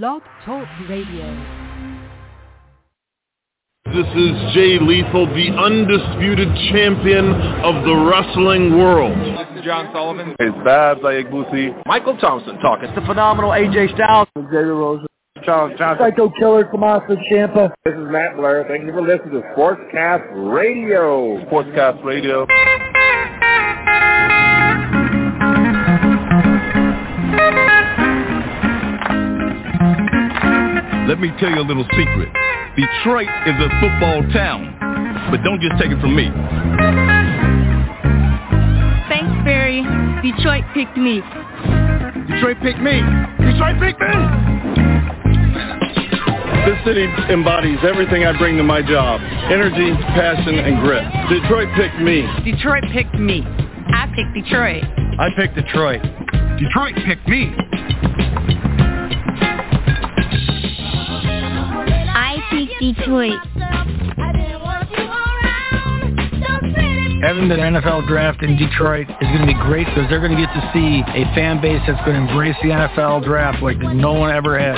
Blog 0.00 0.22
Talk 0.46 0.66
Radio. 0.88 1.26
This 3.92 4.06
is 4.16 4.54
Jay 4.54 4.78
Lethal, 4.80 5.26
the 5.26 5.52
undisputed 5.52 6.48
champion 6.72 7.28
of 7.60 7.84
the 7.84 7.94
wrestling 8.08 8.78
world. 8.78 9.12
This 9.12 9.58
is 9.58 9.64
John 9.66 9.90
Sullivan. 9.92 10.34
It's 10.38 10.56
Babs 10.64 11.02
Ayagbusi. 11.02 11.84
Michael 11.84 12.16
Thompson 12.16 12.56
talking. 12.60 12.88
It's 12.88 12.98
the 12.98 13.04
phenomenal 13.04 13.50
AJ 13.50 13.94
Styles. 13.94 14.28
Xavier 14.34 14.76
Rose. 14.76 15.04
Charles 15.44 15.78
Johnson. 15.78 16.06
Psycho 16.08 16.30
Killer 16.38 16.64
Tommaso 16.70 17.14
Ciampa. 17.30 17.70
This 17.84 17.92
is 17.92 18.10
Matt 18.10 18.36
Blair. 18.38 18.64
Thank 18.66 18.84
you 18.84 18.92
for 18.92 19.02
listening 19.02 19.42
to 19.42 19.42
Sportscast 19.54 20.54
Radio. 20.54 21.44
Sportscast 21.50 22.02
Radio. 22.02 22.46
Let 31.12 31.20
me 31.20 31.28
tell 31.38 31.50
you 31.50 31.60
a 31.60 31.68
little 31.68 31.84
secret. 31.92 32.32
Detroit 32.72 33.28
is 33.44 33.52
a 33.60 33.68
football 33.84 34.24
town, 34.32 34.72
but 35.30 35.44
don't 35.44 35.60
just 35.60 35.76
take 35.76 35.92
it 35.92 36.00
from 36.00 36.16
me. 36.16 36.24
Thanks, 39.12 39.28
Barry. 39.44 39.84
Detroit 40.24 40.64
picked 40.72 40.96
me. 40.96 41.20
Detroit 42.32 42.56
picked 42.64 42.80
me. 42.80 43.04
Detroit 43.44 43.76
picked 43.76 44.00
me. 44.00 44.16
This 46.64 46.80
city 46.88 47.04
embodies 47.28 47.84
everything 47.84 48.24
I 48.24 48.32
bring 48.38 48.56
to 48.56 48.64
my 48.64 48.80
job. 48.80 49.20
Energy, 49.52 49.92
passion, 50.16 50.60
and 50.64 50.80
grit. 50.80 51.04
Detroit 51.28 51.68
picked 51.76 52.00
me. 52.00 52.24
Detroit 52.42 52.84
picked 52.90 53.20
me. 53.20 53.44
I 53.92 54.08
picked 54.16 54.32
Detroit. 54.32 54.84
I 55.20 55.28
picked 55.36 55.56
Detroit. 55.56 56.00
Detroit 56.56 56.94
picked 57.04 57.28
me. 57.28 57.52
Detroit. 62.82 63.38
Having 67.22 67.46
the 67.48 67.54
NFL 67.54 68.08
draft 68.08 68.42
in 68.42 68.56
Detroit 68.56 69.06
is 69.08 69.28
going 69.28 69.42
to 69.42 69.46
be 69.46 69.54
great 69.54 69.86
because 69.86 70.10
they're 70.10 70.18
going 70.18 70.34
to 70.34 70.36
get 70.36 70.52
to 70.52 70.70
see 70.74 71.00
a 71.14 71.24
fan 71.32 71.62
base 71.62 71.80
that's 71.86 72.04
going 72.04 72.18
to 72.18 72.28
embrace 72.28 72.56
the 72.60 72.70
NFL 72.70 73.24
draft 73.24 73.62
like 73.62 73.78
no 73.78 74.14
one 74.14 74.34
ever 74.34 74.58
has. 74.58 74.76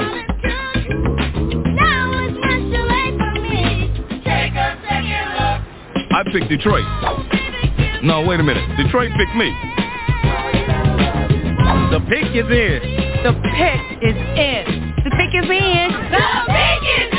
I 6.12 6.22
picked 6.30 6.50
Detroit. 6.50 6.84
No, 8.04 8.20
wait 8.28 8.38
a 8.38 8.42
minute. 8.42 8.68
Detroit 8.76 9.12
picked 9.16 9.34
me. 9.34 9.48
The 11.88 12.00
pick 12.10 12.36
is 12.36 12.50
in. 12.52 12.80
The 13.24 13.32
pick 13.56 13.80
is 14.04 14.16
in. 14.36 14.92
The 15.04 15.10
pick 15.10 15.32
is 15.32 15.48
in. 15.48 15.88
The 16.12 16.52
pick 16.52 16.82
is 16.84 17.08
in. 17.08 17.13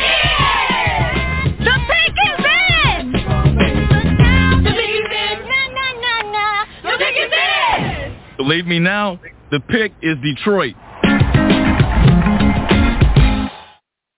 Believe 8.45 8.67
me 8.67 8.77
now, 8.77 9.19
the 9.49 9.59
pick 9.59 9.91
is 10.03 10.17
Detroit. 10.21 10.75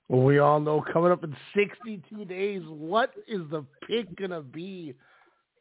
Well, 0.09 0.21
we 0.21 0.39
all 0.39 0.59
know 0.59 0.83
coming 0.91 1.13
up 1.13 1.23
in 1.23 1.33
62 1.55 2.25
days, 2.25 2.61
what 2.67 3.13
is 3.25 3.39
the 3.49 3.63
pick 3.87 4.13
going 4.17 4.31
to 4.31 4.41
be 4.41 4.95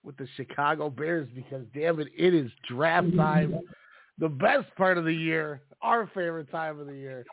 with 0.03 0.17
the 0.17 0.27
Chicago 0.37 0.91
Bears? 0.91 1.29
Because, 1.33 1.63
damn 1.73 2.01
it, 2.01 2.09
it 2.19 2.35
is 2.35 2.51
draft 2.69 3.17
time. 3.17 3.57
The 4.19 4.29
best 4.29 4.67
part 4.77 4.99
of 4.99 5.05
the 5.05 5.15
year, 5.15 5.61
our 5.81 6.11
favorite 6.13 6.51
time 6.51 6.81
of 6.81 6.89
the 6.89 6.97
year. 6.97 7.25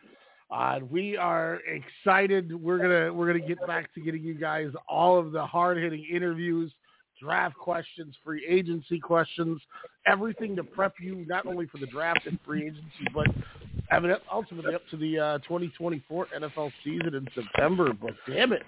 Uh, 0.51 0.81
we 0.87 1.17
are 1.17 1.61
excited. 1.65 2.53
We're 2.53 2.77
gonna 2.77 3.11
we're 3.11 3.25
gonna 3.25 3.47
get 3.47 3.65
back 3.65 3.91
to 3.95 4.01
getting 4.01 4.21
you 4.21 4.35
guys 4.35 4.69
all 4.87 5.17
of 5.17 5.31
the 5.31 5.43
hard 5.43 5.77
hitting 5.79 6.05
interviews, 6.13 6.71
draft 7.19 7.55
questions, 7.55 8.15
free 8.23 8.45
agency 8.47 8.99
questions, 8.99 9.59
everything 10.05 10.55
to 10.55 10.63
prep 10.63 10.95
you 10.99 11.25
not 11.27 11.45
only 11.45 11.65
for 11.67 11.77
the 11.77 11.87
draft 11.87 12.25
and 12.25 12.39
free 12.45 12.63
agency, 12.65 13.07
but 13.13 13.27
I 13.91 13.99
mean, 13.99 14.13
ultimately 14.31 14.73
up 14.75 14.81
to 14.91 14.97
the 14.97 15.19
uh, 15.19 15.37
2024 15.39 16.27
NFL 16.39 16.71
season 16.83 17.15
in 17.15 17.27
September. 17.35 17.93
But 17.93 18.11
damn 18.27 18.53
it, 18.53 18.63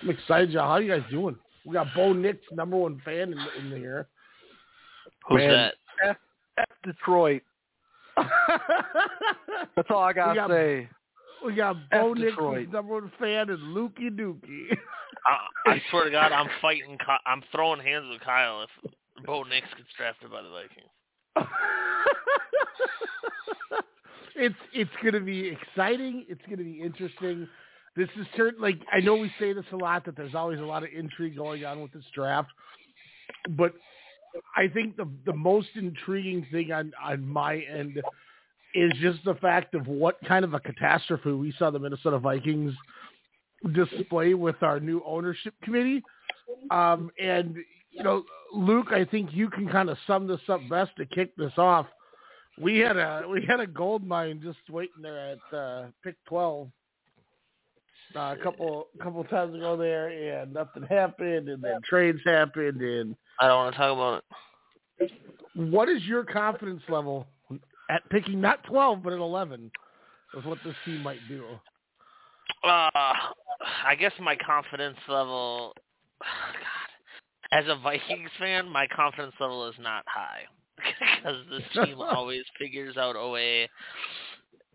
I'm 0.00 0.10
excited, 0.10 0.50
y'all. 0.50 0.68
How 0.68 0.76
you 0.78 0.88
guys 0.90 1.08
doing? 1.10 1.36
We 1.64 1.74
got 1.74 1.86
Bo 1.94 2.12
Nix's 2.12 2.44
number 2.52 2.76
one 2.76 3.00
fan 3.04 3.32
in, 3.32 3.38
in 3.72 3.78
here. 3.78 4.08
Who's 5.28 5.38
Man. 5.38 5.50
that? 5.50 5.74
F, 6.10 6.16
F 6.58 6.66
Detroit. 6.84 7.42
That's 8.16 9.88
all 9.90 10.02
I 10.02 10.12
gotta 10.12 10.30
We 10.32 10.36
got- 10.36 10.50
say. 10.50 10.88
We 11.44 11.54
got 11.56 11.76
F 11.90 12.00
Bo 12.00 12.12
Nix's 12.14 12.30
Detroit. 12.36 12.72
number 12.72 12.94
one 12.94 13.10
fan 13.18 13.50
and 13.50 13.58
Lukey 13.76 14.10
Dookie. 14.16 14.76
I, 15.26 15.70
I 15.72 15.82
swear 15.90 16.04
to 16.04 16.10
God, 16.10 16.30
I'm 16.32 16.48
fighting. 16.60 16.96
I'm 17.26 17.42
throwing 17.52 17.80
hands 17.80 18.06
with 18.10 18.20
Kyle 18.20 18.62
if 18.62 18.92
Bo 19.24 19.42
Nix 19.42 19.66
gets 19.76 19.88
drafted 19.96 20.30
by 20.30 20.42
the 20.42 20.50
Vikings. 20.50 20.88
it's 24.36 24.54
it's 24.72 24.90
going 25.02 25.14
to 25.14 25.20
be 25.20 25.48
exciting. 25.48 26.26
It's 26.28 26.42
going 26.46 26.58
to 26.58 26.64
be 26.64 26.80
interesting. 26.80 27.48
This 27.96 28.08
is 28.18 28.26
certain. 28.36 28.60
Like 28.60 28.80
I 28.92 29.00
know 29.00 29.16
we 29.16 29.30
say 29.38 29.52
this 29.52 29.64
a 29.72 29.76
lot 29.76 30.04
that 30.06 30.16
there's 30.16 30.34
always 30.34 30.58
a 30.60 30.64
lot 30.64 30.82
of 30.82 30.90
intrigue 30.96 31.36
going 31.36 31.64
on 31.64 31.80
with 31.80 31.92
this 31.92 32.04
draft, 32.14 32.50
but 33.50 33.72
I 34.56 34.68
think 34.68 34.96
the 34.96 35.08
the 35.26 35.34
most 35.34 35.68
intriguing 35.74 36.46
thing 36.50 36.72
on 36.72 36.92
on 37.02 37.26
my 37.26 37.60
end 37.60 38.00
is 38.74 38.92
just 39.00 39.18
the 39.24 39.34
fact 39.34 39.74
of 39.74 39.86
what 39.86 40.16
kind 40.26 40.44
of 40.44 40.54
a 40.54 40.60
catastrophe 40.60 41.32
we 41.32 41.52
saw 41.58 41.70
the 41.70 41.78
Minnesota 41.78 42.18
Vikings 42.18 42.74
display 43.74 44.34
with 44.34 44.60
our 44.62 44.80
new 44.80 45.02
ownership 45.06 45.54
committee. 45.62 46.02
Um, 46.70 47.10
and 47.20 47.56
you 47.92 48.02
know, 48.02 48.24
Luke, 48.52 48.88
I 48.90 49.04
think 49.04 49.30
you 49.32 49.48
can 49.48 49.68
kind 49.68 49.88
of 49.88 49.96
sum 50.06 50.26
this 50.26 50.40
up 50.48 50.60
best 50.68 50.90
to 50.96 51.06
kick 51.06 51.34
this 51.36 51.52
off. 51.56 51.86
We 52.60 52.78
had 52.78 52.96
a 52.96 53.24
we 53.30 53.44
had 53.46 53.60
a 53.60 53.66
gold 53.66 54.06
mine 54.06 54.40
just 54.42 54.58
waiting 54.68 55.02
there 55.02 55.32
at 55.32 55.56
uh, 55.56 55.86
pick 56.04 56.16
twelve 56.26 56.68
uh, 58.14 58.34
a 58.38 58.42
couple 58.42 58.88
couple 59.02 59.24
times 59.24 59.54
ago 59.54 59.76
there, 59.76 60.08
and 60.08 60.52
nothing 60.52 60.82
happened, 60.82 61.48
and 61.48 61.62
then 61.62 61.80
trades 61.88 62.20
happened. 62.24 62.80
And 62.80 63.16
I 63.40 63.48
don't 63.48 63.56
want 63.56 63.74
to 63.74 63.78
talk 63.78 63.92
about 63.92 64.24
it. 65.00 65.12
what 65.54 65.88
is 65.88 66.02
your 66.04 66.24
confidence 66.24 66.82
level 66.88 67.26
at 67.90 68.08
picking 68.10 68.40
not 68.40 68.64
twelve 68.64 69.02
but 69.02 69.12
at 69.12 69.18
eleven 69.18 69.70
of 70.34 70.44
what 70.44 70.58
this 70.64 70.74
team 70.84 71.02
might 71.02 71.20
do? 71.28 71.44
Uh, 72.64 72.90
I 73.84 73.96
guess 73.98 74.12
my 74.20 74.36
confidence 74.36 74.98
level, 75.08 75.74
as 77.52 77.64
a 77.68 77.76
Vikings 77.76 78.30
fan, 78.38 78.68
my 78.68 78.86
confidence 78.88 79.34
level 79.38 79.68
is 79.68 79.74
not 79.78 80.04
high 80.06 80.42
because 80.76 81.36
this 81.50 81.62
team 81.86 81.98
always 82.00 82.42
figures 82.58 82.96
out 82.96 83.14
a 83.16 83.28
way. 83.28 83.68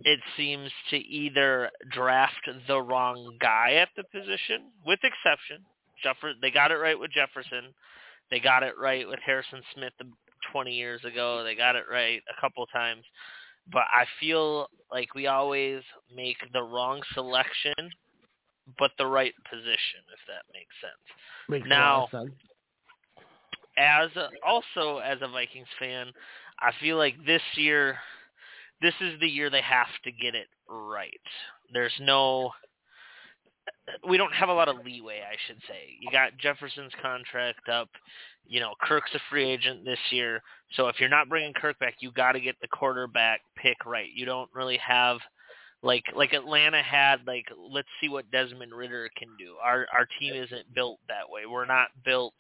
It 0.02 0.20
seems 0.38 0.70
to 0.92 0.98
either 0.98 1.72
draft 1.92 2.48
the 2.68 2.80
wrong 2.80 3.36
guy 3.42 3.74
at 3.74 3.90
the 3.98 4.04
position, 4.04 4.72
with 4.86 5.00
exception. 5.04 5.66
Jeffer, 6.04 6.34
they 6.40 6.52
got 6.52 6.70
it 6.70 6.76
right 6.76 6.98
with 6.98 7.10
Jefferson. 7.12 7.74
They 8.30 8.40
got 8.40 8.62
it 8.62 8.76
right 8.80 9.08
with 9.08 9.18
Harrison 9.26 9.62
Smith 9.74 9.94
20 10.52 10.72
years 10.72 11.04
ago. 11.04 11.44
They 11.44 11.56
got 11.56 11.76
it 11.76 11.86
right 11.92 12.22
a 12.30 12.40
couple 12.40 12.64
times. 12.68 13.04
But 13.72 13.86
I 13.92 14.06
feel 14.20 14.68
like 14.92 15.16
we 15.16 15.26
always 15.26 15.82
make 16.16 16.38
the 16.54 16.62
wrong 16.62 17.02
selection, 17.16 17.74
but 18.78 18.92
the 19.00 19.08
right 19.08 19.34
position, 19.50 20.06
if 20.14 20.20
that 20.28 20.44
makes 20.54 20.76
sense. 20.80 21.20
Makes 21.50 21.66
a 21.66 21.70
Now- 21.70 22.00
lot 22.02 22.14
of 22.14 22.30
sense. 22.30 22.42
As 23.78 24.10
a, 24.16 24.30
also 24.46 24.98
as 24.98 25.20
a 25.22 25.28
Vikings 25.28 25.68
fan, 25.80 26.08
I 26.60 26.72
feel 26.82 26.98
like 26.98 27.16
this 27.26 27.42
year, 27.56 27.98
this 28.82 28.94
is 29.02 29.20
the 29.20 29.28
year 29.28 29.50
they 29.50 29.62
have 29.62 29.88
to 30.04 30.12
get 30.12 30.36
it 30.36 30.48
right. 30.68 31.12
There's 31.72 31.94
no, 32.00 32.51
we 34.07 34.18
don't 34.18 34.34
have 34.34 34.50
a 34.50 34.54
lot 34.54 34.69
of 34.69 34.84
leeway, 34.84 35.19
I 35.22 35.36
should 35.46 35.62
say. 35.68 35.96
You 36.00 36.10
got 36.12 36.38
Jefferson's 36.38 36.94
contract 37.01 37.69
up. 37.69 37.90
You 38.48 38.62
know, 38.62 38.74
Kirk's 38.81 39.13
a 39.13 39.19
free 39.30 39.50
agent 39.50 39.84
this 39.86 40.00
year. 40.10 40.42
So 40.75 40.88
if 40.88 41.00
you're 41.00 41.10
not 41.10 41.30
bringing 41.30 41.54
Kirk 41.54 41.78
back, 41.80 41.96
you 42.00 42.12
got 42.12 42.31
to 42.31 42.40
get 42.40 42.56
the 42.62 42.68
quarterback 42.68 43.42
pick 43.56 43.86
right. 43.86 44.10
You 44.13 44.25
don't 44.25 44.50
really 44.54 44.78
have 44.78 45.18
like 45.83 46.03
like 46.15 46.33
Atlanta 46.33 46.81
had 46.81 47.18
like 47.27 47.45
let's 47.71 47.88
see 48.01 48.09
what 48.09 48.29
Desmond 48.31 48.74
Ridder 48.74 49.09
can 49.18 49.29
do. 49.38 49.56
Our 49.63 49.85
our 49.94 50.07
team 50.19 50.33
isn't 50.33 50.74
built 50.74 51.00
that 51.07 51.29
way. 51.29 51.45
We're 51.45 51.65
not 51.65 51.89
built 52.03 52.33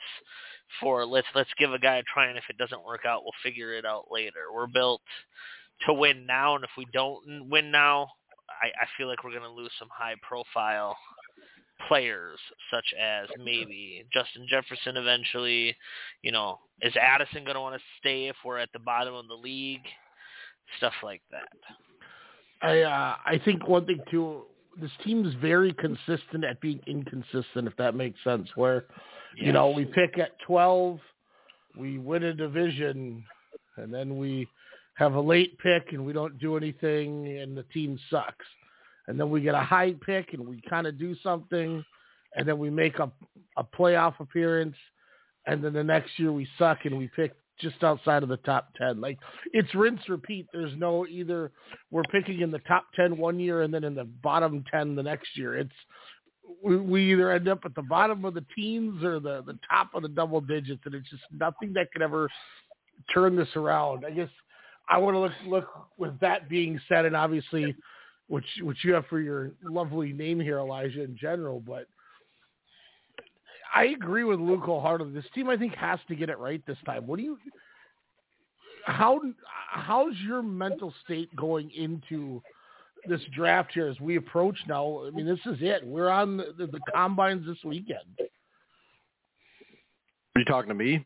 for 0.79 1.05
let's 1.05 1.27
let's 1.35 1.49
give 1.59 1.73
a 1.73 1.79
guy 1.79 1.97
a 1.97 2.03
try 2.03 2.27
and 2.27 2.37
if 2.37 2.45
it 2.49 2.57
doesn't 2.57 2.85
work 2.85 3.05
out, 3.05 3.23
we'll 3.23 3.31
figure 3.43 3.73
it 3.73 3.85
out 3.85 4.05
later. 4.11 4.51
We're 4.53 4.67
built 4.67 5.01
to 5.85 5.93
win 5.93 6.25
now 6.25 6.55
and 6.55 6.63
if 6.63 6.71
we 6.77 6.87
don't 6.91 7.49
win 7.49 7.69
now, 7.71 8.07
I, 8.49 8.67
I 8.67 8.87
feel 8.97 9.07
like 9.07 9.23
we're 9.23 9.31
going 9.31 9.43
to 9.43 9.49
lose 9.49 9.71
some 9.77 9.89
high 9.91 10.15
profile 10.27 10.97
players 11.87 12.39
such 12.71 12.85
as 12.99 13.27
maybe 13.43 14.03
Justin 14.11 14.47
Jefferson 14.49 14.97
eventually, 14.97 15.75
you 16.23 16.31
know, 16.31 16.59
is 16.81 16.93
Addison 16.99 17.43
going 17.43 17.55
to 17.55 17.61
want 17.61 17.75
to 17.75 17.81
stay 17.99 18.27
if 18.27 18.35
we're 18.43 18.57
at 18.57 18.69
the 18.73 18.79
bottom 18.79 19.13
of 19.13 19.27
the 19.27 19.35
league? 19.35 19.85
Stuff 20.77 20.93
like 21.03 21.21
that. 21.31 21.47
I 22.61 22.81
uh, 22.81 23.15
I 23.25 23.41
think 23.43 23.67
one 23.67 23.85
thing 23.85 23.99
too. 24.09 24.43
This 24.79 24.91
team 25.03 25.25
is 25.25 25.33
very 25.35 25.73
consistent 25.73 26.43
at 26.43 26.61
being 26.61 26.79
inconsistent, 26.85 27.67
if 27.67 27.75
that 27.77 27.95
makes 27.95 28.23
sense. 28.23 28.47
Where, 28.55 28.85
you 29.35 29.51
know, 29.51 29.71
we 29.71 29.85
pick 29.85 30.19
at 30.19 30.39
twelve, 30.45 30.99
we 31.75 31.97
win 31.97 32.23
a 32.23 32.33
division, 32.33 33.23
and 33.77 33.93
then 33.93 34.17
we 34.17 34.47
have 34.95 35.13
a 35.13 35.21
late 35.21 35.57
pick 35.59 35.93
and 35.93 36.05
we 36.05 36.13
don't 36.13 36.39
do 36.39 36.57
anything, 36.57 37.37
and 37.37 37.55
the 37.57 37.63
team 37.73 37.99
sucks. 38.09 38.45
And 39.07 39.19
then 39.19 39.29
we 39.29 39.41
get 39.41 39.55
a 39.55 39.61
high 39.61 39.95
pick 40.05 40.33
and 40.33 40.45
we 40.45 40.61
kind 40.69 40.85
of 40.85 40.99
do 40.99 41.15
something, 41.23 41.83
and 42.35 42.47
then 42.47 42.57
we 42.57 42.69
make 42.69 42.99
a 42.99 43.11
a 43.57 43.63
playoff 43.63 44.19
appearance, 44.19 44.75
and 45.47 45.63
then 45.63 45.73
the 45.73 45.83
next 45.83 46.17
year 46.17 46.31
we 46.31 46.47
suck 46.59 46.85
and 46.85 46.97
we 46.97 47.09
pick 47.15 47.33
just 47.59 47.83
outside 47.83 48.23
of 48.23 48.29
the 48.29 48.37
top 48.37 48.69
10. 48.77 49.01
Like 49.01 49.17
it's 49.53 49.73
rinse 49.75 50.01
repeat. 50.09 50.47
There's 50.51 50.73
no 50.77 51.05
either 51.07 51.51
we're 51.91 52.03
picking 52.03 52.41
in 52.41 52.51
the 52.51 52.59
top 52.59 52.85
10 52.95 53.17
one 53.17 53.39
year 53.39 53.61
and 53.61 53.73
then 53.73 53.83
in 53.83 53.95
the 53.95 54.05
bottom 54.05 54.63
10 54.71 54.95
the 54.95 55.03
next 55.03 55.29
year. 55.35 55.57
It's 55.57 55.71
we, 56.63 56.77
we 56.77 57.11
either 57.11 57.31
end 57.31 57.47
up 57.47 57.59
at 57.65 57.75
the 57.75 57.81
bottom 57.81 58.25
of 58.25 58.33
the 58.33 58.45
teens 58.55 59.03
or 59.03 59.19
the 59.19 59.43
the 59.45 59.57
top 59.69 59.89
of 59.93 60.01
the 60.01 60.09
double 60.09 60.41
digits 60.41 60.81
and 60.85 60.95
it's 60.95 61.09
just 61.09 61.23
nothing 61.31 61.73
that 61.73 61.91
could 61.91 62.01
ever 62.01 62.29
turn 63.13 63.35
this 63.35 63.55
around. 63.55 64.05
I 64.05 64.11
guess 64.11 64.29
I 64.89 64.97
want 64.97 65.15
to 65.15 65.19
look 65.19 65.33
look 65.45 65.67
with 65.97 66.19
that 66.19 66.49
being 66.49 66.79
said 66.87 67.05
and 67.05 67.15
obviously 67.15 67.75
which 68.27 68.45
which 68.61 68.83
you 68.83 68.93
have 68.93 69.05
for 69.07 69.19
your 69.19 69.51
lovely 69.63 70.13
name 70.13 70.39
here 70.39 70.59
Elijah 70.59 71.03
in 71.03 71.17
general, 71.19 71.59
but 71.59 71.87
I 73.73 73.85
agree 73.85 74.23
with 74.23 74.39
Luke 74.39 74.63
wholeheartedly. 74.63 75.13
This 75.13 75.29
team, 75.33 75.49
I 75.49 75.57
think, 75.57 75.75
has 75.75 75.99
to 76.07 76.15
get 76.15 76.29
it 76.29 76.37
right 76.39 76.61
this 76.65 76.77
time. 76.85 77.07
What 77.07 77.17
do 77.17 77.23
you? 77.23 77.37
How 78.85 79.19
how's 79.69 80.15
your 80.25 80.41
mental 80.41 80.93
state 81.03 81.35
going 81.35 81.71
into 81.71 82.41
this 83.07 83.21
draft 83.35 83.71
here 83.73 83.87
as 83.87 83.99
we 83.99 84.15
approach 84.15 84.57
now? 84.67 85.05
I 85.05 85.11
mean, 85.11 85.25
this 85.25 85.39
is 85.45 85.57
it. 85.61 85.85
We're 85.85 86.09
on 86.09 86.37
the, 86.37 86.53
the, 86.57 86.67
the 86.67 86.79
combines 86.93 87.45
this 87.45 87.57
weekend. 87.65 87.99
Are 90.35 90.39
you 90.39 90.45
talking 90.45 90.69
to 90.69 90.75
me? 90.75 91.05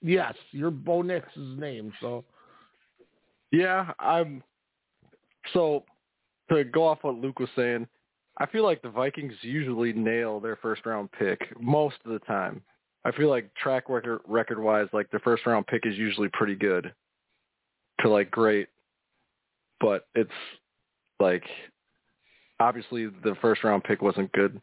Yes, 0.00 0.34
you're 0.52 0.70
Bo 0.70 1.02
Nix's 1.02 1.58
name. 1.58 1.92
So 2.00 2.24
yeah, 3.50 3.92
I'm. 3.98 4.42
So 5.52 5.84
to 6.50 6.64
go 6.64 6.86
off 6.86 6.98
what 7.02 7.16
Luke 7.16 7.40
was 7.40 7.48
saying, 7.56 7.86
I 8.38 8.46
feel 8.46 8.62
like 8.62 8.82
the 8.82 8.90
Vikings 8.90 9.34
usually 9.42 9.92
nail 9.92 10.38
their 10.40 10.56
first 10.56 10.86
round 10.86 11.10
pick 11.12 11.40
most 11.60 11.96
of 12.04 12.12
the 12.12 12.20
time. 12.20 12.62
I 13.04 13.10
feel 13.12 13.28
like 13.28 13.52
track 13.54 13.88
record 13.88 14.20
record 14.26 14.60
wise, 14.60 14.88
like 14.92 15.10
their 15.10 15.20
first 15.20 15.44
round 15.46 15.66
pick 15.66 15.86
is 15.86 15.96
usually 15.96 16.28
pretty 16.32 16.54
good 16.54 16.92
to 18.00 18.08
like 18.08 18.30
great, 18.30 18.68
but 19.80 20.06
it's 20.14 20.30
like 21.18 21.44
obviously 22.60 23.06
the 23.06 23.36
first 23.40 23.64
round 23.64 23.84
pick 23.84 24.02
wasn't 24.02 24.30
good 24.32 24.60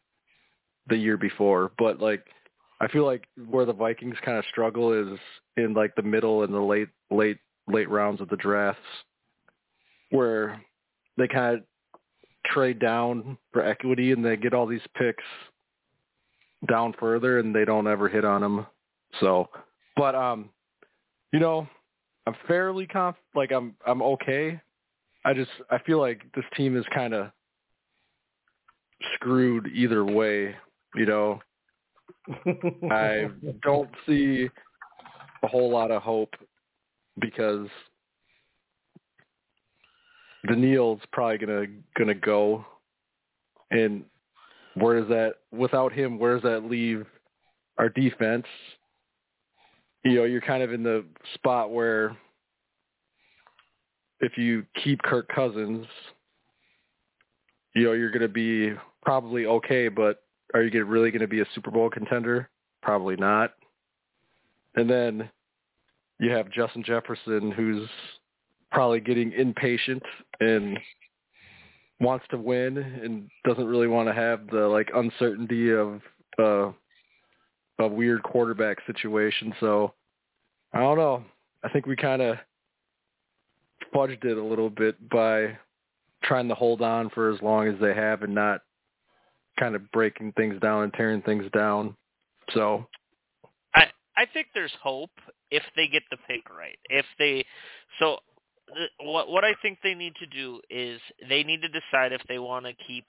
the 0.87 0.97
year 0.97 1.17
before, 1.17 1.71
but 1.77 1.99
like 1.99 2.25
I 2.79 2.87
feel 2.87 3.05
like 3.05 3.27
where 3.49 3.65
the 3.65 3.73
Vikings 3.73 4.17
kind 4.23 4.37
of 4.37 4.45
struggle 4.49 4.93
is 4.93 5.19
in 5.57 5.73
like 5.73 5.95
the 5.95 6.01
middle 6.01 6.43
and 6.43 6.53
the 6.53 6.59
late 6.59 6.89
late 7.11 7.39
late 7.67 7.89
rounds 7.89 8.21
of 8.21 8.29
the 8.29 8.37
drafts 8.37 8.81
where 10.11 10.61
they 11.17 11.27
kind 11.27 11.55
of 11.55 11.63
trade 12.53 12.79
down 12.79 13.37
for 13.51 13.63
equity 13.63 14.11
and 14.11 14.23
they 14.23 14.37
get 14.37 14.53
all 14.53 14.65
these 14.65 14.81
picks 14.97 15.23
down 16.67 16.93
further 16.99 17.39
and 17.39 17.53
they 17.53 17.65
don't 17.65 17.87
ever 17.87 18.09
hit 18.09 18.25
on 18.25 18.41
them. 18.41 18.65
So, 19.19 19.49
but 19.95 20.15
um, 20.15 20.49
you 21.31 21.39
know, 21.39 21.67
I'm 22.27 22.35
fairly 22.47 22.87
conf 22.87 23.15
like 23.35 23.51
I'm 23.51 23.75
I'm 23.85 24.01
okay. 24.01 24.59
I 25.23 25.33
just 25.33 25.51
I 25.69 25.79
feel 25.79 25.99
like 25.99 26.21
this 26.35 26.45
team 26.55 26.77
is 26.77 26.85
kind 26.93 27.13
of 27.13 27.31
screwed 29.15 29.67
either 29.73 30.03
way. 30.03 30.55
You 30.95 31.05
know, 31.05 31.39
I 32.91 33.27
don't 33.63 33.89
see 34.07 34.49
a 35.43 35.47
whole 35.47 35.69
lot 35.69 35.91
of 35.91 36.01
hope 36.01 36.33
because 37.19 37.67
Danielle's 40.45 41.01
probably 41.11 41.37
gonna 41.37 41.65
gonna 41.97 42.13
go, 42.13 42.65
and 43.71 44.03
where 44.75 44.99
does 44.99 45.09
that 45.09 45.35
without 45.51 45.91
him? 45.93 46.19
Where 46.19 46.35
does 46.35 46.43
that 46.43 46.69
leave 46.69 47.05
our 47.77 47.89
defense? 47.89 48.45
You 50.03 50.15
know, 50.15 50.23
you're 50.25 50.41
kind 50.41 50.63
of 50.63 50.71
in 50.71 50.83
the 50.83 51.05
spot 51.33 51.71
where 51.71 52.15
if 54.19 54.37
you 54.37 54.65
keep 54.83 55.01
Kirk 55.01 55.27
Cousins, 55.33 55.85
you 57.75 57.85
know 57.85 57.93
you're 57.93 58.11
gonna 58.11 58.27
be 58.27 58.73
probably 59.01 59.45
okay, 59.45 59.87
but 59.87 60.23
are 60.53 60.63
you 60.63 60.85
really 60.85 61.11
gonna 61.11 61.27
be 61.27 61.41
a 61.41 61.45
Super 61.53 61.71
Bowl 61.71 61.89
contender? 61.89 62.49
Probably 62.81 63.15
not. 63.15 63.53
And 64.75 64.89
then 64.89 65.29
you 66.19 66.31
have 66.31 66.49
Justin 66.51 66.83
Jefferson, 66.83 67.51
who's 67.51 67.89
probably 68.75 68.99
getting 68.99 69.31
impatient 69.31 70.03
and 70.41 70.77
wants 72.01 72.25
to 72.29 72.37
win 72.37 72.77
and 72.77 73.29
doesn't 73.47 73.65
really 73.65 73.87
want 73.87 74.05
to 74.09 74.13
have 74.13 74.41
the 74.51 74.67
like 74.67 74.89
uncertainty 74.93 75.71
of 75.71 76.01
uh 76.37 76.71
a 77.79 77.87
weird 77.87 78.21
quarterback 78.23 78.77
situation. 78.85 79.53
So 79.61 79.93
I 80.73 80.79
don't 80.79 80.97
know. 80.97 81.23
I 81.63 81.69
think 81.69 81.85
we 81.85 81.95
kind 81.95 82.21
of 82.21 82.37
fudged 83.93 84.25
it 84.25 84.37
a 84.37 84.43
little 84.43 84.69
bit 84.69 85.09
by 85.09 85.57
trying 86.23 86.49
to 86.49 86.55
hold 86.55 86.81
on 86.81 87.09
for 87.11 87.33
as 87.33 87.41
long 87.41 87.67
as 87.67 87.75
they 87.79 87.93
have 87.93 88.23
and 88.23 88.35
not 88.35 88.61
kind 89.57 89.75
of 89.75 89.89
breaking 89.91 90.33
things 90.33 90.59
down 90.59 90.83
and 90.83 90.93
tearing 90.93 91.21
things 91.21 91.45
down. 91.53 91.95
So 92.53 92.85
I 93.73 93.87
I 94.17 94.25
think 94.33 94.47
there's 94.53 94.75
hope 94.83 95.11
if 95.49 95.63
they 95.77 95.87
get 95.87 96.03
the 96.11 96.17
pick 96.27 96.49
right. 96.49 96.77
If 96.89 97.05
they 97.17 97.45
so 97.99 98.19
what 99.01 99.29
what 99.29 99.43
I 99.43 99.53
think 99.61 99.79
they 99.83 99.93
need 99.93 100.13
to 100.15 100.25
do 100.25 100.59
is 100.69 100.99
they 101.29 101.43
need 101.43 101.61
to 101.61 101.67
decide 101.67 102.11
if 102.11 102.21
they 102.27 102.39
want 102.39 102.65
to 102.65 102.73
keep 102.87 103.05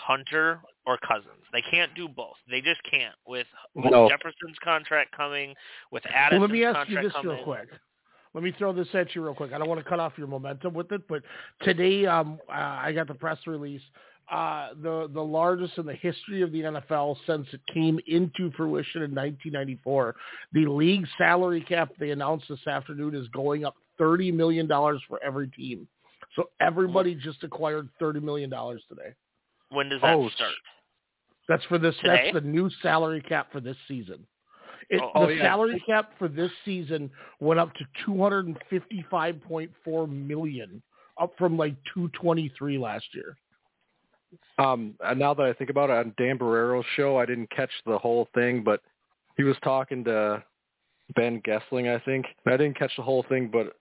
Hunter 0.00 0.60
or 0.86 0.98
Cousins. 0.98 1.44
They 1.52 1.62
can't 1.70 1.94
do 1.94 2.08
both. 2.08 2.36
They 2.50 2.60
just 2.60 2.80
can't 2.90 3.14
with, 3.26 3.46
with 3.74 3.90
No. 3.90 4.08
Jefferson's 4.08 4.56
contract 4.64 5.14
coming, 5.14 5.54
with 5.90 6.04
well, 6.32 6.40
let 6.40 6.50
me 6.50 6.64
ask 6.64 6.88
you 6.88 7.00
this 7.02 7.12
coming. 7.12 7.36
real 7.36 7.44
quick. 7.44 7.68
Let 8.32 8.44
me 8.44 8.52
throw 8.56 8.72
this 8.72 8.88
at 8.94 9.14
you 9.14 9.24
real 9.24 9.34
quick. 9.34 9.52
I 9.52 9.58
don't 9.58 9.68
want 9.68 9.82
to 9.82 9.88
cut 9.88 9.98
off 9.98 10.12
your 10.16 10.28
momentum 10.28 10.72
with 10.72 10.92
it, 10.92 11.02
but 11.08 11.22
today 11.62 12.06
um, 12.06 12.38
uh, 12.48 12.52
I 12.52 12.92
got 12.92 13.08
the 13.08 13.14
press 13.14 13.38
release. 13.46 13.82
Uh, 14.30 14.68
the 14.80 15.10
the 15.12 15.20
largest 15.20 15.76
in 15.76 15.84
the 15.84 15.94
history 15.94 16.42
of 16.42 16.52
the 16.52 16.60
NFL 16.60 17.16
since 17.26 17.48
it 17.52 17.60
came 17.66 17.98
into 18.06 18.52
fruition 18.52 19.02
in 19.02 19.10
1994. 19.10 20.14
The 20.52 20.66
league 20.66 21.04
salary 21.18 21.60
cap 21.60 21.90
they 21.98 22.12
announced 22.12 22.46
this 22.48 22.64
afternoon 22.68 23.16
is 23.16 23.26
going 23.28 23.64
up 23.64 23.74
30 24.00 24.32
million 24.32 24.66
dollars 24.66 25.00
for 25.06 25.22
every 25.22 25.46
team. 25.48 25.86
So 26.34 26.50
everybody 26.60 27.14
just 27.14 27.44
acquired 27.44 27.88
30 28.00 28.20
million 28.20 28.50
dollars 28.50 28.82
today. 28.88 29.14
When 29.70 29.88
does 29.88 30.00
that 30.00 30.16
Oh, 30.16 30.28
start? 30.30 30.52
That's 31.48 31.64
for 31.66 31.78
this. 31.78 31.94
Today? 31.96 32.30
That's 32.32 32.44
the 32.44 32.48
new 32.48 32.70
salary 32.82 33.20
cap 33.20 33.52
for 33.52 33.60
this 33.60 33.76
season. 33.86 34.26
It, 34.88 35.00
Oh, 35.14 35.26
the 35.26 35.34
yeah. 35.34 35.42
salary 35.42 35.80
cap 35.86 36.12
for 36.18 36.28
this 36.28 36.50
season 36.64 37.10
went 37.38 37.60
up 37.60 37.72
to 37.74 37.84
255.4 38.06 40.26
million, 40.26 40.82
up 41.20 41.32
from 41.38 41.56
like 41.56 41.74
223 41.94 42.78
last 42.78 43.06
year. 43.14 43.36
Um, 44.58 44.94
and 45.00 45.18
now 45.18 45.34
that 45.34 45.46
I 45.46 45.52
think 45.52 45.70
about 45.70 45.90
it, 45.90 45.96
on 45.96 46.14
Dan 46.16 46.38
Barreiro's 46.38 46.84
show, 46.96 47.18
I 47.18 47.26
didn't 47.26 47.50
catch 47.50 47.70
the 47.86 47.98
whole 47.98 48.28
thing, 48.34 48.62
but 48.62 48.80
he 49.36 49.44
was 49.44 49.56
talking 49.62 50.04
to 50.04 50.42
Ben 51.14 51.40
Goessling, 51.42 51.94
I 51.94 51.98
think. 52.04 52.26
I 52.46 52.56
didn't 52.56 52.78
catch 52.78 52.92
the 52.96 53.02
whole 53.02 53.24
thing, 53.28 53.48
but 53.52 53.76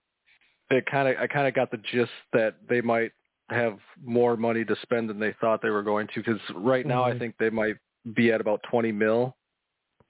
it 0.69 0.85
kind 0.85 1.07
of 1.07 1.17
I 1.19 1.27
kind 1.27 1.47
of 1.47 1.53
got 1.53 1.71
the 1.71 1.77
gist 1.91 2.11
that 2.33 2.55
they 2.67 2.81
might 2.81 3.11
have 3.49 3.79
more 4.03 4.37
money 4.37 4.63
to 4.63 4.75
spend 4.83 5.09
than 5.09 5.19
they 5.19 5.33
thought 5.41 5.61
they 5.61 5.69
were 5.71 5.83
going 5.83 6.07
to. 6.13 6.21
Because 6.23 6.39
right 6.55 6.85
now, 6.85 7.03
I 7.03 7.13
Mhm. 7.13 7.19
think 7.19 7.37
they 7.37 7.49
might 7.49 7.77
be 8.13 8.31
at 8.31 8.41
about 8.41 8.61
twenty 8.63 8.91
mil, 8.91 9.35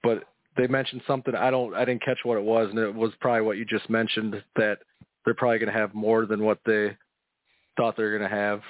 but 0.02 0.24
they 0.56 0.66
mentioned 0.66 1.02
something 1.06 1.34
I 1.34 1.50
don't 1.50 1.74
I 1.74 1.84
didn't 1.84 2.02
catch 2.02 2.18
what 2.24 2.36
it 2.36 2.44
was, 2.44 2.68
and 2.70 2.78
it 2.78 2.94
was 2.94 3.14
probably 3.20 3.42
what 3.42 3.56
you 3.56 3.64
just 3.64 3.88
mentioned 3.88 4.42
that 4.56 4.80
they're 5.24 5.34
probably 5.34 5.58
going 5.58 5.72
to 5.72 5.78
have 5.78 5.94
more 5.94 6.26
than 6.26 6.42
what 6.44 6.58
they 6.64 6.96
thought 7.76 7.96
they 7.96 8.02
were 8.02 8.16
going 8.16 8.28
to 8.28 8.36
have. 8.36 8.62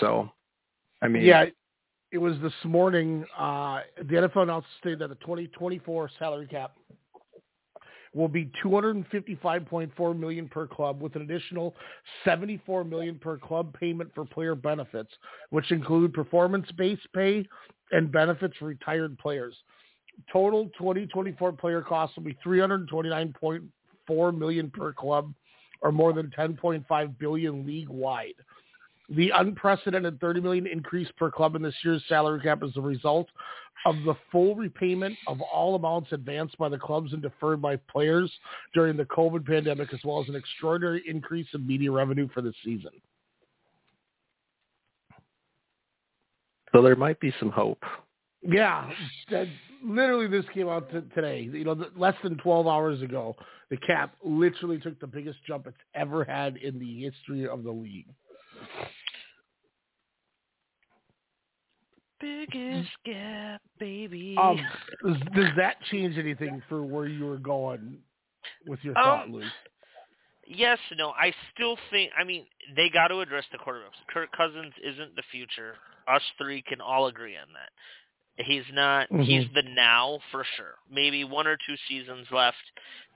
So, 0.00 0.30
I 1.02 1.08
mean, 1.08 1.22
Yeah, 1.24 1.46
it 2.12 2.18
was 2.18 2.38
this 2.40 2.54
morning. 2.64 3.26
Uh, 3.36 3.82
the 3.96 4.14
NFL 4.16 4.44
announced 4.44 4.68
stated 4.78 5.00
that 5.00 5.08
the 5.08 5.16
2024 5.16 6.08
salary 6.18 6.46
cap 6.46 6.76
will 8.14 8.28
be 8.28 8.50
255.4 8.62 10.18
million 10.18 10.48
per 10.48 10.66
club, 10.66 11.00
with 11.00 11.16
an 11.16 11.22
additional 11.22 11.74
74 12.24 12.84
million 12.84 13.18
per 13.18 13.38
club 13.38 13.74
payment 13.78 14.10
for 14.14 14.24
player 14.24 14.54
benefits, 14.54 15.10
which 15.50 15.70
include 15.70 16.12
performance-based 16.12 17.08
pay 17.14 17.46
and 17.90 18.12
benefits 18.12 18.56
for 18.58 18.66
retired 18.66 19.18
players. 19.18 19.54
Total 20.30 20.70
2024 20.78 21.52
player 21.52 21.80
costs 21.80 22.16
will 22.16 22.24
be 22.24 22.36
329.4 22.44 24.38
million 24.38 24.70
per 24.70 24.92
club, 24.92 25.32
or 25.80 25.90
more 25.90 26.12
than 26.12 26.30
10.5 26.38 27.18
billion 27.18 27.66
league 27.66 27.88
wide. 27.88 28.34
The 29.08 29.30
unprecedented 29.30 30.20
30 30.20 30.40
million 30.40 30.66
increase 30.66 31.08
per 31.16 31.30
club 31.30 31.56
in 31.56 31.62
this 31.62 31.74
year's 31.84 32.04
salary 32.08 32.40
cap 32.40 32.62
is 32.62 32.72
the 32.74 32.80
result 32.80 33.28
of 33.84 33.96
the 34.04 34.14
full 34.30 34.54
repayment 34.54 35.16
of 35.26 35.40
all 35.40 35.74
amounts 35.74 36.12
advanced 36.12 36.56
by 36.58 36.68
the 36.68 36.78
clubs 36.78 37.12
and 37.12 37.22
deferred 37.22 37.60
by 37.60 37.76
players 37.90 38.32
during 38.74 38.96
the 38.96 39.04
COVID 39.04 39.46
pandemic, 39.46 39.92
as 39.92 40.00
well 40.04 40.22
as 40.22 40.28
an 40.28 40.36
extraordinary 40.36 41.02
increase 41.08 41.48
in 41.54 41.66
media 41.66 41.90
revenue 41.90 42.28
for 42.32 42.42
the 42.42 42.52
season. 42.64 42.90
So 46.72 46.80
there 46.80 46.96
might 46.96 47.20
be 47.20 47.32
some 47.38 47.50
hope. 47.50 47.82
Yeah, 48.42 48.90
that, 49.30 49.46
literally 49.84 50.26
this 50.26 50.44
came 50.54 50.68
out 50.68 50.90
t- 50.90 51.00
today. 51.14 51.48
You 51.52 51.64
know, 51.64 51.86
less 51.96 52.14
than 52.22 52.38
12 52.38 52.66
hours 52.66 53.02
ago, 53.02 53.36
the 53.70 53.76
cap 53.76 54.14
literally 54.24 54.78
took 54.78 54.98
the 55.00 55.06
biggest 55.06 55.38
jump 55.46 55.66
it's 55.66 55.76
ever 55.94 56.24
had 56.24 56.56
in 56.56 56.78
the 56.78 57.02
history 57.02 57.46
of 57.46 57.62
the 57.62 57.70
league. 57.70 58.08
Biggest 62.22 62.88
gap, 63.04 63.60
baby. 63.80 64.36
Um, 64.38 64.56
does, 65.04 65.16
does 65.34 65.50
that 65.56 65.76
change 65.90 66.16
anything 66.16 66.62
for 66.68 66.82
where 66.84 67.06
you 67.06 67.26
were 67.26 67.36
going 67.36 67.98
with 68.66 68.78
your 68.84 68.94
thought, 68.94 69.24
Um, 69.24 69.32
Luke? 69.32 69.52
yes, 70.46 70.78
no. 70.96 71.10
I 71.10 71.34
still 71.52 71.76
think. 71.90 72.12
I 72.16 72.22
mean, 72.22 72.46
they 72.76 72.88
got 72.90 73.08
to 73.08 73.18
address 73.20 73.44
the 73.50 73.58
quarterbacks. 73.58 73.98
Kirk 74.08 74.30
Cousins 74.36 74.72
isn't 74.84 75.16
the 75.16 75.22
future. 75.32 75.74
Us 76.06 76.22
three 76.38 76.62
can 76.62 76.80
all 76.80 77.08
agree 77.08 77.36
on 77.36 77.48
that. 77.54 77.70
He's 78.46 78.64
not. 78.72 79.08
He's 79.10 79.44
Mhm. 79.48 79.54
the 79.54 79.62
now 79.74 80.20
for 80.30 80.44
sure. 80.56 80.76
Maybe 80.88 81.24
one 81.24 81.46
or 81.48 81.56
two 81.66 81.76
seasons 81.88 82.30
left, 82.30 82.62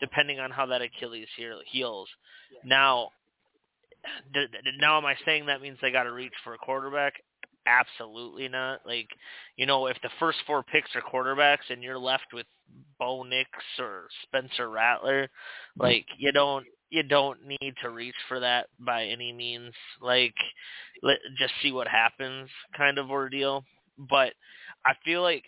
depending 0.01 0.41
on 0.41 0.51
how 0.51 0.67
that 0.67 0.83
Achilles 0.83 1.29
heel- 1.37 1.63
heals. 1.65 2.09
Now, 2.65 3.13
d- 4.35 4.47
d- 4.47 4.73
now 4.79 4.99
am 4.99 5.07
I 5.07 5.15
saying 5.25 5.47
that 5.47 5.61
means 5.63 5.79
they 5.81 5.91
got 5.93 6.05
to 6.05 6.13
reach 6.13 6.35
for 6.45 6.55
a 6.55 6.59
quarterback? 6.59 7.15
Absolutely 7.67 8.49
not. 8.49 8.81
Like, 8.87 9.09
you 9.57 9.67
know, 9.67 9.87
if 9.87 9.97
the 10.03 10.11
first 10.21 10.39
four 10.47 10.63
picks 10.63 10.91
are 10.95 11.03
quarterbacks 11.03 11.69
and 11.69 11.83
you're 11.83 11.99
left 11.99 12.27
with 12.33 12.47
Bo 12.99 13.23
Nix 13.25 13.51
or 13.79 14.09
Spencer 14.23 14.71
Rattler, 14.71 15.29
like 15.79 16.07
you 16.19 16.33
don't 16.33 16.67
you 16.91 17.03
don't 17.03 17.39
need 17.45 17.75
to 17.83 17.91
reach 17.91 18.15
for 18.29 18.41
that 18.41 18.69
by 18.79 19.05
any 19.05 19.33
means. 19.33 19.75
Like, 20.01 20.35
let 21.03 21.17
just 21.39 21.53
see 21.61 21.73
what 21.73 21.89
happens, 21.89 22.49
kind 22.77 22.99
of 22.99 23.11
ordeal. 23.11 23.65
But 23.99 24.35
I 24.85 24.93
feel 25.05 25.23
like 25.23 25.45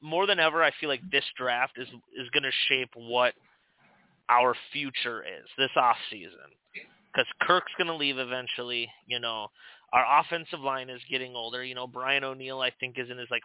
more 0.00 0.26
than 0.26 0.38
ever, 0.38 0.62
I 0.62 0.70
feel 0.80 0.88
like 0.88 1.02
this 1.10 1.24
draft 1.36 1.74
is 1.76 1.88
is 1.88 2.30
going 2.32 2.44
to 2.44 2.50
shape 2.68 2.90
what 2.94 3.34
our 4.30 4.54
future 4.72 5.22
is 5.22 5.48
this 5.56 5.70
off 5.76 5.96
season 6.10 6.38
because 7.12 7.26
Kirk's 7.42 7.72
going 7.76 7.88
to 7.88 7.94
leave 7.94 8.18
eventually. 8.18 8.88
You 9.06 9.20
know, 9.20 9.48
our 9.92 10.20
offensive 10.20 10.60
line 10.60 10.90
is 10.90 11.00
getting 11.10 11.34
older. 11.34 11.64
You 11.64 11.74
know, 11.74 11.86
Brian 11.86 12.24
O'Neill 12.24 12.60
I 12.60 12.70
think 12.78 12.98
is 12.98 13.10
in 13.10 13.18
his 13.18 13.28
like 13.30 13.42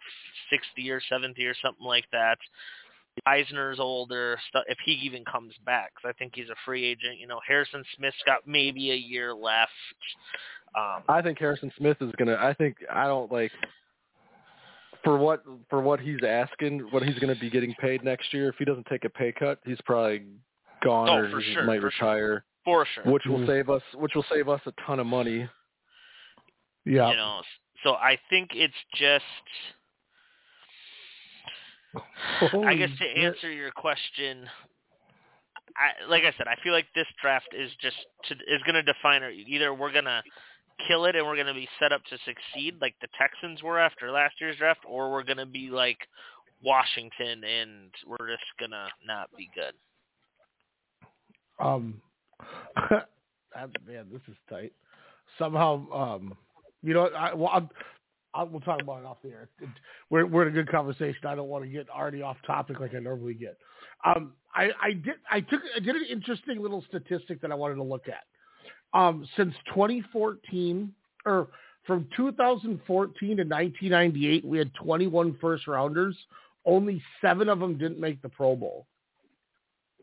60 0.50 0.90
or 0.90 1.00
70 1.08 1.44
or 1.46 1.54
something 1.62 1.86
like 1.86 2.04
that. 2.12 2.38
Risner's 3.28 3.78
older. 3.78 4.38
If 4.66 4.78
he 4.84 4.92
even 4.92 5.24
comes 5.24 5.54
back, 5.64 5.92
I 6.04 6.12
think 6.12 6.32
he's 6.34 6.48
a 6.48 6.56
free 6.64 6.84
agent. 6.84 7.18
You 7.18 7.28
know, 7.28 7.40
Harrison 7.46 7.84
Smith's 7.96 8.16
got 8.26 8.46
maybe 8.46 8.90
a 8.90 8.96
year 8.96 9.32
left. 9.32 9.70
Um, 10.76 11.04
I 11.08 11.22
think 11.22 11.38
Harrison 11.38 11.72
Smith 11.78 11.96
is 12.00 12.10
gonna. 12.18 12.36
I 12.40 12.54
think 12.54 12.76
I 12.92 13.06
don't 13.06 13.30
like 13.30 13.52
for 15.04 15.16
what 15.16 15.44
for 15.70 15.80
what 15.80 16.00
he's 16.00 16.18
asking, 16.26 16.80
what 16.90 17.04
he's 17.04 17.18
gonna 17.20 17.36
be 17.36 17.50
getting 17.50 17.72
paid 17.74 18.02
next 18.02 18.34
year. 18.34 18.48
If 18.48 18.56
he 18.58 18.64
doesn't 18.64 18.86
take 18.86 19.04
a 19.04 19.10
pay 19.10 19.30
cut, 19.32 19.60
he's 19.64 19.80
probably 19.84 20.24
gone 20.82 21.08
Oh, 21.08 21.18
or 21.18 21.30
for 21.30 21.40
he 21.40 21.54
sure, 21.54 21.64
might 21.64 21.80
for 21.80 21.90
sure. 21.92 22.08
retire, 22.08 22.44
for 22.64 22.84
sure. 22.86 23.04
which 23.04 23.24
will 23.26 23.38
Mhm. 23.38 23.46
save 23.46 23.70
us 23.70 23.82
which 23.94 24.14
will 24.16 24.24
save 24.24 24.48
us 24.48 24.60
a 24.66 24.72
ton 24.84 24.98
of 24.98 25.06
money. 25.06 25.48
Yeah. 26.84 27.10
You 27.10 27.16
know, 27.16 27.40
so 27.82 27.94
I 27.94 28.18
think 28.30 28.50
it's 28.54 28.74
just. 28.94 29.24
I 32.52 32.74
guess 32.74 32.90
to 32.98 33.20
answer 33.22 33.52
your 33.52 33.70
question, 33.70 34.48
I 35.76 36.08
like 36.08 36.24
I 36.24 36.32
said, 36.36 36.48
I 36.48 36.56
feel 36.62 36.72
like 36.72 36.86
this 36.94 37.06
draft 37.22 37.48
is 37.56 37.70
just 37.80 37.96
to, 38.24 38.34
is 38.34 38.62
going 38.66 38.74
to 38.74 38.82
define 38.82 39.22
our 39.22 39.30
either 39.30 39.72
we're 39.72 39.92
going 39.92 40.04
to 40.04 40.22
kill 40.88 41.04
it 41.04 41.16
and 41.16 41.26
we're 41.26 41.36
going 41.36 41.46
to 41.46 41.54
be 41.54 41.68
set 41.78 41.92
up 41.92 42.02
to 42.06 42.18
succeed 42.24 42.74
like 42.80 42.94
the 43.00 43.08
Texans 43.18 43.62
were 43.62 43.78
after 43.78 44.10
last 44.10 44.34
year's 44.40 44.56
draft, 44.56 44.80
or 44.88 45.12
we're 45.12 45.22
going 45.22 45.38
to 45.38 45.46
be 45.46 45.68
like 45.70 45.98
Washington 46.62 47.44
and 47.44 47.90
we're 48.06 48.28
just 48.28 48.44
going 48.58 48.70
to 48.70 48.86
not 49.06 49.28
be 49.36 49.48
good. 49.54 49.74
Um, 51.64 52.00
man, 53.86 54.06
this 54.12 54.22
is 54.28 54.36
tight. 54.48 54.72
Somehow, 55.38 55.90
um, 55.92 56.34
you 56.84 56.94
know, 56.94 57.06
I, 57.06 57.34
well, 57.34 57.50
I'm, 57.52 57.68
I, 58.34 58.42
we'll 58.42 58.60
talk 58.60 58.82
about 58.82 59.00
it 59.00 59.06
off 59.06 59.18
the 59.22 59.30
air. 59.30 59.48
We're 60.10 60.26
we're 60.26 60.42
in 60.42 60.48
a 60.48 60.50
good 60.50 60.70
conversation. 60.70 61.26
I 61.26 61.34
don't 61.34 61.48
want 61.48 61.64
to 61.64 61.70
get 61.70 61.88
already 61.88 62.22
off 62.22 62.36
topic 62.46 62.80
like 62.80 62.94
I 62.94 62.98
normally 62.98 63.34
get. 63.34 63.56
Um, 64.04 64.32
I, 64.54 64.70
I 64.82 64.92
did 64.92 65.14
I 65.30 65.40
took 65.40 65.62
I 65.74 65.80
did 65.80 65.96
an 65.96 66.04
interesting 66.10 66.60
little 66.60 66.84
statistic 66.88 67.40
that 67.40 67.50
I 67.50 67.54
wanted 67.54 67.76
to 67.76 67.82
look 67.82 68.06
at. 68.08 68.24
Um, 68.98 69.26
since 69.36 69.54
2014 69.68 70.92
or 71.26 71.48
from 71.86 72.06
2014 72.16 73.14
to 73.18 73.42
1998, 73.42 74.44
we 74.44 74.58
had 74.58 74.72
21 74.74 75.36
first 75.40 75.66
rounders. 75.66 76.16
Only 76.64 77.02
seven 77.20 77.48
of 77.48 77.58
them 77.58 77.76
didn't 77.76 78.00
make 78.00 78.22
the 78.22 78.28
Pro 78.28 78.56
Bowl. 78.56 78.86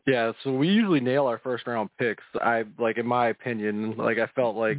Yeah, 0.06 0.32
so 0.42 0.52
we 0.52 0.68
usually 0.68 1.00
nail 1.00 1.26
our 1.26 1.38
first 1.38 1.66
round 1.66 1.88
picks. 1.98 2.24
I 2.40 2.64
like, 2.78 2.98
in 2.98 3.06
my 3.06 3.28
opinion, 3.28 3.96
like 3.96 4.18
I 4.18 4.26
felt 4.34 4.56
like, 4.56 4.78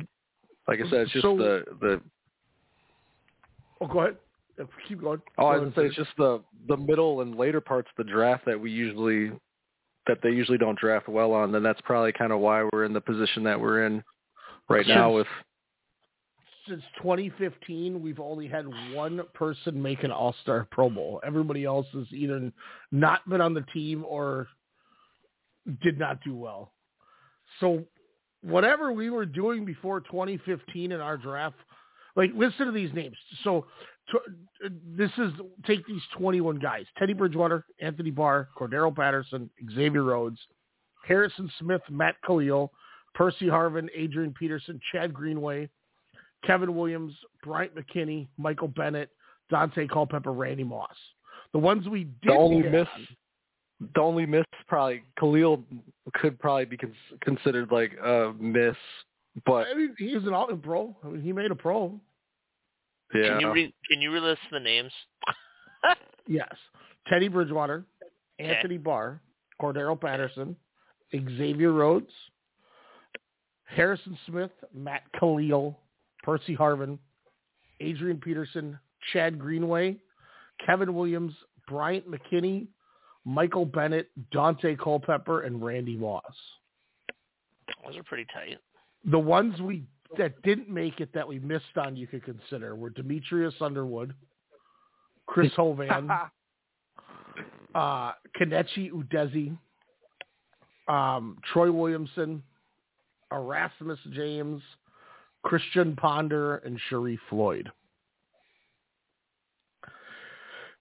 like 0.67 0.79
I 0.79 0.89
said, 0.89 1.01
it's 1.01 1.11
just 1.11 1.23
So- 1.23 1.37
the 1.37 1.65
the. 1.81 2.01
Oh, 3.81 3.87
go 3.87 3.99
ahead. 3.99 4.17
Keep 4.87 5.01
going. 5.01 5.21
Oh, 5.37 5.47
I 5.47 5.55
Go 5.55 5.61
gonna 5.61 5.75
say 5.75 5.85
it's 5.87 5.95
just 5.95 6.15
the 6.17 6.41
the 6.67 6.77
middle 6.77 7.21
and 7.21 7.35
later 7.35 7.59
parts 7.59 7.89
of 7.89 8.05
the 8.05 8.09
draft 8.09 8.45
that 8.45 8.59
we 8.59 8.71
usually 8.71 9.31
that 10.07 10.19
they 10.21 10.29
usually 10.29 10.57
don't 10.57 10.77
draft 10.77 11.07
well 11.07 11.31
on. 11.33 11.51
Then 11.51 11.63
that's 11.63 11.81
probably 11.81 12.11
kind 12.11 12.31
of 12.31 12.39
why 12.39 12.67
we're 12.71 12.85
in 12.85 12.93
the 12.93 13.01
position 13.01 13.43
that 13.43 13.59
we're 13.59 13.85
in 13.85 14.03
right 14.69 14.87
now. 14.87 15.11
With 15.11 15.27
since 16.67 16.83
2015, 16.97 18.01
we've 18.01 18.19
only 18.19 18.47
had 18.47 18.65
one 18.93 19.21
person 19.33 19.81
make 19.81 20.03
an 20.03 20.11
All 20.11 20.35
Star 20.43 20.67
Pro 20.71 20.89
Bowl. 20.89 21.19
Everybody 21.25 21.65
else 21.65 21.87
has 21.93 22.05
either 22.11 22.51
not 22.91 23.27
been 23.27 23.41
on 23.41 23.53
the 23.53 23.65
team 23.73 24.05
or 24.07 24.47
did 25.81 25.97
not 25.97 26.19
do 26.23 26.35
well. 26.35 26.71
So, 27.59 27.83
whatever 28.43 28.91
we 28.91 29.09
were 29.09 29.25
doing 29.25 29.65
before 29.65 30.01
2015 30.01 30.91
in 30.91 30.99
our 30.99 31.17
draft, 31.17 31.55
like 32.15 32.31
listen 32.35 32.65
to 32.67 32.71
these 32.71 32.93
names. 32.93 33.15
So, 33.43 33.65
to, 34.11 34.19
this 34.95 35.11
is 35.17 35.31
take 35.65 35.85
these 35.87 36.01
21 36.17 36.59
guys: 36.59 36.85
Teddy 36.97 37.13
Bridgewater, 37.13 37.65
Anthony 37.81 38.11
Barr, 38.11 38.49
Cordarrelle 38.57 38.95
Patterson, 38.95 39.49
Xavier 39.73 40.03
Rhodes, 40.03 40.39
Harrison 41.07 41.49
Smith, 41.59 41.81
Matt 41.89 42.15
Kalil, 42.25 42.71
Percy 43.15 43.45
Harvin, 43.45 43.87
Adrian 43.95 44.33
Peterson, 44.33 44.79
Chad 44.91 45.13
Greenway. 45.13 45.69
Kevin 46.45 46.75
Williams, 46.75 47.13
Bryant 47.43 47.73
McKinnie, 47.75 48.27
Michael 48.37 48.67
Bennett, 48.67 49.09
Daunte 49.51 49.89
Culpepper, 49.89 50.31
Randy 50.31 50.63
Moss. 50.63 50.95
The 51.53 51.59
ones 51.59 51.87
we 51.87 52.05
did 52.05 52.31
the 52.31 52.33
only 52.33 52.69
miss, 52.69 52.87
the 53.95 54.01
only 54.01 54.25
miss 54.25 54.45
probably 54.67 55.03
Kalil 55.19 55.63
could 56.15 56.39
probably 56.39 56.65
be 56.65 56.77
cons- 56.77 56.95
considered 57.21 57.71
like 57.71 57.91
a 58.03 58.33
miss, 58.39 58.75
but 59.45 59.67
I 59.67 59.73
mean, 59.73 59.95
he 59.97 60.15
was 60.15 60.23
an 60.25 60.33
all 60.33 60.47
pro. 60.57 60.95
I 61.03 61.07
mean, 61.07 61.21
he 61.21 61.33
made 61.33 61.51
a 61.51 61.55
pro. 61.55 61.99
yeah, 63.13 63.29
Can 63.29 63.39
you 63.41 63.51
re- 63.53 63.73
can 63.89 64.01
you 64.01 64.11
relist 64.11 64.37
the 64.51 64.59
names? 64.59 64.91
Yes. 66.25 66.55
Teddy 67.07 67.27
Bridgewater, 67.27 67.83
Okay. 68.39 68.49
Anthony 68.55 68.77
Barr, 68.77 69.19
Cordarrelle 69.61 69.99
Patterson, 69.99 70.55
Xavier 71.13 71.73
Rhodes, 71.73 72.11
Harrison 73.65 74.17
Smith, 74.27 74.51
Matt 74.73 75.03
Kalil, 75.19 75.77
Percy 76.23 76.55
Harvin, 76.55 76.97
Adrian 77.81 78.19
Peterson, 78.19 78.79
Chad 79.11 79.37
Greenway, 79.37 79.97
Kevin 80.65 80.93
Williams, 80.93 81.33
Bryant 81.67 82.05
McKinnie, 82.09 82.67
Michael 83.25 83.65
Bennett, 83.65 84.09
Daunte 84.33 84.77
Culpepper, 84.77 85.41
and 85.41 85.63
Randy 85.63 85.95
Moss. 85.95 86.23
Those 87.85 87.97
are 87.97 88.03
pretty 88.03 88.25
tight. 88.33 88.57
The 89.05 89.19
ones 89.19 89.59
we 89.61 89.83
that 90.17 90.41
didn't 90.43 90.69
make 90.69 90.99
it 90.99 91.09
that 91.13 91.27
we 91.27 91.39
missed 91.39 91.77
on 91.77 91.95
you 91.95 92.07
could 92.07 92.23
consider 92.23 92.75
were 92.75 92.89
Demetrius 92.89 93.55
Underwood, 93.61 94.13
Chris 95.25 95.51
Hovan, 95.57 96.09
uh, 97.75 98.11
Kenechi 98.39 98.91
Udeze, 98.91 99.57
um, 100.87 101.37
Troy 101.51 101.71
Williamson, 101.71 102.43
Erasmus 103.31 103.99
James, 104.11 104.61
Christian 105.43 105.95
Ponder, 105.95 106.57
and 106.57 106.79
Sharrif 106.89 107.17
Floyd. 107.29 107.71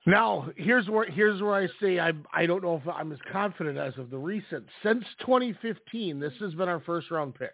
Now, 0.04 0.50
here's 0.56 0.88
where 0.88 1.08
here's 1.08 1.40
where 1.40 1.54
I 1.54 1.68
say 1.80 2.00
I 2.00 2.12
I 2.32 2.46
don't 2.46 2.62
know 2.62 2.80
if 2.84 2.88
I'm 2.92 3.12
as 3.12 3.18
confident 3.30 3.78
as 3.78 3.96
of 3.98 4.10
the 4.10 4.18
recent. 4.18 4.66
Since 4.82 5.04
2015, 5.20 6.18
this 6.18 6.32
has 6.40 6.54
been 6.54 6.68
our 6.68 6.80
first 6.80 7.10
round 7.10 7.34
picks. 7.36 7.52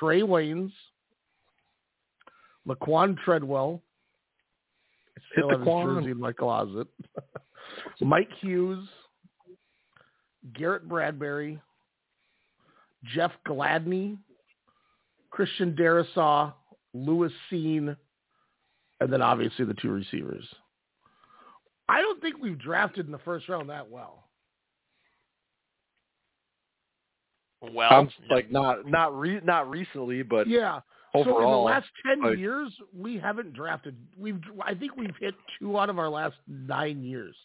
Trae 0.00 0.22
Waynes, 0.22 0.72
Laquan 2.66 3.16
Treadwell. 3.24 3.82
Still 5.32 5.48
Hit 5.48 5.58
have 5.58 5.60
the 5.60 5.64
his 5.64 5.72
Quan. 5.72 5.94
jersey 5.94 6.10
in 6.10 6.20
my 6.20 6.32
closet. 6.32 6.88
Mike 8.00 8.30
Hughes, 8.40 8.86
Garrett 10.54 10.88
Bradbury, 10.88 11.60
Jeff 13.14 13.32
Gladney, 13.46 14.18
Christian 15.30 15.74
Darrisaw, 15.74 16.52
Lewis 16.94 17.32
Cine, 17.50 17.96
and 19.00 19.12
then 19.12 19.22
obviously 19.22 19.64
the 19.64 19.74
two 19.74 19.90
receivers. 19.90 20.46
I 21.88 22.00
don't 22.00 22.20
think 22.20 22.36
we've 22.42 22.58
drafted 22.58 23.06
in 23.06 23.12
the 23.12 23.18
first 23.18 23.48
round 23.48 23.70
that 23.70 23.90
well. 23.90 24.24
Well, 27.72 27.88
I'm 27.90 28.08
like 28.30 28.50
not 28.50 28.86
not 28.86 29.16
re, 29.18 29.40
not 29.42 29.68
recently, 29.70 30.22
but 30.22 30.46
Yeah. 30.46 30.80
so 31.14 31.20
in 31.20 31.26
the 31.50 31.56
last 31.56 31.88
ten 32.04 32.22
like- 32.22 32.38
years, 32.38 32.72
we 32.94 33.18
haven't 33.18 33.54
drafted. 33.54 33.96
We've 34.16 34.40
I 34.62 34.74
think 34.74 34.96
we've 34.96 35.16
hit 35.16 35.34
two 35.58 35.78
out 35.78 35.88
of 35.90 35.98
our 35.98 36.08
last 36.08 36.36
nine 36.46 37.02
years 37.02 37.36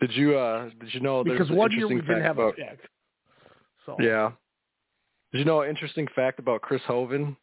did 0.00 0.12
you 0.14 0.38
uh 0.38 0.70
did 0.80 0.94
you 0.94 1.00
know 1.00 1.24
there's 1.24 1.38
because 1.38 1.50
an 1.50 1.56
one 1.56 1.72
year 1.72 1.88
we 1.88 1.96
didn't 1.96 2.06
fact 2.06 2.22
have 2.22 2.38
a 2.38 2.52
pick. 2.52 2.78
So 3.84 3.96
Yeah. 4.00 4.32
Did 5.32 5.38
you 5.40 5.44
know 5.44 5.62
an 5.62 5.68
interesting 5.70 6.06
fact 6.14 6.38
about 6.38 6.62
Chris 6.62 6.80
Hovan? 6.86 7.36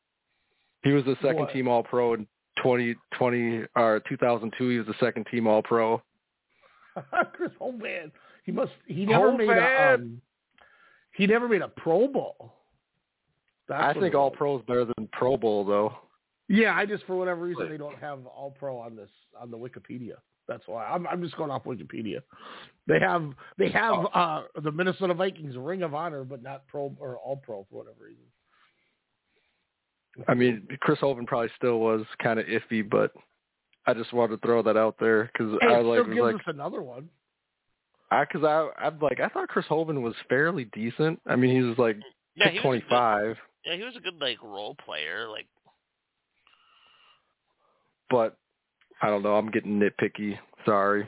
He 0.83 0.91
was 0.91 1.03
the 1.05 1.15
second 1.17 1.35
What? 1.35 1.51
team 1.53 1.67
All 1.67 1.83
Pro 1.83 2.13
in 2.13 2.27
2020 2.65 3.65
or 3.75 4.01
2002. 4.09 4.69
He 4.69 4.77
was 4.79 4.87
the 4.87 4.95
second 4.99 5.27
team 5.29 5.45
All 5.47 5.61
Pro. 5.61 6.01
Chris 7.33 7.51
Hovan, 7.59 8.11
he 8.45 8.51
must 8.51 8.71
he 8.87 9.05
never 9.05 9.37
made 9.37 9.49
a 9.49 9.93
um, 9.93 10.21
he 11.13 11.27
never 11.27 11.47
made 11.47 11.61
a 11.61 11.67
Pro 11.67 12.07
Bowl. 12.07 12.53
That's 13.67 13.97
I 13.97 13.99
think 13.99 14.15
All. 14.15 14.31
Pro 14.31 14.57
is 14.57 14.63
better 14.67 14.85
than 14.85 15.07
Pro 15.11 15.37
Bowl 15.37 15.65
though. 15.65 15.93
Yeah, 16.47 16.75
I 16.75 16.85
just 16.85 17.05
for 17.05 17.15
whatever 17.15 17.41
reason 17.41 17.69
they 17.69 17.77
don't 17.77 17.97
have 17.97 18.25
All 18.25 18.55
Pro 18.57 18.77
on 18.77 18.95
this 18.95 19.09
on 19.39 19.51
the 19.51 19.57
Wikipedia. 19.57 20.15
That's 20.47 20.63
why 20.67 20.85
I'm 20.85 21.05
I'm 21.07 21.21
just 21.21 21.37
going 21.37 21.51
off 21.51 21.63
Wikipedia. 21.65 22.21
They 22.87 22.99
have 22.99 23.31
they 23.57 23.69
have 23.69 24.05
uh 24.13 24.43
the 24.63 24.71
Minnesota 24.71 25.13
Vikings 25.13 25.55
Ring 25.57 25.83
of 25.83 25.93
Honor, 25.93 26.23
but 26.23 26.41
not 26.41 26.67
Pro 26.67 26.95
or 26.99 27.17
All 27.17 27.37
Pro 27.37 27.65
for 27.69 27.83
whatever 27.83 28.05
reason. 28.05 28.23
I 30.27 30.33
mean, 30.33 30.67
Chris 30.81 30.99
Hovan 30.99 31.25
probably 31.25 31.49
still 31.57 31.79
was 31.79 32.05
kind 32.21 32.39
of 32.39 32.45
iffy, 32.45 32.87
but 32.87 33.11
I 33.85 33.93
just 33.93 34.13
wanted 34.13 34.41
to 34.41 34.47
throw 34.47 34.61
that 34.63 34.77
out 34.77 34.95
there 34.99 35.29
because 35.31 35.57
Hey, 35.61 35.67
I 35.67 35.79
it 35.79 35.83
like 35.83 35.99
still 35.99 36.07
was 36.07 36.15
gives 36.15 36.25
like 36.25 36.35
us 36.35 36.41
another 36.47 36.81
one. 36.81 37.09
I 38.11 38.23
because 38.25 38.43
I 38.43 38.69
I'm 38.85 38.99
like 38.99 39.19
I 39.19 39.27
thought 39.29 39.49
Chris 39.49 39.65
Hovan 39.67 40.01
was 40.01 40.13
fairly 40.29 40.65
decent. 40.73 41.19
I 41.25 41.35
mean, 41.35 41.55
he 41.55 41.61
was 41.61 41.77
like 41.77 41.97
Yeah, 42.35 42.49
he 42.49 42.55
was 42.57 42.61
good- 42.63 42.87
25, 42.89 43.37
yeah, 43.65 43.75
he 43.75 43.83
was 43.83 43.95
a 43.95 43.99
good 43.99 44.19
like 44.21 44.41
role 44.41 44.75
player. 44.75 45.27
Like 45.29 45.47
but 48.09 48.37
I 49.01 49.09
don't 49.09 49.23
know. 49.23 49.35
I'm 49.35 49.51
getting 49.51 49.79
nitpicky. 49.79 50.37
Sorry. 50.65 51.07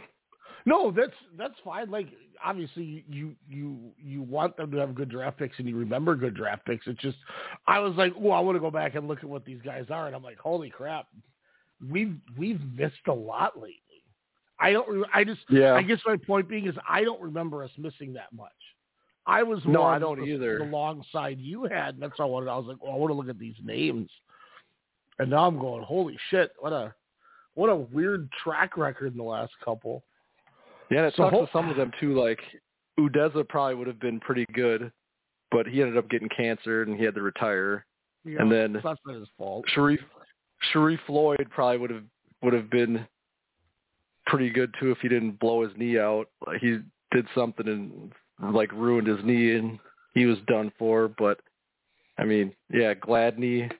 No, 0.65 0.91
that's 0.91 1.15
that's 1.37 1.53
fine. 1.63 1.89
Like 1.89 2.07
obviously 2.43 3.03
you 3.09 3.35
you 3.49 3.77
you 4.01 4.21
want 4.21 4.57
them 4.57 4.71
to 4.71 4.77
have 4.77 4.95
good 4.95 5.09
draft 5.09 5.37
picks 5.37 5.57
and 5.59 5.67
you 5.67 5.77
remember 5.77 6.15
good 6.15 6.35
draft 6.35 6.65
picks. 6.65 6.87
It's 6.87 7.01
just 7.01 7.17
I 7.67 7.79
was 7.79 7.95
like, 7.95 8.13
well, 8.17 8.33
I 8.33 8.39
want 8.39 8.55
to 8.55 8.59
go 8.59 8.71
back 8.71 8.95
and 8.95 9.07
look 9.07 9.19
at 9.19 9.29
what 9.29 9.45
these 9.45 9.61
guys 9.63 9.85
are, 9.89 10.07
and 10.07 10.15
I'm 10.15 10.23
like, 10.23 10.37
holy 10.37 10.69
crap, 10.69 11.07
we've 11.89 12.15
we've 12.37 12.61
missed 12.75 13.07
a 13.07 13.13
lot 13.13 13.57
lately. 13.57 13.81
I 14.59 14.71
don't. 14.73 14.89
re- 14.89 15.09
I 15.13 15.23
just. 15.23 15.41
Yeah. 15.49 15.73
I 15.73 15.83
guess 15.83 15.99
my 16.05 16.17
point 16.17 16.49
being 16.49 16.67
is 16.67 16.75
I 16.87 17.03
don't 17.03 17.21
remember 17.21 17.63
us 17.63 17.71
missing 17.77 18.13
that 18.13 18.33
much. 18.33 18.51
I 19.25 19.43
was 19.43 19.59
No, 19.65 19.79
more 19.79 19.93
I 19.93 19.99
don't 19.99 20.19
the, 20.19 20.25
either. 20.25 20.59
The 20.59 20.65
long 20.65 21.03
side 21.11 21.37
you 21.39 21.65
had, 21.65 21.95
and 21.95 22.01
that's 22.01 22.13
all 22.19 22.27
I 22.27 22.29
wanted. 22.29 22.49
I 22.49 22.57
was 22.57 22.65
like, 22.67 22.81
well, 22.81 22.93
I 22.93 22.95
want 22.95 23.11
to 23.11 23.15
look 23.15 23.29
at 23.29 23.37
these 23.37 23.57
names, 23.63 24.09
and 25.19 25.29
now 25.29 25.45
I'm 25.45 25.59
going, 25.59 25.83
holy 25.83 26.17
shit, 26.29 26.51
what 26.59 26.73
a 26.73 26.93
what 27.53 27.69
a 27.69 27.75
weird 27.75 28.29
track 28.43 28.77
record 28.77 29.11
in 29.11 29.17
the 29.17 29.23
last 29.23 29.51
couple. 29.63 30.03
Yeah, 30.89 30.99
and 30.99 31.07
it 31.07 31.13
So 31.17 31.23
sucks 31.23 31.37
with 31.41 31.49
some 31.51 31.69
of 31.69 31.75
them 31.77 31.91
too. 31.99 32.19
Like 32.19 32.39
Udeze 32.99 33.47
probably 33.49 33.75
would 33.75 33.87
have 33.87 33.99
been 33.99 34.19
pretty 34.19 34.45
good, 34.53 34.91
but 35.51 35.67
he 35.67 35.81
ended 35.81 35.97
up 35.97 36.09
getting 36.09 36.29
cancer 36.29 36.83
and 36.83 36.97
he 36.97 37.03
had 37.03 37.15
to 37.15 37.21
retire. 37.21 37.85
You 38.23 38.39
And 38.39 38.51
then- 38.51 38.73
that's 38.73 38.83
not 39.05 39.15
his 39.15 39.27
fault. 39.37 39.65
Sharrif 39.75 39.99
Sharrif 40.73 40.99
Floyd 41.05 41.47
probably 41.51 41.77
would 41.77 41.89
have 41.91 42.03
would 42.41 42.53
have 42.53 42.69
been 42.69 43.07
pretty 44.25 44.49
good 44.49 44.73
too 44.79 44.91
if 44.91 44.97
he 44.99 45.07
didn't 45.07 45.39
blow 45.39 45.63
his 45.67 45.75
knee 45.77 45.97
out. 45.99 46.29
Like 46.45 46.59
he 46.61 46.79
did 47.11 47.27
something 47.35 47.67
and 47.67 48.53
like 48.55 48.71
ruined 48.73 49.07
his 49.07 49.23
knee 49.23 49.55
and 49.55 49.79
he 50.13 50.25
was 50.25 50.37
done 50.47 50.71
for. 50.77 51.07
But 51.07 51.39
I 52.17 52.23
mean, 52.25 52.53
yeah, 52.71 52.93
Gladney, 52.95 53.71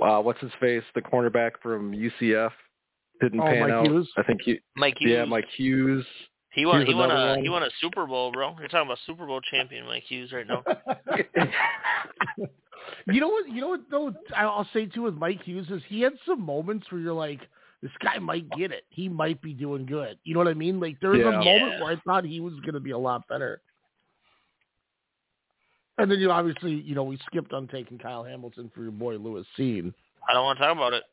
uh, 0.00 0.20
what's 0.20 0.40
his 0.40 0.52
face, 0.60 0.84
the 0.94 1.00
cornerback 1.02 1.52
from 1.62 1.92
UCF, 1.92 2.52
didn't 3.28 3.40
Oh, 3.40 3.46
pan 3.46 3.60
Mike 3.60 3.70
out. 3.72 3.86
Hughes? 3.86 4.10
I 4.16 4.22
think 4.22 4.40
he, 4.44 4.60
Mike 4.76 4.96
Hughes. 4.98 5.10
yeah, 5.12 5.24
Mike 5.24 5.48
Hughes. 5.56 6.04
he 6.52 6.66
won. 6.66 6.76
Here's 6.78 6.88
He 6.88 6.94
won 6.94 7.10
a 7.10 7.14
one. 7.30 7.42
he 7.42 7.48
won 7.48 7.62
a 7.62 7.70
Super 7.80 8.06
Bowl, 8.06 8.30
bro. 8.32 8.54
You're 8.58 8.68
talking 8.68 8.86
about 8.88 8.98
Super 9.06 9.26
Bowl 9.26 9.40
champion 9.40 9.86
Mike 9.86 10.04
Hughes 10.08 10.32
right 10.32 10.46
now. 10.46 10.62
You 13.06 13.20
know 13.20 13.28
what? 13.28 13.48
You 13.48 13.60
know 13.60 13.68
what? 13.68 13.80
Though 13.90 14.12
I'll 14.36 14.68
say 14.72 14.86
too 14.86 15.02
with 15.02 15.14
Mike 15.14 15.42
Hughes 15.42 15.68
is 15.70 15.82
he 15.88 16.00
had 16.00 16.14
some 16.26 16.40
moments 16.44 16.90
where 16.90 17.00
you're 17.00 17.12
like, 17.12 17.40
this 17.80 17.92
guy 18.02 18.18
might 18.18 18.48
get 18.50 18.70
it. 18.72 18.84
He 18.90 19.08
might 19.08 19.40
be 19.40 19.54
doing 19.54 19.86
good. 19.86 20.18
You 20.24 20.34
know 20.34 20.40
what 20.40 20.48
I 20.48 20.54
mean? 20.54 20.80
Like 20.80 20.98
there 21.00 21.10
was 21.10 21.20
a 21.20 21.24
moment 21.30 21.46
Yeah. 21.46 21.80
where 21.82 21.92
I 21.92 21.96
thought 22.04 22.24
he 22.24 22.40
was 22.40 22.54
going 22.60 22.74
to 22.74 22.80
be 22.80 22.90
a 22.90 22.98
lot 22.98 23.26
better. 23.28 23.60
And 25.98 26.10
then 26.10 26.18
you 26.18 26.30
obviously, 26.30 26.72
you 26.72 26.94
know, 26.94 27.04
we 27.04 27.18
skipped 27.26 27.52
on 27.52 27.68
taking 27.68 27.98
Kyle 27.98 28.24
Hamilton 28.24 28.70
for 28.74 28.82
your 28.82 28.92
boy 28.92 29.16
Lewis 29.16 29.46
Cine. 29.58 29.92
I 30.28 30.32
don't 30.34 30.44
want 30.44 30.58
to 30.58 30.64
talk 30.64 30.76
about 30.76 30.92
it. 30.94 31.04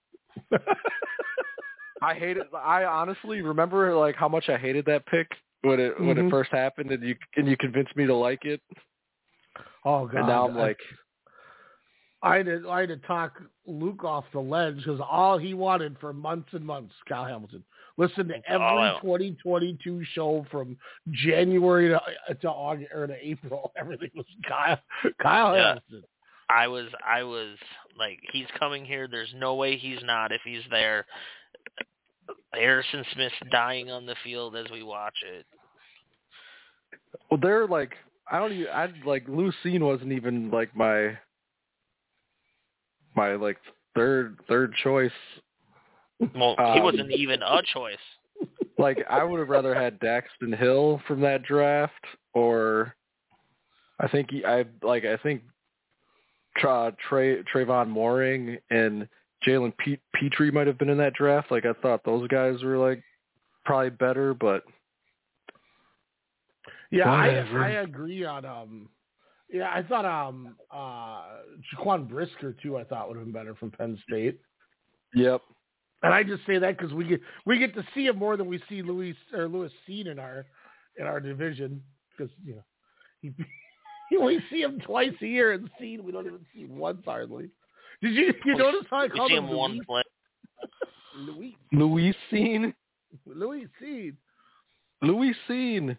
I 2.01 2.13
hated. 2.13 2.43
I 2.55 2.85
honestly 2.85 3.41
remember 3.41 3.93
like 3.95 4.15
how 4.15 4.27
much 4.29 4.49
I 4.49 4.57
hated 4.57 4.85
that 4.85 5.05
pick 5.07 5.27
when 5.61 5.79
it 5.79 5.99
when 5.99 6.15
Mhm. 6.15 6.27
it 6.27 6.29
first 6.31 6.51
happened, 6.51 6.91
and 6.91 7.03
you 7.03 7.15
and 7.35 7.47
you 7.47 7.57
convinced 7.57 7.95
me 7.95 8.05
to 8.07 8.15
like 8.15 8.45
it. 8.45 8.61
Oh 9.85 10.05
god! 10.07 10.15
and 10.19 10.27
now 10.27 10.47
I'm 10.47 10.55
like, 10.55 10.79
I 12.21 12.37
had 12.37 12.45
to, 12.47 12.69
I 12.69 12.81
had 12.81 12.89
to 12.89 12.97
talk 12.97 13.41
Luke 13.65 14.03
off 14.03 14.25
the 14.33 14.39
ledge 14.39 14.77
because 14.77 14.99
all 14.99 15.37
he 15.37 15.53
wanted 15.53 15.97
for 15.99 16.11
months 16.13 16.49
and 16.53 16.65
months, 16.65 16.93
Kyle 17.07 17.25
Hamilton. 17.25 17.63
Listen 17.97 18.27
to 18.29 18.35
every 18.47 18.65
I- 18.65 18.97
2022 19.01 20.03
show 20.13 20.45
from 20.49 20.77
January 21.11 21.89
to, 21.89 22.01
to 22.35 22.49
August 22.49 22.91
or 22.93 23.07
to 23.07 23.15
April. 23.27 23.71
Everything 23.77 24.11
was 24.15 24.25
Kyle 24.47 24.79
Kyle 25.21 25.55
Yeah. 25.55 25.67
Hamilton. 25.67 26.03
I 26.49 26.67
was 26.67 26.87
I 27.05 27.23
was 27.23 27.57
like, 27.97 28.19
he's 28.31 28.47
coming 28.57 28.83
here. 28.85 29.07
There's 29.07 29.33
no 29.35 29.55
way 29.55 29.77
he's 29.77 29.99
not 30.03 30.31
if 30.31 30.41
he's 30.43 30.63
there. 30.71 31.05
Harrison 32.53 33.03
Smith's 33.13 33.35
dying 33.51 33.89
on 33.91 34.05
the 34.05 34.15
field 34.23 34.55
as 34.55 34.65
we 34.71 34.83
watch 34.83 35.15
it. 35.25 35.45
well, 37.29 37.39
they're 37.41 37.67
like, 37.67 37.93
I 38.31 38.39
don't 38.39 38.53
even. 38.53 38.67
I 38.73 38.87
like 39.05 39.25
Lucene 39.27 39.81
wasn't 39.81 40.11
even 40.11 40.51
like 40.51 40.75
my 40.75 41.17
my 43.15 43.33
like 43.35 43.57
third 43.95 44.37
third 44.47 44.73
choice. 44.83 45.11
Well, 46.35 46.55
he 46.57 46.79
Um, 46.79 46.83
wasn't 46.83 47.11
even 47.11 47.41
a 47.43 47.61
choice. 47.73 47.97
Like 48.77 48.99
I 49.09 49.25
would 49.25 49.41
have 49.41 49.49
rather 49.49 49.75
had 49.75 49.99
Daxton 49.99 50.57
Hill 50.57 51.01
from 51.05 51.19
that 51.19 51.43
draft, 51.43 52.05
or 52.33 52.95
I 53.99 54.07
think 54.07 54.31
he, 54.31 54.45
I 54.45 54.63
like 54.81 55.03
I 55.03 55.17
think 55.17 55.41
Tra, 56.55 56.95
Trey 57.09 57.43
Trevon 57.43 57.91
Moehrig 57.93 58.57
and 58.69 59.05
Jalen 59.45 59.73
Pe- 59.77 59.97
Pitre 60.15 60.51
might 60.51 60.67
have 60.67 60.77
been 60.77 60.89
in 60.89 60.97
that 60.97 61.13
draft. 61.13 61.51
Like 61.51 61.65
I 61.65 61.73
thought 61.81 62.03
those 62.03 62.27
guys 62.27 62.61
were 62.63 62.77
like 62.77 63.01
probably 63.65 63.89
better, 63.91 64.33
but 64.33 64.63
Yeah, 66.91 67.09
I, 67.09 67.27
Whatever. 67.27 67.63
I 67.63 67.69
agree 67.81 68.25
on 68.25 68.45
um. 68.45 68.89
Yeah, 69.51 69.71
I 69.73 69.81
thought 69.83 70.05
um 70.05 70.55
uh 70.71 71.21
Jaquan 71.73 72.07
Brisker 72.07 72.53
too. 72.61 72.77
I 72.77 72.83
thought 72.83 73.07
would 73.07 73.17
have 73.17 73.25
been 73.25 73.33
better 73.33 73.55
from 73.55 73.71
Penn 73.71 73.97
State. 74.07 74.39
yep. 75.13 75.41
And 76.01 76.13
I 76.13 76.23
just 76.23 76.45
say 76.47 76.57
that 76.59 76.77
because 76.77 76.93
we 76.93 77.05
get 77.05 77.21
we 77.45 77.59
get 77.59 77.73
to 77.75 77.83
see 77.93 78.05
him 78.05 78.17
more 78.17 78.37
than 78.37 78.47
we 78.47 78.61
see 78.69 78.81
Louis 78.81 79.15
or 79.33 79.47
Lewis 79.47 79.71
Seed 79.85 80.07
in 80.07 80.19
our 80.19 80.45
in 80.97 81.05
our 81.05 81.19
division 81.19 81.81
because 82.11 82.31
you 82.45 82.55
know 82.55 82.63
he, 83.21 83.31
we 84.17 84.41
see 84.49 84.61
him 84.61 84.79
twice 84.79 85.13
a 85.21 85.27
year 85.27 85.53
and 85.53 85.69
Seed 85.79 86.01
we 86.01 86.11
don't 86.11 86.25
even 86.25 86.45
see 86.53 86.61
him 86.61 86.77
once 86.77 87.01
hardly. 87.05 87.49
Did 88.01 88.13
you 88.15 88.33
you 88.45 88.55
notice 88.57 88.85
how 88.89 88.97
I 88.97 89.03
We 89.03 89.09
called 89.09 89.31
him 89.31 89.45
him 89.45 89.55
one 89.55 89.71
Louis? 89.73 89.85
play. 89.85 90.03
Louis 91.17 91.57
Louis 91.71 92.15
Scene. 92.31 92.73
Louis 93.25 93.67
Seed. 93.79 94.15
Louis 95.01 95.33
Scene. 95.47 95.97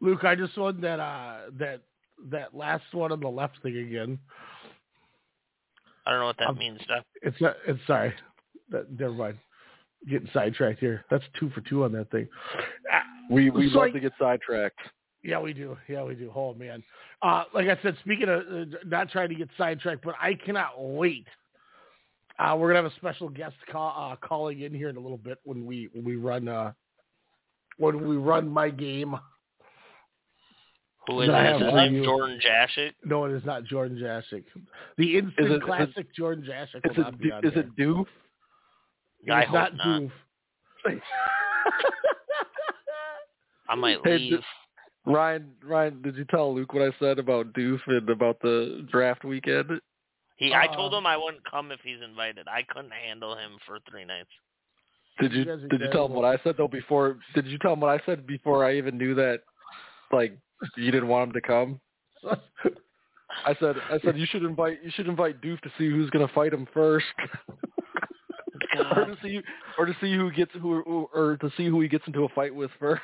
Luke, 0.00 0.24
I 0.24 0.34
just 0.34 0.56
wanted 0.56 0.80
that 0.82 1.00
uh 1.00 1.38
that 1.58 1.80
that 2.30 2.54
last 2.54 2.84
one 2.92 3.12
on 3.12 3.20
the 3.20 3.28
left 3.28 3.60
thing 3.62 3.76
again. 3.76 4.18
I 6.06 6.10
don't 6.10 6.20
know 6.20 6.26
what 6.26 6.38
that 6.38 6.48
Um, 6.48 6.58
means, 6.58 6.80
Doc. 6.88 7.04
It's 7.22 7.38
not. 7.40 7.56
It's 7.66 7.80
sorry. 7.86 8.14
That, 8.70 8.90
never 8.98 9.12
mind. 9.12 9.38
Getting 10.08 10.28
sidetracked 10.32 10.78
here. 10.80 11.04
That's 11.10 11.24
two 11.38 11.50
for 11.50 11.60
two 11.62 11.84
on 11.84 11.92
that 11.92 12.10
thing. 12.10 12.28
We 13.30 13.50
we 13.50 13.70
So 13.70 13.78
love 13.80 13.88
I- 13.88 13.90
to 13.92 14.00
get 14.00 14.12
sidetracked. 14.18 14.78
Yeah, 15.24 15.40
we 15.40 15.52
do. 15.52 15.76
Yeah, 15.88 16.04
we 16.04 16.14
do. 16.14 16.30
Oh 16.34 16.54
man. 16.54 16.82
Uh, 17.22 17.44
like 17.52 17.66
I 17.68 17.78
said, 17.82 17.96
speaking 18.04 18.28
of 18.28 18.40
uh, 18.40 18.64
not 18.86 19.10
trying 19.10 19.28
to 19.30 19.34
get 19.34 19.48
sidetracked, 19.58 20.04
but 20.04 20.14
I 20.20 20.34
cannot 20.34 20.72
wait. 20.80 21.26
Uh, 22.38 22.54
we're 22.56 22.68
gonna 22.72 22.82
have 22.84 22.92
a 22.92 22.96
special 22.96 23.28
guest 23.28 23.56
call, 23.70 24.12
uh, 24.12 24.16
calling 24.26 24.60
in 24.60 24.72
here 24.72 24.88
in 24.88 24.96
a 24.96 25.00
little 25.00 25.18
bit 25.18 25.38
when 25.44 25.66
we 25.66 25.88
when 25.92 26.04
we 26.04 26.14
run 26.16 26.46
uh, 26.48 26.72
when 27.78 28.06
we 28.06 28.16
run 28.16 28.48
my 28.48 28.70
game. 28.70 29.16
Who 31.08 31.22
is 31.22 31.28
that 31.28 31.34
I 31.34 31.40
it? 31.48 31.52
have 31.52 31.60
Is 31.62 31.66
his 31.66 31.74
name. 31.74 32.04
Jordan 32.04 32.38
Jashik? 32.46 32.92
No, 33.04 33.24
it 33.24 33.32
is 33.32 33.44
not 33.44 33.64
Jordan 33.64 33.96
Jashik. 33.98 34.44
The 34.98 35.18
instant 35.18 35.50
it- 35.52 35.62
classic 35.62 36.14
Jordan 36.14 36.44
Jashik 36.48 36.88
Is 36.88 36.96
will 36.96 37.02
it 37.06 37.10
not 37.10 37.18
be 37.18 37.32
on 37.32 37.44
is 37.44 37.52
it 37.56 37.74
Doof? 37.76 38.06
I 39.30 39.40
It's 39.40 39.46
hope 39.50 39.54
not 39.54 39.76
not. 39.76 40.02
Doof. 40.02 40.12
I 43.68 43.74
might 43.74 44.04
leave. 44.04 44.40
D- 45.08 45.14
Ryan, 45.14 45.50
Ryan, 45.64 46.02
did 46.02 46.16
you 46.16 46.24
tell 46.26 46.54
Luke 46.54 46.72
what 46.72 46.82
I 46.82 46.92
said 46.98 47.18
about 47.18 47.52
Doof 47.52 47.80
and 47.86 48.08
about 48.08 48.40
the 48.40 48.86
draft 48.90 49.24
weekend? 49.24 49.80
He, 50.36 50.54
I 50.54 50.66
Uh, 50.66 50.76
told 50.76 50.94
him 50.94 51.06
I 51.06 51.16
wouldn't 51.16 51.44
come 51.44 51.72
if 51.72 51.80
he's 51.82 52.00
invited. 52.00 52.46
I 52.48 52.62
couldn't 52.62 52.92
handle 52.92 53.36
him 53.36 53.58
for 53.66 53.78
three 53.90 54.04
nights. 54.04 54.30
Did 55.20 55.32
you 55.32 55.40
You 55.40 55.44
guys 55.46 55.64
are 55.64 55.68
did 55.68 55.80
you 55.80 55.90
tell 55.90 56.06
him 56.06 56.12
what 56.12 56.24
I 56.24 56.36
said 56.44 56.56
though 56.56 56.68
before? 56.68 57.18
Did 57.34 57.46
you 57.46 57.58
tell 57.58 57.72
him 57.72 57.80
what 57.80 57.90
I 57.90 58.04
said 58.06 58.24
before 58.26 58.64
I 58.64 58.76
even 58.76 58.96
knew 58.96 59.14
that? 59.16 59.40
Like 60.12 60.38
you 60.76 60.92
didn't 60.92 61.08
want 61.08 61.28
him 61.28 61.32
to 61.34 61.40
come. 61.40 61.80
I 62.24 63.54
said 63.58 63.76
I 63.90 63.98
said 64.04 64.16
you 64.16 64.26
should 64.26 64.44
invite 64.44 64.78
you 64.82 64.90
should 64.92 65.08
invite 65.08 65.40
Doof 65.40 65.60
to 65.62 65.70
see 65.76 65.90
who's 65.90 66.08
gonna 66.10 66.28
fight 66.28 66.52
him 66.52 66.68
first. 66.72 67.06
or 68.78 69.06
to 69.06 69.16
see 69.22 69.40
or 69.76 69.86
to 69.86 69.96
see 70.00 70.14
who 70.14 70.30
gets 70.30 70.52
who 70.52 70.82
who- 70.82 71.08
or 71.12 71.36
to 71.38 71.50
see 71.56 71.66
who 71.66 71.80
he 71.80 71.88
gets 71.88 72.06
into 72.06 72.24
a 72.24 72.28
fight 72.28 72.54
with 72.54 72.70
first. 72.78 73.02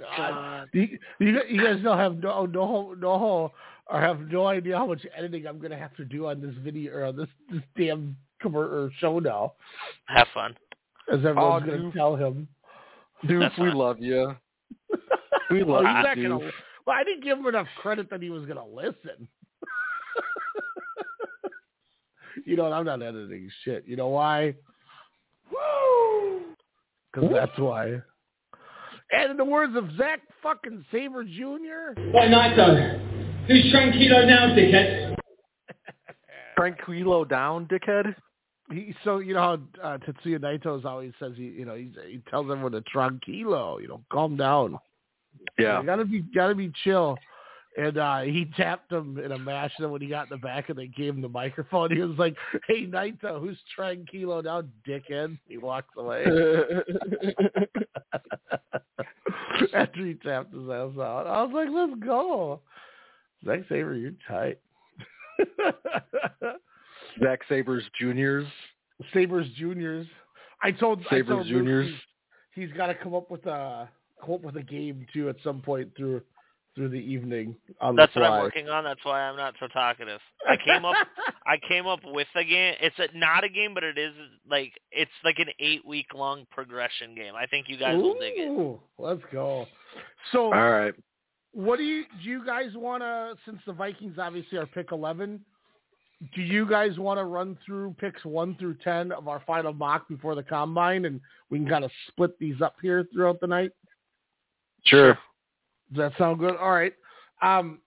God. 0.00 0.68
You, 0.72 0.98
you 1.18 1.40
you 1.48 1.62
guys 1.64 1.82
don't 1.82 1.98
have 1.98 2.18
no 2.18 2.46
no 2.46 2.94
no 2.98 3.52
or 3.88 4.00
have 4.00 4.20
no 4.20 4.46
idea 4.46 4.76
how 4.76 4.86
much 4.86 5.04
editing 5.16 5.46
I'm 5.46 5.58
gonna 5.58 5.78
have 5.78 5.94
to 5.96 6.04
do 6.04 6.26
on 6.28 6.40
this 6.40 6.54
video 6.62 6.92
or 6.94 7.04
on 7.06 7.16
this 7.16 7.28
this 7.50 7.62
damn 7.76 8.16
commer- 8.42 8.70
or 8.72 8.90
show 8.98 9.18
now, 9.18 9.54
Have 10.06 10.28
fun. 10.34 10.56
as 11.12 11.18
everyone's 11.18 11.62
Oh, 11.64 11.66
gonna 11.66 11.78
dude. 11.82 11.92
tell 11.94 12.16
him. 12.16 12.48
Doof, 13.24 13.58
we 13.60 13.70
love 13.70 14.00
you. 14.00 14.34
We 15.50 15.62
love 15.64 15.84
he's 15.84 16.16
you, 16.22 16.28
gonna. 16.28 16.50
Well, 16.86 16.96
I 16.96 17.04
didn't 17.04 17.22
give 17.24 17.38
him 17.38 17.46
enough 17.46 17.66
credit 17.82 18.08
that 18.10 18.22
he 18.22 18.30
was 18.30 18.46
gonna 18.46 18.64
listen. 18.66 19.28
you 22.46 22.56
know, 22.56 22.64
what? 22.64 22.72
I'm 22.72 22.84
not 22.86 23.02
editing 23.02 23.50
shit. 23.64 23.84
You 23.86 23.96
know 23.96 24.08
why? 24.08 24.54
Because 27.12 27.30
that's 27.30 27.58
why. 27.58 28.00
And 29.12 29.30
in 29.30 29.36
the 29.36 29.44
words 29.44 29.76
of 29.76 29.90
Zach 29.96 30.20
fucking 30.42 30.84
Sabre 30.90 31.24
Jr. 31.24 32.00
Why 32.12 32.28
not, 32.28 32.56
though? 32.56 32.98
Who's 33.46 33.72
tranquilo 33.72 34.26
now, 34.26 34.54
dickhead? 34.54 35.16
Tranquilo 36.58 37.28
down, 37.28 37.66
dickhead. 37.66 38.14
He 38.70 38.94
so 39.04 39.18
you 39.18 39.34
know 39.34 39.60
how 39.82 39.82
uh, 39.82 39.98
Tetsuya 39.98 40.38
Naito's 40.38 40.84
always 40.84 41.12
says 41.18 41.32
he 41.36 41.44
you 41.44 41.64
know 41.64 41.74
he's, 41.74 41.92
he 42.06 42.22
tells 42.30 42.50
everyone 42.50 42.72
to 42.72 42.80
tranquilo, 42.82 43.82
you 43.82 43.88
know, 43.88 44.00
calm 44.10 44.36
down. 44.36 44.78
Yeah. 45.58 45.80
You 45.80 45.86
gotta 45.86 46.04
be 46.04 46.20
gotta 46.20 46.54
be 46.54 46.70
chill. 46.84 47.16
And 47.76 47.98
uh 47.98 48.20
he 48.20 48.50
tapped 48.56 48.92
him 48.92 49.18
in 49.18 49.32
a 49.32 49.38
match. 49.38 49.72
And 49.76 49.84
then 49.84 49.90
when 49.90 50.00
he 50.00 50.08
got 50.08 50.30
in 50.30 50.30
the 50.30 50.38
back 50.38 50.68
and 50.68 50.78
they 50.78 50.86
gave 50.86 51.14
him 51.14 51.20
the 51.20 51.28
microphone, 51.28 51.90
he 51.90 52.00
was 52.00 52.16
like, 52.18 52.36
"Hey 52.68 52.86
Naito, 52.86 53.40
who's 53.40 53.58
tranquilo 53.78 54.44
now, 54.44 54.62
dickhead?" 54.86 55.36
He 55.48 55.58
walks 55.58 55.88
away 55.96 56.24
after 59.74 60.04
he 60.06 60.14
tapped 60.14 60.52
his 60.54 60.64
ass 60.64 60.92
out. 60.98 61.26
I 61.26 61.42
was 61.42 61.52
like, 61.52 61.68
"Let's 61.72 61.94
go, 62.04 62.60
Zack 63.44 63.60
Sabre, 63.68 63.94
you're 63.94 64.12
tight." 64.28 64.58
Zack 67.22 67.40
Sabers 67.48 67.84
Juniors. 67.98 68.46
Sabers 69.12 69.46
Juniors. 69.56 70.06
I 70.62 70.70
told 70.70 71.00
I 71.00 71.16
Sabres 71.16 71.28
told 71.28 71.46
Luke 71.46 71.56
Juniors. 71.58 71.92
He's, 72.54 72.68
he's 72.68 72.76
got 72.76 72.86
to 72.86 72.94
come 72.94 73.14
up 73.14 73.30
with 73.30 73.46
a 73.46 73.88
come 74.20 74.34
up 74.34 74.42
with 74.42 74.56
a 74.56 74.62
game 74.62 75.06
too 75.12 75.28
at 75.28 75.36
some 75.42 75.60
point 75.60 75.90
through 75.96 76.22
through 76.74 76.88
the 76.88 76.96
evening 76.96 77.54
on 77.80 77.96
That's 77.96 78.12
the 78.14 78.20
what. 78.20 78.30
I'm 78.30 78.42
working 78.42 78.68
on. 78.68 78.84
That's 78.84 79.04
why 79.04 79.22
I'm 79.22 79.36
not 79.36 79.54
so 79.60 79.68
talkative. 79.68 80.20
I 80.48 80.56
came 80.56 80.84
up 80.84 80.94
I 81.46 81.56
came 81.68 81.86
up 81.86 82.00
with 82.04 82.28
a 82.34 82.44
game. 82.44 82.74
It's 82.80 82.98
a, 82.98 83.16
not 83.16 83.44
a 83.44 83.48
game, 83.48 83.74
but 83.74 83.84
it 83.84 83.98
is 83.98 84.14
like 84.48 84.72
it's 84.90 85.10
like 85.24 85.38
an 85.38 85.48
eight 85.58 85.86
week 85.86 86.06
long 86.14 86.46
progression 86.50 87.14
game. 87.14 87.34
I 87.34 87.46
think 87.46 87.68
you 87.68 87.76
guys 87.78 87.96
will 87.96 88.14
dig 88.14 88.34
it. 88.36 88.80
Let's 88.98 89.22
go. 89.32 89.66
So, 90.32 90.52
All 90.52 90.70
right. 90.70 90.94
what 91.52 91.76
do 91.78 91.84
you 91.84 92.04
do? 92.22 92.30
You 92.30 92.46
guys 92.46 92.70
want 92.74 93.02
to? 93.02 93.34
Since 93.44 93.60
the 93.66 93.72
Vikings 93.72 94.16
obviously 94.18 94.58
are 94.58 94.66
pick 94.66 94.92
eleven, 94.92 95.44
do 96.34 96.40
you 96.40 96.68
guys 96.68 96.98
want 96.98 97.18
to 97.18 97.24
run 97.24 97.58
through 97.66 97.94
picks 97.98 98.24
one 98.24 98.56
through 98.56 98.76
ten 98.82 99.12
of 99.12 99.28
our 99.28 99.42
final 99.46 99.72
mock 99.72 100.08
before 100.08 100.34
the 100.34 100.42
combine, 100.42 101.04
and 101.04 101.20
we 101.50 101.58
can 101.58 101.68
kind 101.68 101.84
of 101.84 101.90
split 102.08 102.38
these 102.38 102.60
up 102.62 102.76
here 102.80 103.06
throughout 103.12 103.40
the 103.40 103.46
night? 103.46 103.72
Sure. 104.84 105.18
Does 105.92 106.10
that 106.10 106.18
sound 106.18 106.38
good? 106.38 106.56
All 106.56 106.72
right. 106.72 106.94
Um, 107.42 107.80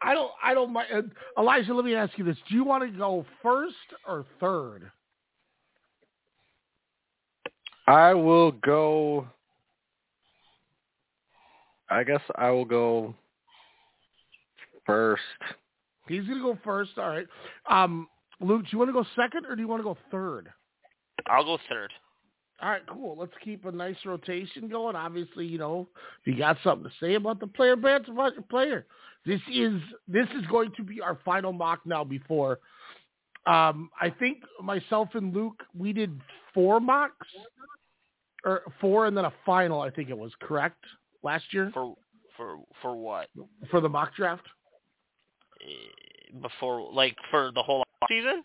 I 0.00 0.14
don't. 0.14 0.30
I 0.42 0.54
don't 0.54 0.72
mind. 0.72 0.88
uh, 0.94 1.02
Elijah, 1.40 1.74
let 1.74 1.84
me 1.84 1.94
ask 1.94 2.16
you 2.18 2.24
this: 2.24 2.36
Do 2.48 2.54
you 2.54 2.64
want 2.64 2.84
to 2.84 2.96
go 2.96 3.24
first 3.42 3.74
or 4.06 4.26
third? 4.40 4.90
I 7.86 8.12
will 8.14 8.52
go. 8.52 9.26
I 11.90 12.04
guess 12.04 12.20
I 12.36 12.50
will 12.50 12.66
go 12.66 13.14
first. 14.84 15.22
He's 16.06 16.24
going 16.24 16.38
to 16.38 16.44
go 16.44 16.58
first. 16.62 16.92
All 16.98 17.08
right. 17.08 17.26
Um, 17.68 18.08
Luke, 18.40 18.62
do 18.62 18.68
you 18.72 18.78
want 18.78 18.90
to 18.90 18.92
go 18.92 19.06
second 19.16 19.46
or 19.46 19.56
do 19.56 19.62
you 19.62 19.68
want 19.68 19.80
to 19.80 19.84
go 19.84 19.96
third? 20.10 20.50
I'll 21.26 21.44
go 21.44 21.58
third. 21.68 21.90
All 22.60 22.70
right, 22.70 22.82
cool. 22.88 23.16
Let's 23.16 23.32
keep 23.44 23.64
a 23.66 23.72
nice 23.72 23.96
rotation 24.04 24.68
going. 24.68 24.96
Obviously, 24.96 25.46
you 25.46 25.58
know, 25.58 25.86
if 26.20 26.26
you 26.26 26.36
got 26.36 26.56
something 26.64 26.90
to 26.90 26.96
say 27.04 27.14
about 27.14 27.38
the 27.38 27.46
player, 27.46 27.76
bants 27.76 28.08
about 28.10 28.34
your 28.34 28.42
player. 28.42 28.84
This 29.24 29.40
is 29.52 29.80
this 30.08 30.26
is 30.36 30.44
going 30.50 30.72
to 30.76 30.82
be 30.82 31.00
our 31.00 31.18
final 31.24 31.52
mock 31.52 31.80
now. 31.84 32.02
Before, 32.02 32.58
um, 33.46 33.90
I 34.00 34.10
think 34.10 34.38
myself 34.62 35.10
and 35.14 35.32
Luke 35.34 35.62
we 35.76 35.92
did 35.92 36.20
four 36.52 36.80
mocks, 36.80 37.26
or 38.44 38.62
four 38.80 39.06
and 39.06 39.16
then 39.16 39.24
a 39.24 39.32
final. 39.46 39.80
I 39.80 39.90
think 39.90 40.08
it 40.10 40.18
was 40.18 40.32
correct 40.40 40.82
last 41.22 41.44
year 41.52 41.70
For 41.74 41.94
for 42.36 42.56
for 42.82 42.96
what? 42.96 43.28
for 43.70 43.80
the 43.80 43.88
mock 43.88 44.16
draft. 44.16 44.46
Eh, 45.60 46.38
Before 46.40 46.90
like 46.92 47.16
for 47.30 47.50
the 47.54 47.62
whole 47.62 47.84
season? 48.08 48.42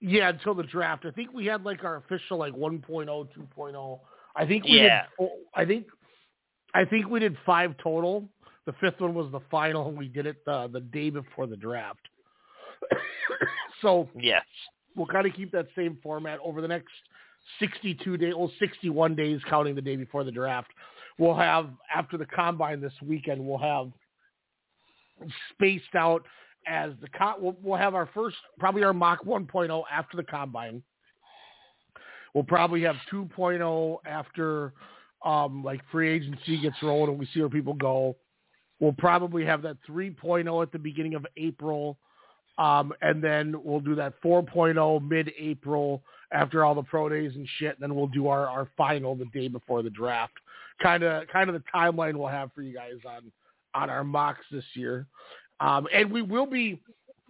Yeah, 0.00 0.28
until 0.28 0.54
the 0.54 0.62
draft. 0.62 1.04
I 1.06 1.10
think 1.10 1.32
we 1.32 1.46
had 1.46 1.64
like 1.64 1.82
our 1.84 1.96
official 1.96 2.38
like 2.38 2.52
1.0, 2.54 3.06
2.0. 3.06 4.00
I 4.36 4.46
think 4.46 4.64
we 4.64 4.80
Yeah. 4.80 5.06
did 5.18 5.28
I 5.54 5.64
think 5.64 5.86
I 6.74 6.84
think 6.84 7.08
we 7.08 7.18
did 7.20 7.36
five 7.44 7.76
total. 7.82 8.28
The 8.66 8.72
fifth 8.74 9.00
one 9.00 9.14
was 9.14 9.30
the 9.32 9.40
final 9.50 9.88
and 9.88 9.96
we 9.98 10.08
did 10.08 10.26
it 10.26 10.44
the 10.44 10.68
the 10.72 10.80
day 10.80 11.10
before 11.10 11.46
the 11.46 11.56
draft. 11.56 12.06
so 13.82 14.08
Yes. 14.14 14.44
we'll 14.94 15.06
kind 15.06 15.26
of 15.26 15.34
keep 15.34 15.50
that 15.52 15.66
same 15.74 15.98
format 16.02 16.38
over 16.44 16.60
the 16.60 16.68
next 16.68 16.92
62 17.58 18.16
days, 18.18 18.34
well 18.36 18.52
61 18.58 19.14
days 19.16 19.40
counting 19.48 19.74
the 19.74 19.82
day 19.82 19.96
before 19.96 20.22
the 20.22 20.30
draft. 20.32 20.70
We'll 21.18 21.34
have 21.34 21.70
after 21.92 22.16
the 22.16 22.26
combine 22.26 22.80
this 22.80 22.92
weekend, 23.02 23.44
we'll 23.44 23.58
have 23.58 23.90
spaced 25.50 25.94
out 25.96 26.24
as 26.66 26.92
the 27.00 27.08
co- 27.08 27.36
we'll, 27.38 27.56
we'll 27.62 27.78
have 27.78 27.94
our 27.94 28.08
first 28.14 28.36
probably 28.58 28.84
our 28.84 28.92
mock 28.92 29.24
1.0 29.24 29.82
after 29.90 30.16
the 30.16 30.24
combine. 30.24 30.82
We'll 32.34 32.44
probably 32.44 32.82
have 32.82 32.96
2.0 33.12 33.98
after 34.06 34.72
um 35.24 35.64
like 35.64 35.80
free 35.90 36.10
agency 36.10 36.60
gets 36.60 36.76
rolling 36.82 37.10
and 37.10 37.18
we 37.18 37.28
see 37.32 37.40
where 37.40 37.48
people 37.48 37.74
go. 37.74 38.16
We'll 38.80 38.92
probably 38.92 39.44
have 39.44 39.62
that 39.62 39.76
3.0 39.88 40.62
at 40.62 40.72
the 40.72 40.78
beginning 40.78 41.14
of 41.14 41.26
April. 41.36 41.98
Um, 42.58 42.92
and 43.02 43.22
then 43.22 43.54
we'll 43.62 43.80
do 43.80 43.94
that 43.94 44.20
4.0 44.22 45.08
mid-April 45.08 46.02
after 46.32 46.64
all 46.64 46.74
the 46.74 46.82
pro 46.82 47.08
days 47.08 47.32
and 47.34 47.46
shit. 47.58 47.74
And 47.74 47.82
then 47.82 47.94
we'll 47.94 48.08
do 48.08 48.28
our, 48.28 48.48
our 48.48 48.68
final 48.76 49.14
the 49.14 49.26
day 49.26 49.48
before 49.48 49.82
the 49.82 49.90
draft. 49.90 50.32
Kind 50.82 51.02
of, 51.02 51.26
kind 51.28 51.48
of 51.48 51.54
the 51.54 51.62
timeline 51.74 52.16
we'll 52.16 52.28
have 52.28 52.52
for 52.54 52.62
you 52.62 52.74
guys 52.74 52.94
on, 53.06 53.30
on 53.74 53.90
our 53.90 54.04
mocks 54.04 54.44
this 54.50 54.64
year. 54.74 55.06
Um, 55.60 55.86
and 55.92 56.10
we 56.10 56.22
will 56.22 56.46
be 56.46 56.80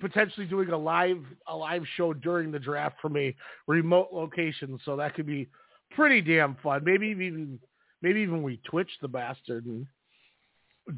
potentially 0.00 0.46
doing 0.46 0.70
a 0.70 0.78
live, 0.78 1.22
a 1.46 1.56
live 1.56 1.82
show 1.96 2.12
during 2.12 2.50
the 2.50 2.58
draft 2.58 2.96
from 3.00 3.16
a 3.16 3.34
remote 3.66 4.08
location. 4.12 4.78
So 4.84 4.96
that 4.96 5.14
could 5.14 5.26
be 5.26 5.48
pretty 5.90 6.20
damn 6.20 6.56
fun. 6.62 6.82
Maybe 6.84 7.08
even, 7.08 7.58
maybe 8.02 8.20
even 8.20 8.42
we 8.42 8.60
Twitch 8.64 8.90
the 9.00 9.08
bastard 9.08 9.66
and 9.66 9.86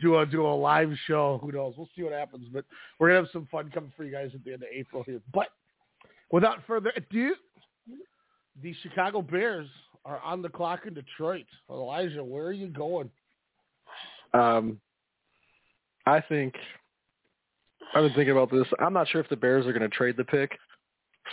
do 0.00 0.18
a 0.18 0.26
do 0.26 0.46
a 0.46 0.48
live 0.48 0.92
show. 1.06 1.38
Who 1.42 1.52
knows? 1.52 1.74
We'll 1.76 1.88
see 1.96 2.02
what 2.02 2.12
happens. 2.12 2.46
But 2.52 2.64
we're 2.98 3.08
gonna 3.08 3.20
have 3.20 3.30
some 3.32 3.48
fun 3.50 3.70
coming 3.72 3.92
for 3.96 4.04
you 4.04 4.12
guys 4.12 4.30
at 4.34 4.44
the 4.44 4.52
end 4.52 4.62
of 4.62 4.68
April 4.72 5.02
here. 5.02 5.20
But 5.32 5.48
without 6.30 6.58
further 6.66 6.92
ado, 6.96 7.34
the 8.62 8.74
Chicago 8.82 9.22
Bears 9.22 9.68
are 10.04 10.20
on 10.20 10.42
the 10.42 10.48
clock 10.48 10.86
in 10.86 10.94
Detroit. 10.94 11.46
Elijah, 11.68 12.22
where 12.22 12.46
are 12.46 12.52
you 12.52 12.68
going? 12.68 13.10
Um, 14.32 14.80
I 16.06 16.20
think 16.20 16.54
I've 17.94 18.04
been 18.04 18.14
thinking 18.14 18.32
about 18.32 18.50
this. 18.50 18.66
I'm 18.78 18.92
not 18.92 19.08
sure 19.08 19.20
if 19.20 19.28
the 19.28 19.36
Bears 19.36 19.66
are 19.66 19.72
going 19.72 19.88
to 19.88 19.96
trade 19.96 20.16
the 20.16 20.24
pick, 20.24 20.56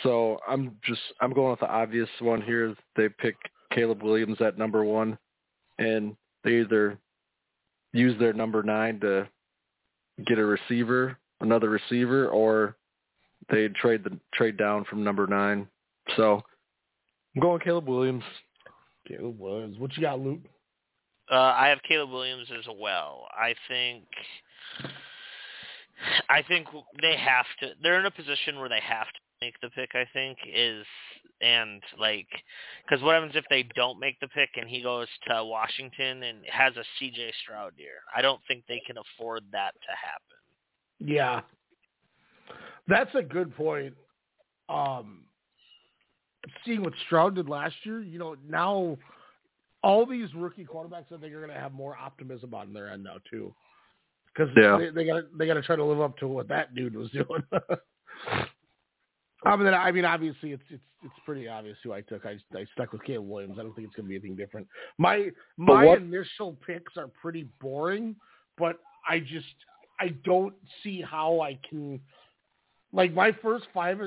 so 0.03 0.39
I'm 0.47 0.77
just 0.83 1.01
I'm 1.21 1.33
going 1.33 1.51
with 1.51 1.59
the 1.59 1.69
obvious 1.69 2.09
one 2.19 2.41
here. 2.41 2.75
They 2.95 3.09
pick 3.09 3.35
Caleb 3.71 4.01
Williams 4.01 4.41
at 4.41 4.57
number 4.57 4.83
one, 4.83 5.17
and 5.77 6.15
they 6.43 6.61
either 6.61 6.97
use 7.93 8.17
their 8.19 8.33
number 8.33 8.63
nine 8.63 8.99
to 9.01 9.27
get 10.25 10.39
a 10.39 10.45
receiver, 10.45 11.17
another 11.41 11.69
receiver, 11.69 12.29
or 12.29 12.75
they 13.49 13.67
trade 13.69 14.03
the 14.03 14.17
trade 14.33 14.57
down 14.57 14.83
from 14.85 15.03
number 15.03 15.27
nine. 15.27 15.67
So 16.15 16.41
I'm 17.35 17.41
going 17.41 17.59
Caleb 17.59 17.87
Williams. 17.87 18.23
Caleb 19.07 19.39
Williams. 19.39 19.77
What 19.77 19.95
you 19.95 20.01
got, 20.01 20.19
Luke? 20.19 20.39
Uh, 21.31 21.35
I 21.35 21.67
have 21.67 21.79
Caleb 21.87 22.09
Williams 22.09 22.47
as 22.57 22.65
well. 22.79 23.27
I 23.31 23.53
think 23.67 24.05
I 26.29 26.41
think 26.43 26.67
they 27.01 27.15
have 27.17 27.45
to. 27.61 27.71
They're 27.81 27.99
in 27.99 28.05
a 28.05 28.11
position 28.11 28.59
where 28.59 28.69
they 28.69 28.81
have 28.81 29.07
to 29.07 29.19
make 29.41 29.59
the 29.61 29.69
pick. 29.69 29.91
I 29.93 30.05
think 30.13 30.37
is 30.45 30.85
and 31.41 31.81
like 31.99 32.27
because 32.83 33.03
what 33.03 33.15
happens 33.15 33.33
if 33.35 33.45
they 33.49 33.67
don't 33.75 33.99
make 33.99 34.19
the 34.19 34.27
pick 34.29 34.49
and 34.55 34.69
he 34.69 34.81
goes 34.81 35.07
to 35.29 35.43
Washington 35.43 36.23
and 36.23 36.39
has 36.51 36.75
a 36.77 36.83
C.J. 36.99 37.33
Stroud 37.43 37.73
year? 37.77 38.01
I 38.15 38.21
don't 38.21 38.41
think 38.47 38.63
they 38.67 38.81
can 38.85 38.97
afford 38.97 39.43
that 39.51 39.73
to 39.73 39.95
happen. 39.95 40.37
Yeah, 40.99 41.41
that's 42.87 43.13
a 43.15 43.21
good 43.21 43.55
point. 43.55 43.93
Um, 44.69 45.23
seeing 46.65 46.83
what 46.83 46.93
Stroud 47.05 47.35
did 47.35 47.47
last 47.49 47.75
year, 47.83 48.01
you 48.01 48.19
know, 48.19 48.35
now 48.47 48.97
all 49.83 50.05
these 50.05 50.33
rookie 50.33 50.65
quarterbacks, 50.65 51.11
I 51.13 51.17
think, 51.17 51.33
are 51.33 51.41
going 51.41 51.53
to 51.53 51.59
have 51.59 51.73
more 51.73 51.95
optimism 51.95 52.53
on 52.53 52.73
their 52.73 52.89
end 52.89 53.03
now 53.03 53.17
too, 53.29 53.53
because 54.37 54.53
Yeah. 54.55 54.77
they, 54.77 54.89
they 54.89 55.05
got 55.05 55.23
they 55.37 55.47
got 55.47 55.55
to 55.55 55.61
try 55.61 55.75
to 55.75 55.83
live 55.83 56.01
up 56.01 56.17
to 56.19 56.27
what 56.27 56.47
that 56.49 56.75
dude 56.75 56.95
was 56.95 57.09
doing. 57.11 57.43
I 59.43 59.55
mean, 59.55 59.67
I 59.73 59.91
mean, 59.91 60.05
obviously, 60.05 60.51
it's 60.51 60.63
it's 60.69 60.83
it's 61.03 61.13
pretty 61.25 61.47
obvious 61.47 61.77
who 61.83 61.93
I 61.93 62.01
took. 62.01 62.25
I 62.25 62.37
I 62.55 62.65
stuck 62.73 62.91
with 62.91 63.03
Caleb 63.03 63.27
Williams. 63.27 63.57
I 63.59 63.63
don't 63.63 63.73
think 63.75 63.87
it's 63.87 63.95
going 63.95 64.05
to 64.05 64.09
be 64.09 64.15
anything 64.15 64.35
different. 64.35 64.67
My 64.97 65.29
my 65.57 65.85
initial 65.95 66.57
picks 66.65 66.97
are 66.97 67.07
pretty 67.07 67.47
boring, 67.61 68.15
but 68.57 68.79
I 69.07 69.19
just 69.19 69.45
I 69.99 70.09
don't 70.23 70.53
see 70.83 71.01
how 71.01 71.41
I 71.41 71.57
can 71.69 71.99
like 72.93 73.13
my 73.13 73.31
first 73.41 73.67
five 73.73 73.99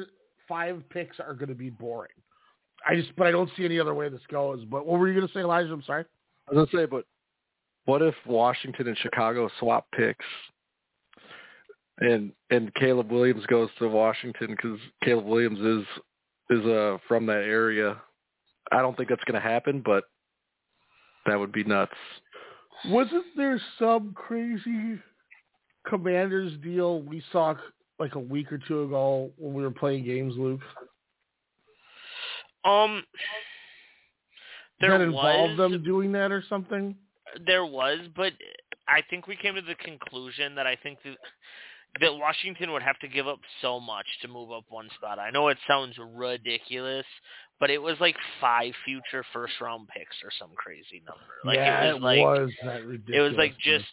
five 0.48 0.82
picks 0.90 1.18
are 1.20 1.34
going 1.34 1.48
to 1.48 1.54
be 1.54 1.70
boring. 1.70 2.12
I 2.88 2.96
just 2.96 3.14
but 3.16 3.26
I 3.26 3.30
don't 3.30 3.50
see 3.56 3.64
any 3.64 3.78
other 3.78 3.94
way 3.94 4.08
this 4.08 4.20
goes. 4.30 4.64
But 4.64 4.86
what 4.86 4.98
were 4.98 5.08
you 5.08 5.14
going 5.14 5.26
to 5.28 5.32
say, 5.34 5.40
Elijah? 5.40 5.72
I'm 5.72 5.82
sorry. 5.82 6.04
I 6.48 6.54
was 6.54 6.68
gonna 6.70 6.82
say, 6.82 6.86
but 6.86 7.04
what 7.84 8.02
if 8.02 8.14
Washington 8.26 8.88
and 8.88 8.98
Chicago 8.98 9.48
swap 9.58 9.86
picks, 9.96 10.24
and 11.98 12.32
and 12.50 12.74
Caleb 12.74 13.10
Williams 13.10 13.44
goes 13.46 13.68
to 13.78 13.88
Washington 13.88 14.48
because 14.50 14.78
Caleb 15.02 15.26
Williams 15.26 15.60
is 15.60 16.58
is 16.58 16.66
uh 16.66 16.98
from 17.08 17.26
that 17.26 17.44
area. 17.44 18.00
I 18.72 18.80
don't 18.82 18.96
think 18.96 19.08
that's 19.08 19.24
gonna 19.24 19.40
happen, 19.40 19.82
but 19.84 20.04
that 21.26 21.38
would 21.38 21.52
be 21.52 21.64
nuts. 21.64 21.92
Wasn't 22.86 23.26
there 23.36 23.60
some 23.78 24.12
crazy 24.14 24.98
Commanders 25.86 26.52
deal 26.62 27.02
we 27.02 27.22
saw 27.32 27.54
like 27.98 28.14
a 28.14 28.20
week 28.20 28.50
or 28.52 28.58
two 28.58 28.84
ago 28.84 29.30
when 29.36 29.54
we 29.54 29.62
were 29.62 29.70
playing 29.70 30.04
games, 30.04 30.34
Luke? 30.36 30.60
Um, 32.64 33.04
there 34.80 34.90
that 34.90 35.00
involved 35.02 35.58
was 35.58 35.70
them 35.70 35.82
doing 35.82 36.12
that 36.12 36.32
or 36.32 36.42
something? 36.48 36.94
There 37.46 37.64
was, 37.64 38.00
but 38.16 38.32
I 38.88 39.02
think 39.08 39.26
we 39.26 39.36
came 39.36 39.54
to 39.54 39.62
the 39.62 39.74
conclusion 39.76 40.54
that 40.56 40.66
I 40.66 40.76
think 40.82 40.98
that 41.04 41.16
that 42.00 42.14
Washington 42.14 42.70
would 42.72 42.82
have 42.82 42.98
to 43.00 43.08
give 43.08 43.26
up 43.26 43.40
so 43.60 43.80
much 43.80 44.06
to 44.22 44.28
move 44.28 44.52
up 44.52 44.64
one 44.68 44.88
spot. 44.96 45.18
I 45.18 45.30
know 45.30 45.48
it 45.48 45.58
sounds 45.66 45.96
ridiculous, 46.14 47.06
but 47.58 47.68
it 47.68 47.78
was 47.82 47.96
like 48.00 48.14
five 48.40 48.72
future 48.84 49.24
first 49.32 49.54
round 49.60 49.88
picks 49.88 50.16
or 50.22 50.30
some 50.38 50.50
crazy 50.56 51.02
number. 51.06 51.20
Like 51.44 51.56
yeah, 51.56 51.90
it 51.90 51.94
was 51.94 52.02
like 52.02 52.20
was 52.20 52.50
that 52.64 52.86
ridiculous. 52.86 53.18
it 53.18 53.20
was 53.20 53.32
like 53.36 53.58
just 53.58 53.86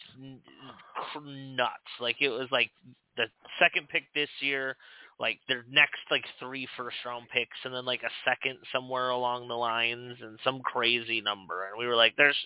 cr- 1.12 1.26
nuts. 1.26 1.72
Like 2.00 2.16
it 2.20 2.28
was 2.28 2.48
like 2.52 2.70
the 3.16 3.24
second 3.58 3.88
pick 3.88 4.04
this 4.14 4.30
year, 4.40 4.76
like 5.20 5.40
their 5.48 5.64
next 5.70 6.00
like 6.10 6.24
three 6.38 6.68
first 6.76 6.96
round 7.04 7.26
picks, 7.32 7.56
and 7.64 7.74
then 7.74 7.84
like 7.84 8.02
a 8.02 8.28
second 8.28 8.58
somewhere 8.72 9.10
along 9.10 9.48
the 9.48 9.54
lines, 9.54 10.16
and 10.22 10.38
some 10.44 10.60
crazy 10.60 11.20
number. 11.20 11.68
And 11.68 11.78
we 11.78 11.86
were 11.86 11.96
like, 11.96 12.14
"There's 12.16 12.36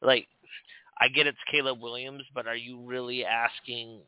like, 0.00 0.26
I 1.00 1.08
get 1.08 1.26
it's 1.26 1.38
Caleb 1.50 1.80
Williams, 1.80 2.24
but 2.34 2.46
are 2.46 2.56
you 2.56 2.80
really 2.80 3.24
asking 3.24 4.00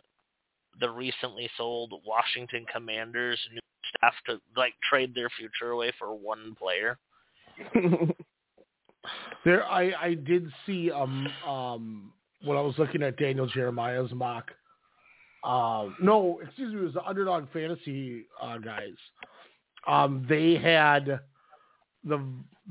the 0.81 0.91
recently 0.91 1.49
sold 1.57 1.93
Washington 2.07 2.67
Commanders 2.73 3.41
new 3.53 3.61
staff 3.97 4.15
to 4.27 4.41
like 4.57 4.75
trade 4.89 5.15
their 5.15 5.31
future 5.31 5.71
away 5.71 5.93
for 5.99 6.15
one 6.15 6.55
player?" 6.59 6.99
There, 9.45 9.65
I 9.65 9.93
I 10.01 10.15
did 10.15 10.51
see 10.65 10.91
um 10.91 11.29
um 11.47 12.13
when 12.43 12.57
I 12.57 12.61
was 12.61 12.75
looking 12.79 13.03
at 13.03 13.17
Daniel 13.17 13.47
Jeremiah's 13.47 14.13
mock. 14.13 14.51
Uh, 15.47 15.91
no, 16.03 16.41
excuse 16.43 16.75
me, 16.75 16.81
it 16.81 16.85
was 16.85 16.95
the 16.95 17.05
Underdog 17.05 17.47
Fantasy 17.53 18.27
uh, 18.43 18.59
guys. 18.59 18.97
Um, 19.87 20.27
they 20.29 20.57
had 20.57 21.21
the 22.03 22.21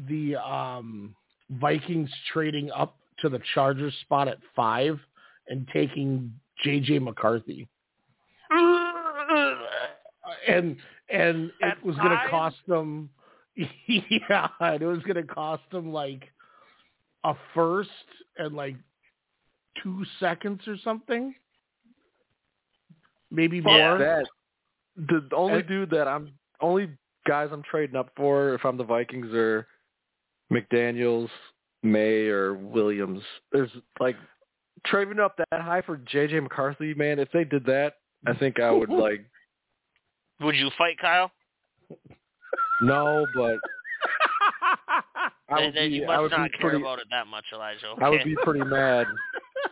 the 0.09 0.35
um 0.35 1.15
Vikings 1.49 2.09
trading 2.33 2.69
up 2.71 2.97
to 3.19 3.29
the 3.29 3.39
Chargers 3.53 3.93
spot 4.01 4.27
at 4.27 4.39
five 4.55 4.99
and 5.47 5.65
taking 5.71 6.33
JJ 6.65 7.01
McCarthy. 7.01 7.69
and 10.47 10.75
and 11.09 11.51
At 11.61 11.77
it 11.77 11.85
was 11.85 11.95
going 11.95 12.09
to 12.09 12.27
cost 12.29 12.57
them 12.67 13.09
yeah 13.55 14.47
and 14.59 14.81
it 14.81 14.85
was 14.85 15.03
going 15.03 15.15
to 15.15 15.23
cost 15.23 15.63
them 15.71 15.93
like 15.93 16.29
a 17.23 17.33
first 17.53 17.89
and 18.37 18.55
like 18.55 18.75
two 19.81 20.03
seconds 20.19 20.61
or 20.67 20.75
something 20.83 21.33
maybe 23.35 23.61
Fuck 23.61 23.71
more 23.71 23.97
that. 23.97 24.25
The 24.95 25.27
only 25.35 25.59
And- 25.59 25.67
dude 25.67 25.89
that 25.91 26.07
I'm 26.07 26.31
only 26.61 26.89
guys 27.27 27.49
I'm 27.51 27.63
trading 27.63 27.95
up 27.95 28.09
for 28.15 28.53
if 28.53 28.63
I'm 28.65 28.77
the 28.77 28.83
Vikings 28.83 29.33
are 29.33 29.67
McDaniel's, 30.51 31.29
Maye, 31.83 32.27
or 32.27 32.53
Williams. 32.53 33.21
There's 33.51 33.71
like 33.99 34.15
trading 34.85 35.19
up 35.19 35.35
that 35.37 35.61
high 35.61 35.81
for 35.81 35.97
JJ 35.97 36.41
McCarthy, 36.43 36.93
man. 36.93 37.19
If 37.19 37.31
they 37.31 37.43
did 37.43 37.65
that, 37.65 37.95
I 38.27 38.33
think 38.33 38.59
I 38.59 38.71
would 38.71 38.89
like 38.89 39.25
Would 40.41 40.55
you 40.55 40.69
fight 40.77 40.97
Kyle? 40.99 41.31
no, 42.81 43.25
but 43.35 43.57
I 45.49 45.65
would 45.65 45.75
then 45.75 45.89
be, 45.89 45.95
you 45.97 46.03
I 46.05 46.17
must 46.17 46.21
would 46.23 46.31
not 46.31 46.51
be 46.51 46.57
care 46.57 46.69
pretty, 46.69 46.83
about 46.83 46.99
it 46.99 47.07
that 47.11 47.27
much, 47.27 47.45
Elijah. 47.53 47.93
I 48.01 48.09
would 48.09 48.23
be 48.23 48.35
pretty 48.43 48.63
mad. 48.63 49.07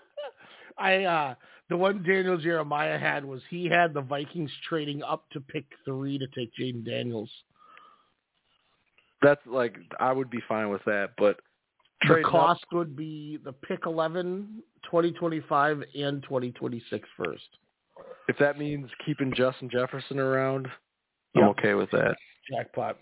I 0.77 1.03
uh 1.03 1.35
the 1.73 1.77
one 1.77 2.03
Daniel 2.03 2.37
Jeremiah 2.37 2.99
had 2.99 3.25
was 3.25 3.41
he 3.49 3.65
had 3.65 3.95
the 3.95 4.01
Vikings 4.01 4.51
trading 4.69 5.01
up 5.01 5.25
to 5.31 5.41
pick 5.41 5.65
three 5.83 6.19
to 6.19 6.27
take 6.27 6.51
Jayden 6.53 6.85
Daniels. 6.85 7.31
That's 9.23 9.41
like 9.47 9.77
I 9.99 10.11
would 10.13 10.29
be 10.29 10.37
fine 10.47 10.69
with 10.69 10.83
that, 10.85 11.13
but 11.17 11.37
The 12.01 12.07
trading 12.09 12.25
up- 12.27 12.31
cost 12.31 12.65
would 12.73 12.95
be 12.95 13.39
the 13.43 13.53
pick 13.53 13.87
11, 13.87 14.61
2025, 14.83 15.83
and 15.95 16.21
2026 16.21 17.09
first. 17.17 17.41
if 18.27 18.37
that 18.37 18.59
means 18.59 18.87
keeping 19.03 19.33
Justin 19.33 19.67
Jefferson 19.67 20.19
around, 20.19 20.67
I'm 21.35 21.45
okay 21.49 21.73
with 21.73 21.89
that. 21.89 22.15
Jackpot. 22.51 22.99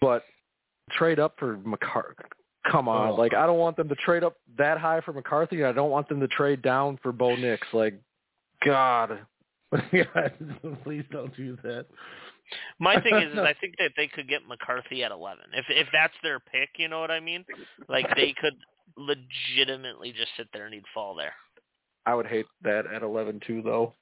But 0.00 0.24
trade 0.92 1.18
up 1.20 1.34
for 1.38 1.58
McCarthy. 1.58 2.24
Come 2.70 2.88
on, 2.88 3.10
Oh. 3.10 3.14
like 3.14 3.34
I 3.34 3.46
don't 3.46 3.58
want 3.58 3.76
them 3.76 3.88
to 3.88 3.94
trade 3.96 4.22
up 4.22 4.36
that 4.58 4.78
high 4.78 5.00
for 5.00 5.12
McCarthy, 5.12 5.56
and 5.56 5.66
I 5.66 5.72
don't 5.72 5.90
want 5.90 6.08
them 6.08 6.20
to 6.20 6.28
trade 6.28 6.60
down 6.62 6.98
for 7.02 7.10
Bo 7.12 7.34
Nix. 7.34 7.66
Like, 7.72 7.94
God, 8.64 9.18
please 10.84 11.04
don't 11.10 11.34
do 11.36 11.56
that. 11.62 11.86
My 12.78 13.00
thing 13.00 13.14
is, 13.16 13.32
is 13.32 13.38
I 13.38 13.54
think 13.60 13.76
that 13.78 13.92
they 13.96 14.08
could 14.08 14.28
get 14.28 14.46
McCarthy 14.46 15.02
at 15.04 15.10
eleven. 15.12 15.44
If 15.54 15.66
if 15.68 15.88
that's 15.92 16.12
their 16.22 16.38
pick, 16.40 16.70
you 16.76 16.88
know 16.88 17.00
what 17.00 17.10
I 17.10 17.20
mean? 17.20 17.44
Like 17.88 18.14
they 18.14 18.34
could 18.38 18.56
legitimately 18.96 20.12
just 20.12 20.28
sit 20.36 20.48
there 20.52 20.66
and 20.66 20.74
he'd 20.74 20.84
fall 20.92 21.14
there. 21.14 21.32
I 22.06 22.14
would 22.14 22.26
hate 22.26 22.46
that 22.62 22.86
at 22.86 23.02
11 23.02 23.40
too, 23.46 23.62
though. 23.62 23.92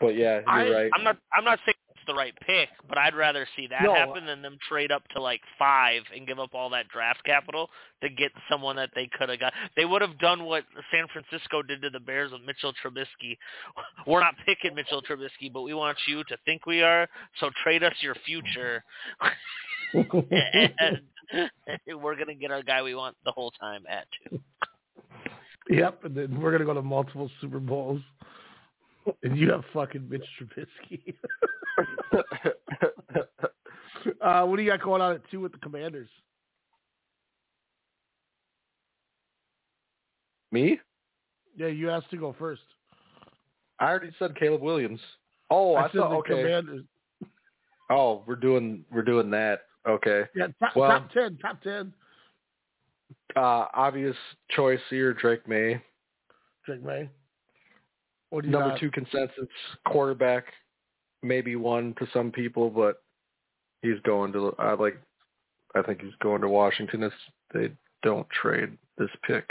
But 0.00 0.14
yeah, 0.16 0.40
you're 0.40 0.48
I, 0.48 0.70
right. 0.70 0.90
I'm 0.94 1.04
not 1.04 1.16
I'm 1.36 1.44
not 1.44 1.58
saying 1.66 1.74
it's 1.74 1.79
the 2.06 2.14
right 2.14 2.34
pick, 2.46 2.68
but 2.88 2.98
I'd 2.98 3.14
rather 3.14 3.46
see 3.56 3.66
that 3.68 3.82
No. 3.82 3.94
happen 3.94 4.26
than 4.26 4.42
them 4.42 4.58
trade 4.68 4.92
up 4.92 5.06
to 5.08 5.20
like 5.20 5.40
five 5.58 6.02
and 6.14 6.26
give 6.26 6.38
up 6.38 6.54
all 6.54 6.70
that 6.70 6.88
draft 6.88 7.24
capital 7.24 7.70
to 8.02 8.08
get 8.08 8.32
someone 8.50 8.76
that 8.76 8.90
they 8.94 9.06
could 9.06 9.28
have 9.28 9.40
got. 9.40 9.52
They 9.76 9.84
would 9.84 10.02
have 10.02 10.18
done 10.18 10.44
what 10.44 10.64
San 10.90 11.06
Francisco 11.08 11.62
did 11.62 11.82
to 11.82 11.90
the 11.90 12.00
Bears 12.00 12.32
with 12.32 12.42
Mitchell 12.42 12.72
Trubisky. 12.82 13.36
We're 14.06 14.20
not 14.20 14.34
picking 14.46 14.74
Mitchell 14.74 15.02
Trubisky, 15.02 15.52
but 15.52 15.62
we 15.62 15.74
want 15.74 15.98
you 16.06 16.24
to 16.24 16.36
think 16.44 16.66
we 16.66 16.82
are. 16.82 17.08
So 17.38 17.50
trade 17.62 17.82
us 17.82 17.94
your 18.00 18.14
future, 18.26 18.82
and 19.92 21.00
we're 22.02 22.16
gonna 22.16 22.34
get 22.34 22.50
our 22.50 22.62
guy 22.62 22.82
we 22.82 22.94
want 22.94 23.16
the 23.24 23.32
whole 23.32 23.50
time 23.52 23.84
at 23.88 24.06
two. 24.28 24.40
Yep, 25.68 26.04
and 26.04 26.14
then 26.16 26.40
we're 26.40 26.52
gonna 26.52 26.64
go 26.64 26.74
to 26.74 26.82
multiple 26.82 27.30
Super 27.40 27.60
Bowls. 27.60 28.00
And 29.22 29.36
you 29.36 29.50
have 29.50 29.62
fucking 29.72 30.08
Mitch 30.08 30.24
Trubisky. 30.40 31.14
uh, 34.20 34.44
what 34.44 34.56
do 34.56 34.62
you 34.62 34.70
got 34.70 34.82
going 34.82 35.02
on 35.02 35.14
at 35.14 35.30
two 35.30 35.40
with 35.40 35.52
the 35.52 35.58
Commanders? 35.58 36.08
Me? 40.52 40.78
Yeah, 41.56 41.68
you 41.68 41.90
asked 41.90 42.10
to 42.10 42.16
go 42.16 42.34
first. 42.38 42.62
I 43.78 43.88
already 43.88 44.10
said 44.18 44.36
Caleb 44.36 44.62
Williams. 44.62 45.00
Oh, 45.50 45.74
I, 45.74 45.84
I 45.84 45.86
said 45.88 46.00
the 46.00 46.04
Okay. 46.04 46.42
Commanders. 46.42 46.84
Oh, 47.90 48.22
we're 48.26 48.36
doing 48.36 48.84
we're 48.92 49.02
doing 49.02 49.30
that. 49.30 49.62
Okay. 49.88 50.24
Yeah, 50.34 50.48
top, 50.60 50.76
Well- 50.76 50.90
top 50.90 51.10
ten, 51.12 51.38
top 51.38 51.62
ten. 51.62 51.92
Uh, 53.36 53.66
obvious 53.74 54.16
choice 54.50 54.80
here, 54.90 55.14
Drake 55.14 55.46
Maye. 55.46 55.80
Drake 56.66 56.82
Maye. 56.82 57.08
What 58.30 58.42
do 58.42 58.48
you 58.48 58.52
Number 58.52 58.70
got? 58.70 58.80
two 58.80 58.90
consensus 58.90 59.48
quarterback, 59.86 60.44
maybe 61.22 61.56
one 61.56 61.94
to 61.98 62.06
some 62.12 62.30
people, 62.30 62.70
but 62.70 63.02
he's 63.82 64.00
going 64.04 64.32
to. 64.32 64.54
I 64.58 64.74
like. 64.74 65.00
I 65.74 65.82
think 65.82 66.00
he's 66.00 66.14
going 66.20 66.40
to 66.40 66.48
Washington 66.48 67.04
if 67.04 67.12
they 67.52 67.70
don't 68.02 68.28
trade 68.30 68.76
this 68.98 69.10
pick. 69.26 69.48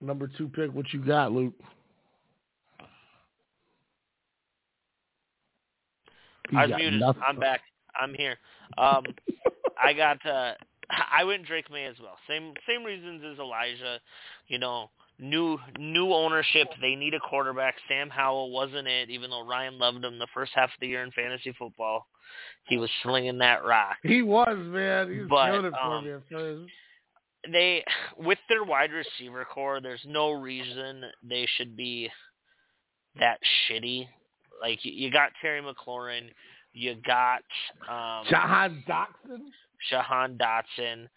Number 0.00 0.30
two 0.36 0.48
pick. 0.48 0.72
What 0.74 0.92
you 0.92 1.00
got, 1.04 1.32
Luke? 1.32 1.54
He 6.50 6.56
I 6.56 6.66
was 6.66 6.74
muted. 6.76 7.00
Nothing. 7.00 7.22
I'm 7.26 7.38
back. 7.38 7.60
I'm 7.98 8.14
here. 8.14 8.36
Um, 8.76 9.04
I 9.82 9.92
got. 9.92 10.24
Uh, 10.26 10.52
I 10.90 11.24
went 11.24 11.46
Drake 11.46 11.70
Maye 11.70 11.86
as 11.86 11.96
well. 12.02 12.16
Same 12.28 12.52
same 12.68 12.84
reasons 12.84 13.22
as 13.30 13.38
Elijah. 13.38 14.00
You 14.48 14.58
know, 14.58 14.90
new 15.18 15.58
new 15.78 16.12
ownership. 16.12 16.68
They 16.80 16.94
need 16.94 17.14
a 17.14 17.20
quarterback. 17.20 17.74
Sam 17.88 18.10
Howell 18.10 18.50
wasn't 18.50 18.88
it, 18.88 19.10
even 19.10 19.30
though 19.30 19.46
Ryan 19.46 19.78
loved 19.78 20.04
him 20.04 20.18
the 20.18 20.26
first 20.34 20.52
half 20.54 20.70
of 20.70 20.80
the 20.80 20.88
year 20.88 21.02
in 21.02 21.10
fantasy 21.12 21.54
football. 21.58 22.06
He 22.66 22.78
was 22.78 22.90
slinging 23.02 23.38
that 23.38 23.64
rock. 23.64 23.96
He 24.02 24.22
was 24.22 24.56
man. 24.58 25.12
He 25.12 25.20
was 25.20 25.28
But, 25.28 25.50
killing 25.50 25.64
it 25.66 25.72
for 26.30 26.38
um, 26.38 26.64
me. 26.64 26.68
They 27.52 27.84
with 28.16 28.38
their 28.48 28.64
wide 28.64 28.90
receiver 28.90 29.44
core, 29.44 29.80
there's 29.80 30.04
no 30.06 30.32
reason 30.32 31.02
they 31.22 31.46
should 31.56 31.76
be 31.76 32.10
that 33.18 33.38
shitty. 33.68 34.08
Like 34.60 34.84
you, 34.84 34.92
you 34.92 35.10
got 35.10 35.30
Terry 35.42 35.60
McLaurin, 35.60 36.30
you 36.72 36.96
got 37.06 37.42
um 37.88 38.24
Jahan 38.30 38.82
Doxson. 38.88 39.40
Shahan 39.92 40.38
Dotson. 40.38 41.08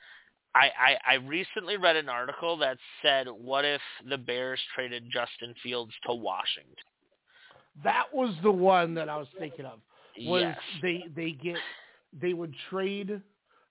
I, 0.58 0.72
I, 0.80 1.12
I 1.12 1.14
recently 1.16 1.78
read 1.78 1.96
an 1.96 2.10
article 2.10 2.58
that 2.58 2.78
said, 3.02 3.28
what 3.28 3.64
if 3.66 3.82
the 4.10 4.18
Bears 4.18 4.60
traded 4.74 5.04
Justin 5.12 5.54
Fields 5.62 5.92
to 6.08 6.16
Washington? 6.16 6.74
That 7.84 8.06
was 8.12 8.34
the 8.42 8.52
one 8.52 8.96
that 8.96 9.08
I 9.08 9.18
was 9.18 9.28
thinking 9.38 9.66
of. 9.66 9.80
Was 10.26 10.42
Yes. 10.42 10.58
they 10.82 11.06
they 11.16 11.32
get 11.32 11.62
they 12.20 12.34
would 12.34 12.56
trade 12.72 13.22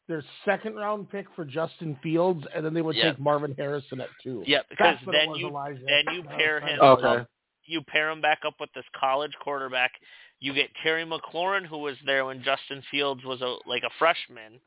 their 0.07 0.22
second 0.44 0.77
round 0.77 1.11
pick 1.11 1.27
for 1.35 1.44
Justin 1.44 1.99
Fields, 2.03 2.46
and 2.55 2.64
then 2.64 2.72
they 2.72 2.83
would 2.83 2.94
Yep. 2.94 3.14
take 3.14 3.20
Marvin 3.20 3.53
Harrison 3.59 4.01
at 4.01 4.11
two. 4.22 4.44
Yep, 4.46 4.66
because 4.70 4.94
That's 4.94 5.07
what 5.07 5.16
it 5.16 5.18
then 5.18 5.35
you 5.35 5.49
Elijah. 5.49 5.85
then 5.88 6.05
you 6.14 6.22
pair 6.22 6.61
him 6.61 6.81
Okay. 6.81 7.07
up, 7.07 7.29
you 7.64 7.83
pair 7.83 8.11
him 8.11 8.20
back 8.20 8.42
up 8.46 8.55
with 8.61 8.72
this 8.75 8.85
college 8.94 9.33
quarterback. 9.42 9.90
You 10.38 10.55
get 10.55 10.70
Terry 10.85 11.05
McLaurin, 11.05 11.66
who 11.66 11.79
was 11.79 11.96
there 12.07 12.25
when 12.27 12.44
Justin 12.44 12.81
Fields 12.92 13.25
was 13.25 13.40
a 13.42 13.57
like 13.66 13.83
a 13.83 13.90
freshman. 13.99 14.61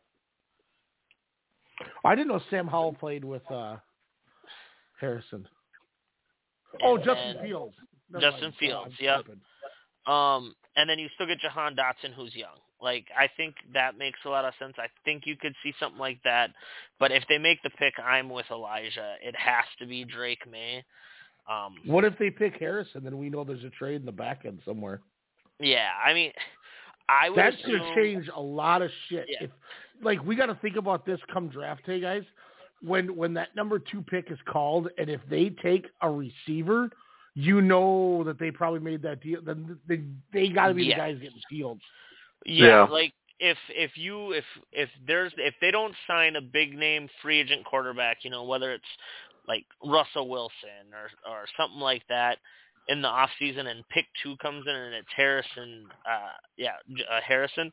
I 2.06 2.16
didn't 2.16 2.28
know 2.30 2.42
Sam 2.50 2.68
Howell 2.68 2.94
played 2.94 3.24
with 3.26 3.50
uh 3.52 3.78
Harrison. 5.00 5.48
Oh, 6.84 6.96
And 6.96 7.04
Justin 7.06 7.38
Fields. 7.42 7.76
Never 8.12 8.22
Justin 8.22 8.44
mind. 8.44 8.56
Fields, 8.60 8.94
yep. 9.00 9.26
tripping. 9.26 9.42
Um, 10.08 10.56
and 10.76 10.90
then 10.90 11.00
you 11.00 11.08
still 11.16 11.28
get 11.28 11.40
Jahan 11.40 11.76
Dotson, 11.76 12.14
who's 12.16 12.36
young. 12.36 12.58
Like 12.82 13.08
I 13.18 13.28
think 13.36 13.56
that 13.74 13.98
makes 13.98 14.20
a 14.26 14.30
lot 14.30 14.46
of 14.46 14.54
sense. 14.60 14.74
I 14.78 14.88
think 15.04 15.24
you 15.26 15.36
could 15.36 15.54
see 15.64 15.74
something 15.80 16.00
like 16.00 16.20
that. 16.24 16.52
But 17.00 17.12
if 17.12 17.24
they 17.28 17.38
make 17.38 17.62
the 17.64 17.70
pick, 17.72 17.94
I'm 18.04 18.30
with 18.30 18.46
Elijah. 18.52 19.16
It 19.22 19.36
has 19.36 19.66
to 19.80 19.86
be 19.86 20.06
Drake 20.06 20.50
Maye. 20.50 20.84
Um, 21.50 21.76
What 21.86 22.06
if 22.06 22.18
they 22.18 22.30
pick 22.30 22.56
Harrison? 22.60 23.04
Then 23.04 23.18
we 23.18 23.30
know 23.30 23.44
there's 23.44 23.64
a 23.64 23.70
trade 23.72 24.00
in 24.00 24.06
the 24.06 24.12
back 24.12 24.44
end 24.46 24.60
somewhere. 24.66 25.02
yeah, 25.60 25.90
I 26.06 26.14
mean, 26.14 26.32
I 27.10 27.30
would 27.30 27.38
That's 27.38 27.56
assume, 27.64 27.80
gonna 27.80 27.96
change 27.96 28.30
a 28.36 28.40
lot 28.42 28.82
of 28.82 28.92
shit. 29.08 29.26
Yeah. 29.28 29.46
If 29.46 29.52
like 30.02 30.24
we 30.24 30.36
got 30.36 30.46
to 30.46 30.56
think 30.56 30.76
about 30.76 31.06
this 31.06 31.20
come 31.34 31.50
draft 31.50 31.86
day, 31.86 32.00
guys. 32.00 32.24
When 32.82 33.16
when 33.16 33.34
that 33.34 33.56
number 33.56 33.80
two 33.80 34.02
pick 34.02 34.32
is 34.32 34.38
called, 34.48 34.90
and 34.98 35.10
if 35.10 35.20
they 35.30 35.50
take 35.62 35.88
a 36.02 36.10
receiver, 36.10 36.90
you 37.36 37.62
know 37.62 38.24
that 38.24 38.40
they 38.40 38.52
probably 38.52 38.80
made 38.80 39.02
that 39.02 39.22
deal. 39.22 39.42
Then 39.42 39.78
they 39.88 40.02
they 40.32 40.50
got 40.50 40.68
to 40.68 40.74
be 40.74 40.86
Yeah. 40.86 40.96
the 40.96 41.14
guys 41.14 41.22
getting 41.22 41.42
Fields. 41.50 41.82
Yeah, 42.46 42.68
Yeah. 42.68 42.84
like 42.84 43.14
if 43.40 43.58
if 43.70 43.98
you 43.98 44.32
if 44.34 44.46
if 44.72 44.90
there's 45.06 45.34
if 45.38 45.56
they 45.60 45.72
don't 45.72 45.94
sign 46.08 46.36
a 46.38 46.42
big 46.42 46.78
name 46.78 47.10
free 47.22 47.40
agent 47.40 47.66
quarterback, 47.66 48.24
you 48.24 48.30
know, 48.30 48.44
whether 48.44 48.72
it's 48.72 48.84
like 49.48 49.66
Russell 49.84 50.30
Wilson 50.30 50.94
or 50.94 51.10
or 51.30 51.46
something 51.58 51.80
like 51.82 52.04
that 52.08 52.38
in 52.90 53.02
the 53.02 53.08
off 53.08 53.30
season 53.40 53.68
and 53.68 53.88
pick 53.90 54.06
2 54.24 54.36
comes 54.38 54.66
in 54.68 54.76
and 54.76 54.96
it's 54.96 55.08
Harrison 55.16 55.86
uh 56.06 56.36
yeah, 56.58 56.74
uh, 57.12 57.22
Harrison, 57.26 57.72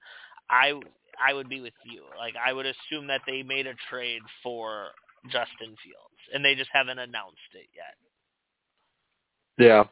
I 0.51 0.81
I 1.25 1.33
would 1.33 1.49
be 1.49 1.61
with 1.61 1.75
you. 1.85 2.03
Like 2.19 2.35
I 2.45 2.53
would 2.53 2.67
assume 2.67 3.07
that 3.09 3.23
they 3.27 3.43
made 3.43 3.67
a 3.67 3.75
trade 3.91 4.23
for 4.43 4.89
Justin 5.27 5.75
Fields 5.83 6.21
and 6.33 6.45
they 6.45 6.55
just 6.55 6.71
haven't 6.73 6.99
announced 6.99 7.39
it 7.55 7.69
yet. 7.75 7.97
Yeah, 9.67 9.85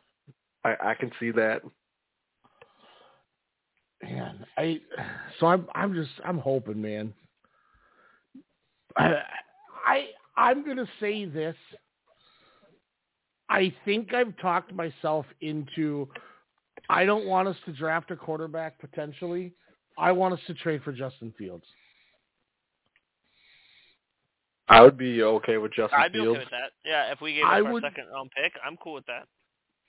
I 0.64 0.90
I 0.90 0.94
can 0.94 1.10
see 1.18 1.30
that. 1.32 1.62
Man, 4.02 4.44
I 4.58 4.80
so 5.40 5.46
I'm 5.46 5.66
I'm 5.74 5.94
just 5.94 6.10
I'm 6.24 6.38
hoping, 6.38 6.80
man. 6.82 7.14
I 8.96 9.22
I 9.86 10.06
I'm 10.36 10.66
gonna 10.66 10.88
say 11.00 11.24
this. 11.24 11.56
I 13.54 13.72
think 13.84 14.12
I've 14.12 14.36
talked 14.38 14.72
myself 14.74 15.26
into. 15.40 16.08
I 16.88 17.04
don't 17.04 17.26
want 17.26 17.46
us 17.48 17.56
to 17.66 17.72
draft 17.72 18.10
a 18.10 18.16
quarterback 18.16 18.78
potentially. 18.80 19.52
I 19.96 20.10
want 20.12 20.34
us 20.34 20.40
to 20.48 20.54
trade 20.54 20.82
for 20.82 20.92
Justin 20.92 21.32
Fields. 21.38 21.64
I 24.68 24.80
would 24.80 24.96
be 24.98 25.22
okay 25.22 25.58
with 25.58 25.72
Justin 25.72 26.00
I'd 26.00 26.12
be 26.12 26.18
Fields. 26.20 26.30
okay 26.38 26.44
with 26.44 26.50
that. 26.50 26.72
Yeah, 26.84 27.12
if 27.12 27.20
we 27.20 27.34
gave 27.34 27.44
I 27.44 27.60
up 27.60 27.66
our 27.66 27.80
second 27.80 28.06
round 28.12 28.30
pick, 28.34 28.52
I'm 28.66 28.76
cool 28.78 28.94
with 28.94 29.06
that. 29.06 29.26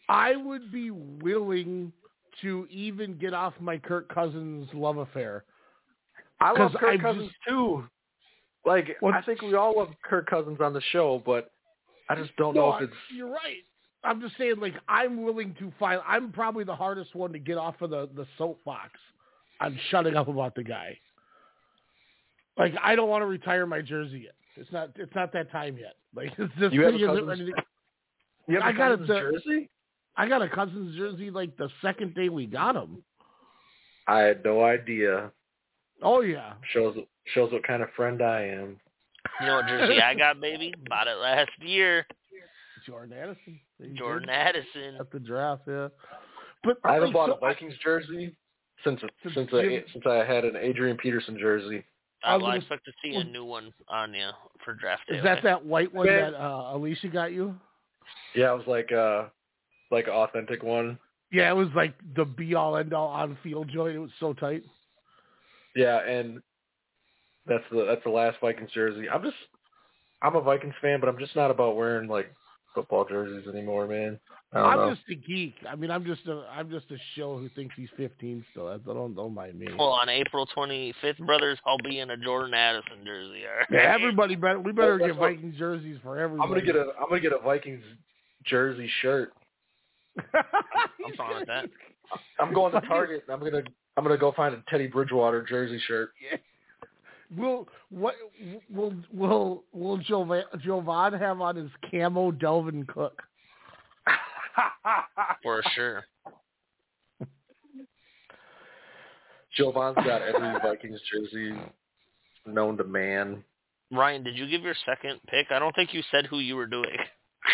I 0.09 0.35
would 0.35 0.71
be 0.71 0.91
willing 0.91 1.91
to 2.41 2.67
even 2.69 3.17
get 3.17 3.33
off 3.33 3.53
my 3.59 3.77
Kirk 3.77 4.13
Cousins 4.13 4.67
love 4.73 4.97
affair. 4.97 5.43
I 6.41 6.51
love 6.51 6.73
Kirk 6.73 6.99
I 6.99 7.01
Cousins 7.01 7.29
just- 7.29 7.43
too. 7.47 7.87
Like 8.65 8.97
What- 8.99 9.13
I 9.15 9.21
think 9.21 9.41
we 9.41 9.53
all 9.55 9.75
love 9.77 9.89
Kirk 10.03 10.27
Cousins 10.27 10.59
on 10.59 10.73
the 10.73 10.81
show, 10.81 11.19
but 11.25 11.51
I 12.09 12.15
just 12.15 12.35
don't 12.37 12.53
No, 12.55 12.69
know 12.71 12.75
if 12.77 12.83
it's 12.83 12.93
you're 13.15 13.29
right. 13.29 13.63
I'm 14.03 14.21
just 14.21 14.37
saying, 14.37 14.55
like, 14.59 14.75
I'm 14.87 15.23
willing 15.23 15.55
to 15.59 15.71
find. 15.79 15.99
I'm 16.07 16.31
probably 16.31 16.63
the 16.63 16.75
hardest 16.75 17.15
one 17.15 17.33
to 17.33 17.39
get 17.39 17.57
off 17.57 17.81
of 17.81 17.89
the 17.89 18.07
the 18.15 18.27
soapbox 18.37 18.91
on 19.59 19.77
shutting 19.89 20.15
up 20.15 20.27
about 20.27 20.53
the 20.55 20.63
guy. 20.63 20.97
Like, 22.57 22.73
I 22.81 22.95
don't 22.95 23.09
want 23.09 23.21
to 23.21 23.25
retire 23.25 23.65
my 23.65 23.81
jersey 23.81 24.19
yet. 24.25 24.35
It's 24.55 24.71
not. 24.71 24.91
It's 24.95 25.13
not 25.15 25.33
that 25.33 25.51
time 25.51 25.77
yet. 25.77 25.95
Like, 26.15 26.31
it's 26.37 26.53
just 26.59 26.73
You 26.73 26.83
have 26.83 26.93
a 26.95 26.99
Cousins- 26.99 27.27
ready 27.27 27.45
to- 27.51 27.63
you 28.47 28.55
have 28.55 28.63
I 28.63 28.69
a 28.69 28.73
got 28.73 28.91
it 28.91 28.99
Cousins 28.99 29.07
to- 29.07 29.31
jersey. 29.31 29.69
I 30.17 30.29
got 30.29 30.41
a 30.41 30.47
Cousins 30.49 30.95
jersey 30.95 31.29
like 31.29 31.57
the 31.57 31.69
second 31.81 32.15
day 32.15 32.29
we 32.29 32.45
got 32.45 32.75
him. 32.75 33.03
I 34.07 34.19
had 34.19 34.45
no 34.45 34.63
idea. 34.63 35.31
Oh 36.01 36.21
yeah. 36.21 36.53
Shows 36.71 36.95
shows 37.33 37.51
what 37.51 37.63
kind 37.67 37.81
of 37.83 37.89
friend 37.95 38.21
I 38.21 38.43
am. 38.43 38.79
You 39.41 39.47
know 39.47 39.55
what 39.57 39.67
jersey 39.67 40.01
I 40.01 40.13
got, 40.15 40.39
baby? 40.39 40.73
Bought 40.89 41.07
it 41.07 41.17
last 41.17 41.49
year. 41.59 42.05
Jordan 42.85 43.17
Addison. 43.17 43.59
There 43.79 43.87
you 43.89 43.95
Jordan 43.97 44.27
go. 44.27 44.33
Addison. 44.33 44.95
at 44.99 45.11
the 45.11 45.19
draft. 45.19 45.63
Yeah. 45.67 45.87
But 46.63 46.77
I 46.83 46.93
haven't 46.93 47.13
bought 47.13 47.29
so 47.29 47.35
a 47.35 47.39
Vikings 47.39 47.73
jersey 47.83 48.35
since 48.83 49.01
Since 49.23 49.33
since 49.35 49.49
Jim- 49.51 49.83
I 49.87 49.91
since 49.91 50.05
I 50.05 50.23
had 50.23 50.45
an 50.45 50.55
Adrian 50.55 50.95
Peterson 50.97 51.37
jersey. 51.39 51.83
I 52.23 52.35
was 52.35 52.41
well, 52.41 52.51
I 52.51 52.53
gonna- 52.53 52.59
expect 52.59 52.85
to 52.85 52.91
see 53.03 53.15
a 53.15 53.23
new 53.23 53.43
one 53.45 53.71
on 53.89 54.13
you 54.13 54.29
for 54.63 54.73
draft 54.73 55.03
day. 55.09 55.17
Is 55.17 55.23
that 55.23 55.39
okay? 55.39 55.47
that 55.47 55.65
white 55.65 55.93
one 55.93 56.05
Man. 56.07 56.31
that 56.31 56.39
uh, 56.41 56.75
Alicia 56.75 57.07
got 57.09 57.31
you? 57.33 57.55
Yeah, 58.35 58.51
it 58.53 58.57
was 58.57 58.67
like 58.67 58.91
uh 58.91 59.25
like 59.91 60.05
an 60.07 60.13
authentic 60.13 60.61
one. 60.63 60.97
Yeah, 61.31 61.49
it 61.49 61.55
was 61.55 61.67
like 61.75 61.93
the 62.15 62.23
be 62.25 62.53
all 62.55 62.77
end 62.77 62.93
all 62.93 63.07
on 63.09 63.37
field 63.43 63.69
joint. 63.73 63.95
It 63.95 63.99
was 63.99 64.11
so 64.19 64.33
tight. 64.33 64.63
Yeah, 65.75 65.99
and 66.07 66.41
that's 67.47 67.63
the 67.71 67.85
that's 67.85 68.03
the 68.03 68.09
last 68.09 68.37
Vikings 68.41 68.71
jersey. 68.73 69.09
I'm 69.09 69.23
just 69.23 69.35
I'm 70.21 70.35
a 70.35 70.41
Vikings 70.41 70.73
fan, 70.81 70.99
but 70.99 71.09
I'm 71.09 71.19
just 71.19 71.35
not 71.35 71.51
about 71.51 71.75
wearing 71.75 72.07
like 72.09 72.33
football 72.73 73.05
jerseys 73.05 73.47
anymore, 73.47 73.87
man. 73.87 74.19
I 74.53 74.59
don't 74.59 74.69
I'm 74.69 74.77
know. 74.77 74.95
just 74.95 75.07
a 75.09 75.15
geek. 75.15 75.55
I 75.69 75.75
mean, 75.75 75.91
I'm 75.91 76.05
just 76.05 76.25
a 76.27 76.45
I'm 76.51 76.69
just 76.69 76.89
a 76.91 76.97
show 77.15 77.37
who 77.37 77.49
thinks 77.49 77.75
he's 77.77 77.89
15 77.97 78.45
still. 78.51 78.67
I 78.67 78.77
don't 78.77 79.13
don't 79.15 79.33
mind 79.33 79.59
me. 79.59 79.67
Well, 79.77 79.89
on 79.89 80.07
April 80.09 80.47
25th, 80.55 81.17
brothers, 81.25 81.59
I'll 81.65 81.77
be 81.83 81.99
in 81.99 82.09
a 82.11 82.17
Jordan 82.17 82.53
Addison 82.53 83.03
jersey. 83.05 83.43
All 83.49 83.57
right? 83.57 83.67
Yeah, 83.71 83.93
everybody 83.93 84.35
better 84.35 84.59
we 84.59 84.71
better 84.71 84.97
Well, 84.97 84.97
that's 84.99 85.11
get 85.11 85.19
what- 85.19 85.31
Vikings 85.31 85.57
jerseys 85.57 85.97
for 86.03 86.17
everybody. 86.19 86.43
I'm 86.47 86.49
gonna 86.53 86.65
get 86.65 86.75
a 86.75 86.91
I'm 86.99 87.09
gonna 87.09 87.21
get 87.21 87.33
a 87.33 87.39
Vikings 87.39 87.83
jersey 88.45 88.89
shirt. 89.01 89.33
I'm 90.33 91.13
fine 91.17 91.35
with 91.39 91.47
that. 91.47 91.65
I'm 92.39 92.53
going 92.53 92.71
to 92.73 92.81
Target. 92.81 93.23
and 93.27 93.33
I'm 93.33 93.39
gonna 93.43 93.63
I'm 93.97 94.03
gonna 94.03 94.17
go 94.17 94.31
find 94.31 94.53
a 94.55 94.63
Teddy 94.69 94.87
Bridgewater 94.87 95.43
jersey 95.43 95.79
shirt. 95.87 96.11
Will 97.35 97.67
what 97.89 98.15
will 98.69 98.93
will 99.13 99.63
will 99.73 99.97
Jovan, 99.97 100.43
Jovan 100.63 101.13
have 101.13 101.41
on 101.41 101.55
his 101.55 101.71
camo 101.89 102.31
Dalvin 102.31 102.87
Cook? 102.87 103.21
For 105.43 105.61
sure. 105.73 106.03
Jovan's 109.57 109.95
got 109.95 110.21
every 110.21 110.59
Vikings 110.63 110.99
jersey 111.11 111.53
known 112.45 112.77
to 112.77 112.83
man. 112.83 113.43
Ryan, 113.91 114.23
did 114.23 114.37
you 114.37 114.47
give 114.47 114.61
your 114.61 114.75
second 114.85 115.19
pick? 115.27 115.47
I 115.51 115.59
don't 115.59 115.75
think 115.75 115.93
you 115.93 116.01
said 116.11 116.25
who 116.25 116.39
you 116.39 116.55
were 116.55 116.67
doing. 116.67 116.97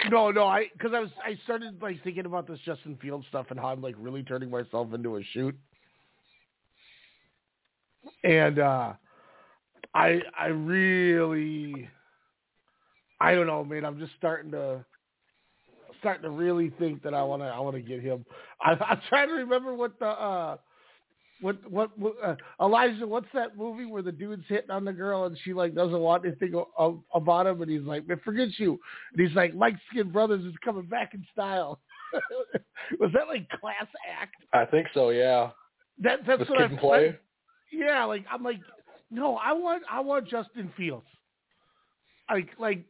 No, 0.10 0.32
no, 0.32 0.46
I 0.46 0.68
because 0.74 0.94
I 0.94 1.00
was 1.00 1.10
I 1.24 1.38
started 1.44 1.82
like 1.82 2.02
thinking 2.04 2.26
about 2.26 2.48
this 2.48 2.60
Justin 2.66 2.98
Fields 3.02 3.26
stuff 3.30 3.48
and 3.50 3.60
how 3.60 3.68
I'm 3.68 3.82
like 3.82 3.96
really 4.00 4.24
turning 4.24 4.50
myself 4.50 4.94
into 4.94 5.18
a 5.18 5.24
shoot, 5.34 5.56
and 8.24 8.60
uh 8.60 8.94
I 9.94 10.22
I 10.38 10.48
really 10.48 11.88
I 13.20 13.36
don't 13.36 13.48
know, 13.48 13.64
man. 13.64 13.86
I'm 13.86 14.00
just 14.00 14.14
starting 14.18 14.52
to 14.52 14.86
starting 16.00 16.24
to 16.24 16.30
really 16.30 16.72
think 16.80 17.04
that 17.04 17.14
I 17.14 17.24
want 17.24 17.42
to 17.42 17.48
I 17.48 17.60
want 17.60 17.76
to 17.76 17.82
get 17.82 18.02
him. 18.02 18.26
I, 18.62 18.72
I'm 18.72 19.02
trying 19.10 19.30
to 19.30 19.36
remember 19.36 19.74
what 19.74 19.98
the 20.00 20.08
uh 20.08 20.58
what 21.42 21.72
what, 21.72 21.89
uh, 22.24 22.36
Elijah? 22.62 23.06
What's 23.06 23.28
that 23.34 23.58
movie 23.58 23.86
where 23.86 24.04
the 24.04 24.12
dude's 24.12 24.44
hitting 24.48 24.70
on 24.70 24.86
the 24.86 24.94
girl 24.94 25.26
and 25.26 25.38
she 25.44 25.54
like 25.54 25.74
doesn't 25.74 26.00
want 26.00 26.26
anything 26.26 26.54
about 27.14 27.48
him, 27.48 27.62
and 27.62 27.72
he's 27.72 27.82
like, 27.82 28.08
"Man, 28.08 28.22
forget 28.24 28.50
you." 28.58 28.80
And 29.12 29.28
he's 29.28 29.36
like, 29.36 29.54
"Light 29.56 29.76
Skin 29.89 30.12
Brothers 30.12 30.46
is 30.46 30.54
coming 30.64 30.86
back 30.86 31.16
in 31.16 31.26
style." 31.34 31.80
Was 33.00 33.12
that 33.14 33.28
like 33.28 33.50
class 33.50 33.88
act? 34.20 34.36
I 34.54 34.66
think 34.66 34.88
so. 34.94 35.10
Yeah. 35.10 35.50
That 36.00 36.20
that's 36.28 36.39
With 36.39 36.50
what 36.50 36.62
I 36.62 36.68
Play? 36.76 37.18
Yeah, 37.72 38.04
like 38.04 38.26
I'm 38.32 38.44
like, 38.44 38.60
no, 39.12 39.36
I 39.36 39.51
want 39.53 39.84
I 39.91 39.99
want 39.99 40.28
Justin 40.28 40.72
Fields. 40.78 41.05
Like 42.30 42.49
like 42.57 42.84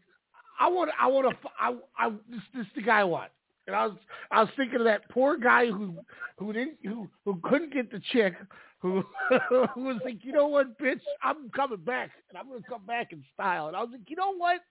I 0.60 0.70
want 0.70 0.92
I 1.00 1.08
want 1.08 1.30
to 1.30 1.50
I 1.60 1.76
I 1.98 2.10
this 2.30 2.42
this 2.54 2.66
the 2.76 2.82
guy 2.82 3.02
I 3.02 3.04
want. 3.04 3.32
And 3.68 3.76
I 3.76 3.88
was 3.88 3.98
I 4.32 4.42
was 4.42 4.50
thinking 4.56 4.80
of 4.80 4.86
that 4.86 5.10
poor 5.10 5.38
guy 5.38 5.68
who 5.68 5.96
who 6.38 6.54
didn't 6.54 6.78
who 6.84 7.10
who 7.26 7.40
couldn't 7.44 7.74
get 7.74 7.92
the 7.92 8.02
chick 8.12 8.36
who 8.80 9.04
who 9.50 9.84
was 9.84 10.00
like, 10.04 10.24
you 10.24 10.32
know 10.32 10.48
what, 10.48 10.78
bitch, 10.80 11.02
I'm 11.24 11.50
coming 11.56 11.84
back 11.84 12.12
and 12.30 12.38
I'm 12.38 12.48
gonna 12.48 12.62
come 12.68 12.86
back 12.86 13.12
in 13.12 13.24
style. 13.34 13.68
And 13.68 13.76
I 13.76 13.82
was 13.82 13.90
like, 13.92 14.08
you 14.08 14.16
know 14.16 14.36
what? 14.36 14.62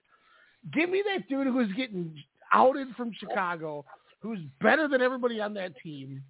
Give 0.73 0.89
me 0.89 1.03
that 1.13 1.27
dude 1.27 1.47
who's 1.47 1.71
getting 1.73 2.15
outed 2.53 2.89
from 2.95 3.11
Chicago, 3.17 3.83
who's 4.21 4.39
better 4.61 4.87
than 4.87 5.01
everybody 5.01 5.41
on 5.41 5.53
that 5.55 5.73
team, 5.81 6.21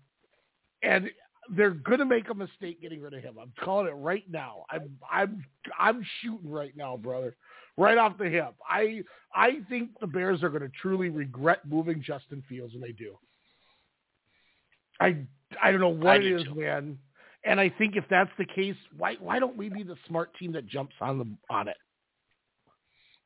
and 0.84 1.09
they're 1.50 1.72
gonna 1.72 2.06
make 2.06 2.30
a 2.30 2.34
mistake 2.34 2.82
getting 2.82 3.02
rid 3.02 3.14
of 3.14 3.24
him. 3.24 3.36
I'm 3.42 3.52
calling 3.64 3.88
it 3.88 3.96
right 3.96 4.24
now. 4.30 4.66
I'm 4.70 4.98
I'm 5.12 5.44
I'm 5.78 6.06
shooting 6.22 6.50
right 6.50 6.76
now, 6.76 6.98
brother. 6.98 7.36
Right 7.78 7.98
off 7.98 8.18
the 8.18 8.30
hip. 8.30 8.54
I 8.70 9.04
I 9.34 9.60
think 9.70 9.92
the 10.00 10.08
Bears 10.08 10.44
are 10.44 10.50
gonna 10.50 10.70
truly 10.82 11.10
regret 11.10 11.68
moving 11.68 12.02
Justin 12.02 12.44
Fields 12.48 12.74
when 12.74 12.82
they 12.82 12.92
do. 12.92 13.16
I 15.00 15.18
I 15.62 15.72
don't 15.72 15.82
know 15.82 15.89
what 15.89 16.08
I 16.08 16.16
it 16.18 16.44
too. 16.46 16.56
man. 16.56 16.98
And 17.44 17.60
I 17.60 17.70
think 17.70 17.96
if 17.96 18.04
that's 18.10 18.30
the 18.38 18.46
case, 18.46 18.76
why 18.98 19.16
why 19.20 19.39
don't 19.39 19.58
we 19.58 19.70
be 19.70 19.84
the 19.84 19.98
smart 20.08 20.34
team 20.38 20.52
that 20.54 20.68
jumps 20.68 20.96
on 21.02 21.18
the 21.18 21.26
on 21.50 21.68
it? 21.68 21.78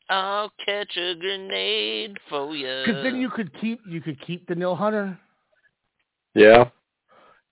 I'll 0.10 0.52
catch 0.64 0.96
a 0.98 1.16
grenade 1.16 2.18
for 2.30 2.56
you. 2.56 2.84
Because 2.86 3.04
then 3.04 3.20
you 3.20 3.30
could 3.30 3.52
keep 3.60 3.82
you 3.88 4.02
could 4.02 4.22
keep 4.22 4.48
Danielle 4.48 4.76
Hunter, 4.76 5.18
Yeah. 6.34 6.70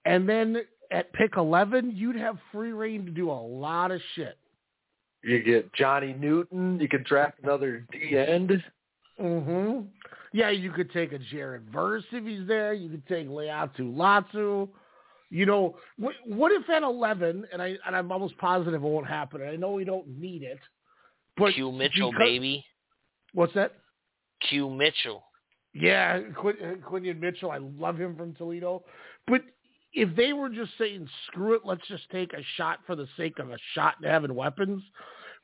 And 0.06 0.28
then 0.28 0.58
at 0.92 1.12
pick 1.14 1.38
eleven, 1.38 1.92
you'd 1.96 2.16
have 2.16 2.38
free 2.52 2.72
reign 2.74 3.06
to 3.06 3.12
do 3.12 3.30
a 3.32 3.34
lot 3.34 3.92
of 3.92 4.02
shit. 4.16 4.38
You 5.24 5.42
get 5.42 5.72
Johnny 5.74 6.14
Newton. 6.14 6.80
You 6.80 6.90
could 6.90 7.06
draft 7.06 7.40
another 7.44 7.86
D 7.92 8.18
end. 8.18 8.62
hmm 9.18 9.82
Yeah, 10.34 10.50
you 10.50 10.72
could 10.72 10.92
take 10.92 11.14
a 11.14 11.20
Jared 11.20 11.70
Verse 11.72 12.04
if 12.12 12.26
he's 12.26 12.48
there. 12.48 12.74
You 12.74 12.90
could 12.90 13.08
take 13.08 13.28
Laiatu 13.30 13.80
Latu. 13.80 14.68
You 15.30 15.46
know, 15.48 15.78
what, 15.98 16.14
what 16.26 16.52
if 16.52 16.70
at 16.70 16.84
eleven? 16.84 17.46
And 17.54 17.62
I 17.62 17.76
and 17.88 17.96
I'm 17.96 18.12
almost 18.12 18.38
positive 18.38 18.74
it 18.76 18.80
won't 18.82 19.08
happen. 19.08 19.42
And 19.42 19.50
I 19.50 19.56
know 19.56 19.72
we 19.72 19.86
don't 19.86 20.08
need 20.20 20.44
it, 20.44 20.60
but 21.38 21.54
Q 21.54 21.72
Mitchell, 21.72 22.12
because- 22.12 22.26
baby. 22.26 22.66
What's 23.34 23.54
that? 23.56 23.72
Q 24.50 24.70
Mitchell. 24.70 25.24
Yeah, 25.74 26.20
Quin- 26.36 26.84
Quinyon 26.88 27.20
Mitchell. 27.20 27.50
I 27.50 27.58
love 27.58 27.98
him 27.98 28.16
from 28.16 28.36
Toledo. 28.36 28.84
But 29.26 29.42
if 29.94 30.16
they 30.16 30.34
were 30.34 30.50
just 30.50 30.72
saying, 30.78 31.08
screw 31.28 31.54
it, 31.54 31.62
let's 31.64 31.88
just 31.88 32.10
take 32.12 32.34
a 32.34 32.44
shot 32.58 32.80
for 32.86 32.96
the 32.96 33.08
sake 33.16 33.40
of 33.40 33.52
a 33.52 33.58
shot 33.74 33.96
and 34.02 34.10
having 34.10 34.34
weapons, 34.34 34.82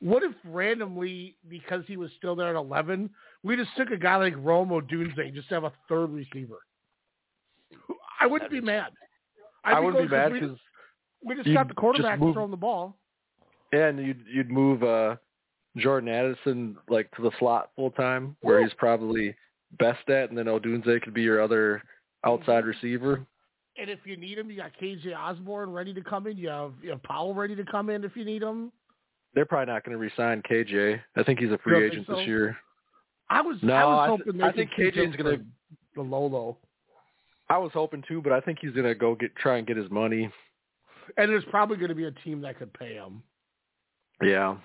what 0.00 0.22
if 0.22 0.32
randomly, 0.44 1.36
because 1.48 1.84
he 1.86 1.96
was 1.96 2.10
still 2.16 2.34
there 2.34 2.48
at 2.48 2.56
11, 2.56 3.10
we 3.42 3.56
just 3.56 3.70
took 3.76 3.90
a 3.90 3.96
guy 3.96 4.16
like 4.16 4.34
Rome 4.38 4.70
Odunze 4.70 5.18
and 5.18 5.34
just 5.34 5.48
have 5.50 5.64
a 5.64 5.72
third 5.88 6.10
receiver? 6.10 6.58
I 8.20 8.26
wouldn't 8.26 8.50
be 8.50 8.60
mad. 8.60 8.92
I'd 9.64 9.74
I 9.74 9.80
wouldn't 9.80 10.10
be 10.10 10.16
mad 10.16 10.32
because 10.32 10.58
we 11.24 11.34
just 11.36 11.52
got 11.52 11.68
the 11.68 11.74
quarterback 11.74 12.18
move- 12.18 12.34
throwing 12.34 12.50
the 12.50 12.56
ball. 12.56 12.96
and 13.72 13.98
you'd 13.98 14.24
you'd 14.26 14.50
move 14.50 14.82
uh 14.82 15.16
Jordan 15.76 16.08
Addison 16.08 16.76
like 16.88 17.10
to 17.12 17.22
the 17.22 17.30
slot 17.38 17.70
full 17.76 17.90
time 17.92 18.36
where 18.40 18.62
he's 18.62 18.74
probably 18.74 19.34
best 19.78 20.08
at, 20.08 20.30
and 20.30 20.36
then 20.36 20.46
Odunze 20.46 21.00
could 21.02 21.14
be 21.14 21.22
your 21.22 21.40
other 21.40 21.82
outside 22.24 22.64
receiver. 22.64 23.24
And 23.80 23.88
if 23.88 24.00
you 24.04 24.16
need 24.16 24.36
him, 24.38 24.50
you 24.50 24.56
got 24.58 24.72
KJ 24.80 25.16
Osborn 25.16 25.70
ready 25.72 25.94
to 25.94 26.02
come 26.02 26.26
in. 26.26 26.36
You 26.36 26.48
have, 26.48 26.72
you 26.82 26.90
have 26.90 27.02
Powell 27.02 27.34
ready 27.34 27.56
to 27.56 27.64
come 27.64 27.88
in 27.88 28.04
if 28.04 28.14
you 28.14 28.24
need 28.24 28.42
him. 28.42 28.70
They're 29.34 29.46
probably 29.46 29.72
not 29.72 29.84
going 29.84 29.92
to 29.92 29.98
resign 29.98 30.42
KJ. 30.42 31.00
I 31.16 31.22
think 31.22 31.38
he's 31.38 31.50
a 31.50 31.58
free 31.58 31.74
You 31.76 31.80
don't 31.80 31.90
think 31.90 31.92
agent 31.92 32.06
so? 32.08 32.16
this 32.16 32.26
year. 32.26 32.56
I 33.30 33.40
was 33.40 33.56
No, 33.62 33.74
I 33.74 33.84
was 33.84 33.98
I 33.98 34.06
th- 34.08 34.18
hoping 34.26 34.38
they 34.40 34.44
I 34.44 34.52
think 34.52 34.70
keep 34.76 34.94
KJ 34.94 35.10
is 35.10 35.16
gonna- 35.16 35.44
the 35.94 36.02
Lolo. 36.02 36.58
I 37.48 37.58
was 37.58 37.70
hoping 37.72 38.02
to, 38.08 38.20
but 38.22 38.32
I 38.32 38.40
think 38.40 38.58
he's 38.60 38.72
going 38.72 38.86
to 38.86 38.94
go 38.94 39.14
get 39.16 39.34
try 39.36 39.56
and 39.58 39.66
get 39.66 39.76
his 39.76 39.90
money. 39.90 40.30
And 41.16 41.28
there's 41.30 41.44
probably 41.46 41.76
going 41.78 41.88
to 41.88 41.94
be 41.96 42.04
a 42.04 42.12
team 42.12 42.40
that 42.42 42.58
could 42.58 42.72
pay 42.72 42.94
him. 42.94 43.22
Yeah. 44.22 44.56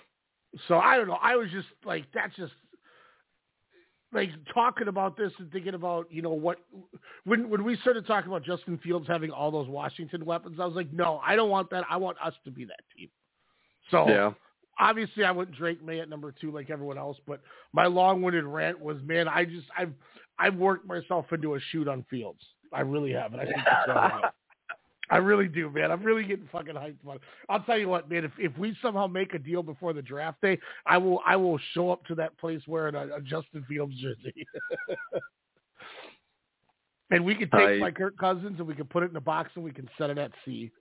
So 0.67 0.77
I 0.77 0.97
don't 0.97 1.07
know. 1.07 1.17
I 1.21 1.35
was 1.35 1.49
just 1.51 1.67
like, 1.83 2.05
that's 2.13 2.35
just 2.35 2.53
like 4.13 4.29
talking 4.53 4.87
about 4.87 5.17
this 5.17 5.31
and 5.39 5.51
thinking 5.51 5.73
about 5.73 6.07
you 6.11 6.21
know 6.21 6.31
what 6.31 6.57
when 7.25 7.49
when 7.49 7.63
we 7.63 7.75
started 7.77 8.05
talking 8.07 8.29
about 8.31 8.43
Justin 8.43 8.77
Fields 8.77 9.07
having 9.07 9.31
all 9.31 9.51
those 9.51 9.67
Washington 9.67 10.25
weapons, 10.25 10.57
I 10.59 10.65
was 10.65 10.75
like, 10.75 10.91
no, 10.93 11.19
I 11.25 11.35
don't 11.35 11.49
want 11.49 11.69
that. 11.71 11.83
I 11.89 11.97
want 11.97 12.17
us 12.23 12.33
to 12.45 12.51
be 12.51 12.65
that 12.65 12.79
team. 12.95 13.09
So 13.91 14.07
Yeah. 14.07 14.31
obviously 14.79 15.23
I 15.23 15.31
went 15.31 15.51
Drake 15.51 15.83
Maye 15.83 15.99
at 15.99 16.09
number 16.09 16.33
two 16.39 16.51
like 16.51 16.69
everyone 16.69 16.97
else, 16.97 17.17
but 17.27 17.41
my 17.73 17.85
long-winded 17.85 18.45
rant 18.45 18.79
was, 18.79 18.97
man, 19.03 19.27
I 19.27 19.45
just 19.45 19.67
I've 19.77 19.93
I've 20.39 20.55
worked 20.55 20.85
myself 20.87 21.25
into 21.31 21.55
a 21.55 21.59
shoot 21.71 21.87
on 21.87 22.03
Fields. 22.09 22.41
I 22.73 22.81
really 22.81 23.11
have, 23.13 23.33
and 23.33 23.41
I 23.41 23.45
think 23.45 23.57
that's 23.65 23.87
I 25.09 25.17
really 25.17 25.47
do, 25.47 25.69
man. 25.69 25.91
I'm 25.91 26.03
really 26.03 26.23
getting 26.23 26.47
fucking 26.51 26.73
hyped 26.75 27.03
about 27.03 27.17
it. 27.17 27.21
I'll 27.49 27.61
tell 27.61 27.77
you 27.77 27.87
what, 27.87 28.09
man. 28.09 28.25
If 28.25 28.31
if 28.39 28.57
we 28.57 28.75
somehow 28.81 29.07
make 29.07 29.33
a 29.33 29.39
deal 29.39 29.61
before 29.63 29.93
the 29.93 30.01
draft 30.01 30.41
day, 30.41 30.57
I 30.85 30.97
will 30.97 31.21
I 31.25 31.35
will 31.35 31.59
show 31.73 31.91
up 31.91 32.03
to 32.05 32.15
that 32.15 32.37
place 32.37 32.61
wearing 32.67 32.95
a, 32.95 33.15
a 33.15 33.21
Justin 33.21 33.63
Fields 33.67 33.93
jersey. 34.01 34.45
and 37.11 37.23
we 37.23 37.35
can 37.35 37.49
take 37.51 37.69
I- 37.69 37.77
my 37.77 37.91
Kirk 37.91 38.17
Cousins 38.17 38.55
and 38.57 38.67
we 38.67 38.73
can 38.75 38.85
put 38.85 39.03
it 39.03 39.11
in 39.11 39.15
a 39.15 39.21
box 39.21 39.51
and 39.55 39.63
we 39.63 39.71
can 39.71 39.87
set 39.97 40.09
it 40.09 40.17
at 40.17 40.31
sea. 40.43 40.71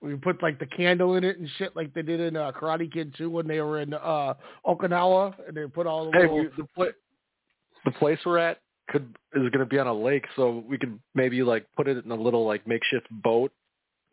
We 0.00 0.16
put 0.16 0.42
like 0.42 0.58
the 0.58 0.66
candle 0.66 1.14
in 1.14 1.22
it 1.22 1.38
and 1.38 1.48
shit, 1.58 1.76
like 1.76 1.94
they 1.94 2.02
did 2.02 2.18
in 2.18 2.36
uh, 2.36 2.50
Karate 2.50 2.92
Kid 2.92 3.14
2 3.16 3.30
when 3.30 3.46
they 3.46 3.60
were 3.60 3.80
in 3.80 3.94
uh, 3.94 4.34
Okinawa, 4.66 5.32
and 5.46 5.56
they 5.56 5.64
put 5.66 5.86
all 5.86 6.10
the 6.10 6.18
Hey, 6.18 6.22
little. 6.22 6.38
we, 6.40 6.48
the 6.56 6.66
pla- 6.74 6.86
the 7.84 7.92
place 7.92 8.18
we're 8.26 8.38
at 8.38 8.58
could 8.92 9.16
is 9.34 9.48
going 9.50 9.58
to 9.60 9.66
be 9.66 9.78
on 9.78 9.86
a 9.88 9.94
lake, 9.94 10.26
so 10.36 10.62
we 10.68 10.78
could 10.78 10.98
maybe 11.14 11.42
like 11.42 11.66
put 11.76 11.88
it 11.88 12.04
in 12.04 12.10
a 12.12 12.14
little 12.14 12.46
like 12.46 12.66
makeshift 12.66 13.08
boat 13.10 13.50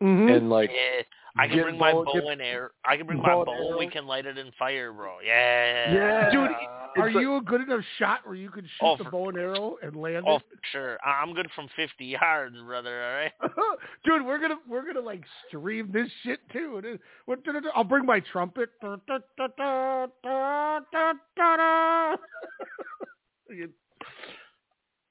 Mhm. 0.02 0.34
and 0.34 0.48
like 0.50 0.70
Yeah, 0.72 1.02
I 1.36 1.46
can 1.46 1.56
get 1.56 1.62
bring 1.64 1.78
my 1.78 1.92
bow- 1.92 2.04
bow 2.04 2.28
and 2.30 2.40
arrow. 2.42 2.70
I 2.84 2.96
can 2.96 3.06
bring 3.06 3.20
my 3.20 3.28
bow 3.28 3.42
and 3.42 3.46
bow 3.46 3.78
we 3.78 3.86
can 3.86 4.06
light 4.06 4.24
it 4.26 4.38
in 4.38 4.50
fire, 4.58 4.92
bro. 4.92 5.18
Yeah. 5.24 5.92
Yeah. 5.92 6.30
Dude, 6.30 6.50
are 6.96 7.08
a- 7.08 7.12
you 7.20 7.36
a 7.36 7.40
good 7.42 7.60
enough 7.60 7.84
shot 7.98 8.26
where 8.26 8.34
you 8.34 8.50
could 8.50 8.64
shoot 8.64 8.80
Oh, 8.86 8.96
the 8.96 9.04
for- 9.04 9.10
bow 9.10 9.28
and 9.28 9.38
arrow 9.38 9.76
and 9.82 9.94
land 9.94 10.24
Oh, 10.26 10.36
it? 10.36 10.42
for 10.48 10.58
sure. 10.72 10.98
I- 11.04 11.20
I'm 11.22 11.34
good 11.34 11.50
from 11.54 11.68
50 11.76 12.06
yards, 12.06 12.56
brother. 12.62 13.02
All 13.04 13.14
right. 13.14 13.32
Dude, 14.04 14.24
we're 14.24 14.38
gonna 14.38 14.58
we're 14.66 14.86
gonna 14.86 15.00
like 15.04 15.22
stream 15.48 15.92
this 15.92 16.10
shit 16.24 16.40
too. 16.50 16.78
And 16.82 16.98
I'll 17.74 17.84
bring 17.84 18.06
my 18.06 18.20
trumpet. 18.20 18.70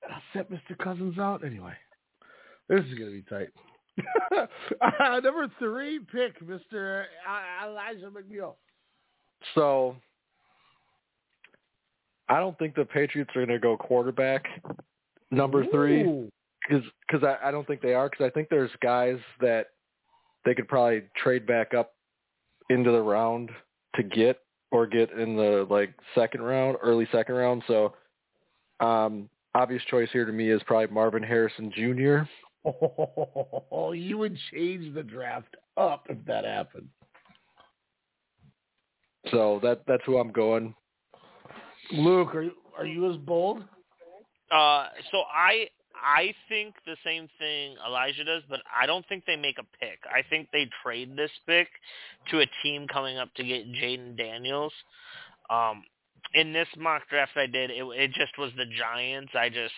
I'll 0.09 0.21
set 0.33 0.51
Mr. 0.51 0.77
Cousins 0.77 1.17
out 1.19 1.45
anyway. 1.45 1.73
This 2.67 2.83
is 2.85 2.93
gonna 2.97 3.11
be 3.11 3.23
tight. 3.29 3.49
uh, 4.81 5.19
number 5.23 5.49
three 5.59 5.99
pick, 5.99 6.39
Mr. 6.45 7.05
Elijah 7.63 8.09
McNeil. 8.09 8.55
So 9.55 9.95
I 12.29 12.39
don't 12.39 12.57
think 12.59 12.75
the 12.75 12.85
Patriots 12.85 13.31
are 13.35 13.45
going 13.45 13.49
to 13.49 13.59
go 13.59 13.75
quarterback. 13.75 14.45
number 15.31 15.65
three 15.71 16.29
because 16.67 16.83
cause 17.09 17.21
I, 17.23 17.47
I 17.47 17.51
don't 17.51 17.65
think 17.65 17.81
they 17.81 17.93
are 17.93 18.09
because 18.09 18.25
I 18.25 18.29
think 18.29 18.49
there's 18.49 18.69
guys 18.81 19.17
that 19.41 19.67
they 20.45 20.53
could 20.53 20.67
probably 20.67 21.03
trade 21.17 21.47
back 21.47 21.73
up 21.73 21.93
into 22.69 22.91
the 22.91 23.01
round 23.01 23.49
to 23.95 24.03
get 24.03 24.39
or 24.71 24.85
get 24.85 25.09
in 25.11 25.35
the 25.35 25.65
like 25.69 25.93
second 26.13 26.41
round, 26.41 26.77
early 26.81 27.07
second 27.11 27.35
round. 27.35 27.63
So 27.67 27.93
um 28.79 29.29
obvious 29.55 29.83
choice 29.89 30.09
here 30.11 30.25
to 30.25 30.31
me 30.31 30.49
is 30.49 30.61
probably 30.65 30.93
Marvin 30.93 31.23
Harrison 31.23 31.71
Jr. 31.75 32.29
Oh, 33.71 33.93
you 33.93 34.17
would 34.17 34.37
change 34.51 34.93
the 34.93 35.03
draft 35.03 35.55
up 35.77 36.05
if 36.09 36.17
that 36.25 36.45
happened. 36.45 36.89
So 39.31 39.59
that 39.63 39.81
that's 39.87 40.03
who 40.05 40.17
I'm 40.17 40.31
going. 40.31 40.75
Luke, 41.91 42.35
are 42.35 42.43
you 42.43 42.51
are 42.77 42.85
you 42.85 43.09
as 43.09 43.17
bold? 43.17 43.63
Uh, 44.51 44.87
so 45.11 45.23
I 45.33 45.67
I 45.95 46.33
think 46.47 46.75
the 46.85 46.95
same 47.03 47.27
thing 47.37 47.75
Elijah 47.85 48.23
does, 48.23 48.43
but 48.49 48.61
I 48.77 48.85
don't 48.85 49.05
think 49.07 49.25
they 49.25 49.35
make 49.35 49.57
a 49.57 49.77
pick. 49.79 49.99
I 50.05 50.21
think 50.29 50.49
they 50.51 50.69
trade 50.83 51.15
this 51.15 51.31
pick 51.45 51.67
to 52.31 52.39
a 52.39 52.45
team 52.63 52.87
coming 52.87 53.17
up 53.17 53.33
to 53.35 53.43
get 53.43 53.71
Jayden 53.73 54.17
Daniels. 54.17 54.73
Um, 55.49 55.83
in 56.33 56.53
this 56.53 56.67
mock 56.77 57.07
draft 57.09 57.31
I 57.35 57.47
did, 57.47 57.71
it, 57.71 57.83
it 57.95 58.11
just 58.13 58.37
was 58.37 58.51
the 58.57 58.65
Giants. 58.65 59.31
I 59.35 59.49
just 59.49 59.73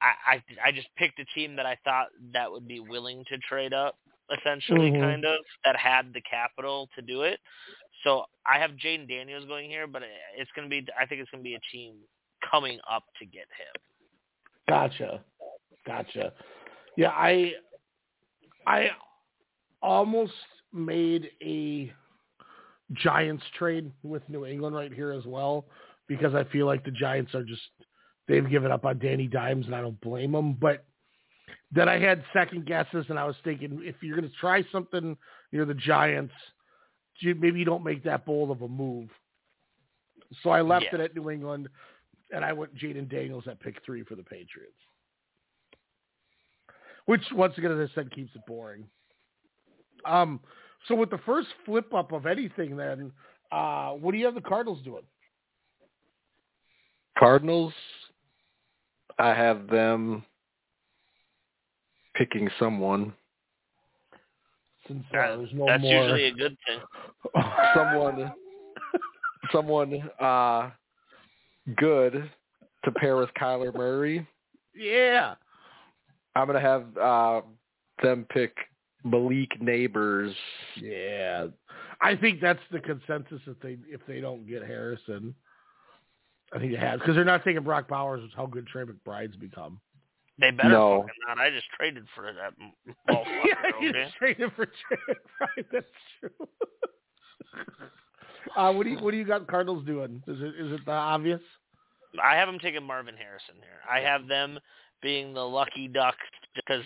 I, 0.00 0.34
I 0.34 0.68
I 0.68 0.72
just 0.72 0.88
picked 0.96 1.18
a 1.20 1.24
team 1.34 1.56
that 1.56 1.66
I 1.66 1.76
thought 1.84 2.08
that 2.32 2.50
would 2.50 2.66
be 2.68 2.80
willing 2.80 3.24
to 3.28 3.38
trade 3.38 3.72
up, 3.72 3.96
essentially, 4.36 4.90
Mhm. 4.90 5.00
kind 5.00 5.24
of 5.24 5.38
that 5.64 5.76
had 5.76 6.12
the 6.12 6.20
capital 6.22 6.88
to 6.96 7.02
do 7.02 7.22
it. 7.22 7.40
So 8.04 8.24
I 8.46 8.58
have 8.58 8.72
Jayden 8.72 9.08
Daniels 9.08 9.46
going 9.46 9.70
here, 9.70 9.86
but 9.86 10.02
it's 10.36 10.50
going 10.54 10.68
to 10.68 10.70
be 10.70 10.86
I 11.00 11.06
think 11.06 11.20
it's 11.20 11.30
going 11.30 11.42
to 11.42 11.48
be 11.48 11.54
a 11.54 11.60
team 11.72 11.96
coming 12.50 12.78
up 12.90 13.04
to 13.18 13.26
get 13.26 13.46
him. 13.56 13.82
Gotcha. 14.68 15.24
Gotcha. 15.86 16.32
Yeah, 16.96 17.10
I 17.10 17.54
I 18.66 18.90
almost 19.82 20.32
made 20.72 21.30
a 21.42 21.92
Giants 22.92 23.44
trade 23.58 23.90
with 24.02 24.22
New 24.28 24.46
England 24.46 24.76
right 24.76 24.92
here 24.92 25.12
as 25.12 25.24
well 25.24 25.66
because 26.08 26.34
I 26.34 26.44
feel 26.44 26.66
like 26.66 26.84
the 26.84 26.90
Giants 26.90 27.34
are 27.34 27.42
just 27.44 27.62
they've 28.28 28.48
given 28.48 28.70
up 28.70 28.84
on 28.84 28.98
Danny 28.98 29.26
Dimes 29.26 29.66
and 29.66 29.74
I 29.74 29.80
don't 29.80 30.00
blame 30.00 30.32
them, 30.32 30.54
but 30.54 30.84
then 31.72 31.88
I 31.88 31.98
had 31.98 32.24
second 32.32 32.66
guesses 32.66 33.06
and 33.08 33.18
I 33.18 33.24
was 33.24 33.36
thinking 33.44 33.80
if 33.82 33.96
you're 34.02 34.16
going 34.16 34.28
to 34.28 34.36
try 34.36 34.64
something 34.70 35.16
near 35.52 35.64
the 35.64 35.74
Giants, 35.74 36.34
maybe 37.22 37.58
you 37.58 37.64
don't 37.64 37.84
make 37.84 38.04
that 38.04 38.24
bold 38.24 38.50
of 38.50 38.62
a 38.62 38.68
move. 38.68 39.08
So 40.42 40.50
I 40.50 40.60
left 40.60 40.86
Yeah. 40.86 40.96
it 40.96 41.00
at 41.00 41.14
New 41.16 41.30
England 41.30 41.68
and 42.32 42.44
I 42.44 42.52
went 42.52 42.74
Jayden 42.74 43.08
Daniels 43.08 43.46
at 43.48 43.60
pick 43.60 43.82
three 43.84 44.02
for 44.04 44.14
the 44.16 44.22
Patriots. 44.22 44.78
Which 47.06 47.22
once 47.32 47.56
again, 47.56 47.70
as 47.72 47.88
I 47.90 47.94
said, 47.94 48.10
keeps 48.10 48.34
it 48.34 48.42
boring. 48.46 48.88
Um, 50.04 50.40
so 50.88 50.94
with 50.94 51.10
the 51.10 51.18
first 51.26 51.48
flip 51.64 51.92
up 51.94 52.12
of 52.12 52.26
anything, 52.26 52.76
then 52.76 53.12
uh, 53.52 53.90
what 53.90 54.12
do 54.12 54.18
you 54.18 54.24
have 54.24 54.34
the 54.34 54.40
Cardinals 54.40 54.82
doing? 54.84 55.02
Cardinals, 57.18 57.72
I 59.18 59.28
have 59.30 59.68
them 59.68 60.24
picking 62.14 62.48
someone. 62.58 63.12
Since 64.86 65.04
uh, 65.12 65.16
That- 65.16 65.36
there's 65.38 65.50
no 65.52 65.66
That's 65.66 65.82
more, 65.82 66.02
usually 66.02 66.24
a 66.26 66.32
good 66.32 66.56
thing. 66.66 66.80
Someone 67.74 68.32
someone 69.52 70.02
uh 70.20 70.70
good 71.76 72.28
to 72.84 72.90
pair 72.92 73.16
with 73.16 73.30
Kyler 73.40 73.72
Murray. 73.74 74.26
yeah, 74.74 75.34
I'm 76.34 76.46
gonna 76.46 76.60
have 76.60 76.84
uh 76.96 77.40
them 78.02 78.26
pick 78.30 78.56
Malik 79.06 79.58
Nabers. 79.60 80.34
yeah. 80.76 81.46
I 82.00 82.14
think 82.14 82.40
that's 82.40 82.60
the 82.70 82.80
consensus 82.80 83.40
if 83.46 83.58
they 83.60 83.78
if 83.88 84.00
they 84.06 84.20
don't 84.20 84.46
get 84.46 84.62
Harrison. 84.62 85.34
I 86.52 86.58
think 86.58 86.72
it 86.72 86.78
has 86.78 87.00
because 87.00 87.14
they're 87.14 87.24
not 87.24 87.42
taking 87.44 87.62
Brock 87.62 87.88
Bowers. 87.88 88.22
Is 88.22 88.30
how 88.36 88.46
good 88.46 88.66
Trey 88.66 88.84
McBride's 88.84 89.36
become. 89.36 89.80
They 90.38 90.50
better 90.50 90.68
No. 90.68 91.00
fucking 91.00 91.14
not. 91.26 91.38
I 91.38 91.48
just 91.50 91.64
traded 91.76 92.04
for 92.14 92.30
that 92.32 92.52
m- 92.60 92.72
yeah, 93.08 93.54
you 93.80 93.88
okay? 93.90 94.02
just 94.04 94.16
traded 94.16 94.52
for 94.54 94.66
Trey 94.66 94.98
McBride. 95.08 95.64
That's 95.72 95.86
true. 96.20 96.30
uh, 98.56 98.72
what 98.72 98.84
do 98.84 98.90
you 98.90 98.98
what 98.98 99.12
do 99.12 99.16
you 99.16 99.24
got 99.24 99.46
Cardinals 99.46 99.84
doing? 99.86 100.22
Is 100.26 100.36
it 100.40 100.54
is 100.58 100.72
it 100.72 100.84
the 100.84 100.92
obvious? 100.92 101.40
I 102.22 102.36
have 102.36 102.48
them 102.48 102.58
taking 102.58 102.82
Marvin 102.82 103.16
Harrison 103.16 103.56
here. 103.56 103.80
I 103.90 104.00
have 104.00 104.26
them 104.26 104.58
being 105.02 105.34
the 105.34 105.42
lucky 105.42 105.88
duck 105.88 106.16
because 106.54 106.82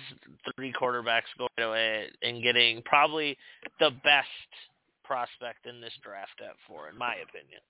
three 0.56 0.72
quarterbacks 0.72 1.22
go 1.38 1.48
away 1.58 2.06
and 2.22 2.42
getting 2.42 2.82
probably 2.82 3.36
the 3.78 3.90
best 4.02 4.26
prospect 5.04 5.66
in 5.66 5.80
this 5.80 5.92
draft 6.02 6.40
at 6.42 6.54
four, 6.66 6.88
in 6.88 6.98
my 6.98 7.14
opinion. 7.14 7.61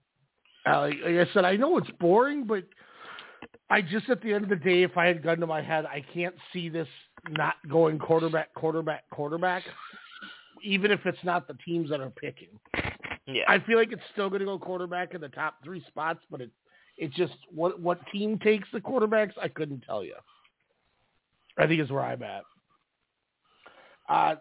Uh, 0.67 0.81
like, 0.81 1.29
I 1.29 1.33
said, 1.33 1.45
I 1.45 1.57
know 1.57 1.79
it's 1.79 1.91
boring, 1.99 2.45
but 2.45 2.65
I 3.71 3.81
just 3.81 4.09
at 4.11 4.23
the 4.23 4.33
end 4.33 4.45
of 4.45 4.51
the 4.51 4.57
day, 4.57 4.83
if 4.83 4.97
I 4.97 5.07
had 5.07 5.23
gun 5.23 5.39
to 5.41 5.47
my 5.47 5.63
head, 5.63 5.87
I 5.87 6.05
can't 6.13 6.35
see 6.53 6.69
this 6.69 6.89
not 7.29 7.55
going 7.69 7.99
quarterback, 7.99 8.53
quarterback, 8.55 9.09
quarterback, 9.11 9.63
even 10.63 10.91
if 10.91 11.01
it's 11.07 11.23
not 11.25 11.49
the 11.49 11.57
teams 11.65 11.91
that 11.91 12.01
are 12.01 12.11
picking. 12.11 12.49
Yeah. 13.27 13.45
I 13.49 13.61
feel 13.61 13.79
like 13.79 13.93
it's 13.93 14.03
still 14.13 14.29
going 14.29 14.41
to 14.41 14.47
go 14.47 14.59
quarterback 14.59 15.15
in 15.15 15.21
the 15.21 15.29
top 15.29 15.63
three 15.63 15.83
spots, 15.89 16.21
but 16.31 16.41
it 16.41 16.51
it's 17.01 17.15
just 17.17 17.33
what 17.53 17.81
what 17.81 17.99
team 18.13 18.39
takes 18.39 18.69
the 18.73 18.79
quarterbacks, 18.81 19.33
I 19.43 19.49
couldn't 19.49 19.81
tell 19.81 20.05
you. 20.05 20.15
I 21.59 21.67
think 21.67 21.81
is 21.81 21.91
where 21.91 22.03
I'm 22.03 22.23
at. 22.23 22.43
Uh, 24.09 24.35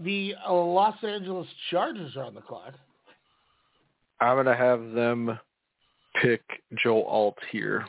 the 0.00 0.34
uh, 0.48 0.52
Los 0.52 0.96
Angeles 1.04 1.46
Chargers 1.70 2.16
are 2.16 2.24
on 2.24 2.34
the 2.34 2.40
clock. 2.40 2.72
I'm 4.20 4.36
gonna 4.36 4.56
have 4.56 4.92
them 4.92 5.38
pick 6.22 6.42
Joe 6.82 7.04
Alt 7.04 7.36
here. 7.52 7.84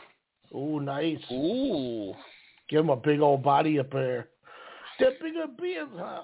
Oh, 0.52 0.78
nice. 0.78 1.18
Ooh. 1.32 2.14
Give 2.68 2.80
him 2.80 2.90
a 2.90 2.96
big 2.96 3.20
old 3.20 3.42
body 3.42 3.78
up 3.80 3.90
there. 3.90 4.28
Stepping 4.96 5.34
up 5.42 5.56
beers, 5.58 5.88
huh? 5.96 6.22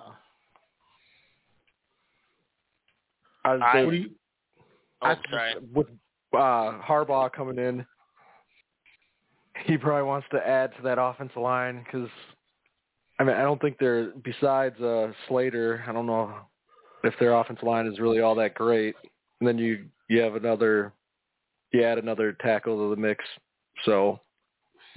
I, 3.44 3.50
I- 3.52 3.72
they- 3.74 3.84
What 3.84 3.90
do 3.92 3.96
you, 3.96 4.10
Oh, 5.02 5.06
I- 5.08 5.16
sorry. 5.30 5.54
with 5.74 5.88
uh, 6.36 6.80
Harbaugh 6.82 7.32
coming 7.32 7.58
in, 7.58 7.84
he 9.64 9.76
probably 9.76 10.04
wants 10.04 10.26
to 10.32 10.46
add 10.46 10.70
to 10.76 10.82
that 10.82 11.00
offensive 11.00 11.40
line 11.40 11.84
because, 11.84 12.08
I 13.18 13.24
mean, 13.24 13.36
I 13.36 13.42
don't 13.42 13.60
think 13.60 13.78
they're 13.78 14.10
besides 14.24 14.80
uh, 14.80 15.12
Slater. 15.28 15.84
I 15.86 15.92
don't 15.92 16.06
know 16.06 16.34
if 17.04 17.14
their 17.18 17.34
offensive 17.34 17.66
line 17.66 17.86
is 17.86 17.98
really 17.98 18.20
all 18.20 18.34
that 18.36 18.54
great. 18.54 18.94
And 19.40 19.48
then 19.48 19.58
you 19.58 19.86
you 20.08 20.20
have 20.20 20.36
another, 20.36 20.92
you 21.72 21.82
add 21.82 21.98
another 21.98 22.32
tackle 22.40 22.76
to 22.76 22.94
the 22.94 23.00
mix. 23.00 23.24
So 23.84 24.20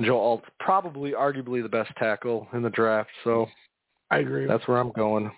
Joe 0.01 0.19
Alt 0.19 0.43
probably 0.59 1.11
arguably 1.11 1.61
the 1.61 1.69
best 1.69 1.91
tackle 1.97 2.47
in 2.53 2.61
the 2.61 2.69
draft. 2.69 3.09
So 3.23 3.47
I 4.11 4.19
agree. 4.19 4.45
that's 4.47 4.67
where 4.67 4.77
I'm 4.77 4.91
going. 4.91 5.31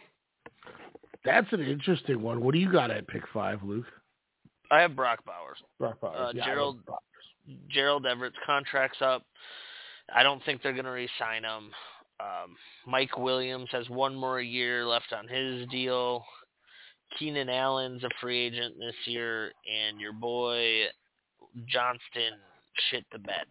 That's 1.24 1.52
an 1.52 1.62
interesting 1.62 2.22
one. 2.22 2.42
What 2.42 2.54
do 2.54 2.60
you 2.60 2.72
got 2.72 2.92
at 2.92 3.08
pick 3.08 3.24
five, 3.34 3.62
Luke? 3.64 3.86
I 4.72 4.80
have 4.80 4.96
Brock 4.96 5.24
Bowers. 5.26 5.58
Brock 5.80 6.00
Bowers. 6.02 6.18
Uh, 6.18 6.32
Yeah, 6.34 6.46
Gerald- 6.46 6.86
Brock. 6.86 7.04
Gerald 7.70 8.06
Everett's 8.06 8.38
contract's 8.46 9.02
up. 9.02 9.24
I 10.14 10.24
don't 10.24 10.44
think 10.46 10.62
they're 10.62 10.74
going 10.74 10.86
to 10.86 10.92
re-sign 10.92 11.44
him. 11.44 11.72
Um, 12.20 12.56
Mike 12.86 13.18
Williams 13.18 13.70
has 13.72 13.90
one 13.90 14.16
more 14.16 14.40
year 14.40 14.86
left 14.86 15.12
on 15.12 15.28
his 15.28 15.68
deal. 15.70 16.24
Keenan 17.18 17.50
Allen's 17.50 18.04
a 18.04 18.10
free 18.22 18.40
agent 18.46 18.76
this 18.80 18.96
year, 19.06 19.52
and 19.70 20.00
your 20.00 20.14
boy 20.14 20.84
Johnston 21.68 22.34
shit 22.90 23.06
the 23.12 23.20
bed. 23.20 23.46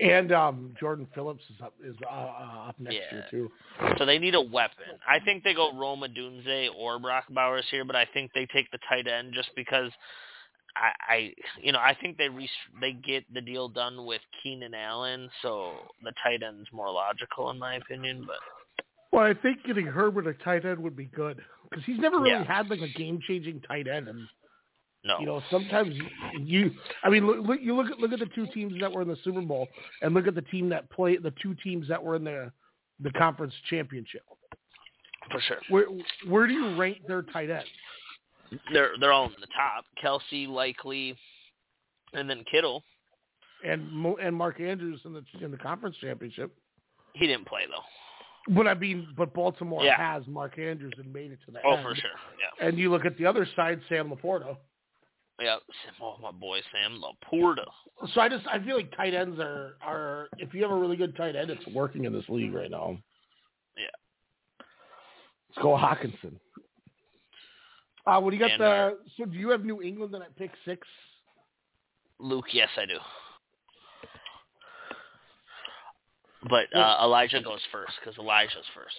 And 0.00 0.32
um, 0.32 0.74
Jordan 0.78 1.06
Phillips 1.14 1.42
is 1.54 1.60
up 1.62 1.74
is 1.84 1.94
uh, 2.04 2.12
uh, 2.12 2.68
up 2.68 2.80
next 2.80 2.96
Yeah. 2.96 3.12
year 3.12 3.26
too. 3.30 3.50
So 3.96 4.04
they 4.04 4.18
need 4.18 4.34
a 4.34 4.40
weapon. 4.40 4.86
I 5.08 5.20
think 5.20 5.44
they 5.44 5.54
go 5.54 5.72
Rome 5.76 6.00
Odunze 6.00 6.68
or 6.76 6.98
Brock 6.98 7.24
Bowers 7.30 7.64
here, 7.70 7.84
but 7.84 7.94
I 7.94 8.04
think 8.12 8.32
they 8.34 8.46
take 8.46 8.70
the 8.72 8.78
tight 8.88 9.06
end 9.06 9.32
just 9.34 9.50
because 9.54 9.92
I, 10.76 10.90
I 11.08 11.34
you 11.62 11.70
know, 11.70 11.78
I 11.78 11.96
think 12.00 12.16
they 12.18 12.28
re- 12.28 12.50
they 12.80 12.92
get 12.92 13.32
the 13.32 13.40
deal 13.40 13.68
done 13.68 14.04
with 14.04 14.20
Keenan 14.42 14.74
Allen, 14.74 15.30
so 15.42 15.74
the 16.02 16.12
tight 16.24 16.42
end's 16.42 16.68
more 16.72 16.90
logical 16.90 17.50
in 17.50 17.58
my 17.60 17.76
opinion. 17.76 18.24
But 18.26 18.38
Well, 19.12 19.24
I 19.24 19.34
think 19.34 19.62
getting 19.64 19.86
Herbert 19.86 20.26
a 20.26 20.34
tight 20.34 20.64
end 20.64 20.80
would 20.80 20.96
be 20.96 21.06
good 21.06 21.40
because 21.70 21.84
he's 21.84 21.98
never 22.00 22.18
really 22.18 22.30
Yeah. 22.30 22.44
had 22.44 22.68
like 22.68 22.80
a 22.80 22.88
game 22.88 23.20
changing 23.28 23.60
tight 23.60 23.86
end, 23.86 24.08
and 24.08 24.26
no, 25.04 25.18
you 25.20 25.26
know 25.26 25.42
sometimes 25.50 25.94
you, 26.40 26.70
I 27.02 27.10
mean 27.10 27.26
look, 27.26 27.38
look 27.46 27.60
you 27.62 27.74
look 27.76 27.90
at 27.90 27.98
look 27.98 28.12
at 28.12 28.18
the 28.20 28.28
two 28.34 28.46
teams 28.54 28.74
that 28.80 28.90
were 28.92 29.02
in 29.02 29.08
the 29.08 29.16
Super 29.24 29.40
Bowl 29.42 29.68
and 30.02 30.14
look 30.14 30.26
at 30.26 30.34
the 30.34 30.42
team 30.42 30.68
that 30.70 30.90
played 30.90 31.22
the 31.22 31.32
two 31.42 31.54
teams 31.62 31.86
that 31.88 32.02
were 32.02 32.16
in 32.16 32.24
the 32.24 32.50
the 33.00 33.10
conference 33.12 33.54
championship. 33.68 34.22
for 35.30 35.40
sure. 35.40 35.58
Where 35.68 35.86
where 36.28 36.46
do 36.46 36.52
you 36.54 36.76
rank 36.76 36.98
their 37.06 37.22
tight 37.22 37.50
ends? 37.50 37.68
They're 38.72 38.90
they're 39.00 39.12
all 39.12 39.26
in 39.26 39.32
the 39.40 39.48
top. 39.48 39.84
Kelce 40.02 40.48
likely, 40.48 41.16
and 42.12 42.28
then 42.30 42.44
Kittle. 42.50 42.84
and 43.64 44.06
and 44.20 44.36
Mark 44.36 44.60
Andrews 44.60 45.00
in 45.04 45.12
the 45.12 45.24
in 45.42 45.50
the 45.50 45.56
conference 45.58 45.96
championship. 46.00 46.52
He 47.14 47.26
didn't 47.26 47.46
play 47.46 47.62
though. 47.68 48.54
But 48.54 48.66
I 48.68 48.74
mean, 48.74 49.08
but 49.16 49.32
Baltimore 49.32 49.82
Yeah. 49.82 49.96
has 49.96 50.26
Mark 50.26 50.58
Andrews 50.58 50.92
and 50.98 51.10
made 51.12 51.32
it 51.32 51.38
to 51.46 51.50
the 51.50 51.60
Oh, 51.64 51.74
end. 51.76 51.82
for 51.82 51.94
sure. 51.94 52.10
Yeah. 52.38 52.66
And 52.68 52.78
you 52.78 52.90
look 52.90 53.06
at 53.06 53.16
the 53.16 53.24
other 53.24 53.46
side, 53.56 53.80
Sam 53.88 54.10
LaPorta. 54.10 54.56
Yeah. 55.40 55.56
Oh, 56.00 56.16
my 56.22 56.30
boy 56.30 56.60
Sam 56.72 57.00
LaPorta. 57.02 57.64
So 58.14 58.20
I 58.20 58.28
just 58.28 58.46
I 58.46 58.62
feel 58.64 58.76
like 58.76 58.96
tight 58.96 59.14
ends 59.14 59.38
are 59.40 59.74
are 59.82 60.28
if 60.38 60.54
you 60.54 60.62
have 60.62 60.70
a 60.70 60.76
really 60.76 60.96
good 60.96 61.16
tight 61.16 61.34
end, 61.36 61.50
it's 61.50 61.66
working 61.68 62.04
in 62.04 62.12
this 62.12 62.28
league 62.28 62.54
right 62.54 62.70
now. 62.70 62.96
Yeah. 63.76 64.64
Let's 65.48 65.62
go 65.62 65.70
Hockenson. 65.76 66.36
Uh, 68.06 68.20
what 68.20 68.30
do 68.30 68.36
you 68.36 68.42
got? 68.42 68.52
And 68.52 68.60
the 68.60 68.66
our- 68.66 68.92
so 69.16 69.24
do 69.24 69.36
you 69.38 69.48
have 69.50 69.64
New 69.64 69.82
England 69.82 70.14
then 70.14 70.22
at 70.22 70.36
pick 70.36 70.50
six? 70.64 70.86
Luke, 72.20 72.46
yes, 72.52 72.68
I 72.76 72.86
do. 72.86 72.98
But 76.48 76.66
uh, 76.76 76.98
Elijah 77.02 77.40
goes 77.40 77.60
first 77.72 77.92
because 78.00 78.18
Elijah's 78.18 78.66
first. 78.74 78.94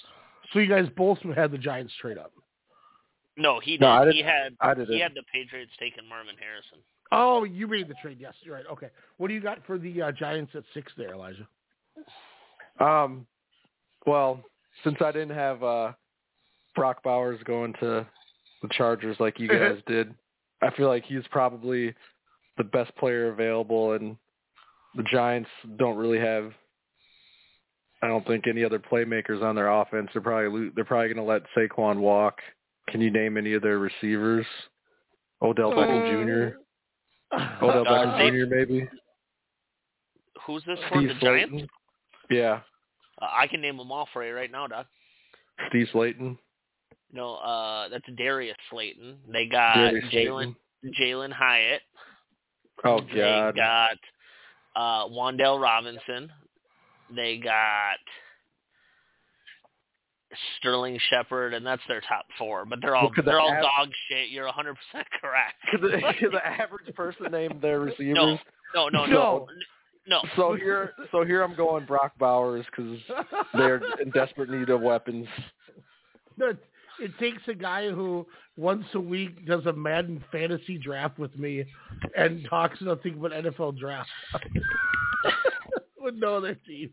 So 0.52 0.60
you 0.60 0.68
guys 0.68 0.88
both 0.98 1.20
had 1.36 1.52
the 1.52 1.58
Giants 1.58 1.94
trade 2.02 2.18
up. 2.18 2.32
No, 3.38 3.60
he 3.60 3.72
did. 3.72 3.82
No, 3.82 3.88
I 3.88 4.06
he 4.08 4.14
didn't- 4.18 4.26
had 4.32 4.58
I 4.62 4.70
he 4.74 4.76
didn't. 4.86 5.00
had 5.00 5.14
the 5.16 5.24
Patriots 5.32 5.72
taking 5.80 6.08
Marvin 6.08 6.36
Harrison. 6.40 6.80
Oh, 7.12 7.44
you 7.44 7.68
made 7.68 7.88
the 7.88 7.94
trade. 8.02 8.18
Yes, 8.20 8.34
you're 8.42 8.56
right. 8.56 8.66
Okay. 8.72 8.90
What 9.18 9.28
do 9.28 9.34
you 9.34 9.42
got 9.42 9.66
for 9.66 9.78
the 9.78 10.02
uh, 10.02 10.12
Giants 10.12 10.52
at 10.56 10.64
six 10.74 10.92
there, 10.98 11.14
Elijah? 11.14 11.48
Um, 12.80 13.26
well, 14.06 14.42
since 14.84 14.98
I 15.02 15.12
didn't 15.12 15.36
have 15.36 15.64
uh, 15.64 15.92
Brock 16.76 17.04
Bowers 17.04 17.40
going 17.46 17.74
to 17.80 18.06
the 18.62 18.68
Chargers 18.72 19.18
like 19.20 19.40
you 19.40 19.48
guys 19.48 19.78
did, 19.88 20.14
I 20.62 20.72
feel 20.72 20.88
like 20.88 21.06
he's 21.06 21.24
probably 21.30 21.94
the 22.58 22.64
best 22.64 22.96
player 22.96 23.30
available, 23.30 23.94
and 23.94 24.18
the 24.96 25.04
Giants 25.04 25.50
don't 25.78 25.98
really 25.98 26.20
have. 26.20 26.52
I 28.02 28.08
don't 28.08 28.26
think 28.28 28.46
any 28.48 28.64
other 28.64 28.80
playmakers 28.80 29.42
on 29.42 29.56
their 29.56 29.70
offense. 29.70 30.10
They're 30.14 30.22
probably 30.22 30.70
they're 30.76 30.86
probably 30.86 31.14
going 31.14 31.18
to 31.18 31.32
let 31.32 31.44
Saquon 31.56 31.98
walk. 31.98 32.40
Can 32.90 33.02
you 33.02 33.10
name 33.12 33.38
any 33.38 33.54
of 33.54 33.62
their 33.62 33.80
receivers? 33.80 34.46
Odell 35.42 35.72
Beckham 35.72 36.52
Jr. 36.52 36.58
Odell 37.64 37.82
Uh, 37.88 37.92
Beckham 37.92 38.12
Sa- 38.18 38.30
Jr. 38.30 38.56
Maybe. 38.56 38.88
Who's 40.46 40.64
this 40.66 40.80
for? 40.90 40.98
Steve 41.00 41.10
the 41.10 41.16
Giants? 41.16 41.64
Yeah, 42.30 42.62
Uh, 43.22 43.28
I 43.32 43.48
can 43.48 43.62
name 43.62 43.78
them 43.78 43.92
all 43.92 44.08
for 44.14 44.24
you 44.26 44.34
right 44.34 44.52
now, 44.52 44.68
Doc. 44.68 44.88
Steve 45.70 45.88
Slayton. 45.92 46.38
No, 47.12 47.36
uh, 47.36 47.88
that's 47.90 48.06
Darius 48.18 48.58
Slayton. 48.70 49.18
They 49.32 49.46
got 49.48 49.76
Jalen 50.12 50.56
Jalin 51.00 51.32
Hyatt. 51.32 51.82
Oh 52.84 53.00
They 53.02 53.16
God. 53.20 53.56
got 53.56 53.98
uh, 54.76 55.08
Wan'Dale 55.08 55.62
Robinson. 55.62 56.32
They 57.16 57.38
got 57.38 57.98
Sterling 60.58 61.00
Shepard, 61.10 61.54
and 61.54 61.66
that's 61.66 61.82
their 61.88 62.02
top 62.02 62.26
four. 62.38 62.66
But 62.66 62.80
they're 62.82 62.96
all 62.96 63.12
Well, 63.16 63.26
they're 63.26 63.40
all 63.40 63.52
av- 63.52 63.62
dog 63.64 63.90
shit. 64.10 64.30
You're 64.30 64.46
100 64.46 64.76
percent 64.76 65.08
correct. 65.22 65.56
Could 65.72 65.82
the, 65.82 66.14
could 66.20 66.32
the 66.34 66.46
average 66.46 66.94
person 66.96 67.32
name 67.32 67.60
their 67.62 67.80
receivers? 67.80 68.16
No, 68.16 68.38
no, 68.76 68.90
no, 68.90 69.06
No. 69.06 69.06
no, 69.06 69.48
no. 70.08 70.22
So 70.36 70.54
here, 70.56 70.94
so 71.12 71.24
here 71.26 71.42
I'm 71.42 71.56
going 71.56 71.86
Brock 71.86 72.14
Bowers 72.20 72.66
because 72.70 73.00
they're 73.54 73.82
in 74.02 74.12
desperate 74.12 74.50
need 74.50 74.70
of 74.70 74.82
weapons. 74.82 75.28
It, 76.38 76.58
it 77.00 77.12
takes 77.18 77.42
a 77.48 77.54
guy 77.54 77.90
who 77.90 78.28
once 78.58 78.84
a 78.94 79.00
week 79.00 79.46
does 79.46 79.66
a 79.68 79.72
Madden 79.72 80.22
fantasy 80.34 80.78
draft 80.78 81.18
with 81.18 81.34
me 81.38 81.64
and 82.18 82.46
talks 82.50 82.82
nothing 82.82 83.20
but 83.22 83.32
NFL 83.32 83.78
draft. 83.80 84.10
Would 86.00 86.20
know 86.20 86.42
their 86.42 86.56
team. 86.56 86.92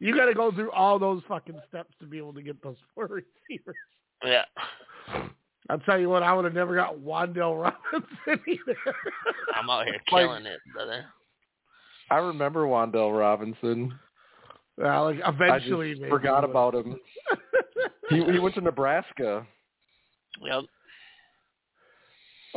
You 0.00 0.14
got 0.14 0.26
to 0.26 0.34
go 0.34 0.50
through 0.52 0.70
all 0.72 0.98
those 0.98 1.22
fucking 1.28 1.60
steps 1.68 1.94
to 2.00 2.06
be 2.06 2.18
able 2.18 2.34
to 2.34 2.42
get 2.42 2.62
those 2.62 2.76
four 2.94 3.06
receivers. 3.06 3.76
Yeah. 4.24 4.42
I'll 5.70 5.78
tell 5.80 5.98
you 5.98 6.08
what, 6.10 6.22
I 6.22 6.32
would 6.32 6.44
have 6.44 6.54
never 6.54 6.74
got 6.74 6.98
Wan'Dale 6.98 7.62
Robinson 7.62 8.10
either. 8.48 8.76
I'm 9.54 9.70
out 9.70 9.84
here 9.86 9.94
Like- 10.12 10.26
killing 10.28 10.46
it, 10.46 10.58
brother. 10.72 11.06
I 12.10 12.16
remember 12.18 12.66
Wan'Dale 12.66 13.18
Robinson. 13.18 13.94
Well, 14.76 15.04
like 15.04 15.20
eventually, 15.26 15.88
I 15.90 15.92
just 15.92 16.00
maybe, 16.02 16.10
forgot 16.10 16.42
but- 16.42 16.50
about 16.50 16.74
him. 16.74 16.96
He 18.10 18.16
he 18.32 18.38
went 18.38 18.54
to 18.56 18.60
Nebraska. 18.60 19.46
Yep. 20.44 20.64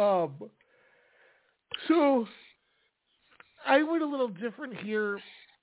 Um, 0.03 0.33
so 1.87 2.27
I 3.65 3.81
went 3.83 4.03
a 4.03 4.05
little 4.05 4.27
different 4.27 4.75
here 4.77 5.19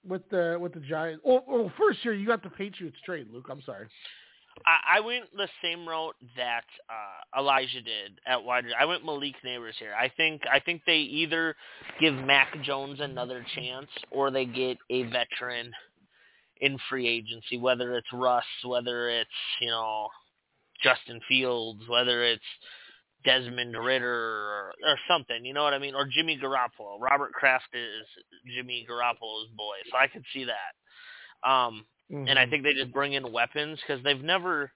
with 0.07 0.28
the 0.30 0.59
with 0.61 0.74
the 0.74 0.80
Giants. 0.80 1.22
Well, 1.24 1.44
well 1.46 1.72
first 1.78 2.05
year 2.05 2.14
you 2.14 2.26
got 2.26 2.42
the 2.42 2.50
Patriots 2.50 2.96
trade, 3.05 3.28
Luke. 3.32 3.46
I'm 3.50 3.62
sorry. 3.62 3.86
I, 4.66 4.98
I 4.98 5.00
went 5.00 5.24
the 5.36 5.48
same 5.62 5.88
route 5.88 6.14
that 6.36 6.64
uh, 6.88 7.40
Elijah 7.40 7.82
did 7.82 8.20
at 8.26 8.42
wide. 8.42 8.64
I 8.78 8.84
went 8.84 9.05
Malik 9.05 9.34
Nabers 9.44 9.74
here. 9.78 9.94
I 9.98 10.11
think 10.16 10.42
I 10.50 10.61
think 10.61 10.82
they 10.86 10.98
either 10.98 11.57
give 12.00 12.14
Mac 12.14 12.61
Jones 12.62 13.00
another 13.00 13.44
chance 13.55 13.88
or 14.11 14.30
they 14.30 14.44
get 14.44 14.78
a 14.90 15.05
veteran 15.05 15.72
in 16.61 16.78
free 16.88 17.09
agency, 17.09 17.59
whether 17.59 17.96
it's 17.96 18.12
Russ, 18.12 18.44
whether 18.64 19.09
it's 19.11 19.30
you 19.61 19.68
know 19.68 20.09
Justin 20.82 21.20
Fields, 21.28 21.82
whether 21.88 22.24
it's 22.24 22.42
Desmond 23.25 23.75
Ridder 23.77 24.12
or, 24.12 24.72
or 24.87 24.97
something. 25.09 25.45
You 25.45 25.55
know 25.55 25.62
what 25.64 25.75
I 25.75 25.79
mean? 25.79 25.95
Or 25.95 26.07
Jimmy 26.07 26.39
Garoppolo. 26.43 27.01
Robert 27.01 27.33
Kraft 27.33 27.68
is 27.72 28.07
Jimmy 28.55 28.87
Garoppolo's 28.89 29.49
boy, 29.57 29.77
so 29.91 29.97
I 29.97 30.07
could 30.07 30.25
see 30.33 30.45
that. 30.45 31.49
Um, 31.49 31.85
and 32.11 32.39
I 32.39 32.47
think 32.47 32.62
they 32.64 32.75
just 32.75 32.93
bring 32.93 33.14
in 33.14 33.33
weapons 33.33 33.79
because 33.87 34.03
they've 34.05 34.22
never. 34.22 34.70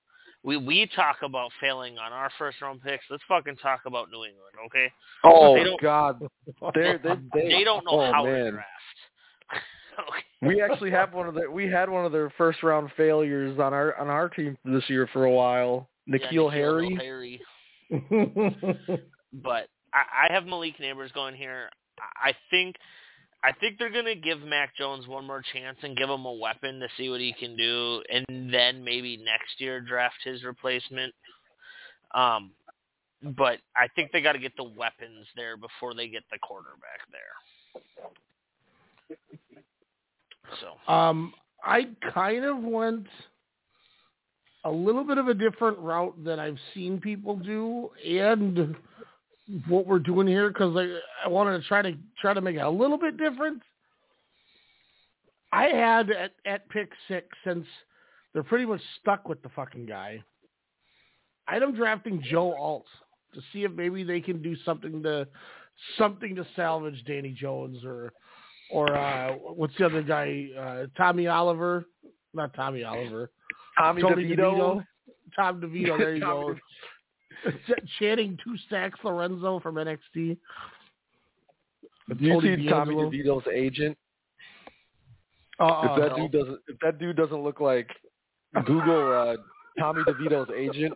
We 0.45 0.57
we 0.57 0.89
talk 0.95 1.17
about 1.23 1.51
failing 1.61 1.99
on 1.99 2.13
our 2.13 2.31
first 2.39 2.61
round 2.63 2.81
picks. 2.83 3.05
Let's 3.11 3.23
fucking 3.29 3.57
talk 3.57 3.81
about 3.87 4.09
New 4.11 4.25
England, 4.25 4.55
okay? 4.67 4.91
Oh 5.25 5.55
They 5.57 5.65
don't- 5.65 5.81
God, 5.83 6.23
They're, 6.75 6.99
they 6.99 7.15
they 7.35 7.49
They 7.49 7.65
don't 7.65 7.85
know 7.85 8.01
oh, 8.01 8.13
how 8.13 8.25
to 8.25 8.31
man. 8.31 8.53
draft. 8.53 8.67
We 10.41 10.63
actually 10.63 10.93
have 10.93 11.13
one 11.13 11.27
of 11.27 11.35
their 11.35 11.51
we 11.51 11.69
had 11.69 11.91
one 11.91 12.05
of 12.05 12.13
their 12.13 12.31
first 12.39 12.63
round 12.63 12.91
failures 12.97 13.59
on 13.59 13.75
our 13.75 13.97
on 13.99 14.07
our 14.09 14.29
team 14.29 14.57
this 14.65 14.85
year 14.89 15.09
for 15.13 15.25
a 15.25 15.31
while. 15.31 15.89
Yeah, 16.07 16.19
N'Keal 16.19 16.53
Harry. 16.53 16.97
Harry. 17.01 17.41
But 17.91 19.69
I, 19.93 20.29
I 20.29 20.33
have 20.33 20.47
Malik 20.47 20.79
Nabers 20.79 21.13
going 21.13 21.35
here. 21.35 21.69
I 22.23 22.33
think 22.51 22.77
I 23.43 23.53
think 23.53 23.79
they're 23.79 23.91
gonna 23.91 24.15
give 24.15 24.41
Mac 24.41 24.75
Jones 24.77 25.07
one 25.07 25.27
more 25.27 25.43
chance 25.53 25.79
and 25.83 25.97
give 25.97 26.09
him 26.09 26.25
a 26.25 26.33
weapon 26.33 26.81
to 26.81 26.89
see 26.97 27.09
what 27.09 27.21
he 27.21 27.33
can 27.33 27.57
do, 27.57 28.03
and 28.13 28.53
then 28.53 28.83
maybe 28.83 29.17
next 29.17 29.61
year 29.61 29.81
draft 29.81 30.17
his 30.25 30.45
replacement. 30.45 31.15
Um, 32.15 32.53
but 33.23 33.59
I 33.77 33.89
think 33.95 34.13
they 34.13 34.23
got 34.23 34.33
to 34.33 34.39
get 34.39 34.57
the 34.57 34.65
weapons 34.65 35.27
there 35.37 35.57
before 35.57 35.95
they 35.95 36.09
get 36.09 36.23
the 36.31 36.39
quarterback 36.39 37.01
there. 37.11 37.35
So 40.61 40.93
Um, 40.93 41.35
I 41.65 41.89
kind 42.15 42.45
of 42.45 42.59
went 42.59 43.07
a 44.69 44.71
little 44.71 45.05
bit 45.05 45.19
of 45.19 45.29
a 45.29 45.35
different 45.35 45.79
route 45.79 46.23
than 46.23 46.39
I've 46.39 46.59
seen 46.75 47.01
people 47.01 47.37
do, 47.37 47.91
and 48.07 48.77
what 49.67 49.87
we're 49.87 49.99
doing 49.99 50.27
here 50.27 50.49
because 50.49 50.77
I 50.77 50.99
I 51.25 51.29
wanted 51.29 51.61
to 51.61 51.67
try 51.67 51.83
to 51.83 51.95
try 52.21 52.35
to 52.35 52.41
make 52.41 52.57
it 52.57 52.61
a 52.61 52.71
little 52.71 52.99
bit 52.99 53.17
different. 53.17 53.63
I 55.53 55.65
had 55.65 56.11
at 56.11 56.33
at 56.45 56.69
pick 56.69 56.91
six 57.09 57.27
since 57.45 57.67
they're 58.33 58.43
pretty 58.43 58.67
much 58.67 58.83
stuck 59.01 59.29
with 59.29 59.43
the 59.43 59.49
fucking 59.51 59.87
guy. 59.87 60.23
I 61.47 61.57
am 61.57 61.75
drafting 61.75 62.23
Joe 62.31 62.55
Alt 62.55 62.85
to 63.35 63.41
see 63.53 63.65
if 63.65 63.73
maybe 63.73 64.05
they 64.05 64.21
can 64.21 64.43
do 64.43 64.55
something 64.65 65.03
to 65.03 65.27
something 65.97 66.35
to 66.35 66.47
salvage 66.55 67.03
Danny 67.07 67.33
Jones 67.33 67.85
or 67.85 68.13
or 68.71 68.95
uh 68.95 69.33
what's 69.33 69.77
the 69.79 69.87
other 69.87 70.03
guy? 70.03 70.49
Uh 70.59 70.87
Tommy 70.97 71.27
Oliver. 71.27 71.87
Not 72.35 72.53
Tommy 72.53 72.85
Oliver. 72.85 73.31
Tommy 73.79 74.03
Tony 74.03 74.25
DeVito. 74.25 74.37
DeVito. 74.37 74.85
Tom 75.37 75.61
DeVito, 75.61 75.99
there 75.99 76.15
you 76.17 76.21
go. 76.25 76.55
Ch- 77.47 77.89
Channing 77.99 78.37
two 78.43 78.57
sacks 78.69 78.99
Lorenzo 79.05 79.61
from 79.61 79.77
NXT. 79.77 79.99
Do 80.15 80.37
you 82.19 82.33
Tony 82.33 82.57
see 82.57 82.69
Tommy 82.69 82.95
DeVito's 82.95 83.47
agent? 83.55 83.97
Uh, 85.61 85.81
if 85.91 86.01
that 86.01 86.17
no. 86.17 86.29
dude 86.29 86.33
doesn't 86.33 86.59
if 86.69 86.77
that 86.83 86.99
dude 86.99 87.17
doesn't 87.17 87.43
look 87.43 87.61
like 87.61 87.89
Google 88.65 89.13
uh, 89.13 89.37
Tommy 89.79 90.03
DeVito's 90.05 90.51
agent, 90.57 90.95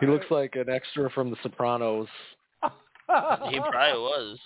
he 0.00 0.06
looks 0.06 0.26
like 0.30 0.54
an 0.56 0.68
extra 0.70 1.10
from 1.10 1.30
The 1.30 1.36
Sopranos. 1.42 2.06
he 2.62 2.68
probably 3.58 4.00
was. 4.00 4.38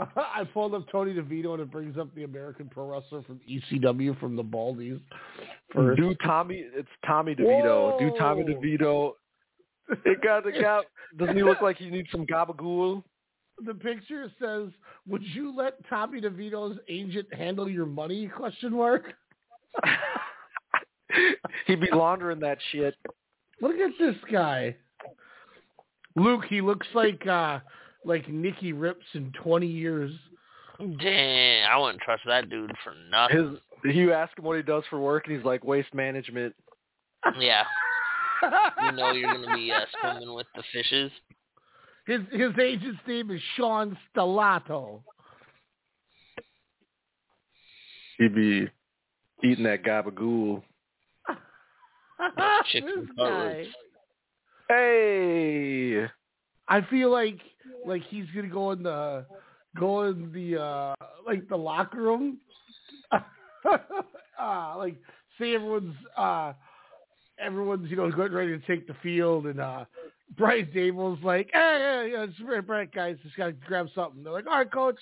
I 0.16 0.44
pulled 0.52 0.74
up 0.74 0.90
Tony 0.90 1.14
DeVito 1.14 1.52
and 1.52 1.62
it 1.62 1.70
brings 1.70 1.98
up 1.98 2.14
the 2.14 2.24
American 2.24 2.68
Pro 2.68 2.90
Wrestler 2.90 3.22
from 3.22 3.40
ECW 3.48 4.18
from 4.18 4.36
the 4.36 4.44
Baldies. 4.44 5.00
First. 5.74 6.00
Do 6.00 6.14
Tommy? 6.24 6.64
It's 6.74 6.88
Tommy 7.06 7.34
DeVito. 7.34 7.98
Do 7.98 8.12
Tommy 8.18 8.44
DeVito? 8.44 9.12
It 10.04 10.22
got 10.22 10.44
the 10.44 10.52
got. 10.52 10.84
Doesn't 11.18 11.36
he 11.36 11.42
look 11.42 11.60
like 11.60 11.76
he 11.76 11.90
needs 11.90 12.08
some 12.12 12.24
gabagool? 12.24 13.02
the 13.64 13.74
picture 13.74 14.30
says, 14.40 14.68
"Would 15.06 15.22
you 15.22 15.54
let 15.54 15.74
Tommy 15.88 16.20
DeVito's 16.20 16.78
agent 16.88 17.32
handle 17.32 17.68
your 17.68 17.86
money?" 17.86 18.28
Question 18.28 18.72
mark. 18.72 19.12
He'd 21.66 21.80
be 21.80 21.90
laundering 21.92 22.40
that 22.40 22.58
shit. 22.70 22.94
Look 23.60 23.76
at 23.76 23.90
this 23.98 24.16
guy, 24.30 24.76
Luke. 26.16 26.44
He 26.48 26.60
looks 26.60 26.86
like 26.94 27.26
uh 27.26 27.60
like 28.04 28.28
Nikki 28.28 28.72
Rips 28.72 29.06
in 29.14 29.32
twenty 29.42 29.66
years. 29.66 30.12
Dang, 30.78 31.64
I 31.64 31.76
wouldn't 31.78 32.00
trust 32.02 32.22
that 32.26 32.48
dude 32.48 32.72
for 32.82 32.94
nothing. 33.10 33.58
His 33.84 33.94
you 33.94 34.12
ask 34.12 34.36
him 34.38 34.44
what 34.44 34.56
he 34.56 34.62
does 34.62 34.84
for 34.90 34.98
work, 35.00 35.26
and 35.26 35.36
he's 35.36 35.44
like 35.44 35.64
waste 35.64 35.92
management. 35.94 36.54
Yeah. 37.38 37.64
you 38.84 38.92
know 38.92 39.12
you're 39.12 39.32
gonna 39.32 39.54
be 39.56 39.70
uh, 39.72 39.80
swimming 40.00 40.34
with 40.34 40.46
the 40.54 40.62
fishes. 40.72 41.10
His 42.06 42.20
his 42.32 42.52
agent's 42.58 43.00
name 43.06 43.30
is 43.30 43.40
Sean 43.56 43.96
Stellato. 44.14 45.02
He'd 48.18 48.34
be 48.34 48.68
eating 49.42 49.64
that 49.64 49.82
gabagool. 49.82 50.62
Chicken 52.70 52.90
This 53.00 53.16
cutlets. 53.16 53.68
guy. 54.68 54.74
Hey, 54.74 56.04
I 56.68 56.80
feel 56.90 57.10
like 57.10 57.40
like 57.86 58.02
he's 58.08 58.26
gonna 58.34 58.48
go 58.48 58.72
in 58.72 58.82
the 58.82 59.24
go 59.78 60.04
in 60.04 60.32
the 60.32 60.60
uh 60.60 60.94
like 61.26 61.48
the 61.48 61.56
locker 61.56 62.00
room. 62.00 62.38
uh 63.12 63.18
like 64.76 64.96
say 65.38 65.54
everyone's 65.54 65.94
uh 66.16 66.52
everyone's 67.38 67.90
you 67.90 67.96
know 67.96 68.10
getting 68.10 68.32
ready 68.32 68.58
to 68.58 68.66
take 68.66 68.86
the 68.86 68.94
field 69.02 69.46
and 69.46 69.60
uh 69.60 69.84
Brian 70.36 70.66
Daboll's 70.66 71.22
like, 71.24 71.50
hey, 71.52 71.58
hey, 71.58 72.10
yeah, 72.12 72.24
it's 72.24 72.66
Brett 72.66 72.94
guys, 72.94 73.16
just 73.24 73.36
gotta 73.36 73.52
grab 73.52 73.88
something. 73.94 74.22
They're 74.22 74.32
like, 74.32 74.46
all 74.46 74.58
right, 74.58 74.70
coach. 74.70 74.98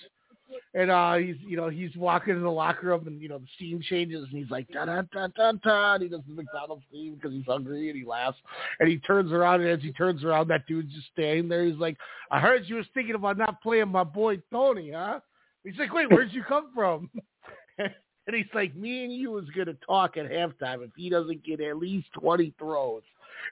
And 0.73 0.91
uh 0.91 1.15
he's 1.15 1.35
you 1.45 1.57
know, 1.57 1.69
he's 1.69 1.95
walking 1.95 2.35
in 2.35 2.41
the 2.41 2.51
locker 2.51 2.87
room 2.87 3.07
and 3.07 3.21
you 3.21 3.29
know 3.29 3.39
the 3.39 3.47
scene 3.57 3.81
changes 3.81 4.27
and 4.29 4.37
he's 4.37 4.49
like 4.49 4.67
da 4.69 4.85
da 4.85 5.01
da 5.13 5.27
da 5.27 5.51
da 5.63 5.93
and 5.95 6.03
he 6.03 6.09
does 6.09 6.21
the 6.27 6.33
McDonald's 6.33 6.83
theme 6.91 7.15
because 7.15 7.31
he's 7.31 7.45
hungry 7.45 7.89
and 7.89 7.97
he 7.97 8.05
laughs 8.05 8.37
and 8.79 8.89
he 8.89 8.97
turns 8.99 9.31
around 9.31 9.61
and 9.61 9.69
as 9.69 9.81
he 9.81 9.91
turns 9.93 10.23
around 10.23 10.47
that 10.49 10.65
dude's 10.67 10.93
just 10.93 11.07
standing 11.13 11.47
there. 11.47 11.65
He's 11.65 11.77
like, 11.77 11.97
I 12.31 12.39
heard 12.39 12.63
you 12.65 12.75
was 12.75 12.85
thinking 12.93 13.15
about 13.15 13.37
not 13.37 13.61
playing 13.61 13.89
my 13.89 14.03
boy 14.03 14.41
Tony, 14.51 14.91
huh? 14.91 15.19
He's 15.63 15.77
like, 15.77 15.93
Wait, 15.93 16.09
where'd 16.09 16.33
you 16.33 16.43
come 16.43 16.69
from? 16.73 17.09
and 17.77 18.35
he's 18.35 18.45
like, 18.53 18.75
Me 18.75 19.03
and 19.03 19.13
you 19.13 19.31
was 19.31 19.45
gonna 19.55 19.75
talk 19.85 20.17
at 20.17 20.29
halftime 20.29 20.83
if 20.83 20.91
he 20.95 21.09
doesn't 21.09 21.43
get 21.43 21.61
at 21.61 21.77
least 21.77 22.07
twenty 22.13 22.53
throws. 22.57 23.03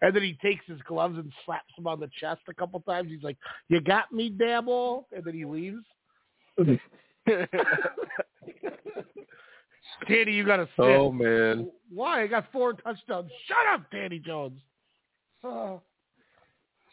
And 0.02 0.16
then 0.16 0.24
he 0.24 0.38
takes 0.42 0.66
his 0.68 0.82
gloves 0.82 1.18
and 1.18 1.32
slaps 1.46 1.74
him 1.78 1.88
on 1.88 2.00
the 2.00 2.10
chest 2.20 2.42
a 2.50 2.54
couple 2.54 2.80
times. 2.82 3.10
He's 3.10 3.24
like, 3.24 3.38
"You 3.70 3.82
got 3.82 4.12
me, 4.12 4.30
Daboll," 4.30 5.06
and 5.12 5.24
then 5.24 5.34
he 5.34 5.46
leaves. 5.46 5.84
Danny, 10.08 10.32
you 10.32 10.46
got 10.46 10.58
to 10.58 10.66
sit. 10.76 10.86
oh 10.86 11.12
man, 11.12 11.70
Why? 11.94 12.24
I 12.24 12.28
got 12.28 12.52
four 12.52 12.74
touchdowns. 12.74 13.32
Shut 13.48 13.58
up, 13.74 13.90
Danny 13.92 14.20
Jones. 14.20 14.62
Oh. 15.44 15.82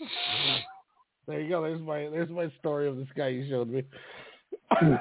There 1.26 1.40
you 1.40 1.48
go. 1.48 1.62
There's 1.62 1.80
my 1.80 2.00
there's 2.10 2.28
my 2.28 2.52
story 2.58 2.86
of 2.86 2.98
this 2.98 3.08
guy 3.16 3.28
you 3.28 3.48
showed 3.48 3.70
me. 3.70 3.82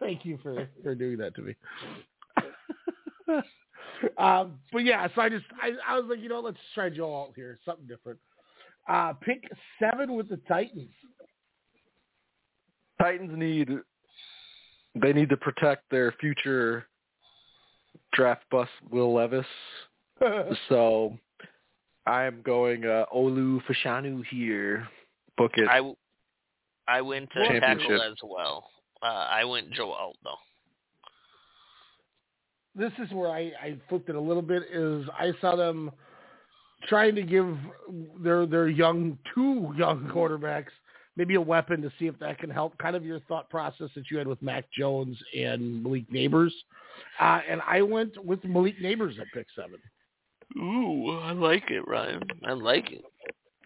Thank 0.00 0.24
you 0.24 0.38
for 0.40 0.68
for 0.84 0.94
doing 0.94 1.16
that 1.18 1.34
to 1.34 1.42
me. 1.42 1.56
um, 4.18 4.58
but 4.72 4.84
yeah, 4.84 5.08
so 5.14 5.20
I 5.20 5.28
just 5.28 5.44
I, 5.60 5.70
I 5.94 5.98
was 5.98 6.04
like, 6.08 6.20
you 6.20 6.28
know, 6.28 6.38
let's 6.40 6.58
try 6.74 6.90
Joe 6.90 7.12
Alt 7.12 7.32
here, 7.34 7.58
something 7.64 7.88
different. 7.88 8.20
Uh, 8.88 9.14
pick 9.14 9.50
seven 9.80 10.14
with 10.14 10.28
the 10.28 10.38
Titans. 10.48 10.90
Titans 13.02 13.32
need 13.34 13.68
they 14.94 15.12
need 15.12 15.28
to 15.30 15.36
protect 15.36 15.90
their 15.90 16.12
future 16.20 16.86
draft 18.12 18.44
bust 18.50 18.70
Will 18.90 19.12
Levis. 19.12 19.46
so 20.68 21.16
I 22.06 22.24
am 22.24 22.42
going 22.42 22.84
uh, 22.84 23.06
Olu 23.14 23.60
Fashanu 23.64 24.22
here. 24.30 24.86
Book 25.36 25.52
it. 25.56 25.68
I, 25.68 25.76
w- 25.78 25.96
I 26.86 27.00
went 27.00 27.30
to 27.32 27.46
Championship. 27.48 27.88
tackle 27.88 28.02
as 28.02 28.16
well. 28.22 28.70
Uh, 29.02 29.06
I 29.06 29.44
went 29.44 29.72
Joe 29.72 29.92
Alt 29.92 30.16
though. 30.22 30.36
this 32.76 32.92
is 33.04 33.10
where 33.12 33.30
I, 33.30 33.50
I 33.60 33.76
flipped 33.88 34.08
it 34.10 34.14
a 34.14 34.20
little 34.20 34.42
bit 34.42 34.62
is 34.72 35.06
I 35.18 35.32
saw 35.40 35.56
them 35.56 35.90
trying 36.88 37.14
to 37.16 37.22
give 37.22 37.56
their 38.22 38.46
their 38.46 38.68
young 38.68 39.18
two 39.34 39.72
young 39.76 40.08
quarterbacks 40.14 40.70
maybe 41.16 41.34
a 41.34 41.40
weapon 41.40 41.82
to 41.82 41.90
see 41.98 42.06
if 42.06 42.18
that 42.20 42.38
can 42.38 42.50
help 42.50 42.76
kind 42.78 42.96
of 42.96 43.04
your 43.04 43.20
thought 43.20 43.48
process 43.50 43.88
that 43.94 44.10
you 44.10 44.18
had 44.18 44.26
with 44.26 44.40
Mac 44.42 44.64
Jones 44.72 45.16
and 45.36 45.82
Malik 45.82 46.10
Nabers. 46.10 46.50
Uh, 47.20 47.40
and 47.48 47.60
I 47.66 47.82
went 47.82 48.22
with 48.24 48.42
Malik 48.44 48.78
Nabers 48.80 49.18
at 49.20 49.26
pick 49.34 49.46
seven. 49.56 49.78
Ooh, 50.58 51.18
I 51.22 51.32
like 51.32 51.70
it, 51.70 51.86
Ryan. 51.88 52.22
I 52.46 52.52
like 52.52 52.92
it. 52.92 53.02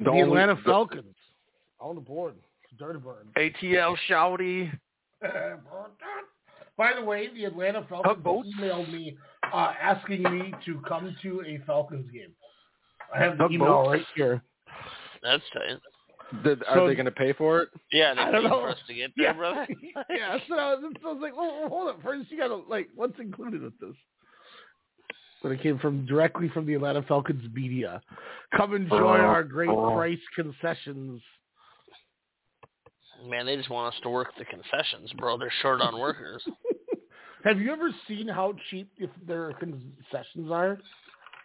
The, 0.00 0.10
only- 0.10 0.22
Atlanta 0.22 0.56
Falcons 0.64 1.14
on 1.80 1.94
the 1.94 2.00
board. 2.00 2.34
Dirty 2.78 2.98
Bird. 2.98 3.26
ATL 3.38 3.96
Shouty. 4.08 4.70
By 6.76 6.92
the 6.94 7.02
way, 7.02 7.28
the 7.32 7.44
Atlanta 7.46 7.86
Falcons 7.88 8.16
Tugboats. 8.18 8.48
emailed 8.60 8.92
me 8.92 9.16
uh, 9.52 9.72
asking 9.80 10.22
me 10.24 10.52
to 10.66 10.80
come 10.86 11.16
to 11.22 11.42
a 11.46 11.58
Falcons 11.66 12.10
game. 12.12 12.32
I 13.14 13.18
have 13.22 13.38
the 13.38 13.44
Tugboats. 13.44 13.54
email 13.54 13.88
right 13.90 14.04
here. 14.14 14.42
That's 15.22 15.42
tight. 15.54 15.78
Did, 16.42 16.62
are 16.68 16.86
they 16.88 16.94
going 16.94 17.06
to 17.06 17.12
pay 17.12 17.32
for 17.32 17.62
it? 17.62 17.68
Yeah, 17.92 18.14
they 18.14 18.20
I 18.20 18.30
don't 18.32 18.44
know. 18.44 18.60
for 18.60 18.70
us 18.70 18.78
to 18.88 18.94
get 18.94 19.12
there, 19.16 19.34
brother. 19.34 19.66
yeah, 20.10 20.38
so 20.48 20.54
I 20.58 20.74
was, 20.74 20.92
I 21.04 21.08
was 21.12 21.18
like, 21.22 21.36
well, 21.36 21.56
well, 21.60 21.68
hold 21.68 21.88
up. 21.88 22.02
First, 22.02 22.30
you 22.30 22.38
got 22.38 22.48
to, 22.48 22.56
like, 22.68 22.88
what's 22.94 23.18
included 23.20 23.62
with 23.62 23.78
this? 23.80 23.94
But 25.42 25.52
it 25.52 25.62
came 25.62 25.78
from 25.78 26.06
directly 26.06 26.48
from 26.48 26.66
the 26.66 26.74
Atlanta 26.74 27.02
Falcons 27.02 27.44
media. 27.54 28.00
Come 28.56 28.74
enjoy 28.74 28.96
Oh, 28.98 29.06
our 29.06 29.44
great 29.44 29.68
oh. 29.70 29.94
price 29.94 30.18
concessions. 30.34 31.22
Man, 33.24 33.46
they 33.46 33.56
just 33.56 33.70
want 33.70 33.94
us 33.94 34.00
to 34.02 34.10
work 34.10 34.28
the 34.38 34.44
concessions, 34.44 35.12
bro. 35.16 35.38
They're 35.38 35.52
short 35.62 35.80
on 35.80 35.98
workers. 36.00 36.42
Have 37.44 37.60
you 37.60 37.72
ever 37.72 37.90
seen 38.08 38.26
how 38.26 38.54
cheap 38.70 38.90
if 38.98 39.10
their 39.26 39.52
concessions 39.52 40.50
are? 40.50 40.78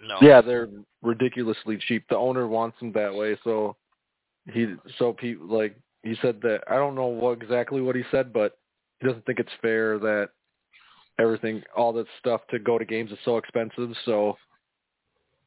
No. 0.02 0.18
Yeah, 0.22 0.42
they're 0.42 0.70
ridiculously 1.04 1.78
cheap. 1.88 2.04
The 2.10 2.18
owner 2.18 2.48
wants 2.48 2.80
them 2.80 2.92
that 2.94 3.14
way, 3.14 3.38
so 3.44 3.76
he 4.50 4.76
so 4.98 5.14
people 5.14 5.48
like 5.48 5.76
he 6.04 6.16
said 6.22 6.42
that 6.42 6.62
I 6.70 6.76
don't 6.76 6.96
know 6.96 7.08
what 7.08 7.42
exactly 7.42 7.82
what 7.82 7.96
he 7.96 8.04
said, 8.12 8.34
but 8.34 8.58
he 9.00 9.08
doesn't 9.08 9.26
think 9.26 9.40
it's 9.40 9.50
fair 9.62 10.00
that 10.00 10.30
everything 11.20 11.62
all 11.76 11.94
that 11.94 12.08
stuff 12.20 12.42
to 12.50 12.60
go 12.60 12.78
to 12.78 12.86
games 12.86 13.12
is 13.12 13.20
so 13.24 13.38
expensive, 13.38 13.92
so 14.06 14.38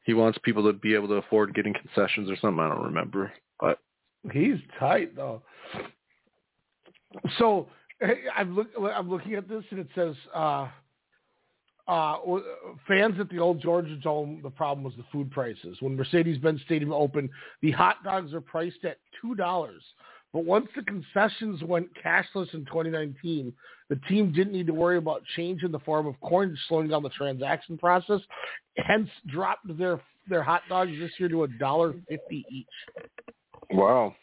he 0.04 0.14
wants 0.14 0.38
people 0.42 0.64
to 0.64 0.72
be 0.72 0.94
able 0.94 1.08
to 1.08 1.14
afford 1.14 1.54
getting 1.54 1.74
concessions 1.74 2.30
or 2.30 2.36
something. 2.36 2.62
I 2.62 2.68
don't 2.68 2.84
remember, 2.84 3.32
but 3.60 3.78
He's 4.32 4.56
tight 4.78 5.14
though. 5.14 5.42
So 7.38 7.68
I'm 8.34 8.54
look 8.54 8.68
I'm 8.78 9.10
looking 9.10 9.34
at 9.34 9.48
this 9.48 9.64
and 9.70 9.80
it 9.80 9.88
says 9.94 10.14
uh 10.34 10.68
uh 11.86 12.16
fans 12.88 13.20
at 13.20 13.28
the 13.28 13.38
old 13.38 13.60
Georgia 13.60 13.96
Dome 13.96 14.40
the 14.42 14.50
problem 14.50 14.84
was 14.84 14.94
the 14.96 15.04
food 15.12 15.30
prices. 15.30 15.76
When 15.80 15.96
Mercedes-Benz 15.96 16.62
Stadium 16.64 16.92
opened, 16.92 17.30
the 17.62 17.72
hot 17.72 18.02
dogs 18.02 18.32
are 18.32 18.40
priced 18.40 18.84
at 18.84 18.98
$2. 19.24 19.36
But 20.32 20.44
once 20.44 20.66
the 20.74 20.82
concessions 20.82 21.62
went 21.62 21.88
cashless 22.04 22.52
in 22.54 22.64
2019, 22.64 23.52
the 23.88 23.96
team 24.08 24.32
didn't 24.32 24.52
need 24.52 24.66
to 24.66 24.74
worry 24.74 24.96
about 24.96 25.22
change 25.36 25.62
in 25.62 25.70
the 25.70 25.78
form 25.80 26.08
of 26.08 26.20
coins 26.20 26.58
slowing 26.68 26.88
down 26.88 27.04
the 27.04 27.10
transaction 27.10 27.78
process, 27.78 28.20
hence 28.76 29.08
dropped 29.28 29.78
their 29.78 30.00
their 30.28 30.42
hot 30.42 30.62
dogs 30.68 30.90
this 30.98 31.12
year 31.18 31.28
to 31.28 31.44
a 31.44 31.48
dollar 31.48 31.94
fifty 32.08 32.44
each. 32.50 32.66
wow. 33.70 34.14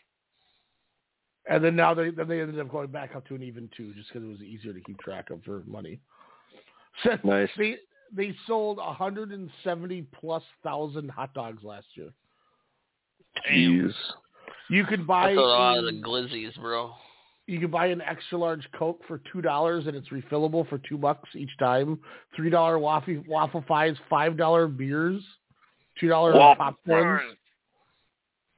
And 1.49 1.63
then 1.63 1.75
now 1.75 1.93
they 1.93 2.09
then 2.09 2.27
they 2.27 2.41
ended 2.41 2.59
up 2.59 2.69
going 2.69 2.91
back 2.91 3.15
up 3.15 3.25
to 3.27 3.35
an 3.35 3.43
even 3.43 3.69
two 3.77 3.93
just 3.93 4.09
because 4.09 4.23
it 4.27 4.31
was 4.31 4.41
easier 4.41 4.73
to 4.73 4.81
keep 4.81 4.99
track 4.99 5.29
of 5.29 5.43
for 5.43 5.63
money. 5.65 5.99
So 7.03 7.17
Nice. 7.23 7.49
they 7.57 7.77
they 8.15 8.35
sold 8.45 8.77
170 8.77 10.01
plus 10.19 10.43
thousand 10.63 11.09
hot 11.09 11.33
dogs 11.33 11.63
last 11.63 11.87
year. 11.95 12.09
Jeez. 13.49 13.93
You 14.69 14.85
could 14.85 15.07
buy 15.07 15.27
That's 15.29 15.37
a 15.37 15.41
lot 15.41 15.77
of 15.77 15.85
the 15.85 15.91
glizzies, 16.01 16.53
bro. 16.59 16.91
you 17.47 17.59
could 17.59 17.71
buy 17.71 17.87
an 17.87 18.01
extra 18.01 18.37
large 18.37 18.67
Coke 18.77 19.01
for 19.07 19.21
two 19.31 19.41
dollars 19.41 19.87
and 19.87 19.95
it's 19.95 20.09
refillable 20.09 20.67
for 20.69 20.77
two 20.79 20.97
bucks 20.97 21.29
each 21.35 21.55
time. 21.59 21.99
Three 22.35 22.49
dollar 22.49 22.77
waffle 22.79 23.23
waffle 23.27 23.61
pies, 23.61 23.95
five 24.09 24.37
dollar 24.37 24.67
beers, 24.67 25.21
two 25.99 26.07
dollar 26.09 26.33
popcorn. 26.55 27.21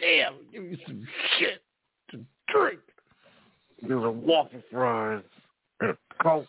Damn, 0.00 0.34
give 0.52 0.64
me 0.64 0.82
some 0.86 1.06
shit 1.38 1.62
to 2.10 2.20
drink. 2.48 2.80
There's 3.86 4.04
a 4.04 4.10
waffle 4.10 4.62
fries 4.70 5.22
and 5.80 5.90
a 5.90 6.22
Coke. 6.22 6.46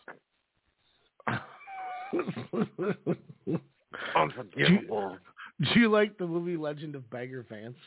Unforgivable. 4.16 5.18
Do 5.74 5.80
you 5.80 5.90
like 5.90 6.18
the 6.18 6.26
movie 6.28 6.58
Legend 6.58 6.96
of 6.96 7.10
Bagger 7.10 7.46
Vance, 7.50 7.78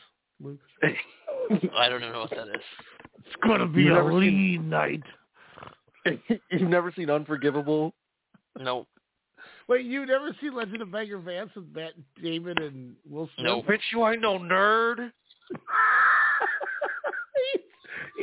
Luke? 0.41 0.59
I 0.83 1.89
don't 1.89 2.01
even 2.01 2.13
know 2.13 2.21
what 2.21 2.29
that 2.31 2.47
is. 2.47 2.61
It's 3.25 3.35
gonna 3.43 3.67
be 3.67 3.83
You've 3.83 3.91
a 3.93 3.95
never 3.95 4.11
seen- 4.11 4.19
lean 4.19 4.69
night. 4.69 5.03
You've 6.51 6.61
never 6.69 6.91
seen 6.95 7.09
Unforgivable? 7.09 7.93
Nope. 8.59 8.87
Wait, 9.67 9.85
you 9.85 10.05
never 10.05 10.33
seen 10.41 10.55
Legend 10.55 10.81
of 10.81 10.91
Bagger 10.91 11.19
Vance 11.19 11.51
with 11.55 11.65
Matt 11.75 11.91
Damon 12.23 12.57
and 12.61 12.95
Will 13.09 13.29
Smith? 13.35 13.45
Nope. 13.45 13.65
Bitch, 13.67 13.79
you 13.91 14.07
ain't 14.07 14.21
no 14.21 14.39
nerd. 14.39 15.11
he, 17.53 17.59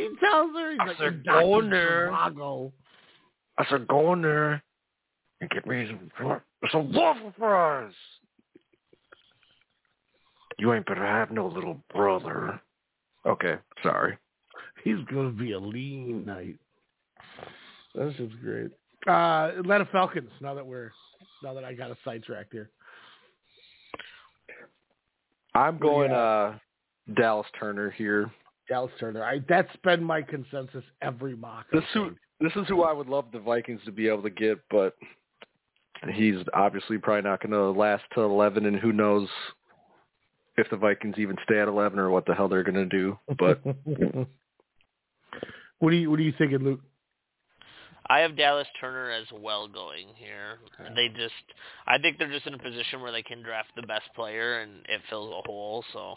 he 0.01 0.09
tells 0.21 0.51
her 0.57 0.71
he's 0.71 0.81
I 0.81 0.87
like, 0.87 0.97
said, 0.99 1.23
"Dr. 1.23 1.41
go 1.43 1.59
in 1.61 1.71
there." 1.71 2.11
Zhivago." 2.11 2.73
I 3.59 3.65
said, 3.71 3.87
go 3.87 4.13
in 4.15 4.23
there 4.23 4.63
and 5.45 5.51
get 5.51 5.67
me 5.67 5.87
some, 6.19 6.41
some 6.73 6.93
waffle 6.93 7.33
fries. 7.39 7.93
You 10.59 10.73
ain't 10.73 10.87
better 10.87 11.05
have 11.05 11.31
no 11.31 11.47
little 11.47 11.79
brother. 11.93 12.61
Okay, 13.27 13.57
sorry. 13.83 14.17
He's 14.83 14.99
gonna 15.13 15.31
be 15.31 15.53
a 15.53 15.59
lean 15.59 16.25
night. 16.25 16.57
This 17.95 18.15
is 18.19 18.31
great. 18.43 18.71
Uh, 19.07 19.53
Atlanta 19.59 19.87
Falcons. 19.91 20.31
Now 20.41 20.55
that 20.55 20.67
we're 20.67 20.91
now 21.43 21.55
that 21.55 21.65
I 21.65 21.75
got 21.75 21.91
a 21.91 21.97
sidetrack 22.05 22.47
here. 22.53 22.71
I'm 25.55 25.79
going 25.79 26.11
Yeah. 26.11 26.17
uh 26.17 26.59
Dallas 27.15 27.47
Turner 27.59 27.91
here. 27.91 28.31
Dallas 28.69 28.93
Turner. 28.99 29.25
I 29.25 29.41
that's 29.49 29.75
been 29.83 30.03
my 30.03 30.23
consensus 30.23 30.85
every 31.03 31.37
mock. 31.37 31.67
This 31.73 31.85
who 31.93 32.15
this 32.41 32.53
is 32.57 32.67
who 32.69 32.83
I 32.83 32.93
would 32.93 33.09
love 33.09 33.27
the 33.33 33.39
Vikings 33.39 33.81
to 33.87 33.93
be 33.93 34.09
able 34.09 34.23
to 34.23 34.31
get, 34.31 34.59
but 34.71 34.95
he's 36.13 36.37
obviously 36.55 36.99
probably 36.99 37.29
not 37.29 37.41
going 37.41 37.53
to 37.53 37.71
last 37.71 38.05
to 38.15 38.23
11, 38.23 38.67
and 38.67 38.77
who 38.77 38.93
knows 38.93 39.29
if 40.57 40.69
the 40.71 40.77
Vikings 40.77 41.17
even 41.19 41.37
stay 41.45 41.59
at 41.59 41.69
11 41.69 41.99
or 41.99 42.11
what 42.11 42.27
the 42.27 42.35
hell 42.35 42.49
they're 42.49 42.63
going 42.63 42.75
to 42.75 42.87
do. 42.87 43.19
But 43.39 43.61
what 45.79 45.91
do 45.91 45.97
you 45.97 46.11
what 46.11 46.21
are 46.21 46.23
you 46.23 46.35
thinking, 46.39 46.59
Luke? 46.59 46.81
I 48.07 48.19
have 48.21 48.37
Dallas 48.37 48.69
Turner 48.81 49.11
as 49.11 49.27
well 49.33 49.67
going 49.67 50.09
here. 50.17 50.59
They 50.95 51.09
just, 51.09 51.33
I 51.87 51.97
think 51.99 52.19
they're 52.19 52.31
just 52.31 52.47
in 52.47 52.53
a 52.53 52.59
position 52.59 53.01
where 53.01 53.13
they 53.13 53.23
can 53.23 53.43
draft 53.43 53.71
the 53.77 53.83
best 53.83 54.05
player 54.15 54.61
and 54.61 54.85
it 54.91 55.01
fills 55.09 55.31
a 55.31 55.41
hole. 55.49 55.83
So 55.93 56.17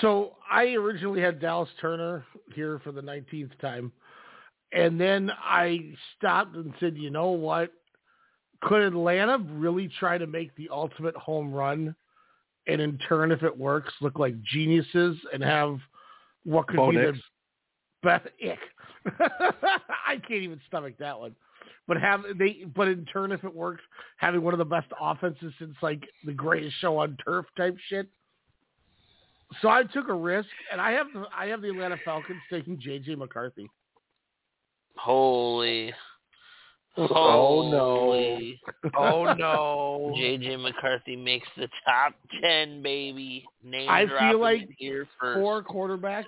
So 0.00 0.36
I 0.50 0.74
originally 0.74 1.20
had 1.20 1.40
Dallas 1.40 1.68
Turner 1.80 2.24
here 2.54 2.80
for 2.82 2.90
the 2.92 3.00
19th 3.00 3.58
time. 3.60 3.92
And 4.72 5.00
then 5.00 5.30
I 5.30 5.92
stopped 6.16 6.56
and 6.56 6.72
said, 6.80 6.96
you 6.96 7.10
know 7.10 7.30
what? 7.30 7.70
Could 8.62 8.82
Atlanta 8.82 9.38
really 9.38 9.88
try 9.98 10.18
to 10.18 10.26
make 10.26 10.54
the 10.56 10.68
ultimate 10.70 11.16
home 11.16 11.52
run 11.52 11.94
and 12.66 12.80
in 12.80 12.98
turn, 13.08 13.32
if 13.32 13.42
it 13.42 13.56
works, 13.56 13.92
look 14.00 14.18
like 14.18 14.40
geniuses 14.42 15.16
and 15.32 15.42
have 15.42 15.78
what 16.44 16.68
could 16.68 16.76
Bo 16.76 16.90
be 16.90 16.96
Nix. 16.96 17.18
the 18.02 18.08
best 18.08 18.26
ick. 18.44 18.58
I 20.06 20.16
can't 20.16 20.42
even 20.42 20.60
stomach 20.68 20.94
that 20.98 21.18
one. 21.18 21.34
But 21.88 22.00
have 22.00 22.22
they 22.38 22.64
but 22.76 22.86
in 22.86 23.04
turn 23.06 23.32
if 23.32 23.42
it 23.42 23.52
works, 23.52 23.82
having 24.16 24.42
one 24.42 24.54
of 24.54 24.58
the 24.58 24.64
best 24.64 24.86
offenses 25.00 25.52
since 25.58 25.74
like 25.82 26.02
the 26.24 26.32
greatest 26.32 26.76
show 26.78 26.98
on 26.98 27.16
turf 27.24 27.46
type 27.56 27.76
shit. 27.88 28.08
So 29.60 29.68
I 29.68 29.82
took 29.82 30.08
a 30.08 30.14
risk, 30.14 30.48
and 30.70 30.80
I 30.80 30.92
have 30.92 31.08
the 31.12 31.24
I 31.36 31.46
have 31.46 31.60
the 31.60 31.70
Atlanta 31.70 31.96
Falcons 32.04 32.40
taking 32.48 32.80
J.J. 32.80 33.16
McCarthy. 33.16 33.68
holy, 34.96 35.92
Oh, 36.96 37.70
no. 37.70 38.92
oh 38.96 39.34
no, 39.38 40.14
JJ 40.16 40.60
McCarthy 40.60 41.16
makes 41.16 41.48
the 41.56 41.68
top 41.86 42.14
ten, 42.42 42.82
baby. 42.82 43.44
Name 43.64 43.88
I 43.88 44.06
feel 44.06 44.40
like 44.40 44.68
here 44.76 45.06
first. 45.20 45.38
Four 45.40 45.62
quarterbacks 45.62 46.24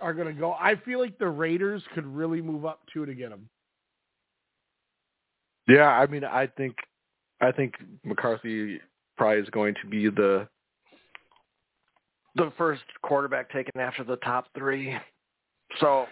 are 0.00 0.14
going 0.14 0.28
to 0.28 0.38
go. 0.38 0.52
I 0.52 0.74
feel 0.84 1.00
like 1.00 1.18
the 1.18 1.28
Raiders 1.28 1.82
could 1.94 2.06
really 2.06 2.40
move 2.40 2.64
up 2.64 2.80
two 2.92 3.06
to 3.06 3.14
get 3.14 3.32
him. 3.32 3.48
Yeah, 5.68 5.88
I 5.88 6.06
mean, 6.06 6.22
I 6.22 6.46
think, 6.46 6.76
I 7.40 7.50
think 7.50 7.74
McCarthy 8.04 8.80
probably 9.16 9.40
is 9.40 9.50
going 9.50 9.74
to 9.82 9.88
be 9.88 10.08
the 10.08 10.48
the 12.36 12.52
first 12.58 12.82
quarterback 13.02 13.50
taken 13.50 13.80
after 13.80 14.04
the 14.04 14.16
top 14.16 14.46
three. 14.54 14.94
So, 15.80 16.04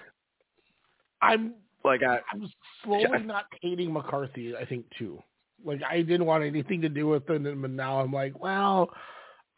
I'm 1.20 1.52
like, 1.84 2.02
I 2.02 2.20
I'm 2.32 2.48
slowly 2.82 3.24
not 3.24 3.46
hating 3.60 3.92
McCarthy. 3.92 4.56
I 4.56 4.64
think 4.64 4.86
too. 4.98 5.22
Like 5.64 5.80
I 5.88 6.02
didn't 6.02 6.26
want 6.26 6.44
anything 6.44 6.80
to 6.82 6.88
do 6.88 7.06
with 7.06 7.28
him, 7.28 7.46
and 7.46 7.76
now 7.76 8.00
I'm 8.00 8.12
like, 8.12 8.38
well, 8.38 8.90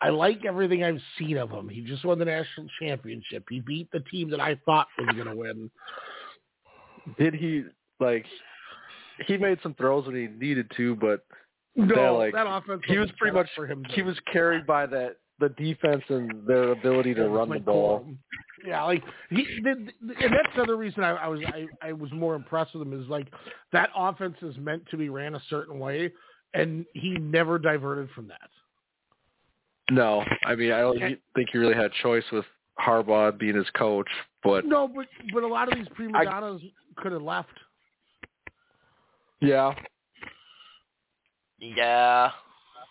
I 0.01 0.11
like 0.11 0.45
everything 0.45 0.85
I've 0.85 1.01
seen 1.19 1.39
of 1.39 1.51
him. 1.51 1.69
He 1.69 1.81
just 1.81 2.05
won 2.05 2.19
the 2.19 2.25
national 2.25 2.67
championship. 2.81 3.45
He 3.49 3.61
beat 3.61 3.89
the 3.93 4.01
team 4.01 4.31
that 4.31 4.41
I 4.41 4.57
thought 4.67 4.89
was 4.99 5.15
going 5.15 5.27
to 5.27 5.35
win. 5.35 5.71
did 7.19 7.35
he 7.35 7.65
like 7.99 8.27
he 9.27 9.37
made 9.37 9.59
some 9.63 9.75
throws 9.75 10.07
when 10.07 10.17
he 10.17 10.27
needed 10.27 10.71
to, 10.77 10.95
but 10.97 11.25
No, 11.75 11.95
that, 11.95 12.11
like, 12.11 12.35
that 12.35 12.47
offense 12.47 12.83
he 12.87 12.99
was 12.99 13.11
pretty 13.19 13.35
much 13.35 13.49
for 13.57 13.67
him. 13.67 13.85
he 13.91 14.03
was 14.03 14.17
carried 14.31 14.67
by 14.67 14.87
that 14.87 15.17
the 15.39 15.51
defense 15.51 16.03
and 16.09 16.47
their 16.47 16.71
ability 16.73 17.15
to 17.15 17.23
Yeah, 17.23 17.27
run 17.27 17.51
the 17.51 17.59
ball. 17.59 18.01
Corum. 18.01 18.17
Yeah, 18.67 18.83
like 18.85 19.03
he, 19.31 19.47
the, 19.63 19.89
the, 20.01 20.15
and 20.25 20.33
that's 20.33 20.57
the 20.57 20.63
other 20.63 20.77
reason 20.77 21.05
I, 21.05 21.11
I 21.11 21.29
was 21.29 21.41
I, 21.47 21.67
I 21.83 21.93
was 21.93 22.11
more 22.13 22.35
impressed 22.35 22.75
with 22.75 22.83
him 22.87 22.99
is 23.01 23.09
like 23.09 23.29
that 23.73 23.91
offense 23.95 24.37
is 24.43 24.57
meant 24.57 24.83
to 24.91 24.97
be 24.97 25.09
ran 25.09 25.35
a 25.35 25.43
certain 25.51 25.79
way, 25.79 26.11
and 26.55 26.87
he 26.95 27.11
never 27.11 27.59
diverted 27.59 28.09
from 28.11 28.29
that. 28.29 28.49
No, 29.91 30.25
I 30.47 30.55
mean 30.55 30.73
I 30.73 30.81
don't 30.81 30.99
think 30.99 31.49
he 31.53 31.59
really 31.59 31.75
had 31.75 31.93
choice 32.03 32.25
with 32.33 32.45
Harbaugh 32.81 33.39
being 33.39 33.57
his 33.57 33.69
coach, 33.77 34.09
but 34.43 34.65
No, 34.65 34.89
but 34.89 35.07
but 35.33 35.43
a 35.43 35.47
lot 35.47 35.71
of 35.71 35.79
these 35.79 35.89
prima 35.95 36.25
donnas 36.25 36.63
could 36.97 37.13
have 37.13 37.23
left. 37.23 37.53
yeah, 39.41 39.75
Yeah. 41.59 42.31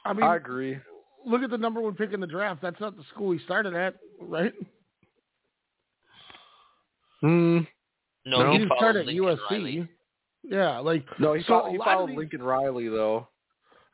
I 0.06 0.14
mean, 0.14 0.24
I 0.24 0.36
agree. 0.36 0.78
Look 1.26 1.42
at 1.42 1.50
the 1.50 1.58
number 1.58 1.82
one 1.82 1.96
pick 1.96 2.14
in 2.14 2.20
the 2.20 2.28
draft. 2.28 2.62
That's 2.62 2.80
not 2.80 2.96
the 2.96 3.04
school 3.14 3.32
he 3.32 3.40
started 3.40 3.74
at, 3.74 3.96
right? 4.22 4.54
Hmm. 7.22 7.60
No, 8.26 8.40
No. 8.44 8.46
he 8.48 8.52
he 8.54 8.58
didn't 8.60 8.78
start 8.78 8.96
at 8.96 9.06
Lincoln 9.06 9.26
USC. 9.26 9.40
Riley. 9.52 9.90
Yeah, 10.44 10.80
like 10.80 11.04
No, 11.20 11.34
he, 11.34 11.42
So 11.44 11.48
fol- 11.62 11.72
he 11.72 11.78
followed 11.78 12.10
these- 12.10 12.18
Lincoln 12.18 12.44
Riley 12.44 12.88
though. 12.88 13.28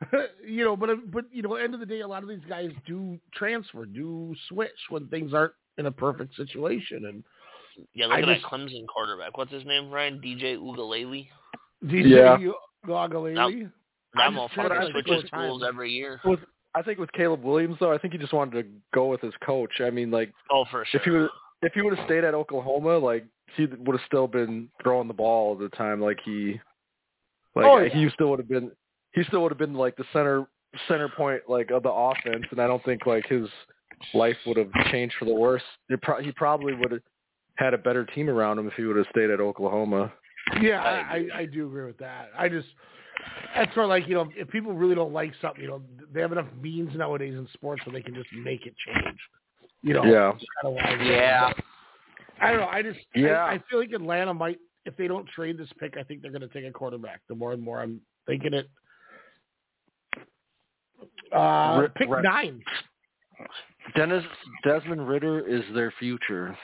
you 0.44 0.64
know, 0.64 0.76
but 0.76 1.10
but 1.10 1.24
you 1.32 1.42
know, 1.42 1.54
end 1.54 1.74
of 1.74 1.80
the 1.80 1.86
day, 1.86 2.00
a 2.00 2.08
lot 2.08 2.22
of 2.22 2.28
these 2.28 2.44
guys 2.48 2.70
do 2.86 3.18
transfer, 3.34 3.86
do 3.86 4.34
switch 4.48 4.70
when 4.90 5.06
things 5.08 5.32
aren't 5.32 5.52
in 5.78 5.86
a 5.86 5.92
perfect 5.92 6.34
situation, 6.34 7.04
and 7.06 7.22
Yeah, 7.94 8.06
look 8.06 8.16
I 8.16 8.20
at 8.20 8.24
just- 8.26 8.42
that 8.42 8.50
Clemson 8.50 8.86
quarterback. 8.88 9.36
What's 9.38 9.52
his 9.52 9.64
name, 9.64 9.90
Ryan? 9.90 10.20
DJ 10.20 10.56
Uiagalelei. 10.56 11.28
DJ 11.84 12.08
Yeah. 12.08 12.36
Gogalele. 12.86 13.70
That 14.14 14.20
I 14.20 14.30
just 14.30 14.36
motherfucker 14.54 14.66
tried 14.66 14.90
switches 14.90 15.24
schools 15.28 15.62
every 15.66 15.90
year. 15.92 16.20
With 16.24 16.40
I 16.74 16.82
think 16.82 16.98
with 16.98 17.12
Caleb 17.12 17.42
Williams 17.42 17.76
though, 17.80 17.92
I 17.92 17.98
think 17.98 18.12
he 18.12 18.18
just 18.18 18.32
wanted 18.32 18.62
to 18.62 18.68
go 18.94 19.06
with 19.06 19.20
his 19.20 19.34
coach. 19.44 19.80
I 19.80 19.90
mean, 19.90 20.10
like 20.10 20.32
Oh, 20.50 20.64
for 20.70 20.84
sure. 20.86 21.00
if 21.00 21.04
he 21.04 21.10
would 21.10 21.30
if 21.62 21.72
he 21.74 21.82
would 21.82 21.96
have 21.96 22.06
stayed 22.06 22.24
at 22.24 22.34
Oklahoma, 22.34 22.98
like 22.98 23.24
he 23.56 23.66
would 23.66 23.98
have 23.98 24.06
still 24.06 24.26
been 24.26 24.68
throwing 24.82 25.06
the 25.08 25.14
ball 25.14 25.50
all 25.50 25.54
the 25.54 25.68
time. 25.70 26.00
Like 26.00 26.18
he, 26.24 26.58
like 27.54 27.66
Oh, 27.66 27.78
yeah. 27.78 27.88
he 27.92 28.08
still 28.14 28.30
would 28.30 28.38
have 28.40 28.48
been 28.48 28.70
he 29.12 29.22
still 29.24 29.42
would 29.42 29.52
have 29.52 29.58
been 29.58 29.74
like 29.74 29.96
the 29.96 30.04
center 30.12 30.46
center 30.88 31.08
point 31.08 31.42
like 31.48 31.70
of 31.70 31.82
the 31.82 31.90
offense, 31.92 32.44
and 32.50 32.60
I 32.60 32.66
don't 32.66 32.84
think 32.84 33.04
like 33.06 33.26
his 33.26 33.46
life 34.14 34.36
would 34.46 34.56
have 34.56 34.72
changed 34.90 35.14
for 35.18 35.26
the 35.26 35.34
worse. 35.34 35.62
It 35.90 36.00
pro- 36.02 36.22
he 36.22 36.32
probably 36.32 36.74
would 36.74 36.90
have 36.92 37.02
had 37.56 37.74
a 37.74 37.78
better 37.78 38.04
team 38.06 38.30
around 38.30 38.58
him 38.58 38.66
if 38.66 38.72
he 38.74 38.84
would 38.84 38.96
have 38.96 39.06
stayed 39.10 39.30
at 39.30 39.40
Oklahoma. 39.40 40.12
Yeah, 40.60 40.82
I 40.82 40.88
I, 40.90 41.16
I, 41.36 41.38
I 41.40 41.44
do 41.46 41.66
agree 41.66 41.84
with 41.84 41.98
that. 41.98 42.30
I 42.36 42.48
just 42.48 42.66
that's 43.54 43.74
where 43.76 43.86
like 43.86 44.06
you 44.08 44.14
know 44.14 44.28
if 44.36 44.48
people 44.48 44.72
really 44.72 44.94
don't 44.94 45.12
like 45.12 45.32
something, 45.40 45.62
you 45.62 45.68
know 45.68 45.82
they 46.12 46.20
have 46.20 46.32
enough 46.32 46.46
means 46.60 46.94
nowadays 46.96 47.34
in 47.34 47.46
sports 47.54 47.84
where 47.86 47.92
they 47.92 48.02
can 48.02 48.14
just 48.14 48.28
make 48.44 48.66
it 48.66 48.74
change. 48.86 49.18
You 49.82 49.94
know, 49.94 50.04
Yeah. 50.04 50.32
Kinda 50.62 50.76
why 50.76 50.82
I- 50.82 51.02
Yeah. 51.02 51.52
I 52.40 52.50
don't 52.50 52.60
know. 52.60 52.68
I 52.68 52.82
just 52.82 52.98
Yeah. 53.14 53.44
I, 53.44 53.52
I 53.54 53.58
feel 53.70 53.78
like 53.80 53.92
Atlanta 53.92 54.32
might 54.34 54.58
if 54.84 54.96
they 54.96 55.06
don't 55.06 55.28
trade 55.28 55.56
this 55.58 55.68
pick, 55.78 55.96
I 55.96 56.02
think 56.02 56.22
they're 56.22 56.32
going 56.32 56.40
to 56.42 56.48
take 56.48 56.64
a 56.64 56.70
quarterback. 56.72 57.20
The 57.28 57.36
more 57.36 57.52
and 57.52 57.62
more 57.62 57.80
I'm 57.80 58.00
thinking 58.26 58.52
it. 58.52 58.68
Uh, 61.32 61.82
Ri- 61.82 61.88
pick 61.96 62.08
right. 62.08 62.22
nine. 62.24 62.62
Dennis 63.96 64.24
Desmond 64.64 65.06
Ridder 65.08 65.40
is 65.46 65.62
their 65.74 65.92
future. 65.98 66.56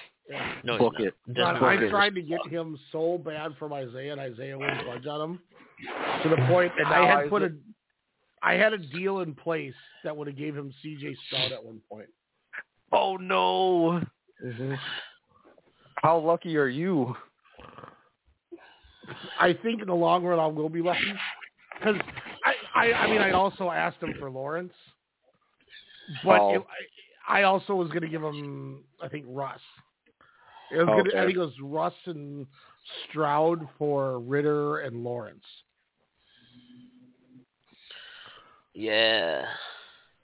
No, 0.63 0.73
he's 0.75 0.79
Book 0.79 0.95
it. 0.99 1.15
God, 1.29 1.35
Desmond 1.53 1.65
I 1.67 1.75
Ridder. 1.75 1.91
tried 1.91 2.15
to 2.17 2.23
get 2.23 2.45
him 2.49 2.79
so 2.93 3.19
bad 3.19 3.53
from 3.59 3.73
Isaiah, 3.73 4.13
and 4.13 4.21
Isaiah 4.21 4.59
wouldn't 4.59 4.85
budge 4.87 5.07
on 5.07 5.31
him 5.31 5.41
to 6.23 6.29
the 6.29 6.37
point 6.49 6.73
And 6.79 6.87
I 6.89 7.07
had 7.07 7.29
put 7.29 7.43
a, 7.43 7.53
Isaiah- 8.45 8.63
had 8.63 8.73
a 8.73 8.79
deal 8.79 9.21
in 9.21 9.35
place 9.35 9.75
that 10.05 10.17
would 10.17 10.27
have 10.27 10.37
gave 10.37 10.57
him 10.57 10.73
C.J. 10.83 11.17
Stroud 11.27 11.53
at 11.53 11.65
one 11.65 11.81
point. 11.91 12.09
Oh 12.93 13.17
no! 13.17 14.01
Mm-hmm. 14.45 14.75
How 15.97 16.19
lucky 16.19 16.57
are 16.57 16.69
you? 16.69 17.15
I 19.41 19.53
think 19.53 19.81
in 19.81 19.89
the 19.89 19.95
long 19.95 20.25
run 20.25 20.39
I 20.39 20.47
will 20.47 20.69
be 20.69 20.83
lucky 20.83 21.13
because 21.79 21.97
I, 22.45 22.55
I, 22.75 22.93
I 22.93 23.11
mean 23.11 23.21
I 23.21 23.33
also 23.33 23.71
asked 23.71 24.03
him 24.03 24.15
for 24.19 24.31
Lawrence, 24.31 24.73
but 26.25 26.41
Oh. 26.41 26.55
it, 26.55 26.63
I, 27.29 27.41
I 27.41 27.43
also 27.45 27.75
was 27.75 27.89
going 27.89 28.03
to 28.03 28.09
give 28.09 28.23
him 28.23 28.85
I 29.03 29.09
think 29.09 29.27
Russ. 29.29 29.61
It 30.71 30.77
was 30.79 30.87
gonna, 30.87 31.23
I 31.23 31.25
think 31.27 31.37
it 31.37 31.41
was 31.41 31.53
Russ 31.63 31.95
and 32.07 32.47
Stroud 33.09 33.67
for 33.79 34.21
Ridder 34.21 34.79
and 34.81 35.03
Lawrence. 35.03 35.45
Yeah. 38.79 39.45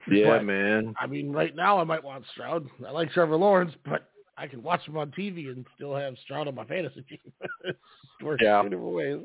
Yeah, 0.09 0.39
But, 0.39 0.45
man. 0.45 0.95
I 1.01 1.07
mean, 1.09 1.33
right 1.33 1.57
now 1.57 1.79
I 1.79 1.85
might 1.85 2.05
want 2.05 2.25
Stroud. 2.33 2.69
I 2.87 2.91
like 2.93 3.11
Trevor 3.11 3.35
Lawrence, 3.37 3.73
but 3.85 4.09
I 4.37 4.47
can 4.47 4.63
watch 4.63 4.83
him 4.87 4.97
on 4.97 5.11
TV 5.11 5.49
and 5.49 5.67
still 5.75 5.95
have 5.97 6.15
Stroud 6.25 6.47
on 6.47 6.55
my 6.55 6.65
fantasy 6.65 7.03
team. 7.03 7.19
it 7.65 7.77
works 8.23 8.43
Yeah. 8.45 8.63
two 8.63 8.69
different 8.69 8.93
ways. 8.95 9.19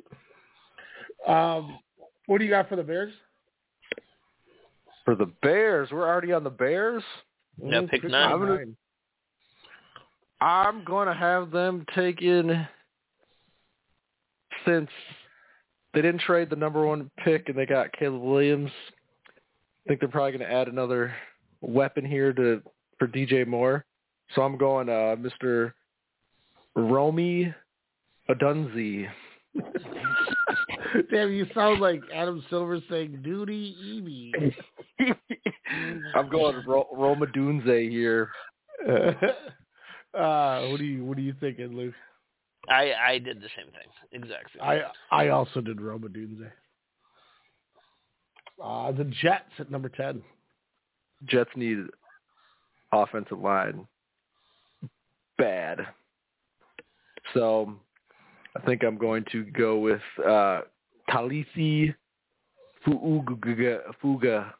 Um, 1.28 1.78
what 2.26 2.40
do 2.40 2.44
you 2.46 2.50
got 2.50 2.70
for 2.70 2.76
the 2.76 2.82
Bears? 2.84 3.14
For 5.06 5.16
the 5.16 5.28
Bears, 5.44 5.90
we're 5.92 6.08
already 6.08 6.32
on 6.34 6.44
the 6.44 6.50
Bears. 6.50 7.04
No, 7.62 7.82
Mm, 7.84 7.90
pick 7.90 8.02
pick 8.02 8.12
nine. 8.12 8.32
I'm 8.32 8.40
gonna- 8.40 8.66
I'm 10.42 10.84
gonna 10.86 11.14
have 11.14 11.52
them 11.52 11.86
taken 11.94 12.66
since 14.66 14.90
they 15.94 16.02
didn't 16.02 16.22
trade 16.22 16.50
the 16.50 16.56
number 16.56 16.86
one 16.86 17.12
pick 17.18 17.50
and 17.50 17.58
they 17.58 17.66
got 17.66 17.92
Caleb 17.92 18.22
Williams. 18.22 18.72
I 19.90 19.92
think 19.92 20.02
they're 20.02 20.10
probably 20.10 20.34
gonna 20.34 20.44
add 20.44 20.68
another 20.68 21.16
weapon 21.62 22.06
here 22.06 22.32
to 22.34 22.62
for 23.00 23.08
DJ 23.08 23.48
Moore. 23.48 23.86
So 24.36 24.44
I'm 24.44 24.56
going 24.56 24.88
uh 24.88 25.16
Mr. 25.16 25.74
Romy 26.76 27.52
Adunzi. 28.30 29.08
Damn, 31.12 31.32
you 31.32 31.48
sound 31.56 31.82
like 31.82 32.02
Adam 32.14 32.46
Silver 32.52 32.80
saying 32.88 33.22
"Duty 33.24 33.76
Evie." 33.82 34.32
I'm 36.14 36.30
going 36.30 36.64
Ro- 36.68 36.90
Roma 36.94 37.26
Dunze 37.26 37.90
here. 37.90 38.30
uh, 38.88 40.68
what 40.68 40.78
do 40.78 40.84
you 40.84 41.04
What 41.04 41.18
are 41.18 41.22
you 41.22 41.34
thinking, 41.40 41.76
Luke? 41.76 41.96
I 42.70 42.94
I 42.94 43.18
did 43.18 43.42
the 43.42 43.50
same 43.58 43.72
thing. 43.72 43.90
Exactly. 44.12 44.62
I 44.62 44.84
I 45.10 45.30
also 45.30 45.62
did 45.62 45.82
Roma 45.82 46.10
Dunze. 46.10 46.52
Uh, 48.62 48.91
the 48.91 49.05
Jets 49.22 49.51
at 49.60 49.72
number 49.72 49.89
ten. 49.89 50.22
Jets 51.26 51.49
need 51.55 51.80
offensive 52.91 53.39
line 53.39 53.88
bad. 55.38 55.80
So 57.34 57.74
I 58.55 58.60
think 58.66 58.84
I'm 58.84 58.97
going 58.97 59.26
to 59.32 59.43
go 59.45 59.78
with 59.80 60.01
uh 60.26 60.62
Taliese 61.10 61.93
Fuuga 62.86 63.80
Fuga 64.01 64.53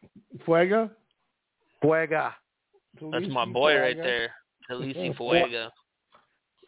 Fuega. 0.46 0.90
Fuega. 1.84 2.34
That's 3.12 3.28
my 3.30 3.46
boy 3.46 3.78
right 3.80 3.96
there, 3.98 4.32
Taliese 4.70 5.16
Fuega. 5.18 5.70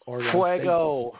Or 0.05 0.21
Fuego. 0.31 1.17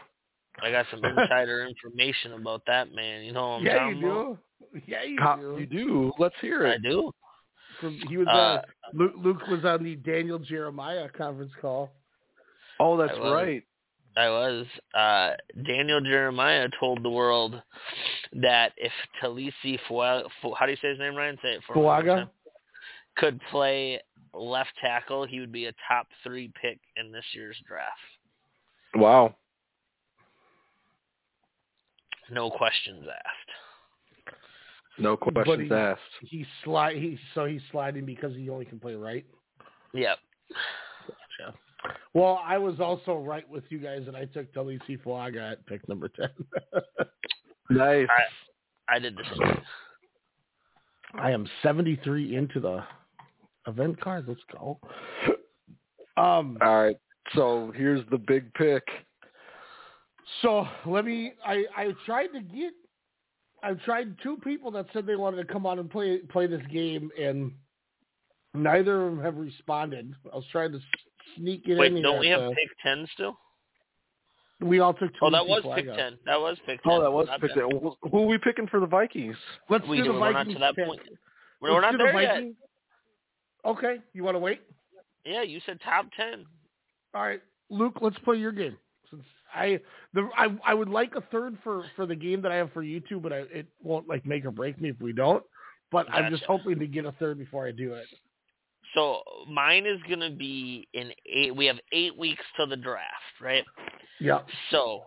I 0.62 0.70
got 0.72 0.86
some 0.91 1.03
insider 1.03 1.66
information 1.66 2.34
about 2.34 2.64
that 2.68 2.93
man. 2.93 3.24
You 3.24 3.32
know 3.32 3.49
what 3.49 3.55
I'm 3.59 3.66
Yeah, 3.66 3.78
talking 3.80 3.97
you 3.97 4.12
about? 4.12 4.26
do. 4.34 4.38
Yeah, 4.86 5.03
you 5.03 5.18
Co- 5.18 5.38
do. 5.38 5.57
You 5.59 5.66
do. 5.66 6.12
Let's 6.20 6.36
hear 6.41 6.66
it. 6.66 6.76
I 6.76 6.78
do. 6.78 7.12
From- 7.80 7.99
He 8.07 8.18
was 8.18 8.28
Uh, 8.28 8.32
uh, 8.32 8.62
Luke, 8.93 9.14
Luke 9.18 9.47
was 9.47 9.66
on 9.66 9.84
the 9.84 9.95
Daniel 9.95 10.39
Jeremiah 10.39 11.09
conference 11.09 11.51
call. 11.62 11.91
Oh, 12.80 12.97
that's 12.97 13.14
I 13.16 13.20
was. 13.20 13.34
right. 13.34 13.64
I 14.18 14.30
was. 14.30 14.66
Uh, 14.93 15.32
Daniel 15.64 16.01
Jeremiah 16.01 16.68
told 16.80 17.01
the 17.03 17.09
world 17.09 17.62
that 18.34 18.74
if 18.78 18.91
Taliese 19.22 19.80
Fuega, 19.88 20.28
Fu, 20.41 20.53
how 20.53 20.66
do 20.66 20.72
you 20.72 20.78
say 20.82 20.89
his 20.89 20.99
name, 20.99 21.16
Ryan? 21.16 21.38
Say 21.41 21.53
it 21.53 21.64
for 21.66 21.76
me 21.76 21.82
Fuaga? 21.82 22.16
time. 22.16 22.30
Could 23.18 23.39
play 23.51 24.01
left 24.34 24.72
tackle, 24.82 25.26
he 25.26 25.39
would 25.39 25.51
be 25.51 25.66
a 25.66 25.74
top 25.88 26.07
three 26.24 26.51
pick 26.62 26.80
in 26.97 27.12
this 27.12 27.26
year's 27.34 27.57
draft. 27.68 27.89
Wow. 28.95 29.36
No 32.30 32.49
questions 32.49 33.05
asked. 33.07 33.51
No 34.98 35.18
questions 35.18 35.70
he- 35.70 35.74
asked. 35.74 36.02
He 36.22 36.46
slide. 36.64 36.96
He 36.98 37.18
so 37.34 37.46
he's 37.46 37.62
sliding 37.72 38.06
because 38.06 38.36
he 38.36 38.50
only 38.50 38.66
can 38.66 38.80
play 38.80 38.96
right. 38.96 39.26
Yep. 39.94 40.18
Gotcha. 41.08 41.58
Well, 42.14 42.42
I 42.46 42.58
was 42.58 42.80
also 42.80 43.18
right 43.18 43.48
with 43.50 43.64
you 43.70 43.80
guys, 43.80 44.04
and 44.08 44.16
I 44.16 44.26
took 44.26 44.54
Taliese 44.54 45.02
Fuaga 45.04 45.54
at 45.54 45.66
pick 45.66 45.88
number 45.88 46.10
ten. 46.10 46.30
Nice. 47.70 48.08
I 48.89 49.00
did 49.00 49.16
the 49.16 49.24
same. 49.39 49.62
I 51.14 51.32
am 51.32 51.48
seventy 51.64 52.00
three 52.04 52.36
into 52.36 52.60
the 52.60 52.84
event 53.66 54.00
card. 54.02 54.26
Let's 54.28 54.42
go. 54.52 54.78
Um. 56.18 56.58
All 56.62 56.84
right. 56.84 56.98
So 57.34 57.72
here's 57.76 58.02
the 58.10 58.18
big 58.18 58.54
pick. 58.56 58.84
So 60.42 60.68
let 60.86 61.06
me. 61.06 61.34
I 61.46 61.64
I 61.78 61.94
tried 62.06 62.28
to 62.28 62.42
get. 62.42 62.74
I've 63.64 63.82
tried 63.84 64.16
two 64.24 64.38
people 64.38 64.72
that 64.72 64.88
said 64.93 65.05
they 65.05 65.16
wanted 65.16 65.45
to 65.45 65.53
come 65.53 65.66
on 65.66 65.80
and 65.80 65.89
play 65.89 66.18
play 66.20 66.47
this 66.47 66.62
game, 66.72 67.09
and 67.20 67.51
neither 68.53 69.05
of 69.05 69.16
them 69.16 69.24
have 69.24 69.38
responded. 69.38 70.14
I 70.32 70.36
was 70.36 70.45
trying 70.51 70.72
to 70.72 70.80
sneak 71.38 71.64
it 71.68 71.78
Wait, 71.78 71.93
in. 71.93 72.01
don't 72.01 72.20
we 72.20 72.28
here 72.28 72.39
have 72.39 72.51
uh, 72.51 72.55
pick 72.55 72.70
ten 72.84 73.07
still? 73.14 73.38
we 74.62 74.80
all 74.80 74.93
took. 74.93 75.12
Oh, 75.22 75.30
that 75.32 75.45
was 75.45 75.64
pick 75.76 75.86
ten. 75.86 76.18
That 76.26 76.39
was 76.39 76.57
pick 76.66 76.80
oh, 76.86 76.89
ten. 76.89 76.99
Oh, 76.99 77.01
that 77.03 77.12
was 77.12 77.28
Not 77.28 77.41
pick. 77.41 77.53
ten. 77.53 77.70
Who 77.72 77.95
who 78.09 78.24
are 78.24 78.28
we 78.28 78.38
picking 78.38 78.68
for 78.68 78.80
the 78.80 78.86
Vikings? 78.88 79.36
Let's 79.70 79.88
We 79.88 79.97
do 79.97 80.03
the 80.03 80.12
do- 80.14 80.20
we're 80.20 80.32
not 80.32 80.47
to 80.47 80.59
that 80.59 80.76
pick. 80.76 80.86
point. 80.86 81.01
We're 81.62 81.74
Let's 81.74 81.84
not 81.84 81.91
do 81.91 81.97
the 81.97 82.20
yet. 82.20 82.34
Vikings. 82.34 82.55
Okay, 83.66 83.97
you 84.14 84.24
want 84.24 84.36
to 84.36 84.39
wait? 84.39 84.62
Yeah, 85.26 85.43
you 85.43 85.59
said 85.66 85.80
top 85.84 86.07
ten. 86.18 86.45
All 87.14 87.22
right, 87.22 87.41
Luke, 87.70 87.97
let's 88.01 88.18
play 88.20 88.38
your 88.38 88.51
game. 88.51 88.78
I 89.54 89.80
the 90.14 90.30
I 90.38 90.47
I 90.66 90.74
would 90.74 90.89
like 90.89 91.16
a 91.16 91.22
third 91.22 91.58
for 91.64 91.84
for 91.95 92.06
the 92.06 92.16
game 92.16 92.41
that 92.41 92.52
I 92.52 92.56
have 92.56 92.72
for 92.74 92.84
you 92.84 93.02
two, 93.02 93.20
but 93.20 93.34
I, 93.34 93.38
it 93.52 93.68
won't 93.82 94.08
like 94.08 94.26
make 94.26 94.45
or 94.45 94.52
break 94.52 94.80
me 94.82 94.89
if 94.89 94.99
we 95.02 95.14
don't. 95.14 95.43
But 95.91 96.08
I'm 96.12 96.32
just 96.32 96.43
hoping 96.43 96.80
to 96.80 96.88
get 96.88 97.06
a 97.06 97.12
third 97.14 97.38
before 97.38 97.68
I 97.68 97.72
do 97.72 97.93
it. 97.93 98.06
So 98.93 99.22
mine 99.47 99.86
is 99.86 99.99
gonna 100.10 100.32
be 100.32 100.88
in 100.93 101.12
eight. 101.26 101.56
We 101.56 101.66
have 101.66 101.80
eight 101.91 102.18
weeks 102.18 102.43
till 102.56 102.68
the 102.68 102.78
draft, 102.78 103.12
right? 103.41 103.66
Yeah. 104.20 104.39
So 104.70 105.04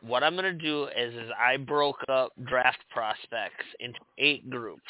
what 0.00 0.22
I'm 0.22 0.34
gonna 0.34 0.52
do 0.52 0.84
is, 0.96 1.14
is 1.14 1.30
I 1.38 1.56
broke 1.56 2.02
up 2.08 2.32
draft 2.44 2.80
prospects 2.90 3.64
into 3.80 3.98
eight 4.18 4.48
groups. 4.50 4.82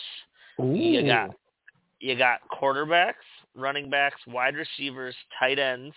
Ooh. 0.61 0.75
You 0.75 1.07
got 1.07 1.31
you 2.01 2.17
got 2.17 2.41
quarterbacks, 2.51 3.15
running 3.55 3.89
backs, 3.89 4.21
wide 4.27 4.55
receivers, 4.57 5.15
tight 5.39 5.59
ends, 5.59 5.95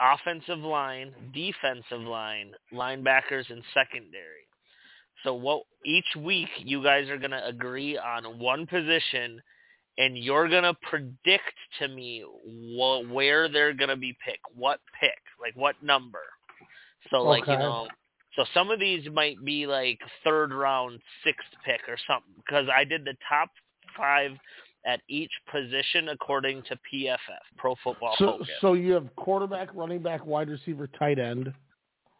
offensive 0.00 0.58
line, 0.58 1.12
defensive 1.32 2.00
line, 2.00 2.52
linebackers, 2.72 3.50
and 3.50 3.62
secondary. 3.74 4.46
So 5.24 5.34
what 5.34 5.62
each 5.84 6.16
week 6.16 6.48
you 6.58 6.82
guys 6.82 7.08
are 7.08 7.18
gonna 7.18 7.42
agree 7.46 7.98
on 7.98 8.38
one 8.38 8.66
position, 8.66 9.42
and 9.98 10.16
you're 10.16 10.48
gonna 10.48 10.74
predict 10.74 11.54
to 11.78 11.88
me 11.88 12.22
wh- 12.22 13.10
where 13.12 13.48
they're 13.48 13.72
gonna 13.72 13.96
be 13.96 14.16
picked, 14.24 14.44
what 14.54 14.80
pick, 15.00 15.18
like 15.40 15.54
what 15.56 15.82
number. 15.82 16.22
So 17.10 17.22
like 17.22 17.46
you 17.46 17.56
know, 17.58 17.88
so 18.36 18.44
some 18.52 18.70
of 18.70 18.78
these 18.78 19.08
might 19.10 19.42
be 19.44 19.66
like 19.66 19.98
third 20.22 20.52
round, 20.52 21.00
sixth 21.24 21.48
pick 21.64 21.80
or 21.88 21.96
something, 22.06 22.34
because 22.36 22.68
I 22.74 22.84
did 22.84 23.04
the 23.04 23.16
top 23.28 23.50
five 23.96 24.32
at 24.86 25.00
each 25.08 25.30
position 25.50 26.08
according 26.10 26.62
to 26.62 26.78
PFF, 26.92 27.18
Pro 27.58 27.74
Football 27.82 28.14
So 28.18 28.26
Focus. 28.38 28.48
so 28.60 28.72
you 28.74 28.92
have 28.92 29.14
quarterback, 29.16 29.68
running 29.74 30.00
back, 30.00 30.24
wide 30.24 30.48
receiver, 30.48 30.86
tight 30.98 31.18
end. 31.18 31.52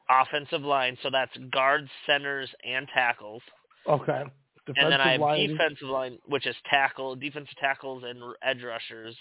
Offensive 0.08 0.62
line, 0.62 0.96
so 1.02 1.08
that's 1.10 1.32
guards, 1.52 1.88
centers, 2.06 2.48
and 2.64 2.86
tackles. 2.94 3.42
Okay. 3.88 4.22
Defensive 4.66 4.82
and 4.84 4.92
then 4.92 5.00
I 5.00 5.12
have 5.12 5.20
line. 5.20 5.48
defensive 5.48 5.88
line, 5.88 6.18
which 6.26 6.46
is 6.46 6.54
tackle, 6.70 7.16
defensive 7.16 7.56
tackles, 7.58 8.04
and 8.04 8.18
edge 8.42 8.62
rushers. 8.62 9.16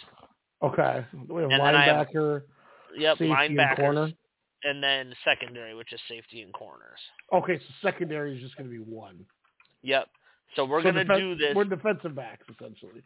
Okay. 0.62 1.06
We 1.28 1.42
have 1.44 1.52
And 1.52 1.62
I 1.62 1.86
have- 1.86 2.08
linebacker. 2.08 2.44
Yep, 2.98 3.18
linebackers, 3.18 3.76
corner? 3.78 4.12
and 4.64 4.82
then 4.82 5.14
secondary, 5.24 5.74
which 5.76 5.92
is 5.92 6.00
safety 6.08 6.42
and 6.44 6.54
corners. 6.54 7.00
Okay, 7.34 7.58
so 7.60 7.66
secondary 7.82 8.36
is 8.36 8.42
just 8.42 8.56
going 8.56 8.70
to 8.70 8.72
be 8.72 8.80
one. 8.80 9.26
Yep. 9.82 10.08
So 10.56 10.66
we're 10.66 10.82
So 10.84 10.92
gonna 10.92 11.18
do 11.18 11.36
this. 11.36 11.54
We're 11.56 11.66
defensive 11.66 12.16
backs 12.16 12.46
essentially. 12.50 13.04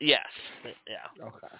Yes. 0.00 0.26
Yeah. 0.64 1.24
Okay. 1.24 1.54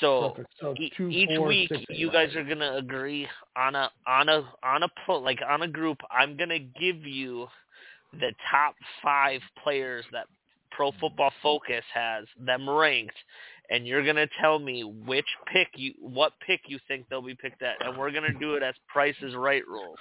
So. 0.00 0.34
So 0.60 0.74
two, 0.96 1.08
each 1.08 1.28
four, 1.36 1.46
week 1.46 1.68
six, 1.68 1.84
you 1.88 2.10
guys 2.10 2.34
are 2.36 2.44
gonna 2.44 2.76
agree 2.76 3.26
on 3.56 3.74
a 3.74 3.90
on 4.06 4.28
a 4.28 4.42
on 4.62 4.82
a 4.82 4.88
pl- 5.04 5.22
like 5.22 5.40
on 5.48 5.62
a 5.62 5.68
group. 5.68 5.98
I'm 6.10 6.36
gonna 6.36 6.58
give 6.58 7.06
you 7.06 7.46
the 8.12 8.32
top 8.50 8.74
five 9.02 9.40
players 9.62 10.04
that 10.12 10.26
Pro 10.70 10.92
Football 11.00 11.32
Focus 11.42 11.84
has 11.94 12.26
them 12.38 12.68
ranked, 12.68 13.16
and 13.70 13.86
you're 13.86 14.04
gonna 14.04 14.28
tell 14.40 14.58
me 14.58 14.84
which 14.84 15.26
pick 15.52 15.68
you 15.74 15.94
what 16.00 16.32
pick 16.46 16.62
you 16.66 16.78
think 16.86 17.06
they'll 17.08 17.22
be 17.22 17.34
picked 17.34 17.62
at, 17.62 17.84
and 17.84 17.96
we're 17.96 18.10
gonna 18.10 18.38
do 18.38 18.54
it 18.54 18.62
as 18.62 18.74
Price 18.88 19.16
is 19.22 19.34
Right 19.34 19.66
rules. 19.66 19.98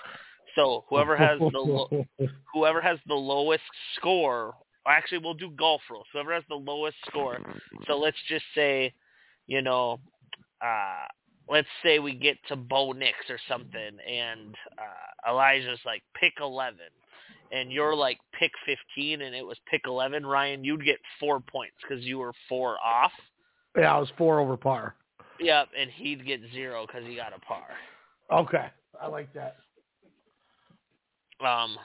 So 0.55 0.85
whoever 0.89 1.15
has 1.15 1.39
the 1.39 1.59
lo- 1.59 2.05
whoever 2.53 2.81
has 2.81 2.99
the 3.07 3.13
lowest 3.15 3.63
score 3.95 4.55
actually 4.87 5.17
we'll 5.17 5.33
do 5.33 5.51
golf 5.51 5.81
rules 5.89 6.05
whoever 6.13 6.33
has 6.33 6.43
the 6.49 6.55
lowest 6.55 6.97
score 7.07 7.39
so 7.87 7.97
let's 7.97 8.17
just 8.27 8.45
say 8.55 8.93
you 9.47 9.61
know 9.61 9.99
uh 10.61 11.05
let's 11.49 11.67
say 11.83 11.99
we 11.99 12.13
get 12.13 12.37
to 12.47 12.55
Bo 12.55 12.91
Nix 12.91 13.17
or 13.29 13.39
something, 13.47 13.97
and 14.07 14.55
uh, 14.77 15.31
Elijah's 15.31 15.79
like 15.85 16.03
pick 16.19 16.33
eleven, 16.41 16.87
and 17.51 17.71
you're 17.71 17.95
like 17.95 18.17
pick 18.37 18.51
fifteen, 18.65 19.21
and 19.21 19.35
it 19.35 19.45
was 19.45 19.57
pick 19.69 19.81
eleven. 19.85 20.25
Ryan, 20.25 20.63
you'd 20.63 20.85
get 20.85 20.97
four 21.19 21.39
points 21.39 21.75
because 21.81 22.03
you 22.03 22.17
were 22.19 22.33
four 22.49 22.77
off. 22.83 23.11
Yeah, 23.77 23.95
I 23.95 23.99
was 23.99 24.09
four 24.17 24.39
over 24.39 24.57
par. 24.57 24.95
Yep, 25.39 25.69
and 25.79 25.89
he'd 25.91 26.25
get 26.25 26.41
zero 26.53 26.85
because 26.85 27.03
he 27.07 27.15
got 27.15 27.33
a 27.35 27.39
par. 27.39 27.67
Okay, 28.31 28.67
I 29.01 29.07
like 29.07 29.29
that. 29.33 29.57
Um, 31.45 31.77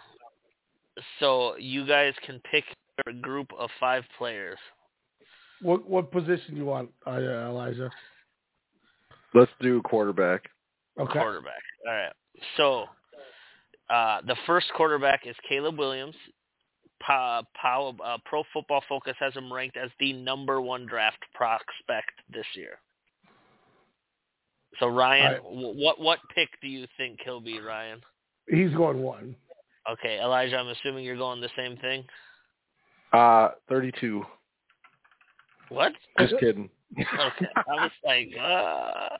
so 1.20 1.56
you 1.58 1.86
guys 1.86 2.14
can 2.24 2.40
pick 2.50 2.64
a 3.06 3.12
group 3.12 3.48
of 3.58 3.70
five 3.80 4.04
players. 4.18 4.58
What 5.60 5.88
what 5.88 6.10
position 6.10 6.56
you 6.56 6.64
want, 6.64 6.90
uh, 7.06 7.12
Elijah? 7.12 7.90
Let's 9.34 9.50
do 9.60 9.80
quarterback. 9.82 10.48
Okay. 10.98 11.12
Quarterback. 11.12 11.62
All 11.86 11.94
right. 11.94 12.12
So 12.56 12.84
uh, 13.88 14.20
the 14.26 14.36
first 14.46 14.66
quarterback 14.76 15.26
is 15.26 15.36
Caleb 15.48 15.78
Williams. 15.78 16.16
Pa, 17.00 17.42
pa, 17.60 17.88
uh, 17.88 18.18
Pro 18.24 18.44
Football 18.52 18.82
Focus 18.88 19.14
has 19.18 19.34
him 19.34 19.52
ranked 19.52 19.76
as 19.76 19.90
the 19.98 20.12
number 20.12 20.60
one 20.60 20.86
draft 20.86 21.18
prospect 21.34 22.12
this 22.32 22.46
year. 22.54 22.78
So 24.78 24.86
Ryan, 24.86 25.32
Right. 25.32 25.40
wh- 25.40 25.76
what 25.76 26.00
what 26.00 26.18
pick 26.34 26.48
do 26.60 26.68
you 26.68 26.86
think 26.96 27.20
he'll 27.24 27.40
be, 27.40 27.60
Ryan? 27.60 28.00
He's 28.48 28.72
going 28.72 29.02
one. 29.02 29.34
Okay, 29.90 30.20
Elijah, 30.20 30.56
I'm 30.58 30.68
assuming 30.68 31.04
you're 31.04 31.16
going 31.16 31.40
the 31.40 31.50
same 31.56 31.76
thing. 31.78 32.04
Uh, 33.12 33.50
32. 33.68 34.24
What? 35.68 35.92
Just 36.18 36.34
kidding. 36.40 36.70
okay. 36.98 37.46
I 37.56 37.62
was 37.68 37.90
like, 38.04 38.28
uh. 38.40 39.16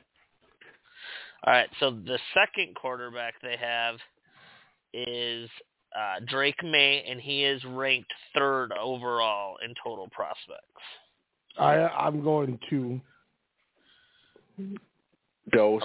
All 1.45 1.53
right. 1.53 1.69
So 1.79 1.91
the 1.91 2.19
second 2.33 2.75
quarterback 2.75 3.35
they 3.41 3.57
have 3.57 3.95
is 4.93 5.49
uh, 5.95 6.19
Drake 6.27 6.63
Maye, 6.63 7.03
and 7.07 7.19
he 7.19 7.43
is 7.43 7.63
ranked 7.65 8.11
third 8.33 8.71
overall 8.71 9.57
in 9.63 9.73
total 9.83 10.07
prospects. 10.09 10.61
I 11.57 11.75
I'm 11.75 12.23
going 12.23 12.59
to 12.69 12.99
Dose. 15.51 15.81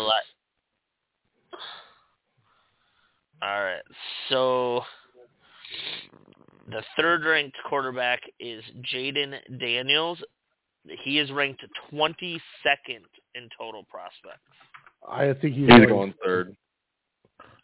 All 3.43 3.63
right. 3.63 3.83
So 4.29 4.83
the 6.71 6.83
third 6.97 7.25
ranked 7.25 7.57
quarterback 7.69 8.21
is 8.39 8.63
Jayden 8.93 9.35
Daniels. 9.59 10.19
He 11.03 11.19
is 11.19 11.31
ranked 11.31 11.65
22nd 11.93 12.41
in 13.35 13.49
total 13.59 13.85
prospects. 13.85 14.41
I 15.09 15.33
think 15.41 15.55
he's, 15.55 15.69
He's 15.69 15.87
going 15.87 16.15
third. 16.25 16.57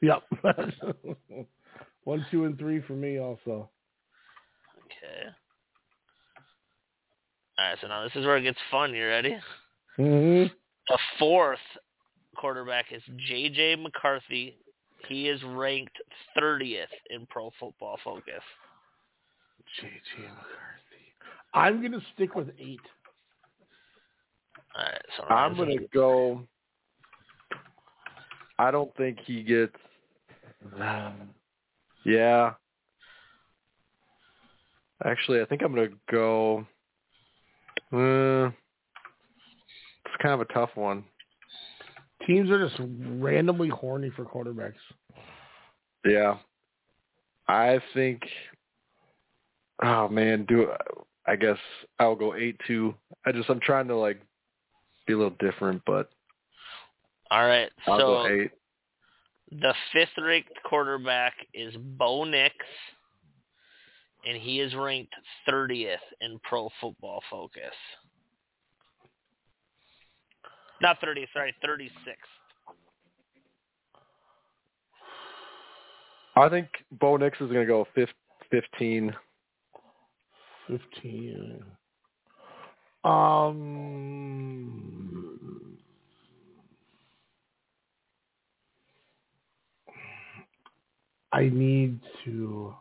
Yep. 0.00 0.22
one, 2.04 2.26
two, 2.30 2.44
and 2.44 2.58
three 2.58 2.80
for 2.82 2.94
me 2.94 3.18
also. 3.18 3.70
Okay. 4.86 5.28
All 7.58 7.66
right, 7.66 7.78
so 7.80 7.86
now 7.86 8.02
this 8.02 8.12
is 8.14 8.24
where 8.24 8.36
it 8.36 8.42
gets 8.42 8.58
fun. 8.70 8.94
You 8.94 9.06
ready? 9.06 9.36
Mm-hmm. 9.98 10.52
The 10.88 10.98
fourth 11.18 11.58
quarterback 12.36 12.86
is 12.92 13.02
J.J. 13.28 13.76
McCarthy. 13.76 14.58
He 15.08 15.28
is 15.28 15.42
ranked 15.44 15.96
30th 16.38 16.86
in 17.10 17.26
Pro 17.26 17.50
Football 17.60 17.98
Focus. 18.02 18.42
JJ 19.80 20.22
McCarthy. 20.22 21.04
I'm 21.52 21.82
gonna 21.82 22.00
stick 22.14 22.34
with 22.34 22.50
eight. 22.58 22.80
All 24.76 24.84
right, 24.84 25.02
so 25.16 25.24
I'm 25.24 25.52
Ryan's 25.54 25.58
gonna 25.58 25.88
go. 25.92 26.46
I 28.58 28.70
don't 28.70 28.94
think 28.96 29.18
he 29.24 29.42
gets. 29.42 29.76
Yeah. 32.04 32.52
Actually, 35.04 35.40
I 35.40 35.44
think 35.44 35.62
I'm 35.62 35.74
gonna 35.74 35.88
go. 36.10 36.66
Uh, 37.92 38.50
it's 40.04 40.22
kind 40.22 40.34
of 40.34 40.40
a 40.40 40.52
tough 40.52 40.70
one. 40.74 41.04
Teams 42.26 42.50
are 42.50 42.66
just 42.66 42.80
randomly 43.18 43.68
horny 43.68 44.10
for 44.10 44.24
quarterbacks. 44.24 44.74
Yeah. 46.04 46.38
I 47.48 47.80
think. 47.92 48.22
Oh 49.82 50.08
man, 50.08 50.44
do 50.46 50.68
I 51.26 51.36
guess 51.36 51.58
I'll 51.98 52.14
go 52.14 52.34
eight 52.34 52.60
two. 52.66 52.94
I 53.26 53.32
just 53.32 53.48
I'm 53.50 53.60
trying 53.60 53.88
to 53.88 53.96
like 53.96 54.20
be 55.06 55.12
a 55.14 55.16
little 55.16 55.36
different, 55.40 55.82
but 55.86 56.10
All 57.30 57.46
right, 57.46 57.70
I'll 57.86 57.98
so 57.98 58.06
go 58.06 58.26
eight. 58.28 58.50
the 59.50 59.74
fifth 59.92 60.16
ranked 60.18 60.52
quarterback 60.64 61.34
is 61.52 61.74
Bo 61.76 62.24
Nix, 62.24 62.54
and 64.26 64.40
he 64.40 64.60
is 64.60 64.74
ranked 64.74 65.14
30th 65.48 65.96
in 66.20 66.38
Pro 66.42 66.68
Football 66.80 67.22
Focus. 67.30 67.74
Not 70.80 71.00
30th, 71.00 71.26
sorry, 71.32 71.54
36th. 71.64 71.90
I 76.36 76.48
think 76.48 76.68
Bo 76.92 77.16
Nix 77.16 77.40
is 77.40 77.48
gonna 77.48 77.64
go 77.64 77.86
fif- 77.94 78.10
fifteen. 80.68 81.62
Um. 83.04 84.94
I 91.32 91.50
need 91.52 91.98
to. 92.24 92.74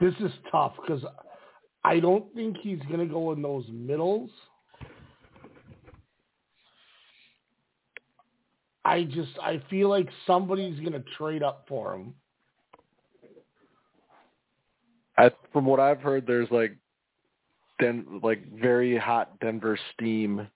This 0.00 0.14
is 0.20 0.30
tough 0.52 0.74
because 0.80 1.02
I 1.82 1.98
don't 1.98 2.32
think 2.36 2.56
he's 2.62 2.78
going 2.88 3.00
to 3.00 3.12
go 3.12 3.32
in 3.32 3.42
those 3.42 3.64
middles. 3.72 4.30
I 8.84 9.02
just 9.02 9.36
I 9.42 9.60
feel 9.68 9.88
like 9.88 10.08
somebody's 10.24 10.78
going 10.80 10.92
to 10.92 11.02
trade 11.16 11.42
up 11.42 11.64
for 11.68 11.96
him. 11.96 12.14
I, 15.18 15.30
from 15.52 15.66
what 15.66 15.80
I've 15.80 16.00
heard, 16.00 16.26
there's 16.26 16.50
like, 16.50 16.76
Den, 17.80 18.20
like 18.22 18.40
very 18.52 18.96
hot 18.96 19.38
Denver 19.40 19.78
steam 19.92 20.48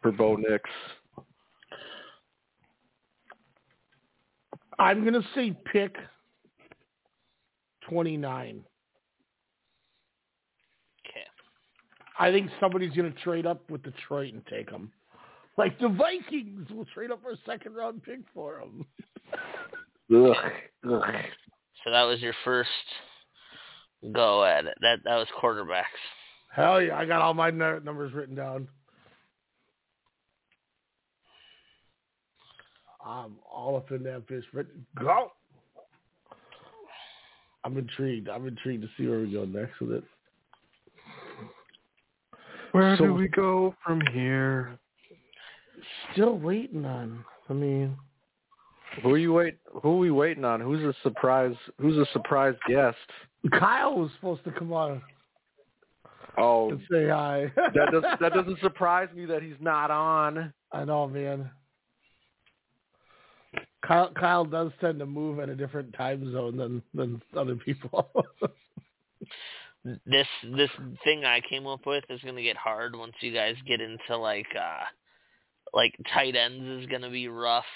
for 0.00 0.12
Bo 0.12 0.36
Nix. 0.36 0.68
I'm 4.78 5.02
going 5.02 5.14
to 5.14 5.26
say 5.34 5.56
pick 5.72 5.96
29. 7.88 8.64
Okay. 11.00 11.20
I 12.18 12.32
think 12.32 12.50
somebody's 12.60 12.92
going 12.94 13.12
to 13.12 13.20
trade 13.20 13.46
up 13.46 13.68
with 13.70 13.82
Detroit 13.82 14.32
and 14.32 14.44
take 14.46 14.70
him. 14.70 14.92
Like 15.56 15.78
the 15.78 15.88
Vikings 15.88 16.68
will 16.70 16.86
trade 16.86 17.10
up 17.10 17.22
for 17.22 17.30
a 17.30 17.36
second 17.46 17.74
round 17.74 18.02
pick 18.02 18.20
for 18.32 18.60
him. 18.60 18.84
Ugh. 20.12 20.36
Ugh. 20.90 21.14
So 21.84 21.90
that 21.90 22.02
was 22.02 22.20
your 22.20 22.34
first 22.44 22.68
go 24.12 24.44
at 24.44 24.66
it. 24.66 24.74
That 24.80 25.00
that 25.04 25.16
was 25.16 25.28
quarterbacks. 25.40 25.84
Hell 26.54 26.80
yeah, 26.80 26.96
I 26.96 27.04
got 27.04 27.20
all 27.20 27.34
my 27.34 27.50
numbers 27.50 28.12
written 28.12 28.34
down. 28.34 28.68
I'm 33.04 33.36
all 33.50 33.76
up 33.76 33.90
in 33.90 34.02
that 34.04 34.26
fish. 34.28 34.44
But 34.52 34.66
go. 34.98 35.32
I'm 37.64 37.76
intrigued. 37.78 38.28
I'm 38.28 38.46
intrigued 38.46 38.82
to 38.82 38.88
see 38.96 39.08
where 39.08 39.20
we 39.20 39.32
go 39.32 39.44
next 39.44 39.80
with 39.80 39.92
it. 39.92 40.04
Where 42.72 42.96
So- 42.96 43.06
do 43.06 43.14
we 43.14 43.28
go 43.28 43.74
from 43.84 44.00
here? 44.12 44.78
Still 46.12 46.38
waiting 46.38 46.84
on. 46.84 47.24
I 47.48 47.52
mean, 47.52 47.96
Who 49.02 49.10
are 49.10 49.18
you 49.18 49.32
wait? 49.32 49.58
Who 49.82 49.90
are 49.90 49.98
we 49.98 50.10
waiting 50.10 50.44
on? 50.44 50.60
Who's 50.60 50.82
a 50.82 50.94
surprise? 51.02 51.54
Who's 51.80 51.96
a 51.96 52.10
surprise 52.12 52.54
guest? 52.68 52.96
Kyle 53.58 53.96
was 53.96 54.10
supposed 54.16 54.44
to 54.44 54.52
come 54.52 54.72
on 54.72 55.02
Oh, 56.36 56.70
and 56.70 56.80
say 56.90 57.08
hi. 57.08 57.52
that 57.56 57.90
does 57.92 58.02
that 58.20 58.32
doesn't 58.32 58.60
surprise 58.60 59.08
me 59.14 59.24
that 59.26 59.42
he's 59.42 59.54
not 59.60 59.90
on. 59.90 60.52
I 60.72 60.84
know, 60.84 61.08
man. 61.08 61.50
Kyle 63.86 64.10
Kyle 64.18 64.44
does 64.44 64.72
tend 64.80 64.98
to 64.98 65.06
move 65.06 65.38
at 65.38 65.48
a 65.48 65.54
different 65.54 65.92
time 65.94 66.32
zone 66.32 66.56
than 66.56 66.82
than 66.94 67.22
other 67.36 67.56
people. 67.56 68.10
This 70.06 70.26
this 70.56 70.70
thing 71.04 71.26
I 71.26 71.42
came 71.46 71.66
up 71.66 71.80
with 71.84 72.04
is 72.08 72.18
gonna 72.24 72.42
get 72.42 72.56
hard 72.56 72.96
once 72.96 73.12
you 73.20 73.34
guys 73.34 73.54
get 73.66 73.82
into 73.82 74.16
like 74.16 74.46
uh 74.58 74.84
like 75.74 75.94
tight 76.14 76.34
ends 76.34 76.82
is 76.82 76.86
gonna 76.86 77.10
be 77.10 77.28
rough. 77.28 77.66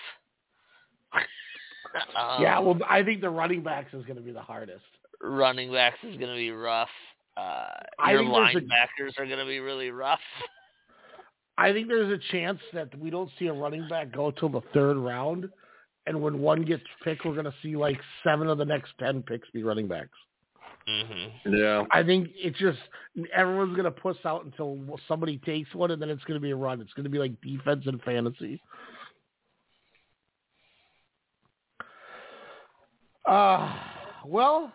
Um, 1.15 1.23
yeah, 2.43 2.59
well, 2.59 2.79
I 2.89 3.03
think 3.03 3.21
the 3.21 3.31
running 3.31 3.63
backs 3.63 3.93
is 3.95 4.05
going 4.05 4.17
to 4.17 4.23
be 4.23 4.33
the 4.33 4.41
hardest. 4.43 4.85
running 5.23 5.73
backs 5.73 5.99
is 6.05 6.17
gonna 6.17 6.35
be 6.37 6.51
rough. 6.51 6.89
Uh, 7.37 7.69
I 7.99 8.13
your 8.13 8.21
think 8.23 8.33
a- 8.33 8.37
linebackers 8.37 9.19
are 9.19 9.27
going 9.27 9.39
to 9.39 9.45
be 9.47 9.61
really 9.61 9.91
rough. 9.91 10.19
I 11.59 11.73
think 11.73 11.89
there's 11.89 12.13
a 12.13 12.33
chance 12.33 12.59
that 12.73 12.97
we 12.99 13.11
don't 13.11 13.31
see 13.39 13.47
a 13.47 13.53
running 13.53 13.89
back 13.89 14.13
go 14.13 14.31
till 14.31 14.49
the 14.49 14.61
third 14.75 14.97
round, 14.97 15.49
and 16.07 16.21
when 16.21 16.41
one 16.41 16.63
gets 16.65 16.83
picked, 17.05 17.25
we're 17.25 17.33
going 17.35 17.45
to 17.45 17.55
see 17.63 17.77
like 17.77 18.01
seven 18.25 18.49
of 18.49 18.59
the 18.59 18.65
next 18.65 18.93
ten 18.99 19.23
picks 19.23 19.49
be 19.51 19.63
running 19.65 19.87
backs. 19.89 20.17
hmm 20.87 21.27
Yeah. 21.53 21.85
I 21.93 22.03
think 22.03 22.29
it's 22.35 22.59
just 22.59 22.79
everyone's 23.35 23.77
going 23.77 23.85
to 23.93 24.01
puss 24.01 24.17
out 24.25 24.45
until 24.45 24.79
somebody 25.07 25.39
takes 25.39 25.73
one, 25.75 25.91
and 25.93 26.01
then 26.03 26.11
it's 26.11 26.25
going 26.25 26.41
to 26.41 26.43
be 26.43 26.51
a 26.53 26.57
run. 26.57 26.81
It's 26.81 26.93
going 26.95 27.05
to 27.05 27.11
be 27.11 27.19
like 27.19 27.41
defense 27.41 27.85
and 27.87 28.01
fantasy. 28.03 28.61
Uh, 33.29 33.71
well, 34.25 34.73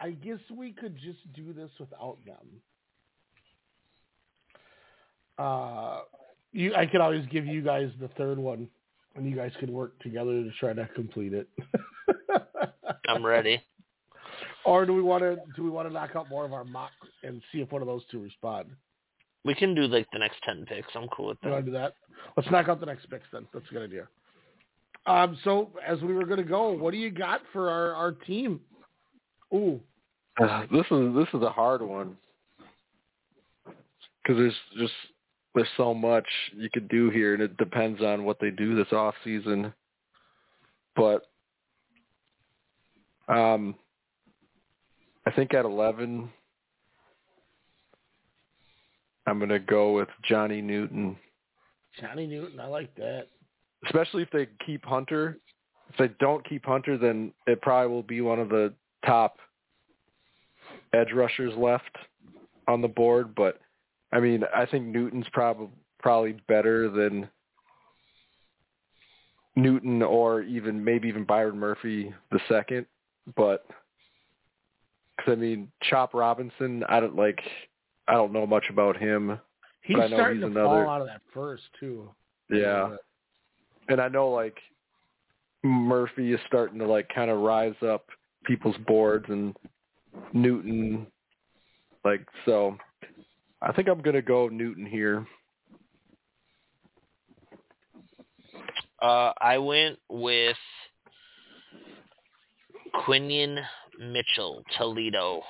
I 0.00 0.10
guess 0.10 0.38
we 0.54 0.72
could 0.72 0.96
just 0.96 1.20
do 1.34 1.54
this 1.54 1.70
without 1.80 2.18
them. 2.26 2.46
Uh, 5.38 6.00
you, 6.52 6.74
I 6.74 6.84
could 6.86 7.00
always 7.00 7.24
give 7.26 7.46
you 7.46 7.62
guys 7.62 7.90
the 8.00 8.08
third 8.08 8.38
one, 8.38 8.68
and 9.16 9.28
you 9.28 9.34
guys 9.34 9.52
could 9.58 9.70
work 9.70 9.98
together 10.00 10.42
to 10.42 10.50
try 10.60 10.74
to 10.74 10.86
complete 10.94 11.32
it. 11.32 11.48
I'm 13.08 13.24
ready. 13.24 13.62
Or 14.66 14.84
do 14.84 14.92
we 14.92 15.00
want 15.00 15.22
to 15.22 15.38
do 15.56 15.62
we 15.62 15.70
want 15.70 15.88
to 15.88 15.94
knock 15.94 16.10
out 16.16 16.28
more 16.28 16.44
of 16.44 16.52
our 16.52 16.64
mock 16.64 16.90
and 17.22 17.40
see 17.50 17.60
if 17.60 17.72
one 17.72 17.80
of 17.80 17.88
those 17.88 18.02
two 18.10 18.20
respond? 18.20 18.68
We 19.44 19.54
can 19.54 19.74
do 19.74 19.82
like 19.82 20.06
the 20.12 20.18
next 20.18 20.36
ten 20.44 20.66
picks. 20.66 20.88
I'm 20.94 21.08
cool 21.08 21.28
with 21.28 21.40
that. 21.40 21.46
You 21.46 21.52
want 21.54 21.64
to 21.64 21.70
do 21.70 21.78
that? 21.78 21.94
Let's 22.36 22.50
knock 22.50 22.68
out 22.68 22.80
the 22.80 22.86
next 22.86 23.08
picks 23.08 23.26
then. 23.32 23.46
That's 23.54 23.64
a 23.70 23.72
good 23.72 23.84
idea. 23.84 24.08
Um, 25.06 25.38
so 25.44 25.70
as 25.86 26.00
we 26.02 26.12
were 26.12 26.26
going 26.26 26.38
to 26.38 26.44
go, 26.44 26.70
what 26.70 26.90
do 26.90 26.98
you 26.98 27.10
got 27.10 27.40
for 27.52 27.70
our, 27.70 27.94
our 27.94 28.12
team? 28.12 28.60
Ooh, 29.54 29.80
Uh, 30.38 30.66
this 30.70 30.84
is 30.90 31.14
this 31.14 31.28
is 31.32 31.42
a 31.42 31.50
hard 31.50 31.80
one 31.80 32.16
because 33.64 34.36
there's 34.36 34.54
just 34.78 34.92
there's 35.54 35.68
so 35.78 35.94
much 35.94 36.26
you 36.54 36.68
could 36.70 36.88
do 36.88 37.08
here, 37.08 37.32
and 37.32 37.42
it 37.42 37.56
depends 37.56 38.02
on 38.02 38.24
what 38.24 38.38
they 38.38 38.50
do 38.50 38.76
this 38.76 38.92
off 38.92 39.14
season. 39.24 39.72
But 40.94 41.22
um, 43.28 43.74
I 45.26 45.30
think 45.30 45.54
at 45.54 45.64
eleven, 45.64 46.28
I'm 49.26 49.38
gonna 49.38 49.58
go 49.58 49.94
with 49.94 50.08
Johnny 50.28 50.60
Newton, 50.60 51.16
Johnny 51.98 52.26
Newton, 52.26 52.60
I 52.60 52.66
like 52.66 52.94
that. 52.96 53.28
Especially 53.86 54.22
if 54.22 54.30
they 54.30 54.48
keep 54.64 54.84
Hunter. 54.84 55.38
If 55.90 55.96
they 55.96 56.14
don't 56.20 56.46
keep 56.48 56.64
Hunter, 56.66 56.98
then 56.98 57.32
it 57.46 57.62
probably 57.62 57.92
will 57.94 58.02
be 58.02 58.20
one 58.20 58.38
of 58.38 58.48
the 58.50 58.72
top 59.06 59.38
edge 60.92 61.12
rushers 61.14 61.54
left 61.56 61.96
on 62.66 62.80
the 62.82 62.88
board. 62.88 63.34
But 63.34 63.60
I 64.12 64.20
mean, 64.20 64.44
I 64.54 64.66
think 64.66 64.86
Newton's 64.86 65.26
probably 65.32 65.68
probably 65.98 66.36
better 66.46 66.88
than 66.90 67.28
Newton 69.56 70.02
or 70.02 70.42
even 70.42 70.82
maybe 70.84 71.08
even 71.08 71.24
Byron 71.24 71.58
Murphy 71.58 72.14
the 72.30 72.40
second. 72.48 72.86
But 73.36 73.66
because 75.16 75.32
I 75.32 75.36
mean, 75.36 75.70
Chop 75.82 76.14
Robinson, 76.14 76.84
I 76.88 77.00
don't 77.00 77.16
like. 77.16 77.40
I 78.06 78.14
don't 78.14 78.32
know 78.32 78.46
much 78.46 78.64
about 78.70 78.96
him. 78.96 79.38
He's 79.82 79.96
But 79.96 80.08
starting 80.08 80.40
to 80.40 80.46
another- 80.46 80.84
fall 80.84 80.88
out 80.88 81.00
of 81.02 81.06
that 81.08 81.20
first 81.32 81.64
too. 81.80 82.10
Yeah. 82.50 82.96
And 83.88 84.00
I 84.00 84.08
know 84.08 84.28
like 84.28 84.56
Murphy 85.62 86.32
is 86.32 86.40
starting 86.46 86.78
to 86.78 86.86
like 86.86 87.08
kind 87.14 87.30
of 87.30 87.40
rise 87.40 87.74
up 87.86 88.06
people's 88.44 88.76
boards 88.86 89.26
and 89.28 89.56
Newton 90.32 91.06
like 92.04 92.26
so 92.44 92.76
I 93.60 93.72
think 93.72 93.88
I'm 93.88 94.00
going 94.00 94.14
to 94.14 94.22
go 94.22 94.48
Newton 94.48 94.86
here. 94.86 95.26
Uh, 99.02 99.32
I 99.40 99.58
went 99.58 99.98
with 100.08 100.56
Quinyon 103.06 103.60
Mitchell 104.00 104.62
Toledo 104.76 105.42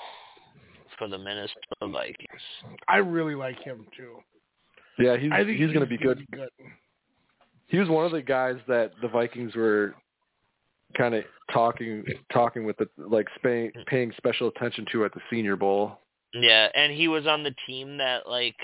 for 0.99 1.09
the 1.09 1.19
Minnesota 1.19 1.53
Vikings. 1.83 2.43
I 2.89 2.97
really 2.97 3.35
like 3.35 3.63
him 3.63 3.87
too. 3.97 4.17
Yeah, 4.99 5.17
he's 5.17 5.31
I 5.33 5.45
think 5.45 5.59
he's 5.59 5.69
going 5.69 5.81
to 5.81 5.87
be 5.87 5.97
good. 5.97 6.27
good. 6.33 6.49
He 7.69 7.79
was 7.79 7.89
one 7.89 8.05
of 8.05 8.13
the 8.13 8.23
guys 8.23 8.57
that 8.67 8.93
the 9.01 9.09
Vikings 9.09 9.55
were 9.55 9.95
kind 10.97 11.15
of 11.15 11.25
talking 11.53 12.05
talking 12.33 12.65
with 12.65 12.77
the 12.79 12.89
like 12.97 13.27
paying 13.43 13.71
paying 13.87 14.13
special 14.17 14.49
attention 14.49 14.87
to 14.93 15.05
at 15.05 15.13
the 15.13 15.21
Senior 15.31 15.57
Bowl. 15.57 15.99
Yeah, 16.35 16.69
and 16.75 16.93
he 16.93 17.09
was 17.09 17.27
on 17.27 17.43
the 17.43 17.55
team 17.67 17.99
that 17.99 18.29
like 18.29 18.57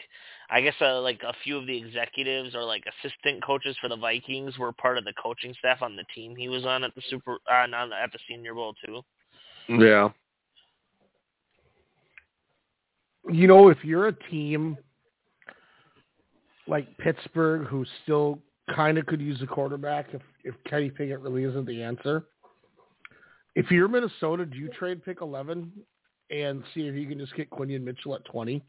I 0.50 0.60
guess 0.60 0.74
uh, 0.80 1.00
like 1.00 1.22
a 1.22 1.34
few 1.44 1.56
of 1.58 1.66
the 1.66 1.76
executives 1.76 2.54
or 2.54 2.64
like 2.64 2.84
assistant 3.04 3.44
coaches 3.44 3.76
for 3.80 3.88
the 3.88 3.96
Vikings 3.96 4.58
were 4.58 4.72
part 4.72 4.98
of 4.98 5.04
the 5.04 5.14
coaching 5.22 5.54
staff 5.58 5.82
on 5.82 5.96
the 5.96 6.04
team 6.14 6.34
he 6.36 6.48
was 6.48 6.64
on 6.64 6.84
at 6.84 6.94
the 6.94 7.02
Super 7.08 7.38
uh, 7.50 7.66
not 7.66 7.92
at 7.92 8.12
the 8.12 8.18
Senior 8.28 8.54
Bowl 8.54 8.74
too. 8.84 9.02
Yeah. 9.68 10.10
You 13.30 13.48
know, 13.48 13.68
if 13.68 13.78
you're 13.82 14.08
a 14.08 14.30
team 14.30 14.76
like 16.66 16.96
Pittsburgh, 16.98 17.66
who 17.66 17.86
still 18.02 18.38
kind 18.74 18.98
of 18.98 19.06
could 19.06 19.20
use 19.20 19.40
a 19.42 19.46
quarterback 19.46 20.08
if 20.12 20.22
if 20.44 20.54
Kenny 20.68 20.90
Pickett 20.90 21.20
really 21.20 21.44
isn't 21.44 21.66
the 21.66 21.82
answer. 21.82 22.24
If 23.54 23.70
you're 23.70 23.88
Minnesota, 23.88 24.46
do 24.46 24.56
you 24.56 24.68
trade 24.68 25.04
pick 25.04 25.20
eleven 25.20 25.72
and 26.30 26.62
see 26.74 26.86
if 26.86 26.94
you 26.94 27.06
can 27.06 27.18
just 27.18 27.34
get 27.36 27.50
Quinyon 27.50 27.82
Mitchell 27.82 28.14
at 28.14 28.24
twenty? 28.24 28.62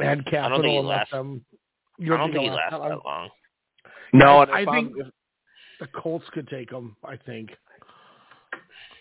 Add 0.00 0.24
I 0.26 0.30
capital 0.30 0.58
think 0.62 0.70
he 0.70 0.76
and 0.78 0.88
let 0.88 0.96
lasts. 0.96 1.12
them. 1.12 1.44
I 2.00 2.04
don't 2.04 2.32
think 2.32 2.38
he 2.38 2.44
he'll 2.44 2.54
lasts 2.54 2.72
last 2.72 2.88
that 2.88 3.04
long. 3.04 3.28
No, 4.12 4.38
I, 4.38 4.42
and 4.42 4.68
I 4.68 4.72
think 4.72 4.92
if- 4.96 5.06
the 5.80 5.86
Colts 5.88 6.24
could 6.32 6.48
take 6.48 6.70
him. 6.70 6.96
I 7.04 7.16
think. 7.16 7.50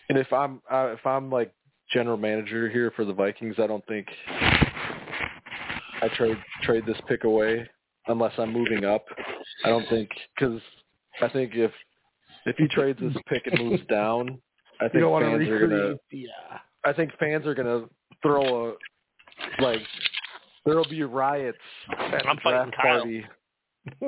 And 0.10 0.18
if 0.18 0.32
I'm 0.34 0.62
uh, 0.72 0.88
if 0.94 1.06
I'm 1.06 1.30
like 1.30 1.54
general 1.92 2.18
manager 2.18 2.70
here 2.70 2.92
for 2.96 3.06
the 3.06 3.14
Vikings, 3.14 3.56
I 3.60 3.68
don't 3.68 3.86
think 3.88 4.08
I 4.28 6.08
trade 6.16 6.38
trade 6.64 6.86
this 6.86 6.98
pick 7.08 7.24
away 7.24 7.68
unless 8.08 8.34
I'm 8.38 8.52
moving 8.54 8.86
up. 8.86 9.06
I 9.66 9.70
don't 9.70 9.88
think 9.90 10.10
because 10.38 10.62
I 11.22 11.30
think 11.30 11.52
if 11.56 11.72
if 12.46 12.56
he 12.58 12.68
trades 12.68 13.00
this 13.02 13.14
pick 13.28 13.46
and 13.48 13.60
moves 13.70 13.84
down, 13.88 14.40
I 14.80 14.88
think 14.90 15.02
don't 15.02 15.22
fans 15.22 15.48
are 15.48 15.60
gonna. 15.60 15.76
recreate 15.78 15.98
the. 16.12 16.26
Uh, 16.52 16.58
I 16.84 16.94
think 16.94 17.12
fans 17.20 17.46
are 17.46 17.54
gonna 17.54 17.86
throw 18.24 18.70
a 18.72 18.74
like 19.62 19.82
there'll 20.66 20.88
be 20.90 21.04
riots 21.04 21.58
at 21.92 22.26
I'm 22.28 22.36
the 22.38 22.42
fighting 22.44 22.72
draft 22.72 22.76
Kyle. 22.82 23.00
party 23.00 23.26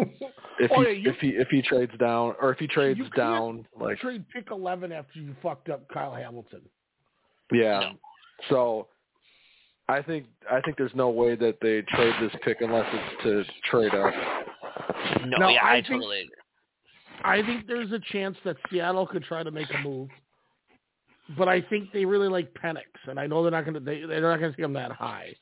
if 0.59 0.71
Oh, 0.71 0.81
he 0.81 0.87
yeah, 0.87 0.89
you- 0.91 1.09
if 1.11 1.17
he 1.19 1.27
if 1.29 1.47
he 1.49 1.61
trades 1.61 1.91
down 1.99 2.35
or 2.41 2.51
if 2.51 2.59
he 2.59 2.67
trades 2.67 2.97
you 2.97 3.05
can't 3.05 3.15
down 3.15 3.67
like 3.79 3.97
trade 3.99 4.23
pick 4.33 4.49
eleven 4.51 4.91
after 4.91 5.19
you 5.19 5.35
fucked 5.41 5.69
up 5.69 5.87
Kyle 5.93 6.13
Hamilton. 6.13 6.61
Yeah. 7.51 7.79
No. 7.79 7.91
So 8.49 8.87
I 9.89 10.01
think 10.01 10.25
I 10.49 10.61
think 10.61 10.77
there's 10.77 10.95
no 10.95 11.09
way 11.09 11.35
that 11.35 11.57
they 11.61 11.81
trade 11.81 12.13
this 12.21 12.31
pick 12.43 12.61
unless 12.61 12.87
it's 12.93 13.23
to 13.23 13.43
trade 13.69 13.93
up. 13.93 14.13
No, 15.25 15.37
No, 15.37 15.49
yeah, 15.49 15.63
I 15.63 15.71
I, 15.71 15.73
think- 15.75 15.87
totally 15.87 16.21
agree. 16.21 16.35
I 17.25 17.41
think 17.41 17.67
there's 17.67 17.91
a 17.91 17.99
chance 18.11 18.35
that 18.43 18.57
Seattle 18.69 19.05
could 19.07 19.23
try 19.23 19.43
to 19.43 19.51
make 19.51 19.67
a 19.73 19.77
move, 19.79 20.09
but 21.37 21.47
I 21.47 21.61
think 21.61 21.91
they 21.93 22.03
really 22.05 22.27
like 22.27 22.53
Penix, 22.53 22.83
and 23.07 23.19
I 23.19 23.27
know 23.27 23.41
they're 23.43 23.51
not 23.51 23.63
going 23.65 23.75
to 23.75 23.79
they, 23.79 24.01
they're 24.05 24.21
not 24.21 24.39
going 24.39 24.51
to 24.51 24.57
take 24.57 24.65
him 24.65 24.73
that 24.73 24.91
high. 24.91 25.33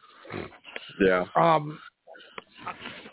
Yeah. 1.00 1.26
Um, 1.36 1.80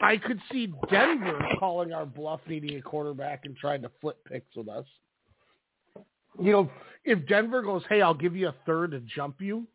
I 0.03 0.17
could 0.19 0.41
see 0.53 0.73
Denver 0.91 1.39
calling 1.59 1.93
our 1.93 2.05
bluff, 2.05 2.41
needing 2.47 2.77
a 2.79 2.83
quarterback, 2.83 3.45
and 3.45 3.57
trying 3.57 3.81
to 3.83 3.91
flip 4.01 4.19
picks 4.31 4.55
with 4.57 4.69
us. 4.69 4.85
You 6.41 6.53
know, 6.53 6.71
if 7.05 7.27
Denver 7.27 7.63
goes, 7.63 7.83
"Hey, 7.89 8.03
I'll 8.03 8.13
give 8.15 8.37
you 8.37 8.49
a 8.49 8.55
third 8.67 8.91
to 8.91 9.01
jump 9.01 9.41
you," 9.41 9.67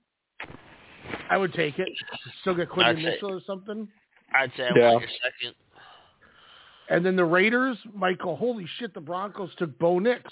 I 1.34 1.38
would 1.38 1.53
take 1.53 1.80
it. 1.80 1.89
Still 2.41 2.53
get 2.53 2.68
I'd 2.77 2.97
Mitchell 2.99 3.31
or 3.31 3.41
something. 3.47 3.88
I'd 4.35 4.51
say 4.55 4.68
I 4.68 4.76
Yeah. 4.76 4.91
want 4.91 5.01
your 5.01 5.10
second. 5.23 5.55
And 6.89 7.03
then 7.03 7.15
the 7.15 7.26
Raiders 7.26 7.84
Michael. 7.91 8.35
holy 8.35 8.68
shit, 8.77 8.93
the 8.93 9.01
Broncos 9.01 9.53
took 9.55 9.76
Bo 9.80 9.97
Nix. 9.97 10.31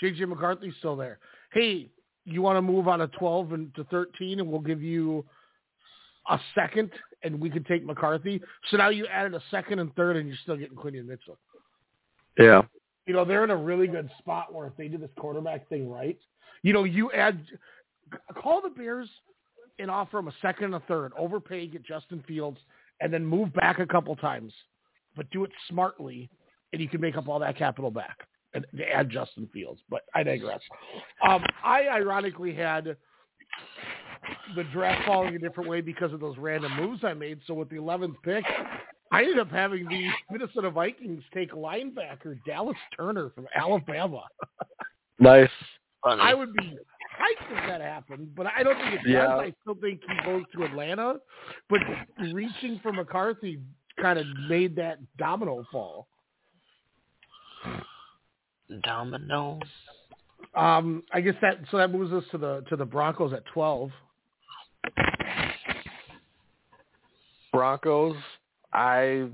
J.J. 0.00 0.24
McCarthy's 0.24 0.74
still 0.78 0.96
there. 0.96 1.20
Hey, 1.52 1.88
you 2.24 2.42
want 2.42 2.56
to 2.56 2.62
move 2.62 2.88
out 2.88 3.00
of 3.00 3.12
12 3.12 3.52
and 3.52 3.72
to 3.76 3.84
13 3.84 4.40
and 4.40 4.50
we'll 4.50 4.60
give 4.60 4.82
you 4.82 5.24
a 6.28 6.40
second 6.56 6.90
and 7.22 7.40
we 7.40 7.48
can 7.48 7.62
take 7.62 7.84
McCarthy. 7.84 8.42
So 8.70 8.76
now 8.76 8.88
you 8.88 9.06
added 9.06 9.34
a 9.34 9.42
second 9.52 9.78
and 9.78 9.94
third 9.94 10.16
and 10.16 10.26
you're 10.26 10.38
still 10.38 10.56
getting 10.56 10.76
Quinyon 10.76 11.06
Mitchell. 11.06 11.38
Yeah. 12.38 12.62
You 13.06 13.14
know, 13.14 13.24
they're 13.24 13.44
in 13.44 13.50
a 13.50 13.56
really 13.56 13.86
good 13.86 14.10
spot 14.18 14.52
where 14.52 14.66
if 14.66 14.76
they 14.76 14.88
do 14.88 14.98
this 14.98 15.10
quarterback 15.16 15.68
thing 15.68 15.88
right, 15.88 16.18
you 16.62 16.72
know, 16.72 16.82
you 16.82 17.12
add, 17.12 17.40
call 18.34 18.60
the 18.60 18.70
Bears 18.70 19.08
and 19.80 19.90
offer 19.90 20.18
them 20.18 20.28
a 20.28 20.34
second 20.42 20.66
and 20.66 20.74
a 20.74 20.80
third, 20.80 21.12
overpay, 21.18 21.66
get 21.68 21.84
Justin 21.84 22.22
Fields, 22.26 22.58
and 23.00 23.12
then 23.12 23.24
move 23.24 23.52
back 23.54 23.78
a 23.78 23.86
couple 23.86 24.14
times, 24.16 24.52
but 25.16 25.30
do 25.30 25.44
it 25.44 25.50
smartly, 25.68 26.30
and 26.72 26.80
you 26.80 26.88
can 26.88 27.00
make 27.00 27.16
up 27.16 27.28
all 27.28 27.38
that 27.38 27.56
capital 27.56 27.90
back 27.90 28.18
and 28.54 28.66
add 28.92 29.10
Justin 29.10 29.48
Fields. 29.52 29.80
But 29.88 30.02
I 30.14 30.22
digress. 30.22 30.60
Um, 31.26 31.44
I 31.64 31.88
ironically 31.88 32.54
had 32.54 32.96
the 34.54 34.64
draft 34.64 35.06
falling 35.06 35.34
a 35.34 35.38
different 35.38 35.68
way 35.68 35.80
because 35.80 36.12
of 36.12 36.20
those 36.20 36.36
random 36.36 36.76
moves 36.76 37.04
I 37.04 37.14
made. 37.14 37.40
So 37.46 37.54
with 37.54 37.70
the 37.70 37.76
11th 37.76 38.16
pick, 38.22 38.44
I 39.12 39.22
ended 39.22 39.38
up 39.38 39.50
having 39.50 39.88
the 39.88 40.08
Minnesota 40.30 40.70
Vikings 40.70 41.22
take 41.32 41.52
linebacker 41.52 42.38
Dallas 42.46 42.76
Turner 42.96 43.30
from 43.30 43.46
Alabama. 43.54 44.22
Nice. 45.18 45.50
I 46.04 46.34
would 46.34 46.52
be 46.54 46.78
hyped 47.38 47.62
if 47.62 47.68
that 47.68 47.80
happened, 47.80 48.34
but 48.36 48.46
I 48.46 48.62
don't 48.62 48.76
think 48.76 48.94
it 48.94 48.96
does. 48.98 49.12
Yeah. 49.12 49.36
I 49.36 49.52
still 49.62 49.76
think 49.80 50.00
he 50.06 50.26
goes 50.26 50.44
to 50.54 50.64
Atlanta. 50.64 51.16
But 51.68 51.80
reaching 52.32 52.80
for 52.82 52.92
McCarthy 52.92 53.60
kind 54.00 54.18
of 54.18 54.26
made 54.48 54.76
that 54.76 54.98
domino 55.16 55.64
fall. 55.70 56.06
Domino. 58.82 59.58
Um, 60.54 61.02
I 61.12 61.20
guess 61.20 61.34
that 61.42 61.58
so 61.70 61.76
that 61.76 61.92
moves 61.92 62.12
us 62.12 62.24
to 62.32 62.38
the 62.38 62.64
to 62.68 62.76
the 62.76 62.84
Broncos 62.84 63.32
at 63.32 63.44
twelve. 63.52 63.90
Broncos, 67.52 68.16
I 68.72 69.28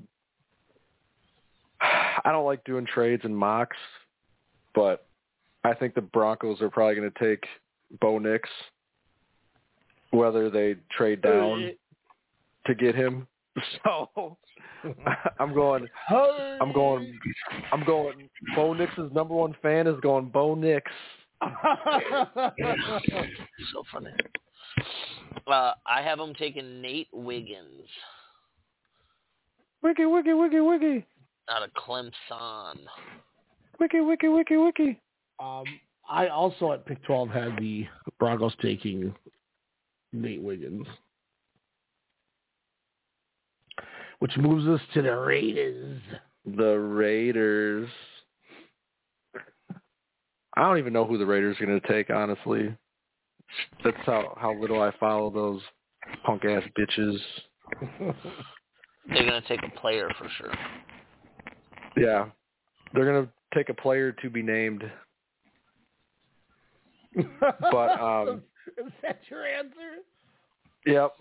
I 1.81 2.32
don't 2.32 2.44
like 2.44 2.64
doing 2.64 2.86
trades 2.86 3.23
and 3.24 3.36
mocks, 3.36 3.77
but 4.74 5.06
I 5.64 5.74
think 5.74 5.94
the 5.94 6.01
Broncos 6.01 6.60
are 6.60 6.70
probably 6.70 6.97
going 6.97 7.10
to 7.10 7.24
take 7.24 7.44
Bo 8.00 8.18
Nix, 8.18 8.48
whether 10.10 10.50
they 10.50 10.76
trade 10.96 11.22
down 11.22 11.72
to 12.66 12.74
get 12.74 12.94
him. 12.94 13.26
So 13.82 14.36
I'm 15.40 15.54
going. 15.54 15.88
I'm 16.10 16.74
going. 16.74 17.18
I'm 17.72 17.82
going. 17.86 18.28
Bo 18.54 18.74
Nix's 18.74 19.10
number 19.14 19.32
one 19.32 19.56
fan 19.62 19.86
is 19.86 19.98
going. 20.02 20.26
Bo 20.26 20.54
Nix. 20.54 20.92
so 21.42 21.48
funny. 23.90 24.10
Uh, 25.46 25.72
I 25.86 26.02
have 26.02 26.20
him 26.20 26.34
taking 26.34 26.82
Nate 26.82 27.08
Wiggins 27.14 27.88
Wiki, 29.86 30.04
wiki, 30.04 30.32
wiki, 30.32 30.58
wiki, 30.58 31.06
out 31.48 31.62
of 31.62 31.70
Clemson. 31.74 32.76
wiki, 33.78 34.00
wiki, 34.00 34.26
wiki, 34.26 34.56
wiki. 34.56 35.00
Um, 35.38 35.64
I 36.09 36.28
also 36.28 36.73
at 36.73 36.87
pick 36.87 37.03
twelve 37.05 37.28
had 37.31 37.57
the 37.59 37.87
Broncos 38.19 38.55
taking 38.62 39.15
Nate 40.12 40.43
Wiggins, 40.43 40.87
which 44.19 44.37
moves 44.37 44.66
us 44.66 44.81
to 44.95 45.03
the 45.03 45.16
Raiders. 45.16 46.01
The 46.45 46.78
Raiders. 46.78 47.89
I 50.57 50.62
don't 50.62 50.78
even 50.78 50.93
know 50.93 51.05
who 51.05 51.19
the 51.19 51.27
Raiders 51.27 51.57
are 51.61 51.66
going 51.66 51.81
to 51.81 51.89
take. 51.89 52.09
Honestly, 52.09 52.74
that's 53.85 53.97
how 54.07 54.37
how 54.41 54.55
little 54.59 54.81
I 54.81 54.93
follow 54.99 55.31
those 55.31 55.61
punk 56.24 56.45
ass 56.45 56.62
bitches. 56.78 57.19
They're 59.09 59.24
gonna 59.24 59.43
take 59.47 59.62
a 59.62 59.81
player 59.81 60.09
for 60.19 60.28
sure. 60.37 60.53
Yeah, 61.97 62.27
they're 62.93 63.05
going 63.05 63.27
to 63.27 63.33
take 63.55 63.69
a 63.70 63.74
player 63.74 64.12
to 64.12 64.31
be 64.31 64.43
named. 64.43 64.85
But 67.40 68.01
um, 68.01 68.43
is 68.78 68.93
that 69.02 69.20
your 69.30 69.47
answer? 69.47 70.02
yep. 70.84 71.12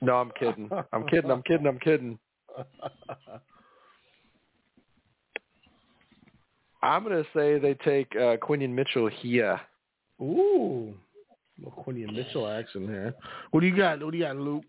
No, 0.00 0.14
I'm 0.16 0.30
kidding. 0.38 0.70
I'm 0.92 1.06
kidding. 1.08 1.30
I'm 1.30 1.42
kidding. 1.42 1.66
I'm 1.66 1.78
kidding. 1.78 2.18
I'm 6.82 7.02
going 7.02 7.22
to 7.22 7.28
say 7.34 7.58
they 7.58 7.74
take 7.84 8.08
uh, 8.14 8.36
Quinyon 8.36 8.70
Mitchell 8.70 9.08
here. 9.08 9.60
Ooh, 10.20 10.94
little 11.58 11.84
Quinyon 11.84 12.14
Mitchell 12.14 12.46
action 12.46 12.86
here. 12.86 13.14
What 13.50 13.60
do 13.60 13.66
you 13.66 13.76
got? 13.76 14.02
What 14.02 14.12
do 14.12 14.18
you 14.18 14.24
got, 14.24 14.36
Luke? 14.36 14.64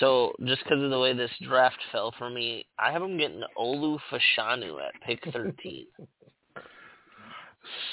So 0.00 0.32
just 0.44 0.64
because 0.64 0.82
of 0.82 0.90
the 0.90 0.98
way 0.98 1.12
this 1.12 1.30
draft 1.46 1.78
fell 1.92 2.12
for 2.18 2.30
me, 2.30 2.64
I 2.78 2.90
have 2.90 3.02
him 3.02 3.18
getting 3.18 3.42
Olu 3.58 3.98
Fashanu 4.10 4.78
at 4.80 5.00
pick 5.06 5.20
13. 5.32 5.86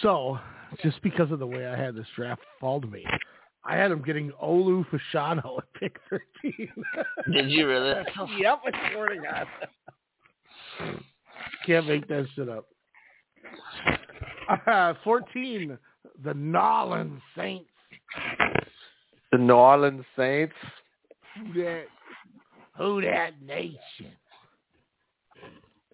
So, 0.02 0.40
just 0.84 1.02
because 1.02 1.32
of 1.32 1.40
the 1.40 1.48
way 1.48 1.68
I 1.68 1.78
had 1.78 1.96
this 1.96 2.08
draft 2.16 2.42
fall 2.60 2.82
to 2.82 2.88
me, 2.88 3.06
I 3.64 3.76
had 3.76 3.92
him 3.92 4.02
getting 4.02 4.32
Olu 4.42 4.86
Fashanu 4.88 5.58
at 5.58 5.74
pick 5.80 5.98
13. 6.10 6.70
Did 7.34 7.52
you 7.52 7.68
really? 7.68 7.90
yep, 8.40 8.62
I 8.66 8.92
swear 8.94 9.10
to 9.10 9.22
God. 9.22 9.48
Can't 11.66 11.88
make 11.88 12.08
that 12.08 12.26
shit 12.36 12.50
up. 12.50 12.66
Uh, 14.66 14.94
14, 15.04 15.78
the 16.24 16.34
Nolan 16.34 17.22
Saints. 17.38 17.70
The 19.32 19.38
New 19.38 19.54
Orleans 19.54 20.06
Saints. 20.18 20.56
Who 21.38 21.54
that? 21.62 21.84
Who 22.78 23.02
that 23.02 23.42
nation? 23.46 24.12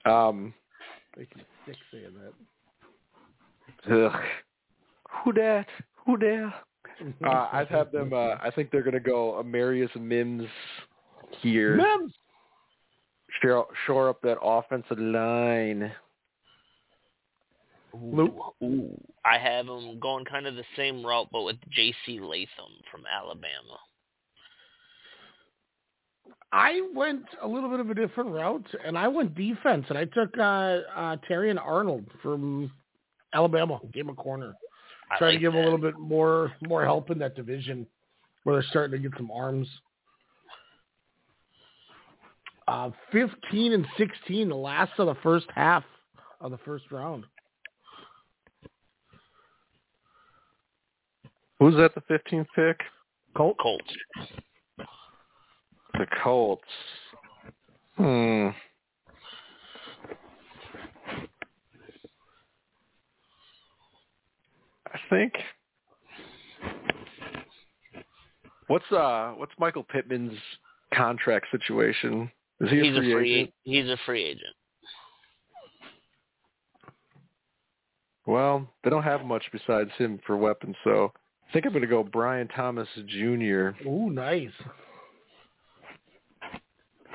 Um, 0.06 0.54
Makes 1.18 1.36
me 1.36 1.44
sick 1.66 1.76
saying 1.92 2.14
that. 3.88 4.06
ugh. 4.06 4.22
Who 5.24 5.34
that? 5.34 5.68
Who 6.06 6.18
there? 6.18 6.54
Uh, 7.26 7.48
I've 7.52 7.68
had 7.68 7.92
them. 7.92 8.14
Uh, 8.14 8.36
I 8.42 8.52
think 8.56 8.72
they're 8.72 8.84
going 8.84 8.94
to 8.94 9.00
go 9.00 9.42
Amarius 9.44 9.94
Mims 10.00 10.48
here. 11.42 11.76
Mims. 11.76 12.14
Shore, 13.42 13.68
shore 13.86 14.10
up 14.10 14.22
that 14.22 14.38
offensive 14.42 15.00
line. 15.00 15.92
Luke. 18.02 18.56
Ooh, 18.64 18.90
I 19.24 19.38
have 19.38 19.66
them 19.66 20.00
going 20.00 20.26
kind 20.26 20.48
of 20.48 20.56
the 20.56 20.64
same 20.76 21.06
route, 21.06 21.28
but 21.32 21.44
with 21.44 21.58
J.C. 21.70 22.20
Latham 22.20 22.72
from 22.92 23.04
Alabama. 23.12 23.80
I 26.52 26.82
went 26.94 27.26
a 27.42 27.48
little 27.48 27.70
bit 27.70 27.80
of 27.80 27.90
a 27.90 27.94
different 27.94 28.32
route, 28.32 28.66
and 28.86 28.98
I 28.98 29.08
went 29.08 29.36
defense, 29.36 29.86
and 29.90 29.98
I 29.98 30.06
took 30.06 30.38
uh, 30.38 30.42
uh, 30.42 31.18
Terrion 31.30 31.60
Arnold 31.62 32.06
from 32.22 32.72
Alabama. 33.34 33.80
Gave 33.94 34.06
him 34.06 34.10
a 34.12 34.16
corner. 34.16 34.54
I 35.16 35.18
Try 35.18 35.32
to 35.32 35.40
give 35.40 35.54
him 35.54 35.60
a 35.60 35.64
little 35.64 35.80
bit 35.80 35.98
more 35.98 36.52
more 36.68 36.84
help 36.84 37.10
in 37.10 37.18
that 37.20 37.36
division, 37.36 37.88
where 38.44 38.56
they're 38.56 38.70
starting 38.70 39.02
to 39.02 39.10
get 39.10 39.18
some 39.18 39.32
arms. 39.32 39.68
Uh, 42.68 42.90
15 43.12 43.74
and 43.74 43.86
16, 43.98 44.50
the 44.50 44.56
last 44.56 44.92
of 44.98 45.06
the 45.06 45.16
first 45.22 45.46
half 45.54 45.84
of 46.42 46.52
the 46.52 46.58
first 46.60 46.92
round. 46.92 47.24
Who's 51.60 51.76
at 51.76 51.94
the 51.96 52.02
15th 52.02 52.48
pick? 52.56 52.80
Colt. 53.38 53.58
Colts. 53.62 53.94
The 55.94 56.08
Colts. 56.24 56.64
Hmm. 57.96 58.50
I 64.96 65.00
think. 65.10 65.34
What's 68.68 68.90
uh 68.92 69.34
what's 69.36 69.52
Michael 69.60 69.84
Pittman's 69.84 70.38
contract 70.94 71.48
situation? 71.52 72.32
Is 72.62 72.70
he 72.70 72.80
a 72.80 72.84
he's 72.84 72.96
free, 72.98 73.12
a 73.12 73.16
free 73.16 73.34
agent? 73.34 73.54
he's 73.64 73.90
a 73.90 73.98
free 74.06 74.24
agent. 74.24 74.56
Well, 78.26 78.68
they 78.84 78.90
don't 78.90 79.04
have 79.04 79.24
much 79.26 79.44
besides 79.52 79.92
him 79.98 80.20
for 80.26 80.36
weapons, 80.38 80.76
so 80.84 81.12
I 81.48 81.54
think 81.54 81.66
I'm 81.66 81.74
going 81.74 81.84
to 81.84 81.88
go 81.88 82.02
Brian 82.02 82.48
Thomas 82.48 82.88
Jr. 83.08 83.70
Ooh, 83.88 84.10
nice. 84.10 84.50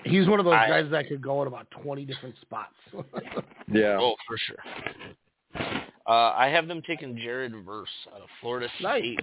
He's 0.05 0.29
one 0.29 0.39
of 0.39 0.45
those 0.45 0.55
I- 0.55 0.69
guys 0.69 0.91
that 0.93 1.09
could 1.09 1.21
go 1.21 1.43
in 1.43 1.49
about 1.49 1.67
20 1.83 2.05
different 2.05 2.35
spots. 2.43 2.75
Yeah. 3.73 3.99
Oh, 4.01 4.17
for 4.27 4.37
sure. 4.37 4.57
Uh, 6.11 6.35
I 6.37 6.49
have 6.49 6.67
them 6.67 6.83
taking 6.85 7.17
Jared 7.17 7.53
Verse 7.65 7.89
out 8.13 8.21
of 8.21 8.29
Florida 8.41 8.67
Nice. 8.83 9.01
State. 9.01 9.21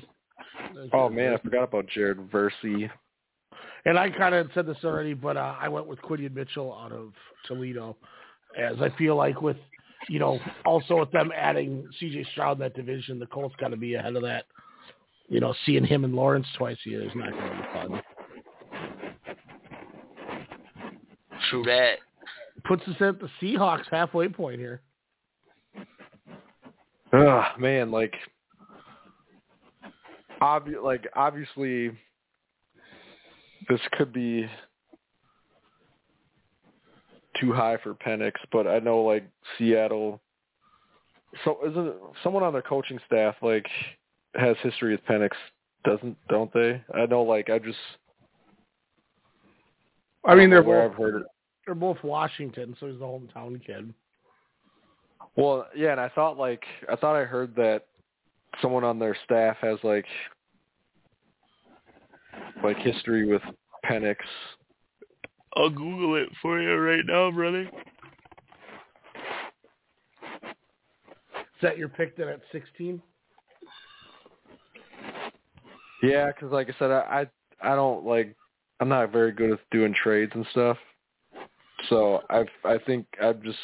Oh 0.93 1.09
man, 1.09 1.34
I 1.34 1.38
forgot 1.38 1.64
about 1.64 1.85
Jared 1.88 2.31
Versey. 2.31 2.89
And 3.84 3.99
I 3.99 4.09
kind 4.09 4.34
of 4.34 4.49
said 4.53 4.68
this 4.68 4.77
already, 4.85 5.14
but 5.14 5.35
uh, 5.35 5.55
I 5.59 5.68
went 5.68 5.85
with 5.85 5.99
Quinyon 5.99 6.34
Mitchell 6.34 6.73
out 6.73 6.93
of 6.93 7.11
Toledo, 7.45 7.97
as 8.57 8.77
I 8.80 8.89
feel 8.97 9.18
like 9.18 9.41
with, 9.41 9.57
you 10.07 10.19
know, 10.19 10.39
also 10.65 10.99
with 10.99 11.11
them 11.11 11.30
adding 11.35 11.85
C.J. 11.99 12.26
Stroud 12.31 12.55
in 12.57 12.59
that 12.59 12.73
division, 12.73 13.19
the 13.19 13.26
Colts 13.26 13.55
got 13.59 13.69
to 13.69 13.77
be 13.77 13.95
ahead 13.95 14.15
of 14.15 14.23
that. 14.23 14.45
You 15.27 15.41
know, 15.41 15.53
seeing 15.65 15.84
him 15.84 16.05
and 16.05 16.15
Lawrence 16.15 16.47
twice 16.57 16.77
a 16.85 16.89
year 16.89 17.03
is 17.03 17.11
not 17.15 17.31
going 17.31 17.49
to 17.49 17.57
be 17.57 17.64
fun. 17.73 18.01
True 21.49 21.64
that. 21.64 21.97
Puts 22.65 22.84
us 22.84 22.95
at 23.01 23.19
the 23.19 23.30
Seahawks 23.41 23.85
halfway 23.91 24.30
point 24.30 24.59
here. 24.59 24.81
Ugh, 27.13 27.59
man, 27.59 27.91
like, 27.91 28.13
obvi- 30.41 30.84
like 30.84 31.07
obviously, 31.15 31.91
this 33.69 33.79
could 33.93 34.11
be 34.13 34.49
too 37.39 37.53
high 37.53 37.77
for 37.84 37.93
Penix, 37.93 38.34
but 38.51 38.67
I 38.67 38.79
know 38.79 39.01
like 39.03 39.27
Seattle. 39.57 40.21
So 41.45 41.57
isn't 41.69 41.95
someone 42.23 42.43
on 42.43 42.53
their 42.53 42.61
coaching 42.61 42.99
staff 43.05 43.35
like 43.41 43.67
has 44.35 44.55
history 44.63 44.91
with 44.91 45.05
Penix 45.05 45.31
Doesn't 45.84 46.17
don't 46.29 46.51
they? 46.53 46.81
I 46.93 47.05
know. 47.05 47.23
Like 47.23 47.49
I 47.49 47.59
just. 47.59 47.77
I 50.25 50.35
mean, 50.35 50.49
they're 50.49 50.61
don't 50.61 50.71
know 50.71 50.77
where 50.77 50.89
both 50.89 50.91
I've 50.91 50.97
heard 50.97 51.21
it. 51.21 51.27
they're 51.65 51.75
both 51.75 52.03
Washington, 52.03 52.75
so 52.79 52.88
he's 52.88 52.99
the 52.99 53.05
hometown 53.05 53.63
kid. 53.65 53.93
Well, 55.38 55.68
yeah, 55.76 55.91
and 55.91 56.01
I 56.01 56.09
thought 56.09 56.38
like 56.38 56.64
I 56.91 56.95
thought 56.95 57.15
I 57.15 57.23
heard 57.23 57.55
that 57.55 57.84
someone 58.59 58.84
on 58.84 58.97
their 58.97 59.15
staff 59.23 59.55
has 59.61 59.77
like 59.84 60.05
like 62.64 62.77
history 62.77 63.27
with 63.27 63.43
Penix. 63.85 64.18
I'll 65.55 65.69
Google 65.69 66.15
it 66.15 66.30
for 66.41 66.59
you 66.59 66.76
right 66.76 67.05
now, 67.05 67.30
brother. 67.31 67.69
Is 71.35 71.61
that 71.61 71.77
your 71.77 71.89
pick 71.89 72.18
then 72.18 72.27
at 72.27 72.41
16? 72.51 73.01
Yeah, 76.03 76.27
because 76.27 76.51
like 76.51 76.68
I 76.69 76.76
said, 76.80 76.91
I, 76.91 77.27
I 77.61 77.73
I 77.73 77.76
don't 77.76 78.05
like 78.05 78.35
I'm 78.80 78.89
not 78.89 79.11
very 79.11 79.31
good 79.31 79.51
at 79.51 79.59
doing 79.72 79.93
trades 79.93 80.31
and 80.34 80.47
stuff. 80.51 80.77
So 81.89 82.23
I 82.31 82.43
I 82.65 82.80
think 82.88 83.05
I'm 83.22 83.41
just 83.43 83.57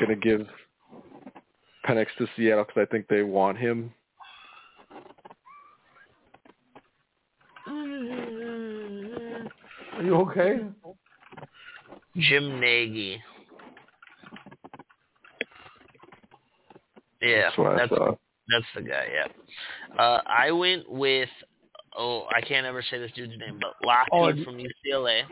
gonna 0.00 0.16
give 0.16 0.46
Penix 1.86 2.06
to 2.18 2.26
Seattle 2.36 2.64
because 2.64 2.82
I 2.82 2.90
think 2.90 3.08
they 3.08 3.22
want 3.22 3.58
him. 3.58 3.92
Are 9.98 10.02
you 10.02 10.14
okay? 10.16 10.60
Jim 12.16 12.60
Nagy. 12.60 13.20
Yeah, 17.20 17.50
That's 17.56 17.90
that's 17.90 18.02
that's 18.48 18.64
the 18.76 18.82
guy. 18.82 19.06
Yeah. 19.12 20.00
Uh, 20.00 20.20
I 20.26 20.52
went 20.52 20.88
with 20.88 21.28
oh 21.96 22.26
I 22.34 22.40
can't 22.40 22.64
ever 22.66 22.82
say 22.88 22.98
this 22.98 23.10
dude's 23.12 23.32
name, 23.38 23.60
but 23.60 23.74
Latu 23.84 24.04
Oh, 24.12 24.44
from 24.44 24.56
UCLA. 24.58 25.22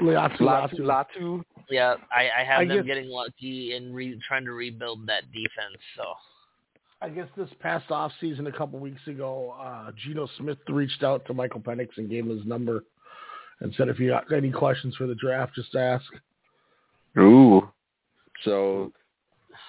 Latu, 0.00 0.40
Latu, 0.40 0.80
Latu. 0.80 1.42
Latu. 1.72 1.74
Yeah, 1.74 1.94
I, 2.14 2.40
I 2.40 2.44
have 2.44 2.60
I 2.60 2.64
them 2.66 2.76
guess- 2.78 2.86
getting 2.86 3.08
lucky 3.10 3.72
and 3.74 3.94
re- 3.94 4.18
trying 4.26 4.44
to 4.44 4.52
rebuild 4.52 5.06
that 5.06 5.24
defense. 5.32 5.78
So 5.96 6.04
I 7.00 7.08
guess 7.08 7.28
this 7.36 7.48
past 7.60 7.90
off 7.90 8.12
season, 8.20 8.46
a 8.46 8.52
couple 8.52 8.78
weeks 8.78 9.00
ago, 9.06 9.54
uh, 9.60 9.90
Geno 10.04 10.28
Smith 10.38 10.58
reached 10.68 11.02
out 11.02 11.24
to 11.26 11.34
Michael 11.34 11.60
Penix 11.60 11.88
and 11.96 12.08
gave 12.08 12.24
him 12.26 12.36
his 12.36 12.46
number 12.46 12.84
and 13.60 13.74
said 13.76 13.88
if 13.88 13.98
you 13.98 14.10
got 14.10 14.30
any 14.32 14.50
questions 14.50 14.94
for 14.96 15.06
the 15.06 15.14
draft, 15.16 15.54
just 15.54 15.74
ask. 15.74 16.04
Ooh. 17.18 17.68
So 18.44 18.92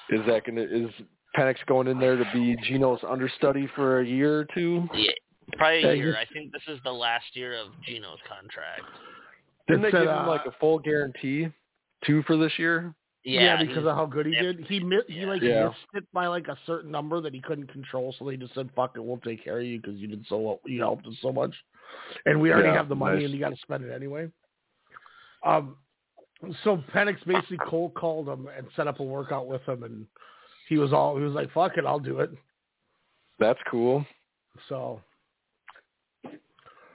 is 0.10 0.22
that 0.28 0.46
gonna 0.46 0.62
is 0.62 0.90
Penix 1.38 1.56
going 1.68 1.88
in 1.88 2.00
there 2.00 2.16
to 2.16 2.26
be 2.34 2.56
Geno's 2.68 3.00
understudy 3.08 3.68
for 3.76 4.00
a 4.00 4.06
year 4.06 4.40
or 4.40 4.46
two? 4.54 4.88
yeah, 4.94 5.12
probably 5.58 5.82
Yeah, 5.82 5.88
a 5.90 5.96
year. 5.96 6.16
I 6.18 6.26
think 6.34 6.52
this 6.52 6.62
is 6.68 6.80
the 6.84 6.92
last 6.92 7.26
year 7.36 7.56
of 7.60 7.68
Geno's 7.88 8.20
contract. 8.28 8.82
Didn't 9.68 9.82
It 9.86 9.88
they 9.88 9.92
said, 9.98 10.04
give 10.06 10.10
him 10.10 10.26
uh, 10.26 10.28
like 10.28 10.46
a 10.46 10.52
full 10.60 10.80
guarantee 10.80 11.48
two 12.06 12.24
for 12.24 12.38
this 12.38 12.58
year? 12.58 12.94
Yeah, 13.26 13.64
because 13.64 13.86
of 13.86 13.96
how 13.96 14.06
good 14.06 14.26
he 14.26 14.36
did. 14.36 14.66
He 14.68 14.82
mi- 14.82 15.02
he 15.08 15.26
like 15.26 15.42
Yeah. 15.42 15.68
missed 15.68 15.78
it 15.94 16.06
by 16.12 16.28
like 16.28 16.50
a 16.50 16.58
certain 16.66 16.92
number 16.92 17.22
that 17.22 17.34
he 17.34 17.40
couldn't 17.40 17.68
control, 17.72 18.14
so 18.20 18.26
they 18.26 18.36
just 18.36 18.54
said, 18.54 18.70
"Fuck 18.76 18.98
it, 18.98 19.04
we'll 19.04 19.18
take 19.20 19.44
care 19.44 19.60
of 19.60 19.66
you 19.66 19.80
because 19.80 19.98
you 19.98 20.08
did 20.08 20.26
so 20.28 20.38
well. 20.40 20.60
You 20.66 20.82
helped 20.82 21.08
us 21.08 21.18
so 21.22 21.32
much, 21.32 21.56
and 22.26 22.42
we 22.42 22.52
already 22.52 22.70
Yeah, 22.70 22.76
have 22.76 22.90
the 22.90 22.96
money, 22.96 23.18
nice. 23.18 23.26
and 23.26 23.34
you 23.34 23.40
got 23.40 23.50
to 23.50 23.62
spend 23.62 23.86
it 23.86 23.94
anyway." 23.94 24.30
Um, 25.44 25.78
so 26.64 26.78
Penix 26.94 27.26
basically 27.26 27.60
cold 27.66 27.94
called 27.94 28.28
him 28.28 28.48
and 28.48 28.68
set 28.76 28.88
up 28.88 29.00
a 29.00 29.04
workout 29.04 29.48
with 29.48 29.62
him, 29.64 29.84
and 29.84 30.06
he 30.68 30.78
was 30.78 30.92
all 30.92 31.16
he 31.18 31.24
was 31.24 31.34
like, 31.34 31.52
"Fuck 31.54 31.78
it, 31.78 31.86
I'll 31.86 32.00
do 32.00 32.20
it." 32.20 32.32
That's 33.40 33.60
cool. 33.72 34.06
So 34.68 35.02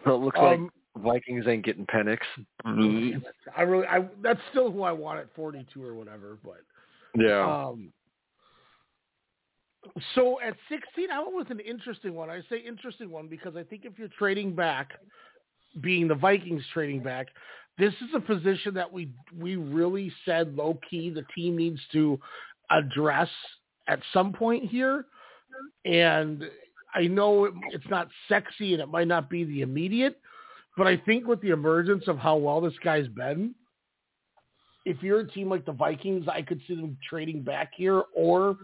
So 0.04 0.14
it 0.14 0.18
looks 0.18 0.38
um, 0.38 0.44
like 0.44 0.60
Vikings 1.02 1.46
ain't 1.46 1.64
getting 1.64 1.86
Penix. 1.86 2.18
I 3.56 3.62
really, 3.62 3.86
I 3.86 4.06
that's 4.22 4.40
still 4.50 4.70
who 4.70 4.82
I 4.82 4.92
want 4.92 5.20
at 5.20 5.34
forty 5.34 5.66
two 5.72 5.84
or 5.84 5.94
whatever, 5.94 6.38
but. 6.44 6.60
Yeah. 7.16 7.66
Um, 7.68 7.92
so 10.14 10.38
at 10.40 10.54
16, 10.68 11.10
I 11.10 11.20
went 11.20 11.34
with 11.34 11.50
an 11.50 11.60
interesting 11.60 12.14
one. 12.14 12.30
I 12.30 12.40
say 12.50 12.58
interesting 12.58 13.10
one 13.10 13.28
because 13.28 13.56
I 13.56 13.62
think 13.62 13.84
if 13.84 13.98
you're 13.98 14.08
trading 14.18 14.54
back, 14.54 14.92
being 15.80 16.08
the 16.08 16.14
Vikings 16.14 16.62
trading 16.72 17.02
back, 17.02 17.28
this 17.78 17.94
is 17.94 18.08
a 18.14 18.20
position 18.20 18.74
that 18.74 18.92
we 18.92 19.10
we 19.36 19.56
really 19.56 20.12
said 20.24 20.54
low 20.56 20.78
key 20.90 21.10
the 21.10 21.24
team 21.34 21.56
needs 21.56 21.80
to 21.92 22.18
address 22.70 23.28
at 23.86 24.00
some 24.12 24.32
point 24.32 24.64
here. 24.64 25.06
And 25.84 26.44
I 26.94 27.06
know 27.06 27.44
it, 27.44 27.54
it's 27.70 27.88
not 27.88 28.08
sexy 28.28 28.72
and 28.72 28.82
it 28.82 28.88
might 28.88 29.08
not 29.08 29.30
be 29.30 29.44
the 29.44 29.62
immediate, 29.62 30.20
but 30.78 30.86
I 30.86 30.96
think 30.96 31.26
with 31.26 31.42
the 31.42 31.50
emergence 31.50 32.04
of 32.08 32.16
how 32.18 32.36
well 32.36 32.60
this 32.62 32.72
guy's 32.82 33.08
been, 33.08 33.54
if 34.86 35.02
you're 35.02 35.20
a 35.20 35.28
team 35.28 35.50
like 35.50 35.66
the 35.66 35.72
Vikings, 35.72 36.26
I 36.32 36.40
could 36.40 36.60
see 36.66 36.74
them 36.76 36.96
trading 37.06 37.42
back 37.42 37.72
here 37.76 38.04
or 38.14 38.56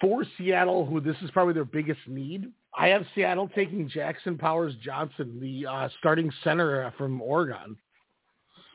for 0.00 0.24
Seattle, 0.36 0.84
who 0.84 1.00
this 1.00 1.16
is 1.22 1.30
probably 1.30 1.54
their 1.54 1.64
biggest 1.64 2.00
need. 2.08 2.50
I 2.76 2.88
have 2.88 3.04
Seattle 3.14 3.48
taking 3.54 3.88
Jackson 3.88 4.36
Powers 4.36 4.74
Johnson, 4.82 5.38
the 5.40 5.66
uh, 5.66 5.88
starting 5.98 6.30
center 6.44 6.84
uh, 6.84 6.90
from 6.98 7.22
Oregon, 7.22 7.76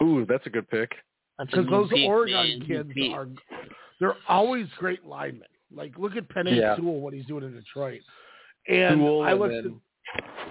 Ooh, 0.01 0.25
that's 0.27 0.47
a 0.47 0.49
good 0.49 0.67
pick. 0.71 0.91
That's 1.37 1.53
a 1.53 1.57
because 1.57 1.65
good 1.65 1.73
those 1.73 1.89
pick, 1.89 2.07
Oregon 2.07 2.33
man. 2.35 2.59
Good 2.59 2.67
kids 2.67 2.89
pick. 2.95 3.11
are 3.11 3.27
they're 3.99 4.15
always 4.27 4.65
great 4.79 5.05
linemen. 5.05 5.43
Like 5.75 5.97
look 5.99 6.15
at 6.15 6.27
Penei 6.29 6.57
Yeah. 6.57 6.75
Sewell, 6.75 6.99
what 6.99 7.13
he's 7.13 7.25
doing 7.27 7.43
in 7.43 7.53
Detroit, 7.53 8.01
and 8.67 8.99
Sewell 8.99 9.21
I 9.21 9.31
and 9.33 9.41
then- 9.41 9.51
at 9.51 9.63
th- 9.63 10.50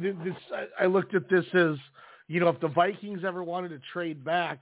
this. 0.00 0.34
I- 0.80 0.86
looked 0.86 1.14
at 1.14 1.28
this 1.28 1.44
as 1.54 1.76
you 2.28 2.40
know 2.40 2.48
if 2.48 2.60
the 2.60 2.68
Vikings 2.68 3.24
ever 3.24 3.42
wanted 3.42 3.70
to 3.70 3.80
trade 3.92 4.24
back 4.24 4.60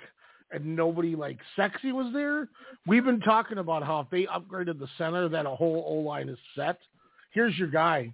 and 0.51 0.77
nobody 0.77 1.17
like 1.17 1.39
sexy 1.57 1.93
was 1.93 2.13
there, 2.13 2.49
we've 2.87 3.05
been 3.05 3.21
talking 3.21 3.59
about 3.59 3.83
how 3.83 4.01
if 4.01 4.11
they 4.11 4.27
upgraded 4.27 4.79
the 4.79 4.89
center, 4.99 5.29
that 5.29 5.47
a 5.47 5.51
whole 5.51 5.85
O 5.87 5.95
line 5.95 6.29
is 6.29 6.39
set. 6.55 6.79
Here's 7.31 7.57
your 7.59 7.69
guy. 7.69 8.13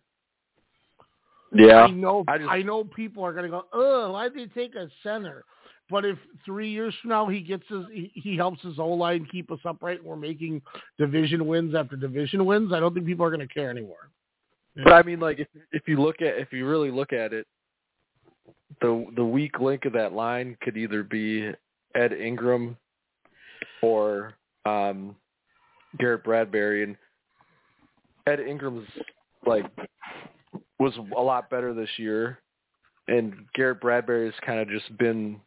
Yeah. 1.52 1.84
I 1.84 1.90
know. 1.90 2.24
I 2.28 2.34
I, 2.34 2.62
know 2.62 2.84
people 2.84 3.24
are 3.24 3.32
going 3.32 3.44
to 3.44 3.50
go, 3.50 3.64
"Oh, 3.72 4.12
why 4.12 4.28
did 4.28 4.36
they 4.36 4.60
take 4.60 4.74
a 4.74 4.88
center?" 5.02 5.44
But 5.90 6.04
if 6.04 6.18
three 6.44 6.70
years 6.70 6.94
from 7.00 7.10
now 7.10 7.26
he 7.26 7.40
gets 7.40 7.64
his, 7.68 7.84
he, 7.90 8.12
he 8.14 8.36
helps 8.36 8.60
his 8.62 8.78
O 8.78 8.88
line 8.88 9.26
keep 9.30 9.50
us 9.50 9.58
upright, 9.64 10.00
and 10.00 10.06
we're 10.06 10.16
making 10.16 10.60
division 10.98 11.46
wins 11.46 11.74
after 11.74 11.96
division 11.96 12.44
wins. 12.44 12.72
I 12.72 12.80
don't 12.80 12.92
think 12.92 13.06
people 13.06 13.24
are 13.24 13.30
going 13.30 13.46
to 13.46 13.52
care 13.52 13.70
anymore. 13.70 14.10
But 14.84 14.92
I 14.92 15.02
mean, 15.02 15.18
like 15.18 15.40
if 15.40 15.48
if 15.72 15.82
you 15.88 16.00
look 16.00 16.22
at 16.22 16.38
if 16.38 16.52
you 16.52 16.66
really 16.66 16.90
look 16.90 17.12
at 17.12 17.32
it, 17.32 17.46
the 18.80 19.06
the 19.16 19.24
weak 19.24 19.58
link 19.58 19.84
of 19.84 19.92
that 19.94 20.12
line 20.12 20.56
could 20.62 20.76
either 20.76 21.02
be 21.02 21.50
Ed 21.94 22.12
Ingram 22.12 22.76
or 23.82 24.34
um 24.64 25.16
Garrett 25.98 26.22
Bradbury, 26.22 26.84
and 26.84 26.96
Ed 28.26 28.40
Ingram's 28.40 28.88
like 29.46 29.64
was 30.78 30.96
a 31.16 31.20
lot 31.20 31.50
better 31.50 31.74
this 31.74 31.90
year, 31.96 32.38
and 33.08 33.34
Garrett 33.54 33.80
Bradbury's 33.80 34.34
kind 34.46 34.60
of 34.60 34.68
just 34.68 34.96
been 34.96 35.40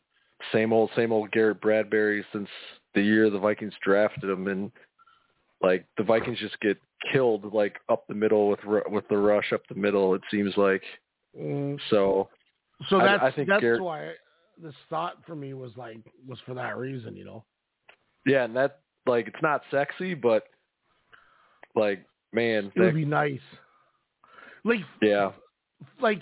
same 0.51 0.73
old 0.73 0.89
same 0.95 1.13
old 1.13 1.31
Garrett 1.31 1.61
Bradbury 1.61 2.25
since 2.33 2.49
the 2.95 3.01
year 3.01 3.29
the 3.29 3.39
Vikings 3.39 3.73
drafted 3.81 4.29
him, 4.29 4.47
and 4.47 4.71
like 5.61 5.85
the 5.97 6.03
Vikings 6.03 6.39
just 6.39 6.59
get 6.59 6.77
killed 7.11 7.53
like 7.53 7.79
up 7.89 8.05
the 8.07 8.13
middle 8.13 8.49
with 8.49 8.59
with 8.87 9.07
the 9.09 9.17
rush 9.17 9.53
up 9.53 9.61
the 9.67 9.75
middle. 9.75 10.13
It 10.15 10.21
seems 10.29 10.55
like 10.57 10.83
Mm, 11.37 11.79
so. 11.89 12.29
So 12.89 12.99
that's 12.99 13.23
I 13.23 13.31
think 13.31 13.47
that's 13.47 13.61
Garrett- 13.61 13.81
why 13.81 14.13
this 14.61 14.73
thought 14.89 15.17
for 15.25 15.35
me 15.35 15.53
was 15.53 15.71
like 15.77 15.99
was 16.27 16.39
for 16.45 16.53
that 16.55 16.77
reason, 16.77 17.15
you 17.15 17.25
know. 17.25 17.45
Yeah, 18.25 18.43
and 18.43 18.55
that 18.55 18.81
like 19.05 19.27
it's 19.27 19.41
not 19.41 19.61
sexy, 19.71 20.13
but 20.13 20.43
like 21.75 22.05
man, 22.33 22.71
It 22.75 22.79
would 22.79 22.95
be 22.95 23.05
nice. 23.05 23.39
Like 24.63 24.79
yeah, 25.01 25.31
like 26.01 26.21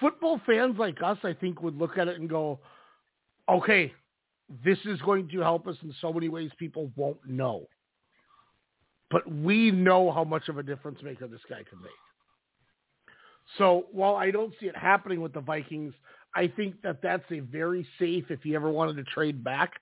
football 0.00 0.40
fans 0.46 0.78
like 0.78 0.98
us, 1.02 1.18
I 1.22 1.32
think, 1.32 1.62
would 1.62 1.76
look 1.76 1.96
at 1.96 2.08
it 2.08 2.18
and 2.18 2.28
go, 2.28 2.60
"Okay, 3.48 3.92
this 4.64 4.78
is 4.84 5.00
going 5.02 5.28
to 5.28 5.40
help 5.40 5.66
us 5.66 5.76
in 5.82 5.94
so 6.00 6.12
many 6.12 6.28
ways 6.28 6.50
people 6.58 6.90
won't 6.96 7.24
know." 7.26 7.66
But 9.14 9.32
we 9.32 9.70
know 9.70 10.10
how 10.10 10.24
much 10.24 10.48
of 10.48 10.58
a 10.58 10.62
difference 10.64 11.00
maker 11.00 11.28
this 11.28 11.40
guy 11.48 11.62
can 11.70 11.80
make. 11.80 11.92
So 13.58 13.86
while 13.92 14.16
I 14.16 14.32
don't 14.32 14.52
see 14.58 14.66
it 14.66 14.76
happening 14.76 15.20
with 15.20 15.32
the 15.32 15.40
Vikings, 15.40 15.94
I 16.34 16.48
think 16.48 16.82
that 16.82 17.00
that's 17.00 17.30
a 17.30 17.38
very 17.38 17.86
safe. 18.00 18.24
If 18.28 18.44
you 18.44 18.56
ever 18.56 18.70
wanted 18.70 18.96
to 18.96 19.04
trade 19.04 19.44
back 19.44 19.74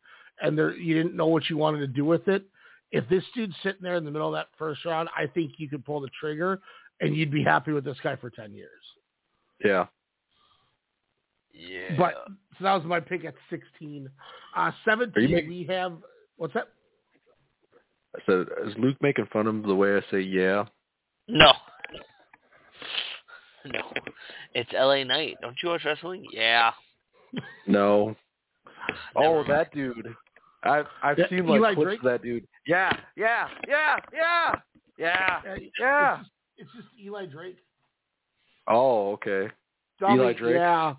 and 0.43 0.59
there 0.59 0.77
you 0.77 0.95
didn't 0.95 1.17
know 1.17 1.29
what 1.29 1.49
you 1.49 1.57
wanted 1.57 1.79
to 1.79 1.87
do 1.87 2.05
with 2.05 2.29
it, 2.29 2.45
if 2.91 3.09
this 3.09 3.25
dude's 3.35 3.55
sitting 3.63 3.81
there 3.81 3.95
in 3.97 4.05
the 4.05 4.11
middle 4.11 4.29
of 4.29 4.35
that 4.35 4.49
first 4.59 4.85
round, 4.85 5.09
I 5.17 5.27
think 5.27 5.53
you 5.57 5.67
could 5.67 5.83
pull 5.83 6.03
the 6.03 6.11
trigger 6.21 6.61
and 7.01 7.17
you'd 7.17 7.31
be 7.31 7.43
happy 7.43 7.73
with 7.73 7.85
this 7.87 7.97
guy 8.05 8.17
for 8.17 8.29
ten 8.29 8.53
years. 8.53 8.83
yeah. 9.65 9.87
Yeah. 11.55 11.97
But 11.97 12.15
so 12.59 12.65
that 12.65 12.75
was 12.75 12.85
my 12.85 13.01
pick 13.01 13.25
at 13.25 13.35
16. 13.49 14.11
Uh, 14.55 14.73
17, 14.85 15.31
making- 15.31 15.49
we 15.49 15.65
have 15.71 15.95
what's 16.37 16.53
that? 16.55 16.69
I 18.15 18.21
said, 18.27 18.47
is 18.67 18.75
Luke 18.79 18.97
making 19.01 19.27
fun 19.33 19.47
of 19.47 19.63
the 19.63 19.75
way 19.75 19.97
I 19.97 20.01
say 20.11 20.21
yeah? 20.21 20.65
no. 21.29 21.53
No, 23.65 23.93
it's 24.55 24.71
L.A. 24.77 25.05
Knight. 25.05 25.37
Don't 25.41 25.55
you 25.63 25.69
watch 25.69 25.83
wrestling? 25.85 26.27
Yeah. 26.33 26.73
No. 27.67 28.17
Oh, 29.15 29.37
mind. 29.37 29.51
that 29.51 29.73
dude. 29.73 30.15
I've 30.65 30.87
I've 31.03 31.19
Yeah, 31.19 31.29
seen 31.29 31.47
like 31.47 31.59
Eli 31.59 31.75
clips 31.75 31.87
Drake? 31.87 31.99
of 32.01 32.05
that 32.05 32.23
dude. 32.23 32.47
Yeah, 32.67 32.91
yeah, 33.17 33.49
yeah, 33.69 33.97
yeah, 34.13 34.55
yeah. 34.99 35.41
Yeah, 35.45 35.57
Yeah. 35.79 36.19
It's, 36.21 36.29
it's 36.59 36.73
just 36.73 36.89
Eli 37.01 37.27
Drake. 37.27 37.59
Oh, 38.67 39.13
okay. 39.13 39.49
Dummy, 40.01 40.15
Eli 40.15 40.33
Drake? 40.33 40.57
Yeah. 40.57 40.95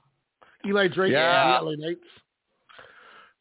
Eli 0.66 0.88
Drake 0.88 1.12
Yeah. 1.12 1.58
and 1.58 1.66
the 1.66 1.70
LA 1.70 1.76
Knights. 1.88 2.08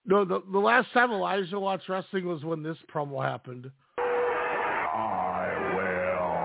No, 0.05 0.25
the 0.25 0.43
the 0.51 0.59
last 0.59 0.89
time 0.93 1.13
Elijah 1.13 1.61
watched 1.61 1.89
wrestling 1.89 2.27
was 2.27 2.43
when 2.43 2.61
this 2.63 2.77
promo 2.93 3.25
happened. 3.25 3.71
I 3.99 5.47
will 5.75 6.43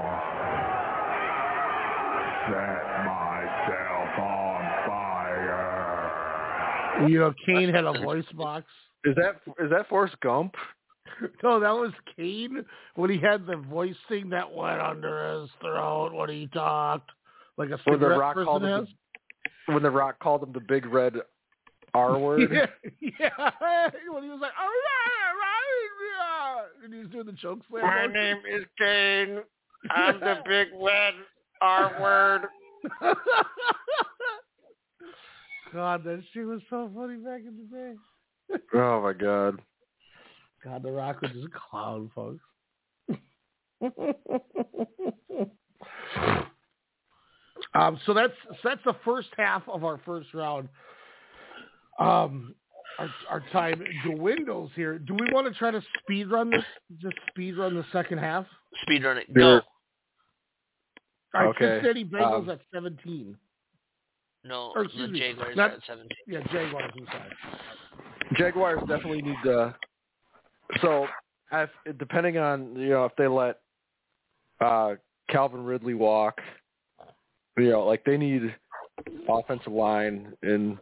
set 2.48 3.06
myself 3.06 4.20
on 4.20 4.62
fire. 4.88 7.08
You 7.10 7.20
know, 7.20 7.34
Kane 7.46 7.70
had 7.74 7.86
a 7.86 7.94
voice 8.04 8.26
box. 8.34 8.66
Is 9.06 9.16
that 9.16 9.42
is 9.64 9.70
that 9.72 9.88
Forrest 9.90 10.16
Gump? 10.22 10.54
No, 11.42 11.60
that 11.60 11.72
was 11.72 11.94
Kane 12.16 12.64
when 12.96 13.10
he 13.10 13.18
had 13.18 13.48
the 13.48 13.56
voice 13.56 13.96
thing 14.08 14.30
that 14.30 14.54
went 14.54 14.80
under 14.80 15.40
his 15.40 15.50
throat 15.62 16.14
when 16.14 16.30
he 16.30 16.46
talked, 16.48 17.10
like 17.58 17.70
a 17.70 17.80
When 17.86 18.00
the 18.00 18.10
Rock 18.10 18.36
person 18.36 18.46
called 18.46 18.62
has. 18.64 18.82
him 18.82 18.88
when 19.74 19.84
the 19.84 19.90
Rock 19.90 20.20
called 20.20 20.44
him 20.44 20.52
the 20.54 20.60
big 20.60 20.86
red 20.86 21.16
R 21.98 22.18
word. 22.24 22.50
Yeah, 22.52 22.66
yeah. 23.02 23.30
When 24.12 24.24
he 24.24 24.30
was 24.30 24.40
like, 24.42 24.52
"Oh 24.60 24.82
yeah, 24.88 25.32
right, 25.46 25.90
yeah," 26.80 26.86
and 26.86 26.94
he 26.94 27.00
was 27.00 27.10
doing 27.10 27.26
the 27.26 27.34
choke 27.34 27.60
slam. 27.70 27.84
My 27.84 28.08
motion. 28.08 28.14
name 28.14 28.38
is 28.52 28.66
Kane. 28.78 29.40
I'm 29.92 30.20
the 30.20 30.36
big 30.48 30.68
red 30.82 31.14
R 31.62 31.92
word. 32.02 32.42
God, 35.74 36.04
that 36.06 36.24
shit 36.34 36.46
was 36.46 36.62
so 36.70 36.90
funny 36.96 37.18
back 37.18 37.42
in 37.42 37.58
the 37.58 37.78
day. 37.78 37.94
Oh 38.74 39.02
my 39.02 39.14
god. 39.14 39.60
God, 40.64 40.84
The 40.84 40.92
Rock 40.92 41.22
was 41.22 41.32
just 41.32 41.46
a 41.46 41.50
clown, 41.70 42.10
folks. 42.16 42.44
um, 47.74 48.00
so 48.06 48.14
that's 48.14 48.34
so 48.48 48.58
that's 48.70 48.84
the 48.86 48.96
first 49.06 49.30
half 49.38 49.64
of 49.68 49.84
our 49.84 50.00
first 50.06 50.34
round. 50.34 50.70
Um, 52.00 52.54
our 53.00 53.10
our 53.30 53.44
time 53.52 53.84
dwindles 54.06 54.72
here. 54.76 54.98
Do 55.00 55.14
we 55.14 55.32
want 55.32 55.52
to 55.52 55.58
try 55.58 55.72
to 55.72 55.82
speed 56.02 56.32
run 56.32 56.50
this? 56.50 56.64
Just 57.02 57.16
speed 57.30 57.58
run 57.58 57.76
the 57.76 57.86
second 57.92 58.18
half. 58.20 58.46
Speed 58.84 59.04
run 59.04 59.18
it. 59.18 59.28
Sure. 59.36 59.60
Go. 59.60 59.62
All 61.36 61.44
right, 61.46 61.50
Okay, 61.50 61.76
Cincinnati 61.76 62.06
Bengals 62.06 62.44
um, 62.44 62.50
at 62.50 62.60
seventeen. 62.74 63.38
No, 64.44 64.72
Or, 64.76 64.84
the 64.84 64.90
excuse 64.90 65.12
me, 65.12 65.20
Jaguars 65.20 65.58
not- 65.58 65.72
at 65.74 65.80
17. 65.88 66.08
Yeah, 66.28 66.40
Jaguars. 66.54 66.92
I'm. 66.96 68.36
Jaguars 68.38 68.80
definitely 68.88 69.22
need 69.22 69.36
to. 69.44 69.76
So, 70.82 71.08
if, 71.52 71.70
depending 71.98 72.38
on 72.38 72.76
you 72.76 72.90
know 72.90 73.06
if 73.06 73.16
they 73.18 73.28
let 73.28 73.60
uh 74.62 74.96
Calvin 75.30 75.64
Ridley 75.64 75.94
walk, 75.94 76.40
you 77.58 77.72
know, 77.72 77.86
like 77.86 78.04
they 78.06 78.18
need 78.18 78.56
offensive 79.28 79.74
line 79.74 80.34
and 80.44 80.78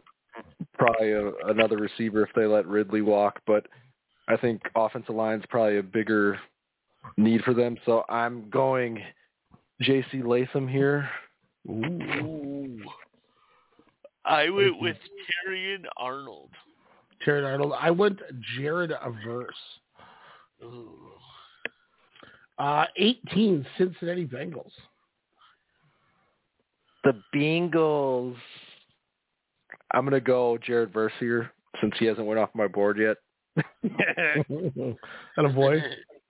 probably 0.78 1.12
a, 1.12 1.30
another 1.46 1.76
receiver 1.76 2.22
if 2.24 2.30
they 2.34 2.46
let 2.46 2.66
Ridley 2.66 3.02
walk. 3.02 3.40
But 3.46 3.66
I 4.28 4.36
think 4.36 4.62
offensive 4.74 5.14
line's 5.14 5.44
probably 5.48 5.78
a 5.78 5.82
bigger 5.82 6.38
need 7.16 7.42
for 7.42 7.54
them. 7.54 7.76
So 7.84 8.04
I'm 8.08 8.48
going 8.50 9.02
J.C. 9.80 10.22
Latham 10.22 10.66
here. 10.66 11.08
Ooh. 11.68 12.80
I 14.24 14.48
went 14.50 14.80
with 14.80 14.96
Terrion 15.46 15.84
Arnold. 15.96 16.50
Terry 17.24 17.44
Arnold. 17.44 17.74
I 17.78 17.90
went 17.90 18.20
Jared 18.56 18.92
Averse. 18.92 19.54
Ooh. 20.64 20.92
Uh, 22.58 22.86
18 22.96 23.66
Cincinnati 23.76 24.26
Bengals. 24.26 24.72
The 27.04 27.20
Bengals. 27.34 28.36
I'm 29.96 30.04
gonna 30.04 30.20
go 30.20 30.58
Jared 30.58 30.92
Verse 30.92 31.12
here 31.18 31.50
since 31.80 31.94
he 31.98 32.04
hasn't 32.04 32.26
went 32.26 32.38
off 32.38 32.50
my 32.54 32.68
board 32.68 32.98
yet. 32.98 33.16
and 33.82 34.94
a 35.38 35.48
boy, 35.48 35.80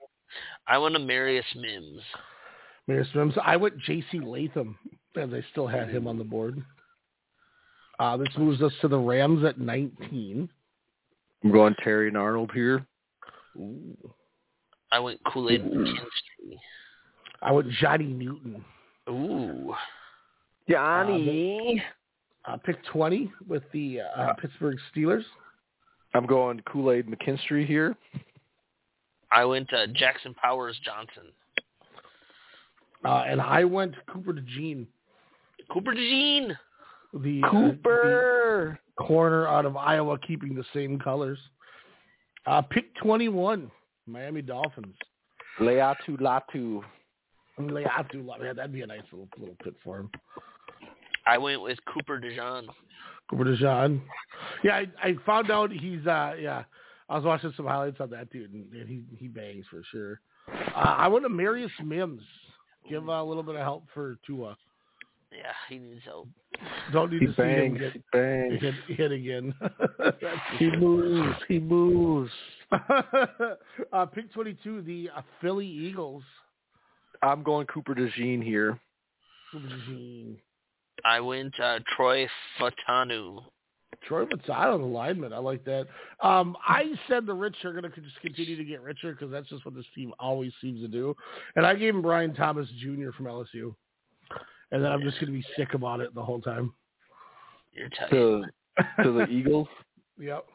I 0.69 0.79
want 0.79 0.95
to 0.95 1.01
Marius 1.01 1.45
Mims. 1.57 2.01
Mayor 2.87 3.05
Mims. 3.13 3.35
I 3.45 3.57
went 3.57 3.77
J.C. 3.81 4.21
Latham, 4.21 4.79
as 5.17 5.31
I 5.33 5.45
still 5.51 5.67
had 5.67 5.89
him 5.89 6.07
on 6.07 6.17
the 6.17 6.23
board. 6.23 6.63
Uh, 7.99 8.17
this 8.17 8.29
moves 8.39 8.63
us 8.63 8.73
to 8.83 8.89
the 8.89 8.99
Rams 8.99 9.45
at 9.45 9.59
19. 9.59 10.49
I'm 11.43 11.53
going 11.53 11.75
Terrion 11.85 12.17
Arnold 12.17 12.53
here. 12.55 12.87
Ooh. 13.57 13.97
I 14.93 15.01
went 15.01 15.19
Kool 15.33 15.51
Aid 15.51 15.65
McKinstry. 15.65 16.57
I 17.43 17.51
went 17.51 17.69
Johnny 17.73 18.05
Newton. 18.05 18.65
Ooh. 19.09 19.75
Johnny. 20.71 21.83
Uh, 22.47 22.57
pick 22.59 22.77
20 22.93 23.33
with 23.49 23.63
the 23.73 24.01
uh, 24.17 24.35
Pittsburgh 24.35 24.79
Steelers. 24.95 25.25
I'm 26.15 26.27
going 26.27 26.61
Kool 26.71 26.93
Aid 26.93 27.07
McKinstry 27.07 27.67
here. 27.67 27.97
I 29.33 29.45
went 29.45 29.73
uh, 29.73 29.89
Jackson 29.95 30.35
Powers 30.35 30.79
Johnson. 30.85 31.33
Uh, 33.05 33.25
and 33.27 33.41
I 33.41 33.65
went 33.65 33.95
Cooper 34.09 34.33
DeJean, 34.33 34.87
Cooper 35.71 35.93
DeJean. 35.95 36.57
the, 37.13 37.43
uh, 37.45 37.51
Cooper. 37.51 38.79
the 38.97 39.05
corner 39.05 39.47
out 39.47 39.67
of 39.67 39.77
Iowa, 39.77 40.19
keeping 40.19 40.55
the 40.55 40.65
same 40.73 40.99
colors. 40.99 41.39
Uh, 42.47 42.63
pick 42.63 42.95
21, 42.97 43.71
Miami 44.07 44.43
Dolphins. 44.43 44.95
Laiatu 45.61 46.19
Latu. 46.21 46.83
Leatu, 47.59 48.41
man, 48.41 48.57
that'd 48.57 48.73
be 48.73 48.83
a 48.83 48.87
nice 48.87 49.01
little 49.11 49.29
little 49.39 49.57
pick 49.63 49.75
for 49.83 49.99
him. 50.01 50.11
I 51.27 51.39
went 51.39 51.63
with 51.63 51.79
Cooper 51.93 52.21
DeJean. 52.21 52.67
Cooper 53.29 53.45
DeJean. 53.45 54.01
Yeah, 54.63 54.77
I, 54.77 55.09
I 55.09 55.15
found 55.25 55.51
out 55.51 55.71
he's 55.71 56.07
uh 56.07 56.35
yeah. 56.39 56.65
I 57.09 57.15
was 57.17 57.25
watching 57.25 57.53
some 57.57 57.67
highlights 57.67 58.01
on 58.01 58.11
that 58.11 58.31
dude, 58.31 58.53
and, 58.53 58.73
and 58.73 58.89
he 58.89 59.03
he 59.17 59.29
bangs 59.29 59.65
for 59.71 59.83
sure. 59.91 60.21
Uh, 60.49 60.95
I 60.99 61.09
want 61.09 61.25
to 61.25 61.29
Marius 61.29 61.71
Mims. 61.85 62.23
Give 62.89 63.09
uh, 63.09 63.13
a 63.13 63.25
little 63.25 63.43
bit 63.43 63.57
of 63.57 63.63
help 63.63 63.85
for 63.93 64.17
Tua. 64.27 64.57
Yeah, 65.33 65.53
he 65.69 65.79
needs 65.79 66.03
help. 66.05 66.29
Don't 66.93 67.11
need 67.11 67.21
He 67.21 67.27
to 67.27 67.35
see 67.35 67.43
him 67.43 67.77
get 67.77 67.93
He 67.93 68.03
bangs. 68.13 68.61
hit, 68.61 68.75
hit 68.89 69.13
again. 69.13 69.53
He 70.59 70.71
moves. 70.71 71.37
He 71.49 71.59
moves. 71.59 72.31
uh, 73.93 74.07
pick 74.07 74.33
22, 74.33 74.83
the 74.83 75.11
uh, 75.15 75.23
Philly 75.41 75.67
Eagles. 75.67 76.23
I'm 77.23 77.43
going 77.43 77.67
Cooper 77.67 77.95
DeJean 77.95 78.43
here. 78.43 78.79
Cooper 79.53 79.67
DeJean. 79.67 80.37
I 81.05 81.21
went 81.21 81.59
uh, 81.61 81.81
Troy 81.97 82.27
Fautanu. 82.59 83.41
Troy 84.07 84.25
Mazzano, 84.25 84.79
the 84.79 84.85
lineman. 84.85 85.33
I 85.33 85.39
like 85.39 85.65
that. 85.65 85.87
Um, 86.23 86.57
I 86.67 86.93
said 87.09 87.27
the 87.27 87.35
rich 87.35 87.57
are 87.65 87.73
going 87.73 87.91
to 87.91 88.01
just 88.01 88.21
continue 88.21 88.57
to 88.57 88.65
get 88.65 88.83
richer 88.83 89.13
because 89.13 89.31
that's 89.31 89.49
just 89.49 89.65
what 89.65 89.75
this 89.75 89.87
team 89.95 90.13
always 90.19 90.53
seems 90.61 90.81
to 90.81 90.89
do. 90.89 91.17
And 91.57 91.67
I 91.67 91.75
gave 91.75 91.95
him 91.95 92.03
Brian 92.03 92.35
Thomas 92.35 92.69
Jr. 92.81 93.11
from 93.17 93.27
LSU. 93.27 93.75
And 94.73 94.85
then 94.85 94.91
I'm 94.93 95.03
just 95.03 95.15
going 95.21 95.33
to 95.33 95.39
be 95.39 95.45
sick 95.57 95.75
about 95.75 96.01
it 96.01 96.15
the 96.15 96.23
whole 96.23 96.41
time. 96.41 96.73
You're 97.73 97.89
tight. 97.91 98.11
To 98.11 98.45
to 99.03 99.13
the 99.13 99.27
Eagles. 99.27 99.69
Yep. 100.19 100.47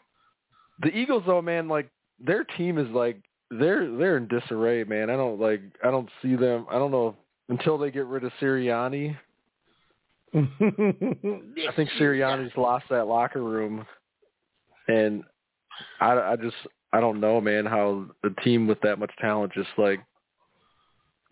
The 0.81 0.89
Eagles 0.89 1.21
though, 1.27 1.39
man, 1.39 1.67
like 1.67 1.87
their 2.19 2.43
team 2.43 2.79
is 2.79 2.87
like 2.87 3.21
they're 3.51 3.95
they're 3.95 4.17
in 4.17 4.27
disarray, 4.27 4.83
man. 4.83 5.11
I 5.11 5.15
don't 5.15 5.39
like 5.39 5.61
I 5.83 5.91
don't 5.91 6.09
see 6.19 6.35
them. 6.35 6.65
I 6.67 6.79
don't 6.79 6.89
know 6.89 7.15
until 7.49 7.77
they 7.77 7.91
get 7.91 8.07
rid 8.07 8.23
of 8.23 8.31
Sirianni. 8.41 9.15
I 10.33 11.71
think 11.75 11.89
Sirianni's 11.99 12.55
lost 12.55 12.85
that 12.89 13.07
locker 13.07 13.41
room, 13.41 13.85
and 14.87 15.23
I, 15.99 16.11
I 16.13 16.35
just 16.35 16.55
I 16.93 16.99
don't 17.01 17.19
know, 17.19 17.41
man, 17.41 17.65
how 17.65 18.05
the 18.23 18.29
team 18.43 18.67
with 18.67 18.79
that 18.81 18.99
much 18.99 19.11
talent 19.19 19.53
just 19.53 19.69
like 19.77 19.99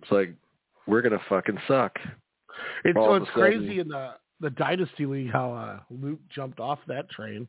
it's 0.02 0.12
like 0.12 0.34
we're 0.88 1.02
gonna 1.02 1.22
fucking 1.30 1.58
suck. 1.68 1.98
It's, 2.84 2.96
so 2.98 3.16
it's 3.16 3.30
crazy 3.32 3.80
in 3.80 3.88
the, 3.88 4.16
the 4.42 4.50
Dynasty 4.50 5.06
League 5.06 5.32
how 5.32 5.54
uh, 5.54 5.80
Luke 5.90 6.20
jumped 6.34 6.60
off 6.60 6.80
that 6.88 7.10
train. 7.10 7.48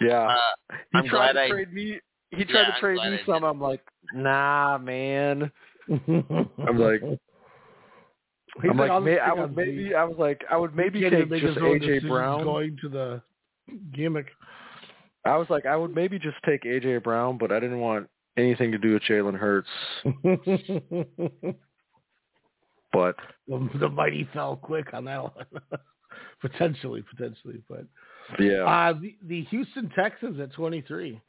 Yeah, 0.00 0.26
Uh, 0.26 0.74
he 0.92 0.98
I'm 0.98 1.06
tried 1.06 1.10
glad 1.10 1.32
to 1.32 1.40
I- 1.42 1.48
trade 1.48 1.72
me. 1.72 2.00
He 2.32 2.38
Yeah, 2.40 2.44
tried 2.44 2.64
to 2.74 2.80
trade 2.80 2.96
me 3.10 3.18
some. 3.26 3.42
I'm 3.44 3.60
like, 3.60 3.80
nah, 4.14 4.78
man. 4.78 5.50
I'm 5.88 6.78
like, 6.78 7.02
He's 8.62 8.70
I'm 8.70 8.76
like, 8.76 8.90
I'll 8.90 9.00
may, 9.00 9.18
I 9.18 9.32
would 9.32 9.56
maybe, 9.56 9.84
Zeke. 9.84 9.94
I 9.94 10.04
was 10.04 10.16
like, 10.18 10.42
I 10.50 10.56
would 10.56 10.74
maybe 10.74 11.00
Can't 11.00 11.30
take 11.30 11.40
just 11.40 11.58
AJ 11.58 12.08
Brown. 12.08 12.42
going 12.44 12.76
to 12.82 12.88
the 12.88 13.22
gimmick. 13.94 14.26
I 15.24 15.36
was 15.36 15.48
like, 15.50 15.66
I 15.66 15.76
would 15.76 15.94
maybe 15.94 16.18
just 16.18 16.36
take 16.44 16.64
AJ 16.64 17.02
Brown, 17.02 17.38
but 17.38 17.52
I 17.52 17.60
didn't 17.60 17.80
want 17.80 18.08
anything 18.36 18.72
to 18.72 18.78
do 18.78 18.94
with 18.94 19.02
Jalen 19.02 19.38
Hurts. 19.38 19.68
But 22.92 23.16
the, 23.46 23.68
the 23.78 23.88
mighty 23.88 24.28
fell 24.32 24.56
quick 24.56 24.92
on 24.92 25.04
that 25.04 25.22
one. 25.22 25.46
potentially, 26.40 27.04
potentially, 27.08 27.62
but 27.68 27.84
yeah, 28.38 28.64
uh, 28.64 28.92
the, 29.00 29.16
the 29.26 29.44
Houston 29.44 29.90
Texans 29.90 30.40
at 30.40 30.52
23. 30.52 31.20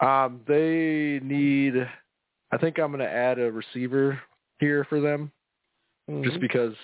um, 0.00 0.40
they 0.46 1.20
need. 1.22 1.74
I 2.52 2.58
think 2.58 2.78
I'm 2.78 2.90
going 2.92 3.00
to 3.00 3.10
add 3.10 3.38
a 3.38 3.50
receiver 3.50 4.20
here 4.58 4.84
for 4.88 5.00
them, 5.00 5.30
just 6.08 6.36
Mhm. 6.36 6.40
because 6.40 6.74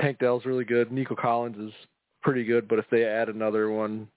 Tank 0.00 0.18
Dell's 0.18 0.44
really 0.46 0.64
good. 0.64 0.90
Nico 0.92 1.14
Collins 1.14 1.58
is 1.58 1.72
pretty 2.22 2.44
good, 2.44 2.68
but 2.68 2.78
if 2.78 2.88
they 2.90 3.04
add 3.04 3.28
another 3.28 3.70
one, 3.70 4.08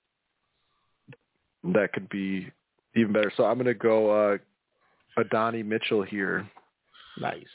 that 1.64 1.94
could 1.94 2.10
be 2.10 2.52
even 2.95 3.14
better. 3.14 3.32
So 3.36 3.45
I'm 3.45 3.56
going 3.56 3.66
to 3.68 3.74
go 3.74 4.10
uh, 4.10 4.38
Adonai 5.18 5.64
Mitchell 5.64 6.02
here. 6.04 6.50
nice. 7.20 7.45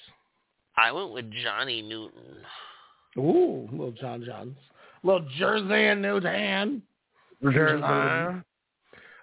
I 0.77 0.93
went 0.93 1.11
with 1.13 1.31
Johnny 1.33 1.83
Newton. 1.83 2.45
Ooh, 3.17 3.69
little 3.73 3.91
John 3.93 4.23
Johns, 4.25 4.57
little 5.03 5.27
Jersey 5.37 5.87
and 5.87 6.01
Newton. 6.03 6.83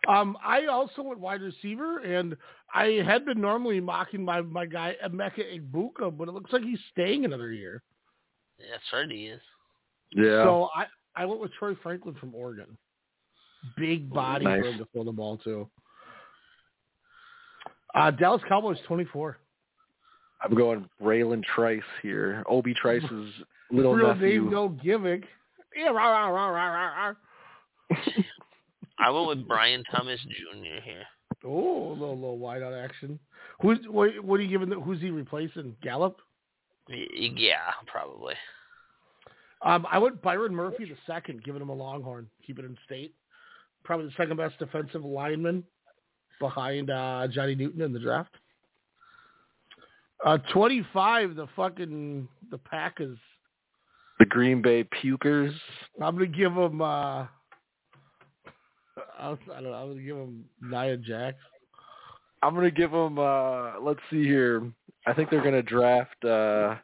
Um, 0.08 0.38
I 0.46 0.66
also 0.68 1.02
went 1.02 1.20
wide 1.20 1.42
receiver, 1.42 2.00
and 2.00 2.36
I 2.74 3.02
had 3.06 3.26
been 3.26 3.42
normally 3.42 3.80
mocking 3.80 4.24
my 4.24 4.42
my 4.42 4.66
guy 4.66 4.96
Emeka 5.06 5.60
Egbuka, 5.60 6.16
but 6.16 6.28
it 6.28 6.32
looks 6.32 6.52
like 6.54 6.64
he's 6.64 6.80
staying 6.92 7.26
another 7.26 7.52
year. 7.52 7.82
Yeah, 8.60 8.66
That's 8.72 8.84
right, 8.94 9.10
he 9.10 9.26
is. 9.28 9.42
Yeah. 10.12 10.44
So 10.44 10.70
I 10.76 10.86
I 11.16 11.26
went 11.26 11.42
with 11.42 11.52
Troy 11.54 11.76
Franklin 11.82 12.16
from 12.20 12.34
Oregon. 12.36 12.78
Big 13.78 14.12
body 14.14 14.46
Nice. 14.46 14.62
for 14.62 14.68
him 14.68 14.78
to 14.78 14.86
throw 14.94 15.04
the 15.04 15.12
ball 15.12 15.38
to. 15.40 15.68
Uh, 17.96 18.12
Dallas 18.12 18.42
Cowboys 18.48 18.78
twenty 18.88 19.06
four. 19.06 19.38
I'm 20.42 20.54
going 20.56 20.88
Bralen 21.02 21.44
Trice 21.44 21.82
here. 22.02 22.44
Obi 22.48 22.74
Trice's 22.76 23.32
little 23.72 23.96
Real 23.96 24.14
nephew. 24.14 24.42
name, 24.44 24.52
no 24.52 24.70
gimmick. 24.70 25.24
Yeah, 25.76 25.88
rah, 25.90 26.10
rah, 26.12 26.28
rah, 26.28 26.48
rah, 26.50 26.68
rah, 26.74 27.08
rah. 27.08 27.98
I 29.00 29.10
went 29.10 29.28
with 29.28 29.48
Brian 29.48 29.84
Thomas 29.92 30.20
Jr. 30.22 30.82
here. 30.84 31.04
Oh, 31.44 31.90
a 31.90 31.94
little 31.94 32.16
little 32.16 32.38
wide 32.38 32.64
out 32.64 32.74
action. 32.74 33.20
Who's 33.62 33.80
what? 33.90 34.24
What 34.24 34.40
are 34.40 34.44
you 34.44 34.50
giving? 34.50 34.70
The, 34.70 34.80
who's 34.80 35.02
he 35.02 35.10
replacing? 35.10 35.76
Gallup. 35.84 36.20
Yeah, 36.88 37.72
probably. 37.88 38.36
Um, 39.62 39.86
I 39.92 39.98
went 39.98 40.22
Byron 40.22 40.54
Murphy 40.56 40.86
the 40.86 40.96
second, 41.08 41.44
giving 41.44 41.62
him 41.62 41.70
a 41.70 41.74
Longhorn, 41.74 42.30
keep 42.46 42.60
it 42.60 42.66
in 42.66 42.78
state. 42.86 43.14
Probably 43.84 44.06
the 44.08 44.14
second 44.18 44.38
best 44.38 44.58
defensive 44.60 45.04
lineman 45.04 45.64
behind 46.40 46.90
uh, 46.90 47.28
Johnny 47.32 47.56
Newton 47.56 47.82
in 47.82 47.94
the 47.94 48.00
draft. 48.00 48.36
Uh, 50.24 50.38
twenty 50.54 50.86
five, 50.94 51.36
the 51.36 51.48
fucking 51.56 52.28
the 52.50 52.58
Packers. 52.58 53.18
The 54.20 54.26
Green 54.26 54.62
Bay 54.62 54.86
Pukers. 55.04 55.54
I'm 56.02 56.16
gonna 56.16 56.28
give 56.28 56.54
him. 56.54 56.82
Uh, 56.82 57.28
I 59.18 59.30
was- 59.30 59.40
I 59.50 59.62
don't 59.62 59.72
know. 59.72 59.74
I'm 59.74 59.90
gonna 59.90 60.02
give 60.02 60.18
him 60.18 60.46
Nia 60.62 60.98
Jax. 60.98 61.38
I'm 62.42 62.54
gonna 62.54 62.70
give 62.72 62.92
them. 62.92 63.18
Uh, 63.18 63.80
let's 63.80 64.00
see 64.10 64.24
here. 64.24 64.72
I 65.08 65.14
think 65.14 65.30
they're 65.30 65.42
gonna 65.44 65.64
draft. 65.64 66.24
Uh, 66.24 66.76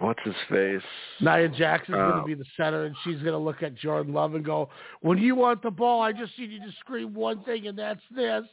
what's 0.00 0.20
his 0.24 0.34
face? 0.48 0.82
Nia 1.20 1.48
Jax 1.48 1.88
is 1.88 1.94
Oh. 1.94 2.10
gonna 2.10 2.24
be 2.24 2.34
the 2.34 2.44
center, 2.56 2.84
and 2.84 2.96
she's 3.04 3.22
gonna 3.22 3.38
look 3.38 3.62
at 3.62 3.74
Jordan 3.74 4.12
Love 4.12 4.34
and 4.34 4.44
go, 4.44 4.68
"When 5.00 5.18
you 5.18 5.34
want 5.34 5.62
the 5.62 5.70
ball, 5.70 6.00
I 6.02 6.12
just 6.12 6.36
need 6.38 6.50
you 6.50 6.60
to 6.60 6.72
scream 6.72 7.14
one 7.14 7.42
thing, 7.44 7.66
and 7.66 7.78
that's 7.78 8.02
this." 8.08 8.44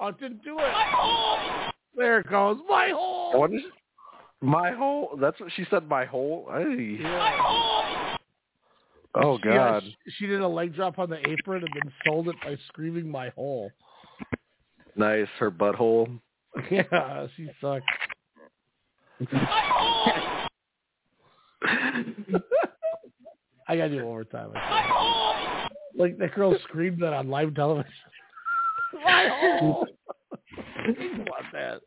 I 0.00 0.10
didn't 0.12 0.42
do 0.44 0.56
it. 0.60 1.72
There 1.96 2.20
it 2.20 2.28
goes. 2.28 2.58
My 2.68 2.90
hole. 2.90 3.38
What 3.40 3.52
is 3.52 3.62
my 4.40 4.70
hole? 4.70 5.16
That's 5.20 5.38
what 5.40 5.50
she 5.52 5.64
said. 5.64 5.88
My 5.88 6.04
hole. 6.04 6.48
Hey. 6.52 6.98
Oh 9.20 9.36
She, 9.38 9.42
God. 9.48 9.82
she- 9.82 9.96
she 10.12 10.26
did 10.26 10.40
a 10.40 10.48
leg 10.48 10.74
drop 10.74 10.98
on 10.98 11.10
the 11.10 11.18
apron 11.28 11.64
and 11.64 11.72
then 11.74 11.92
sold 12.06 12.28
it 12.28 12.36
by 12.42 12.56
screaming 12.68 13.10
"my 13.10 13.30
hole." 13.30 13.70
Nice. 14.96 15.28
Her 15.38 15.50
butthole. 15.50 16.18
Yeah, 16.70 17.26
she 17.36 17.48
sucked. 17.60 17.84
I 23.68 23.76
gotta 23.76 23.90
do 23.90 23.98
it 23.98 24.04
one 24.04 24.04
more 24.04 24.24
time. 24.24 24.50
Like 25.96 26.16
that 26.18 26.34
girl 26.34 26.56
screamed 26.64 27.02
that 27.02 27.12
on 27.12 27.28
live 27.28 27.54
television. 27.54 27.92
My 29.04 29.28
hole. 29.30 29.86
want 30.86 31.44
that. 31.52 31.80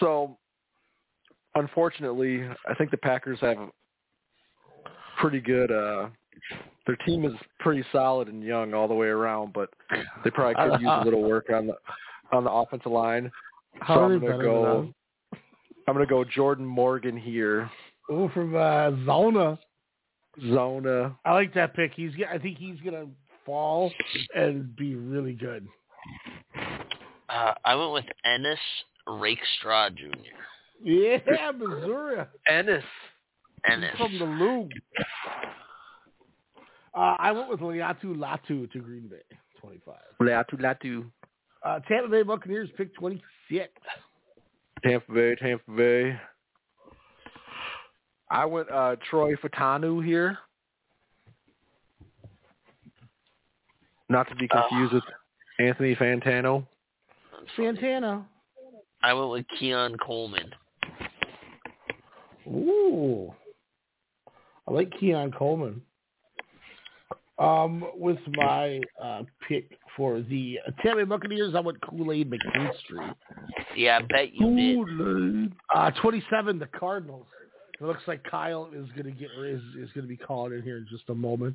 So, 0.00 0.36
unfortunately, 1.54 2.44
I 2.68 2.74
think 2.74 2.90
the 2.90 2.96
Packers 2.96 3.38
have 3.40 3.56
pretty 5.18 5.40
good. 5.40 5.70
uh 5.70 6.08
Their 6.86 6.96
team 7.06 7.24
is 7.24 7.32
pretty 7.60 7.84
solid 7.92 8.28
and 8.28 8.42
young 8.42 8.74
all 8.74 8.88
the 8.88 8.94
way 8.94 9.08
around, 9.08 9.52
but 9.52 9.70
they 10.24 10.30
probably 10.30 10.54
could 10.54 10.80
use 10.80 10.90
a 10.90 11.04
little 11.04 11.22
work 11.22 11.50
on 11.52 11.66
the 11.66 11.74
on 12.32 12.44
the 12.44 12.50
offensive 12.50 12.92
line. 12.92 13.30
How 13.80 13.96
so 13.96 14.04
I'm 14.04 14.20
gonna 14.20 14.42
go. 14.42 14.94
I'm 15.86 15.94
gonna 15.94 16.06
go 16.06 16.24
Jordan 16.24 16.66
Morgan 16.66 17.16
here. 17.16 17.70
Oh, 18.10 18.28
from 18.30 18.54
uh, 18.54 18.90
Zona. 19.04 19.58
Zona. 20.50 21.16
I 21.24 21.32
like 21.32 21.54
that 21.54 21.74
pick. 21.74 21.92
He's. 21.94 22.12
I 22.30 22.38
think 22.38 22.58
he's 22.58 22.78
gonna 22.84 23.06
fall 23.44 23.92
and 24.34 24.74
be 24.76 24.94
really 24.94 25.32
good. 25.32 25.66
Uh, 27.28 27.54
I 27.64 27.74
went 27.74 27.92
with 27.92 28.04
Ennis 28.24 28.58
Rakestraw 29.06 29.90
Jr. 29.90 30.06
Yeah, 30.82 31.50
Missouri. 31.56 32.24
Ennis. 32.46 32.84
Ennis. 33.64 33.96
From 33.96 34.18
the 34.18 34.24
Loop. 34.24 34.70
Uh, 36.94 37.16
I 37.18 37.32
went 37.32 37.48
with 37.48 37.60
Laiatu 37.60 38.16
Latu 38.16 38.70
to 38.72 38.78
Green 38.80 39.08
Bay, 39.08 39.22
25. 39.60 39.94
Latu 40.20 40.60
Latu. 40.60 41.04
Uh, 41.62 41.80
Tampa 41.80 42.08
Bay 42.08 42.22
Buccaneers 42.22 42.68
pick 42.76 42.94
26. 42.94 43.68
Tampa 44.82 45.12
Bay, 45.12 45.34
Tampa 45.36 45.70
Bay. 45.76 46.18
I 48.30 48.44
went 48.44 48.70
uh 48.70 48.96
Troy 49.08 49.34
Fautanu 49.36 50.04
here. 50.04 50.38
Not 54.08 54.28
to 54.28 54.34
be 54.34 54.48
confused 54.48 54.94
with 54.94 55.04
Anthony 55.58 55.94
Fantano. 55.94 56.66
Santana. 57.56 58.26
I 59.02 59.12
went 59.12 59.30
with 59.30 59.46
Keon 59.58 59.96
Coleman. 59.98 60.52
Ooh. 62.46 63.32
I 64.68 64.72
like 64.72 64.92
Keon 64.98 65.32
Coleman. 65.32 65.80
Um, 67.38 67.84
with 67.94 68.18
my 68.32 68.80
uh, 69.02 69.22
pick 69.46 69.78
for 69.96 70.20
the 70.20 70.58
Tampa 70.82 70.96
Bay 70.96 71.04
Buccaneers, 71.04 71.54
I 71.54 71.60
went 71.60 71.80
Kool-Aid 71.82 72.28
McKinstry. 72.28 73.14
Yeah, 73.76 73.98
I 73.98 74.02
bet 74.02 74.34
you 74.34 74.84
did. 75.46 75.52
Uh, 75.72 75.92
27, 76.02 76.58
the 76.58 76.66
Cardinals. 76.66 77.26
It 77.80 77.84
looks 77.84 78.02
like 78.08 78.24
Kyle 78.24 78.68
is 78.74 78.88
going 78.96 79.04
to 79.04 79.12
get 79.12 79.30
is, 79.38 79.62
is 79.78 79.88
going 79.92 80.02
to 80.02 80.08
be 80.08 80.16
called 80.16 80.52
in 80.52 80.62
here 80.62 80.78
in 80.78 80.86
just 80.90 81.04
a 81.10 81.14
moment. 81.14 81.54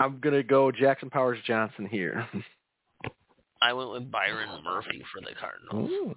I'm 0.00 0.20
gonna 0.20 0.42
go 0.42 0.70
Jackson 0.70 1.10
Powers 1.10 1.38
Johnson 1.46 1.86
here. 1.86 2.26
I 3.62 3.72
went 3.72 3.90
with 3.90 4.10
Byron 4.10 4.48
Murphy 4.62 5.02
for 5.12 5.20
the 5.20 5.34
Cardinals. 5.38 5.90
Ooh. 5.90 6.14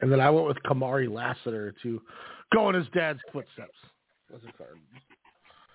And 0.00 0.12
then 0.12 0.20
I 0.20 0.28
went 0.28 0.46
with 0.46 0.58
Kamari 0.66 1.10
Lassiter 1.10 1.74
to 1.82 2.02
go 2.52 2.68
in 2.68 2.74
his 2.74 2.86
dad's 2.94 3.20
footsteps. 3.32 3.72
As 4.34 4.40
a 4.46 4.52
Cardinal. 4.58 4.82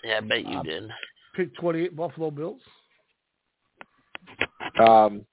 Yeah, 0.04 0.18
I 0.18 0.22
bet 0.22 0.46
you 0.46 0.58
Uh, 0.60 0.64
did. 0.64 0.90
Pick 1.36 1.56
28, 1.56 1.96
Buffalo 1.96 2.32
Bills. 2.32 2.62
Um, 4.80 5.26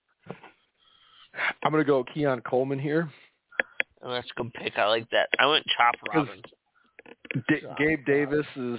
I'm 1.63 1.71
gonna 1.71 1.85
go 1.85 2.05
Keon 2.05 2.41
Coleman 2.43 2.79
here. 2.79 3.09
Oh, 4.03 4.11
that's 4.11 4.29
a 4.31 4.43
good 4.43 4.53
pick. 4.55 4.79
I 4.79 4.87
like 4.87 5.09
that. 5.11 5.29
I 5.39 5.47
went 5.47 5.65
Chop 5.77 5.95
Robinson. 6.15 6.43
D- 7.49 7.63
Gabe 7.79 8.05
Davis 8.07 8.47
is. 8.57 8.79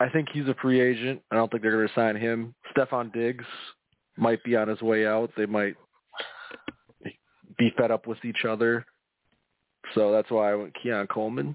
I 0.00 0.08
think 0.08 0.28
he's 0.32 0.48
a 0.48 0.54
free 0.60 0.80
agent. 0.80 1.22
I 1.30 1.36
don't 1.36 1.50
think 1.50 1.62
they're 1.62 1.72
going 1.72 1.86
to 1.88 1.94
sign 1.94 2.16
him. 2.16 2.54
Stefon 2.76 3.12
Diggs 3.12 3.44
might 4.16 4.42
be 4.42 4.56
on 4.56 4.68
his 4.68 4.82
way 4.82 5.06
out. 5.06 5.30
They 5.36 5.46
might 5.46 5.76
be 7.58 7.70
fed 7.76 7.90
up 7.92 8.06
with 8.06 8.24
each 8.24 8.44
other. 8.44 8.84
So 9.94 10.10
that's 10.10 10.30
why 10.30 10.50
I 10.50 10.54
went 10.56 10.74
Keon 10.82 11.06
Coleman. 11.06 11.54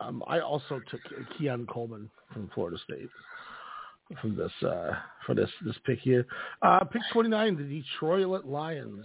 Um, 0.00 0.22
I 0.28 0.38
also 0.40 0.80
took 0.88 1.00
Keon 1.36 1.66
Coleman 1.66 2.08
from 2.32 2.50
Florida 2.54 2.78
State 2.84 3.10
from 4.20 4.36
this 4.36 4.52
uh, 4.62 4.92
for 5.26 5.34
this 5.34 5.50
this 5.64 5.76
pick 5.84 5.98
here. 6.00 6.26
Uh, 6.62 6.84
pick 6.84 7.02
29, 7.12 7.56
the 7.56 7.62
Detroit 7.62 8.44
Lions. 8.44 9.04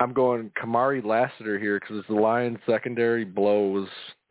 I'm 0.00 0.12
going 0.12 0.50
Kamari 0.60 1.04
Lassiter 1.04 1.58
here 1.58 1.80
because 1.80 2.04
the 2.08 2.14
Lions 2.14 2.58
secondary 2.66 3.24
blows. 3.24 3.88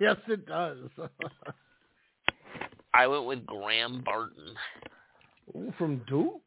yes, 0.00 0.16
it 0.28 0.46
does. 0.46 0.78
I 2.94 3.06
went 3.06 3.26
with 3.26 3.46
Graham 3.46 4.02
Barton. 4.04 4.54
Ooh, 5.54 5.72
from 5.78 6.02
Duke. 6.08 6.40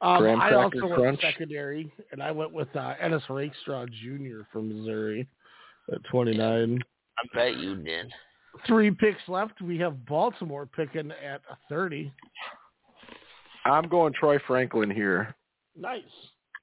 Um, 0.00 0.18
Graham 0.18 0.40
I 0.40 0.52
also 0.52 0.86
went 0.86 0.94
Crunch. 0.94 1.20
secondary, 1.20 1.90
and 2.12 2.22
I 2.22 2.30
went 2.30 2.52
with 2.52 2.68
uh, 2.76 2.94
Ennis 3.00 3.22
Rakestraw 3.28 3.86
Jr. 3.86 4.42
from 4.52 4.68
Missouri 4.68 5.26
at 5.92 5.98
29. 6.10 6.78
I 7.18 7.36
bet 7.36 7.56
you 7.56 7.76
did. 7.76 8.12
Three 8.66 8.90
picks 8.90 9.20
left. 9.28 9.60
We 9.60 9.78
have 9.78 10.06
Baltimore 10.06 10.66
picking 10.66 11.10
at 11.10 11.40
30. 11.68 12.12
I'm 13.64 13.88
going 13.88 14.12
Troy 14.12 14.38
Franklin 14.46 14.90
here. 14.90 15.34
Nice. 15.76 16.02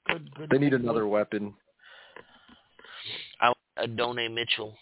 Good, 0.08 0.34
good. 0.36 0.50
They 0.50 0.58
need 0.58 0.72
good. 0.72 0.82
another 0.82 1.08
weapon. 1.08 1.54
I 3.40 3.48
want 3.48 3.58
Adonai 3.78 4.28
Mitchell. 4.28 4.76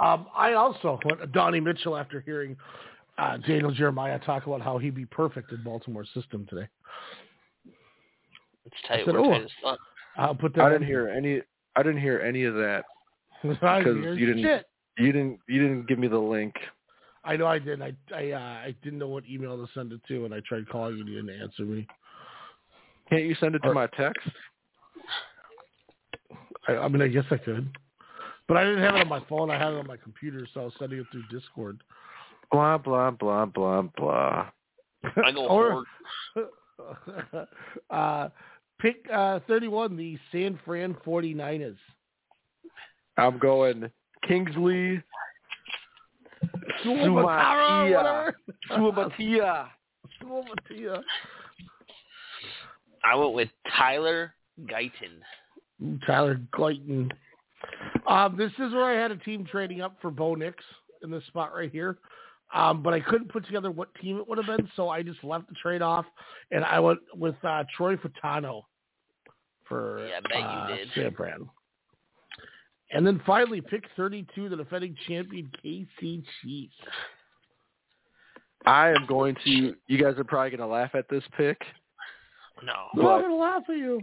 Um, 0.00 0.26
I 0.34 0.54
also 0.54 0.98
went 1.04 1.32
Donnie 1.32 1.60
Mitchell 1.60 1.96
after 1.96 2.20
hearing 2.20 2.56
uh, 3.18 3.36
Daniel 3.38 3.70
Jeremiah 3.70 4.18
talk 4.20 4.46
about 4.46 4.60
how 4.60 4.78
he'd 4.78 4.94
be 4.94 5.06
perfect 5.06 5.52
in 5.52 5.62
Baltimore's 5.62 6.08
system 6.14 6.46
today. 6.48 6.66
It's 8.64 8.76
tight. 8.88 9.02
said, 9.04 9.14
We're 9.14 9.20
"Oh." 9.20 9.30
tight 9.30 9.42
as 9.42 9.50
fuck. 9.62 9.78
I'll 10.16 10.34
put 10.34 10.54
that. 10.54 10.64
I 10.64 10.68
didn't 10.70 10.82
in 10.82 10.88
hear 10.88 11.08
any. 11.08 11.40
I 11.76 11.82
didn't 11.82 12.00
hear 12.00 12.20
any 12.20 12.44
of 12.44 12.54
that 12.54 12.84
because 13.42 13.86
you 13.86 14.26
didn't. 14.26 14.42
shit. 14.42 14.66
You 14.98 15.12
didn't. 15.12 15.38
You 15.48 15.62
didn't 15.62 15.88
give 15.88 15.98
me 15.98 16.08
the 16.08 16.18
link. 16.18 16.54
I 17.24 17.36
know 17.36 17.46
I 17.46 17.58
did. 17.58 17.80
I 17.80 17.92
I 18.14 18.30
uh, 18.32 18.38
I 18.38 18.74
didn't 18.82 18.98
know 18.98 19.08
what 19.08 19.24
email 19.30 19.56
to 19.56 19.72
send 19.72 19.92
it 19.92 20.00
to, 20.08 20.24
and 20.24 20.34
I 20.34 20.40
tried 20.46 20.68
calling 20.68 20.98
you. 20.98 21.04
You 21.04 21.22
didn't 21.22 21.40
answer 21.40 21.62
me. 21.62 21.86
Can't 23.08 23.24
you 23.24 23.34
send 23.40 23.54
it 23.54 23.60
to 23.60 23.68
Or- 23.68 23.74
my 23.74 23.86
text? 23.88 24.28
I, 26.68 26.76
I 26.76 26.88
mean, 26.88 27.02
I 27.02 27.08
guess 27.08 27.24
I 27.30 27.36
could, 27.36 27.76
but 28.48 28.56
I 28.56 28.64
didn't 28.64 28.82
have 28.82 28.94
it 28.94 29.00
on 29.00 29.08
my 29.08 29.22
phone. 29.28 29.50
I 29.50 29.58
had 29.58 29.72
it 29.72 29.78
on 29.78 29.86
my 29.86 29.96
computer, 29.96 30.46
so 30.54 30.60
I 30.60 30.64
was 30.64 30.72
sending 30.78 30.98
it 31.00 31.06
through 31.10 31.24
Discord. 31.30 31.82
Blah 32.50 32.78
blah 32.78 33.10
blah 33.10 33.46
blah 33.46 33.82
blah. 33.96 34.46
I 35.24 35.30
know. 35.32 35.46
or 35.46 35.84
Horde. 36.34 36.48
uh, 37.90 38.28
pick 38.80 39.06
uh, 39.12 39.40
31, 39.46 39.96
the 39.96 40.18
San 40.30 40.58
Fran 40.64 40.94
49ers. 41.06 41.76
I'm 43.16 43.38
going 43.38 43.90
Kingsley 44.26 45.02
Sumatara, 46.84 48.32
Sumatia. 48.70 49.68
Sumatia. 50.22 51.02
I 53.04 53.14
went 53.14 53.32
with 53.34 53.48
Tyler 53.76 54.34
Guyton. 54.62 56.00
Tyler 56.06 56.40
Guyton. 56.54 57.10
Um, 58.06 58.36
this 58.36 58.52
is 58.52 58.72
where 58.72 58.84
I 58.84 59.00
had 59.00 59.10
a 59.10 59.16
team 59.16 59.44
trading 59.44 59.80
up 59.80 59.96
for 60.00 60.10
Bo 60.10 60.34
Nix 60.34 60.62
in 61.02 61.10
this 61.10 61.24
spot 61.26 61.52
right 61.54 61.70
here. 61.70 61.98
Um, 62.54 62.82
but 62.82 62.92
I 62.92 63.00
couldn't 63.00 63.32
put 63.32 63.46
together 63.46 63.70
what 63.70 63.94
team 63.94 64.18
it 64.18 64.28
would 64.28 64.36
have 64.36 64.46
been, 64.46 64.68
so 64.76 64.90
I 64.90 65.02
just 65.02 65.24
left 65.24 65.48
the 65.48 65.54
trade 65.54 65.80
off, 65.80 66.04
and 66.50 66.64
I 66.64 66.80
went 66.80 66.98
with 67.14 67.34
uh, 67.42 67.64
Troy 67.74 67.96
Fautanu 67.96 68.62
for 69.64 70.06
Yeah, 70.06 70.18
I 70.18 70.20
bet 70.20 70.38
you 70.38 70.44
uh, 70.44 70.76
did. 70.76 70.88
San 70.94 71.14
Fran. 71.14 71.48
And 72.92 73.06
then 73.06 73.20
finally, 73.26 73.60
pick 73.60 73.84
32, 73.96 74.48
the 74.50 74.56
defending 74.56 74.94
champion 75.08 75.50
KC 75.64 76.22
Chiefs. 76.42 76.74
I 78.66 78.90
am 78.90 79.06
going 79.08 79.34
to. 79.44 79.74
You 79.86 79.98
guys 80.02 80.18
are 80.18 80.24
probably 80.24 80.50
going 80.50 80.60
to 80.60 80.66
laugh 80.66 80.94
at 80.94 81.08
this 81.08 81.24
pick. 81.36 81.60
No. 82.62 82.72
We're 82.94 83.10
all 83.10 83.20
going 83.20 83.32
to 83.32 83.36
laugh 83.36 83.62
at 83.68 83.76
you. 83.76 84.00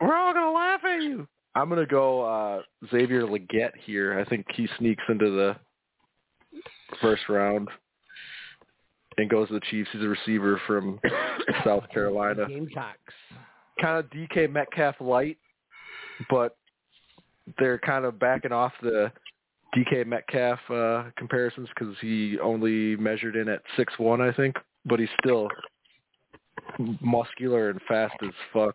We're 0.00 0.14
all 0.14 0.32
going 0.32 0.46
to 0.46 0.52
laugh 0.52 0.84
at 0.84 1.02
you. 1.02 1.26
I'm 1.54 1.68
going 1.68 1.80
to 1.80 1.86
go 1.86 2.22
uh, 2.22 2.62
Xavier 2.90 3.22
Legette 3.22 3.72
here. 3.84 4.18
I 4.18 4.28
think 4.28 4.46
he 4.54 4.68
sneaks 4.78 5.02
into 5.08 5.30
the 5.30 5.56
first 7.00 7.22
round 7.28 7.68
and 9.18 9.28
goes 9.28 9.48
to 9.48 9.54
the 9.54 9.60
Chiefs. 9.70 9.90
He's 9.92 10.02
a 10.02 10.08
receiver 10.08 10.60
from 10.66 10.98
South 11.64 11.84
Carolina. 11.92 12.46
Gamecocks. 12.48 13.14
Kind 13.80 13.98
of 13.98 14.10
DK 14.10 14.50
Metcalf 14.50 14.96
light, 15.00 15.38
but 16.30 16.56
they're 17.58 17.78
kind 17.78 18.04
of 18.04 18.18
backing 18.18 18.52
off 18.52 18.72
the 18.82 19.10
DK 19.76 20.06
Metcalf 20.06 20.58
uh, 20.70 21.04
comparisons 21.16 21.68
because 21.74 21.94
he 22.00 22.38
only 22.40 22.96
measured 22.96 23.36
in 23.36 23.48
at 23.48 23.62
six 23.76 23.92
one, 23.98 24.20
I 24.20 24.32
think, 24.32 24.56
but 24.84 25.00
he's 25.00 25.08
still 25.20 25.48
muscular 27.00 27.70
and 27.70 27.80
fast 27.88 28.14
as 28.22 28.30
fuck, 28.52 28.74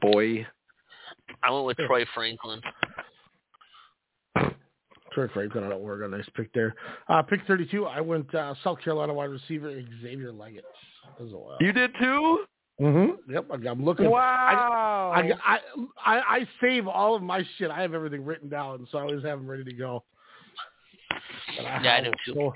boy. 0.00 0.46
I 1.42 1.50
went 1.50 1.66
with 1.66 1.76
Troy 1.78 2.04
Franklin. 2.14 2.60
Troy 5.12 5.26
Franklin 5.32 5.64
I 5.64 5.68
don't 5.70 5.78
of 5.78 5.82
Oregon. 5.82 6.12
Nice 6.12 6.28
pick 6.36 6.52
there. 6.52 6.74
Uh, 7.08 7.22
pick 7.22 7.40
32, 7.46 7.86
I 7.86 8.00
went 8.00 8.32
uh, 8.34 8.54
South 8.62 8.80
Carolina 8.82 9.12
wide 9.12 9.30
receiver 9.30 9.82
Xavier 10.02 10.32
Legette 10.32 10.60
as 11.20 11.32
well. 11.32 11.56
You 11.60 11.72
did 11.72 11.90
too? 12.00 12.44
Mm-hmm. 12.80 13.32
Yep, 13.32 13.46
I- 13.50 13.68
I'm 13.68 13.84
looking. 13.84 14.10
Wow. 14.10 15.12
I, 15.14 15.32
I, 15.44 15.58
I, 16.04 16.18
I 16.36 16.48
save 16.60 16.86
all 16.88 17.14
of 17.14 17.22
my 17.22 17.44
shit. 17.58 17.70
I 17.70 17.82
have 17.82 17.92
everything 17.94 18.24
written 18.24 18.48
down, 18.48 18.88
so 18.90 18.98
I 18.98 19.02
always 19.02 19.22
have 19.24 19.38
them 19.38 19.48
ready 19.48 19.64
to 19.64 19.72
go. 19.72 20.02
But 21.56 21.64
Yeah, 21.82 21.96
I 21.98 22.00
do 22.04 22.10
too. 22.24 22.32
So, 22.34 22.52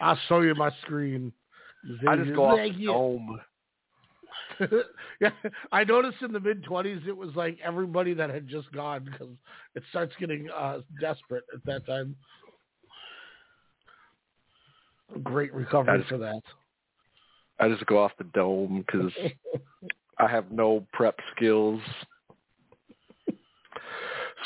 I'll 0.00 0.18
show 0.28 0.40
you 0.42 0.54
my 0.54 0.70
screen. 0.82 1.32
I 2.06 2.16
just 2.16 2.34
go 2.34 2.44
off 2.44 2.56
the 2.58 2.70
Legette. 2.70 2.86
dome. 2.86 3.40
yeah, 5.20 5.30
I 5.72 5.84
noticed 5.84 6.18
in 6.22 6.32
the 6.32 6.40
mid 6.40 6.64
twenties 6.64 7.02
it 7.06 7.16
was 7.16 7.30
like 7.34 7.58
everybody 7.62 8.14
that 8.14 8.30
had 8.30 8.48
just 8.48 8.70
gone 8.72 9.04
because 9.04 9.28
it 9.74 9.82
starts 9.90 10.14
getting 10.18 10.48
uh, 10.50 10.78
desperate 11.00 11.44
at 11.54 11.64
that 11.66 11.84
time. 11.86 12.14
Great 15.22 15.52
recovery 15.54 15.98
just- 15.98 16.08
for 16.08 16.18
that. 16.18 16.40
I 17.58 17.68
just 17.68 17.86
go 17.86 18.02
off 18.02 18.12
the 18.18 18.24
dome 18.24 18.84
because 18.86 19.12
I 20.18 20.28
have 20.28 20.50
no 20.50 20.84
prep 20.92 21.18
skills. 21.34 21.80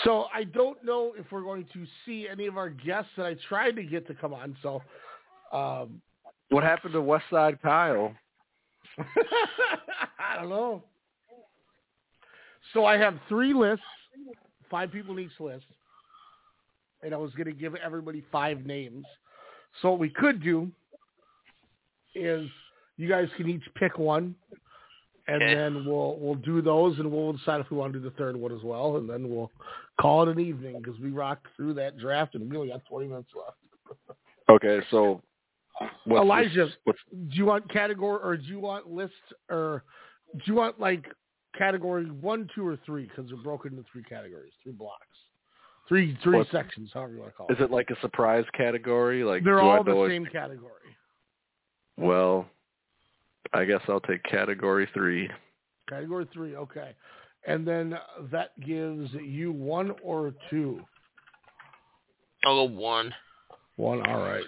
So 0.04 0.26
I 0.32 0.44
don't 0.44 0.82
know 0.84 1.12
if 1.18 1.30
we're 1.30 1.42
going 1.42 1.66
to 1.72 1.86
see 2.06 2.26
any 2.30 2.46
of 2.46 2.56
our 2.56 2.70
guests 2.70 3.10
that 3.16 3.26
I 3.26 3.36
tried 3.48 3.72
to 3.72 3.82
get 3.82 4.06
to 4.06 4.14
come 4.14 4.32
on. 4.32 4.56
So 4.62 4.82
um, 5.52 6.00
What 6.48 6.64
happened 6.64 6.94
to 6.94 7.02
West 7.02 7.24
Side 7.30 7.60
Kyle? 7.60 8.14
I 8.98 10.40
don't 10.40 10.48
know. 10.48 10.82
So 12.72 12.84
I 12.84 12.96
have 12.96 13.14
three 13.28 13.52
lists, 13.52 13.84
five 14.70 14.92
people 14.92 15.16
in 15.18 15.24
each 15.24 15.40
list, 15.40 15.66
and 17.02 17.12
I 17.12 17.16
was 17.16 17.32
going 17.32 17.46
to 17.46 17.52
give 17.52 17.74
everybody 17.74 18.24
five 18.30 18.64
names. 18.64 19.04
So 19.82 19.90
what 19.90 19.98
we 19.98 20.08
could 20.08 20.42
do 20.42 20.70
is 22.14 22.48
you 23.00 23.08
guys 23.08 23.28
can 23.36 23.48
each 23.48 23.62
pick 23.74 23.98
one, 23.98 24.34
and 25.26 25.42
Okay. 25.42 25.54
then 25.54 25.84
we'll 25.86 26.16
we'll 26.18 26.34
do 26.36 26.60
those, 26.62 26.98
and 26.98 27.10
we'll 27.10 27.32
decide 27.32 27.60
if 27.60 27.70
we 27.70 27.76
want 27.76 27.92
to 27.92 27.98
do 27.98 28.04
the 28.04 28.14
third 28.16 28.36
one 28.36 28.52
as 28.52 28.62
well, 28.62 28.96
and 28.96 29.08
then 29.08 29.28
we'll 29.28 29.50
call 30.00 30.22
it 30.22 30.28
an 30.28 30.40
evening 30.40 30.80
because 30.82 30.98
we 31.00 31.10
rocked 31.10 31.46
through 31.56 31.74
that 31.74 31.96
draft, 31.98 32.34
and 32.34 32.50
we 32.50 32.56
only 32.56 32.68
got 32.68 32.84
twenty 32.86 33.06
minutes 33.08 33.30
left. 33.34 33.56
Okay, 34.48 34.80
so 34.90 35.22
what's 36.06 36.22
Elijah, 36.24 36.64
this- 36.66 36.74
what's 36.82 36.98
do 37.12 37.36
you 37.36 37.46
want 37.46 37.70
category 37.72 38.18
or 38.20 38.36
do 38.36 38.42
you 38.46 38.58
want 38.58 38.90
list 38.90 39.12
or 39.48 39.84
do 40.34 40.40
you 40.46 40.54
want 40.54 40.80
like 40.80 41.04
category 41.56 42.06
one, 42.06 42.48
two, 42.52 42.66
or 42.66 42.76
three? 42.84 43.04
Because 43.04 43.28
they're 43.28 43.36
broken 43.44 43.74
into 43.74 43.84
three 43.92 44.02
categories, 44.02 44.52
three 44.64 44.72
blocks, 44.72 45.06
three 45.88 46.18
three 46.24 46.38
What- 46.38 46.48
sections, 46.50 46.90
however 46.92 47.12
you 47.12 47.20
want 47.20 47.30
to 47.30 47.36
call 47.36 47.46
is 47.48 47.58
it. 47.60 47.64
it 47.64 47.70
like 47.70 47.90
a 47.90 48.00
surprise 48.00 48.44
category? 48.56 49.22
Like 49.22 49.44
They're 49.44 49.60
do 49.60 49.68
I 49.68 49.76
all 49.76 49.84
the 49.84 49.92
know 49.92 50.04
it- 50.04 50.08
same 50.08 50.26
category. 50.26 50.96
Well, 51.96 52.48
I 53.52 53.64
guess 53.64 53.80
I'll 53.88 54.00
take 54.00 54.22
category 54.24 54.88
three. 54.94 55.28
Category 55.88 56.28
three, 56.32 56.56
okay. 56.56 56.94
And 57.46 57.66
then 57.66 57.96
that 58.30 58.58
gives 58.60 59.10
you 59.14 59.50
one 59.50 59.92
or 60.02 60.34
two. 60.50 60.80
I'll 62.44 62.68
go 62.68 62.74
one. 62.74 63.14
One, 63.76 64.06
all 64.06 64.20
right. 64.20 64.44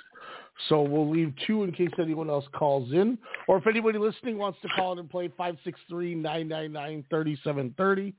So 0.69 0.83
we'll 0.83 1.11
leave 1.11 1.33
two 1.47 1.65
in 1.65 1.73
case 1.73 1.91
anyone 1.99 2.31
else 2.31 2.45
calls 2.53 2.93
in. 2.93 3.19
Or 3.49 3.59
if 3.59 3.67
anybody 3.67 3.99
listening 3.99 4.39
wants 4.39 4.61
to 4.63 4.69
call 4.77 4.93
in 4.93 4.99
and 4.99 5.11
play 5.11 5.29
563-999-3730, 5.91 8.15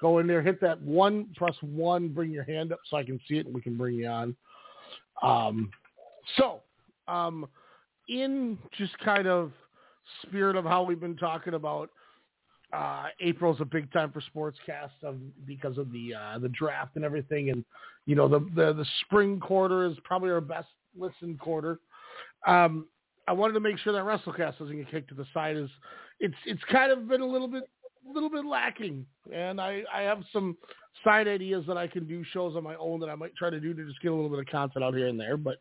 go 0.00 0.18
in 0.18 0.26
there, 0.26 0.42
hit 0.42 0.60
that 0.60 0.80
one, 0.82 1.28
press 1.36 1.54
one, 1.62 2.08
bring 2.08 2.30
your 2.30 2.44
hand 2.44 2.72
up 2.72 2.80
so 2.88 2.96
I 2.96 3.02
can 3.02 3.20
see 3.26 3.38
it 3.38 3.46
and 3.46 3.54
we 3.54 3.60
can 3.60 3.76
bring 3.76 3.96
you 3.96 4.08
on. 4.08 4.36
Um, 5.22 5.70
so, 6.36 6.60
um, 7.08 7.48
in 8.08 8.56
just 8.76 8.96
kind 8.98 9.26
of 9.26 9.52
spirit 10.22 10.56
of 10.56 10.64
how 10.64 10.82
we've 10.82 11.00
been 11.00 11.16
talking 11.16 11.54
about 11.54 11.90
uh, 12.72 13.06
April's 13.20 13.60
a 13.60 13.64
big 13.64 13.92
time 13.92 14.12
for 14.12 14.22
sportscast 14.34 14.90
um, 15.06 15.32
because 15.46 15.76
of 15.76 15.90
the 15.92 16.14
uh, 16.14 16.38
the 16.38 16.48
draft 16.50 16.96
and 16.96 17.04
everything, 17.04 17.50
and 17.50 17.64
you 18.06 18.14
know 18.14 18.28
the, 18.28 18.38
the 18.54 18.72
the 18.72 18.86
spring 19.04 19.40
quarter 19.40 19.86
is 19.86 19.96
probably 20.04 20.30
our 20.30 20.40
best 20.40 20.68
listened 20.96 21.38
quarter. 21.40 21.80
Um, 22.46 22.86
I 23.26 23.32
wanted 23.32 23.54
to 23.54 23.60
make 23.60 23.78
sure 23.78 23.92
that 23.92 24.04
WrestleCast 24.04 24.58
doesn't 24.58 24.76
get 24.76 24.90
kicked 24.90 25.08
to 25.08 25.14
the 25.14 25.26
side. 25.34 25.56
Is 25.56 25.70
it's 26.20 26.34
it's 26.46 26.62
kind 26.70 26.92
of 26.92 27.08
been 27.08 27.20
a 27.20 27.26
little 27.26 27.48
bit 27.48 27.64
a 28.08 28.12
little 28.12 28.30
bit 28.30 28.44
lacking, 28.44 29.04
and 29.32 29.60
I 29.60 29.82
I 29.92 30.02
have 30.02 30.22
some 30.32 30.56
side 31.04 31.28
ideas 31.28 31.64
that 31.66 31.76
I 31.76 31.86
can 31.86 32.06
do 32.06 32.24
shows 32.32 32.56
on 32.56 32.64
my 32.64 32.74
own 32.76 33.00
that 33.00 33.08
I 33.08 33.14
might 33.14 33.34
try 33.36 33.50
to 33.50 33.60
do 33.60 33.72
to 33.74 33.86
just 33.86 34.00
get 34.02 34.12
a 34.12 34.14
little 34.14 34.30
bit 34.30 34.38
of 34.38 34.46
content 34.46 34.84
out 34.84 34.94
here 34.94 35.08
and 35.08 35.18
there. 35.18 35.36
But 35.36 35.58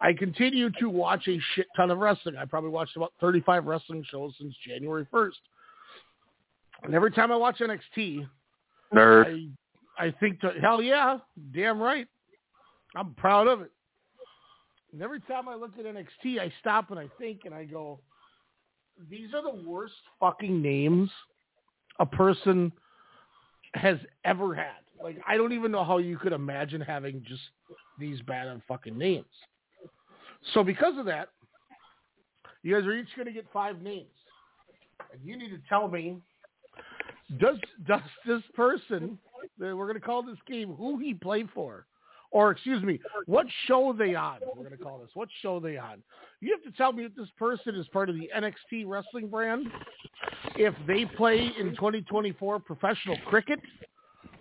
I 0.00 0.12
continue 0.12 0.70
to 0.80 0.88
watch 0.88 1.28
a 1.28 1.38
shit 1.54 1.66
ton 1.76 1.90
of 1.90 1.98
wrestling. 1.98 2.36
I 2.36 2.44
probably 2.44 2.70
watched 2.70 2.96
about 2.96 3.12
35 3.20 3.66
wrestling 3.66 4.04
shows 4.10 4.34
since 4.38 4.54
January 4.66 5.06
1st. 5.12 5.32
And 6.82 6.94
every 6.94 7.10
time 7.10 7.30
I 7.30 7.36
watch 7.36 7.58
NXT, 7.58 8.26
Nerd. 8.94 9.26
I 9.26 9.48
I 10.00 10.10
think 10.18 10.40
to 10.40 10.52
hell 10.60 10.80
yeah, 10.80 11.18
damn 11.54 11.80
right. 11.80 12.06
I'm 12.96 13.14
proud 13.14 13.46
of 13.46 13.60
it. 13.60 13.70
And 14.92 15.02
every 15.02 15.20
time 15.20 15.46
I 15.46 15.54
look 15.54 15.72
at 15.78 15.84
NXT, 15.84 16.40
I 16.40 16.52
stop 16.60 16.90
and 16.90 16.98
I 16.98 17.06
think 17.18 17.42
and 17.44 17.54
I 17.54 17.64
go, 17.64 18.00
these 19.08 19.34
are 19.34 19.42
the 19.42 19.62
worst 19.62 19.94
fucking 20.18 20.60
names 20.60 21.10
a 21.98 22.06
person 22.06 22.72
has 23.74 23.98
ever 24.24 24.54
had. 24.54 24.80
Like 25.02 25.18
I 25.26 25.36
don't 25.36 25.52
even 25.52 25.70
know 25.72 25.84
how 25.84 25.98
you 25.98 26.18
could 26.18 26.32
imagine 26.32 26.80
having 26.80 27.24
just 27.26 27.42
these 27.98 28.20
bad 28.22 28.48
on 28.48 28.62
fucking 28.68 28.96
names. 28.96 29.26
So 30.54 30.62
because 30.62 30.98
of 30.98 31.06
that, 31.06 31.28
you 32.62 32.74
guys 32.74 32.86
are 32.86 32.92
each 32.92 33.08
going 33.16 33.26
to 33.26 33.32
get 33.32 33.46
five 33.52 33.80
names, 33.80 34.08
and 35.12 35.20
you 35.24 35.36
need 35.36 35.50
to 35.50 35.60
tell 35.68 35.88
me 35.88 36.16
does 37.38 37.58
does 37.86 38.00
this 38.26 38.42
person 38.54 39.18
we're 39.58 39.74
going 39.74 39.94
to 39.94 40.00
call 40.00 40.22
this 40.22 40.38
game 40.46 40.74
who 40.74 40.98
he 40.98 41.14
played 41.14 41.48
for, 41.54 41.86
or 42.30 42.50
excuse 42.50 42.82
me, 42.82 42.98
what 43.26 43.46
show 43.66 43.94
they 43.96 44.14
on? 44.14 44.38
We're 44.56 44.64
going 44.64 44.76
to 44.76 44.82
call 44.82 44.98
this 44.98 45.10
what 45.14 45.28
show 45.42 45.60
they 45.60 45.76
on. 45.76 46.02
You 46.40 46.52
have 46.52 46.70
to 46.70 46.76
tell 46.76 46.92
me 46.92 47.04
if 47.04 47.14
this 47.14 47.28
person 47.38 47.74
is 47.74 47.86
part 47.88 48.08
of 48.08 48.16
the 48.16 48.30
NXT 48.34 48.84
wrestling 48.86 49.28
brand, 49.28 49.66
if 50.60 50.74
they 50.86 51.06
play 51.06 51.50
in 51.58 51.74
2024 51.74 52.58
professional 52.58 53.16
cricket, 53.24 53.58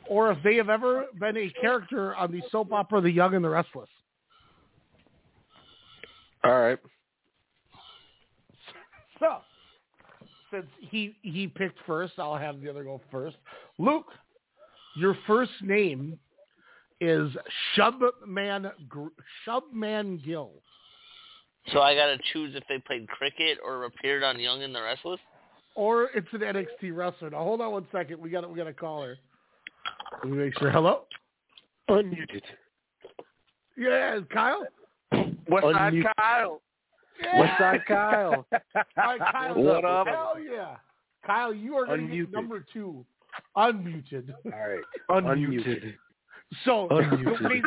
or 0.10 0.30
if 0.32 0.38
they 0.44 0.56
have 0.56 0.68
ever 0.68 1.06
been 1.18 1.38
a 1.38 1.50
character 1.62 2.14
on 2.14 2.30
the 2.30 2.41
soap 2.52 2.74
opera 2.74 3.00
The 3.00 3.10
Young 3.10 3.36
and 3.36 3.46
the 3.46 3.50
Restless. 3.50 3.88
All 6.44 6.60
right. 6.60 6.80
So, 9.20 9.38
since 10.52 10.66
he 10.82 11.16
he 11.22 11.48
picked 11.48 11.78
first, 11.88 12.14
I'll 12.18 12.38
have 12.38 12.60
the 12.60 12.70
other 12.70 12.84
go 12.84 13.00
first. 13.10 13.38
Luke, 13.78 14.08
your 14.98 15.18
first 15.26 15.52
name 15.62 16.20
is 17.00 17.32
Shubman 17.78 18.72
Shubman 19.48 20.26
Gill. 20.26 20.52
So 21.72 21.80
I 21.80 21.96
gotta 21.96 22.18
choose 22.34 22.56
if 22.56 22.64
they 22.68 22.80
played 22.80 23.08
cricket 23.08 23.58
or 23.64 23.86
appeared 23.86 24.24
on 24.24 24.38
Young 24.38 24.64
and 24.64 24.76
the 24.76 24.82
Restless. 24.82 25.20
Or 25.76 26.10
it's 26.16 26.28
an 26.34 26.40
NXT 26.40 26.96
wrestler. 26.96 27.30
Now 27.30 27.44
hold 27.44 27.62
on 27.62 27.72
one 27.72 27.88
second. 27.91 28.20
We 28.20 28.30
got 28.30 28.50
we 28.50 28.58
got 28.58 28.68
a 28.68 28.74
caller. 28.74 29.18
Let 30.24 30.32
me 30.32 30.38
make 30.38 30.58
sure. 30.60 30.72
Hello. 30.72 31.02
Unmuted. 31.90 32.41
Yeah, 33.78 34.20
Kyle. 34.32 34.66
What's 35.48 35.66
up, 35.66 35.94
Kyle? 36.18 36.62
Yeah. 37.22 37.40
What's 37.40 37.62
up, 37.62 37.86
Kyle? 37.88 38.46
All 38.54 38.84
right, 38.96 39.20
Kyle. 39.32 39.56
What 39.56 39.86
up? 39.86 40.08
Hell 40.08 40.36
yeah. 40.40 40.76
Kyle, 41.26 41.54
you 41.54 41.76
are 41.76 41.86
going 41.86 42.08
to 42.10 42.16
get 42.16 42.28
Unmuted. 42.30 42.34
number 42.34 42.66
two. 42.74 43.06
Unmuted. 43.56 44.34
All 44.46 44.52
right. 44.52 44.84
Unmuted. 45.10 45.94
So 46.66 46.88
Unmuted. 46.91 47.62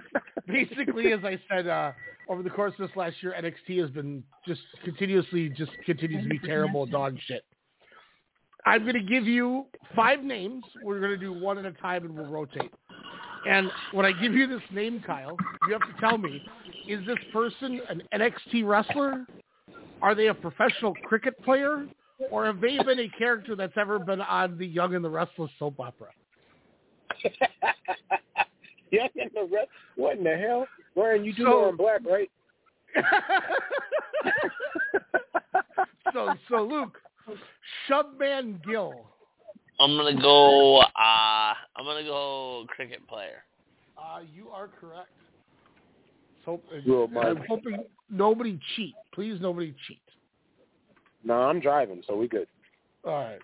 basically, 0.46 1.12
as 1.12 1.20
I 1.24 1.38
said, 1.48 1.66
uh, 1.66 1.92
over 2.28 2.42
the 2.42 2.50
course 2.50 2.72
of 2.78 2.88
this 2.88 2.96
last 2.96 3.16
year, 3.22 3.34
NXT 3.38 3.80
has 3.80 3.90
been 3.90 4.22
just 4.46 4.60
continuously 4.84 5.48
just 5.48 5.72
continues 5.84 6.22
to 6.24 6.28
be 6.28 6.38
terrible 6.38 6.86
dog 6.86 7.16
shit. 7.26 7.44
I'm 8.64 8.82
going 8.82 8.94
to 8.94 9.00
give 9.00 9.26
you 9.26 9.66
five 9.96 10.22
names. 10.22 10.64
We're 10.84 11.00
going 11.00 11.10
to 11.12 11.16
do 11.16 11.32
one 11.32 11.58
at 11.58 11.66
a 11.66 11.72
time, 11.72 12.04
and 12.04 12.14
we'll 12.14 12.30
rotate. 12.30 12.72
And 13.48 13.70
when 13.92 14.06
I 14.06 14.12
give 14.12 14.34
you 14.34 14.46
this 14.46 14.62
name, 14.72 15.02
Kyle, 15.04 15.36
you 15.66 15.72
have 15.72 15.82
to 15.82 16.00
tell 16.00 16.16
me: 16.18 16.42
is 16.88 17.04
this 17.06 17.18
person 17.32 17.80
an 17.88 18.02
NXT 18.14 18.64
wrestler? 18.66 19.26
Are 20.00 20.14
they 20.14 20.28
a 20.28 20.34
professional 20.34 20.94
cricket 21.06 21.42
player? 21.44 21.86
Or 22.30 22.46
have 22.46 22.60
they 22.60 22.78
been 22.78 23.00
a 23.00 23.08
character 23.18 23.56
that's 23.56 23.72
ever 23.76 23.98
been 23.98 24.20
on 24.20 24.56
the 24.56 24.66
Young 24.66 24.94
and 24.94 25.04
the 25.04 25.10
Restless 25.10 25.50
soap 25.58 25.80
opera? 25.80 26.10
yeah, 28.92 29.08
in 29.16 29.28
the 29.34 29.48
rest. 29.52 29.68
What 29.96 30.18
in 30.18 30.24
the 30.24 30.36
hell? 30.36 30.68
Brian, 30.94 31.24
you 31.24 31.32
do 31.32 31.44
So- 31.44 31.60
wearing 31.60 31.76
black, 31.76 32.00
right? 32.08 32.30
so, 36.12 36.34
so 36.48 36.62
Luke, 36.62 36.98
Shubman 37.88 38.64
Gill. 38.64 39.06
I'm 39.80 39.96
gonna 39.96 40.20
go. 40.20 40.78
Uh, 40.78 41.54
I'm 41.76 41.84
gonna 41.84 42.04
go 42.04 42.64
cricket 42.68 43.06
player. 43.08 43.44
Uh, 43.96 44.20
you 44.34 44.48
are 44.48 44.68
correct. 44.68 45.08
So, 46.44 46.60
uh, 46.72 46.80
Good, 46.84 47.16
I'm 47.18 47.44
hoping 47.48 47.84
nobody 48.10 48.58
cheat. 48.74 48.94
Please, 49.14 49.40
nobody 49.40 49.74
cheat. 49.86 50.00
No, 51.24 51.34
I'm 51.34 51.60
driving, 51.60 52.02
so 52.06 52.16
we 52.16 52.26
good. 52.26 52.48
All 53.04 53.12
right. 53.12 53.38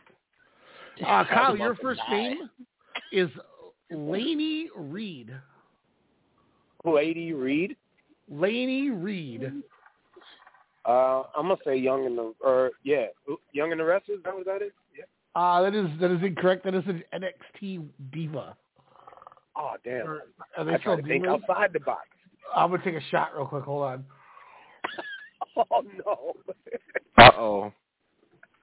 Uh, 1.00 1.24
Kyle, 1.32 1.56
your 1.56 1.76
first 1.76 2.00
name 2.10 2.50
is 3.12 3.28
Lainey 3.90 4.68
Reid. 4.76 5.32
Who, 6.84 6.98
80 6.98 7.32
Reed? 7.34 7.76
Lainey 8.28 8.90
Reid. 8.90 9.52
Uh, 10.88 11.24
I'm 11.36 11.48
gonna 11.48 11.56
say 11.66 11.76
Young 11.76 12.06
and 12.06 12.16
the, 12.16 12.32
or 12.40 12.70
yeah, 12.82 13.06
Young 13.52 13.72
and 13.72 13.80
the 13.80 13.84
Rest. 13.84 14.08
Is 14.08 14.20
that 14.24 14.34
what 14.34 14.46
that 14.46 14.62
is? 14.62 14.72
Yeah. 14.96 15.04
Uh, 15.38 15.60
that 15.60 15.74
is 15.74 15.86
that 16.00 16.10
is 16.10 16.22
incorrect. 16.22 16.64
That 16.64 16.74
is 16.74 16.82
an 16.86 17.04
NXT 17.12 17.86
diva. 18.10 18.56
Oh 19.54 19.74
damn! 19.84 20.08
Or- 20.08 20.22
are 20.56 20.64
they 20.64 20.72
I 20.72 20.78
try 20.78 20.94
still 20.94 20.96
to 20.96 21.02
think 21.02 21.26
outside 21.26 21.74
the 21.74 21.80
box. 21.80 22.08
I'm 22.56 22.70
gonna 22.70 22.82
take 22.82 22.94
a 22.94 23.02
shot 23.10 23.36
real 23.36 23.44
quick. 23.44 23.64
Hold 23.64 23.84
on. 23.84 24.04
Oh 25.72 25.82
no! 26.06 26.34
Uh 27.18 27.30
oh. 27.36 27.72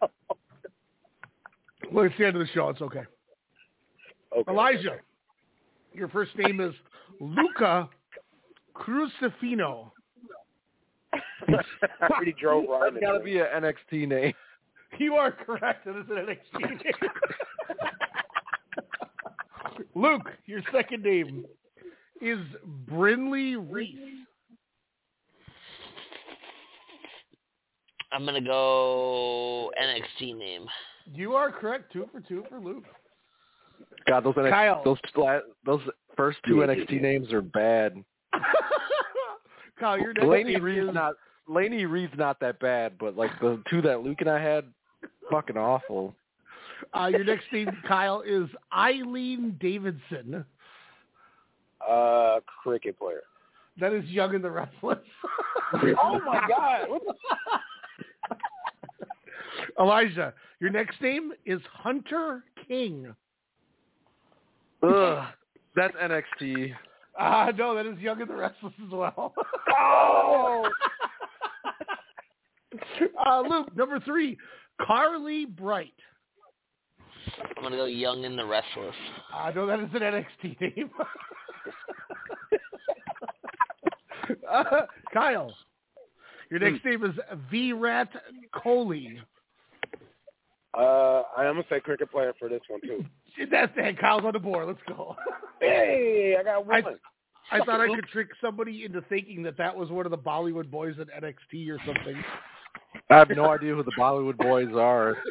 Well, 1.92 2.06
it's 2.06 2.16
the 2.18 2.26
end 2.26 2.38
of 2.38 2.40
the 2.40 2.48
show. 2.54 2.70
It's 2.70 2.82
okay. 2.82 3.04
Okay. 4.36 4.52
Elijah, 4.52 4.98
your 5.94 6.08
first 6.08 6.32
name 6.38 6.60
is 6.60 6.74
Luca 7.20 7.90
Crusifino. 8.76 9.92
Already 12.02 12.36
drove 12.40 12.66
right. 12.70 12.92
That's 12.94 13.04
got 13.04 13.18
to 13.18 13.24
be 13.24 13.40
an 13.40 13.48
NXT 13.58 14.08
name. 14.08 14.34
You 14.98 15.16
are 15.16 15.30
correct. 15.30 15.88
It 15.88 15.90
is 15.90 16.06
an 16.10 16.16
NXT 16.16 16.70
name. 16.70 17.12
Luke, 19.96 20.30
your 20.46 20.62
second 20.72 21.04
name 21.04 21.44
is 22.22 22.40
Brinley 22.90 23.58
Reece. 23.70 23.98
I'm 28.14 28.24
gonna 28.24 28.40
go 28.40 29.70
NXT 29.82 30.38
name. 30.38 30.66
You 31.14 31.34
are 31.34 31.52
correct. 31.52 31.92
Two 31.92 32.08
for 32.12 32.22
two 32.22 32.46
for 32.50 32.62
Luke. 32.62 32.86
God, 34.08 34.24
those 34.24 34.36
NXT, 34.36 34.50
Kyle. 34.50 34.82
those 34.86 34.98
those 35.66 35.82
first 36.16 36.38
two 36.48 36.56
NXT 36.56 37.02
names 37.02 37.34
are 37.34 37.42
bad. 37.42 38.02
Kyle, 39.80 40.00
your 40.00 40.14
next 40.14 40.26
Laney 40.26 40.54
name 40.54 40.88
is 40.90 40.94
not 40.94 41.16
Lainey 41.48 41.86
Reid's 41.86 42.14
not 42.18 42.40
that 42.40 42.60
bad, 42.60 42.94
but 43.00 43.16
like 43.16 43.32
the 43.40 43.62
two 43.70 43.82
that 43.84 44.02
Luke 44.04 44.22
and 44.22 44.30
I 44.30 44.42
had, 44.42 44.66
fucking 45.30 45.58
awful. 45.58 46.16
uh, 46.94 47.08
your 47.08 47.24
next 47.24 47.46
name, 47.52 47.70
Kyle, 47.88 48.22
is 48.26 48.48
Eileen 48.76 49.58
Davidson. 49.60 50.46
Uh, 51.88 52.40
cricket 52.64 52.98
player. 52.98 53.22
That 53.80 53.94
is 53.94 54.06
Young 54.06 54.34
and 54.34 54.44
the 54.44 54.50
Restless. 54.50 55.00
oh 55.74 56.20
my 56.26 56.42
God! 56.48 56.88
What 58.28 58.40
Elijah, 59.80 60.34
your 60.60 60.70
next 60.70 61.02
name 61.02 61.34
is 61.46 61.60
Hunter 61.72 62.44
King. 62.68 63.14
Ugh, 64.84 65.26
that's 65.76 65.96
NXT. 65.96 66.74
Ah, 67.20 67.52
no, 67.58 67.76
that 67.76 67.86
is 67.86 67.98
Young 68.00 68.22
and 68.22 68.30
the 68.30 68.36
Restless 68.36 68.74
as 68.86 68.92
well. 68.92 69.34
Oh! 69.70 70.70
uh, 73.28 73.42
Luke, 73.42 73.76
number 73.76 74.00
three, 74.02 74.38
Carly 74.82 75.46
Bright. 75.46 75.94
I'm 77.58 77.64
gonna 77.64 77.78
go 77.78 77.86
Young 77.86 78.24
and 78.26 78.38
the 78.38 78.46
Restless. 78.46 78.94
I 79.34 79.52
know 79.52 79.66
that 79.66 79.80
is 79.80 79.90
an 79.94 80.02
NXT 80.02 80.62
name. 80.62 80.90
uh, 84.52 84.82
Kyle, 85.14 85.54
your 86.50 86.60
next 86.60 86.82
Hmm. 86.84 86.90
name 86.90 87.04
is 87.06 87.16
Virat 87.52 88.10
Kohli. 88.54 89.20
Uh, 90.78 91.24
I'm 91.38 91.56
gonna 91.56 91.64
say 91.70 91.80
cricket 91.80 92.12
player 92.12 92.34
for 92.38 92.50
this 92.50 92.62
one 92.68 92.82
too. 92.82 93.06
That's 93.52 93.72
it. 93.78 93.98
Kyle's 94.00 94.24
on 94.26 94.34
the 94.34 94.40
board. 94.40 94.68
Let's 94.68 94.80
go. 94.88 95.16
Hey, 95.60 96.36
I 96.40 96.44
got 96.44 96.58
I, 96.70 96.82
one. 96.82 96.98
I 97.52 97.60
thought 97.60 97.80
I 97.80 97.88
could 97.88 98.08
trick 98.10 98.28
somebody 98.42 98.86
into 98.86 99.02
thinking 99.04 99.44
that 99.44 99.58
that 99.58 99.76
was 99.76 99.90
one 99.90 100.06
of 100.06 100.12
the 100.12 100.18
Bollywood 100.18 100.70
boys 100.70 100.96
at 101.00 101.08
NXT 101.24 101.70
or 101.70 101.80
something. 101.86 102.24
I 103.10 103.18
have 103.18 103.30
no 103.30 103.52
idea 103.52 103.76
who 103.76 103.84
the 103.84 103.92
Bollywood 103.98 104.38
boys 104.38 104.74
are. 104.76 105.16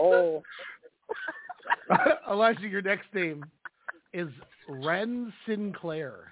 Oh, 0.00 0.44
Elijah, 2.30 2.68
your 2.68 2.82
next 2.82 3.12
name 3.12 3.44
is 4.12 4.28
Wren 4.68 5.32
Sinclair. 5.44 6.30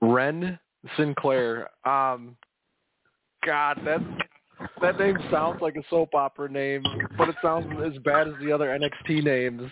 Wren 0.00 0.58
Sinclair. 0.96 1.68
Um, 1.86 2.36
God, 3.44 3.80
that 3.84 4.00
that 4.80 4.98
name 4.98 5.18
sounds 5.30 5.60
like 5.60 5.76
a 5.76 5.82
soap 5.90 6.14
opera 6.14 6.50
name, 6.50 6.82
but 7.18 7.28
it 7.28 7.36
sounds 7.42 7.66
as 7.84 8.00
bad 8.02 8.28
as 8.28 8.34
the 8.40 8.50
other 8.50 8.66
NXT 8.68 9.22
names. 9.22 9.70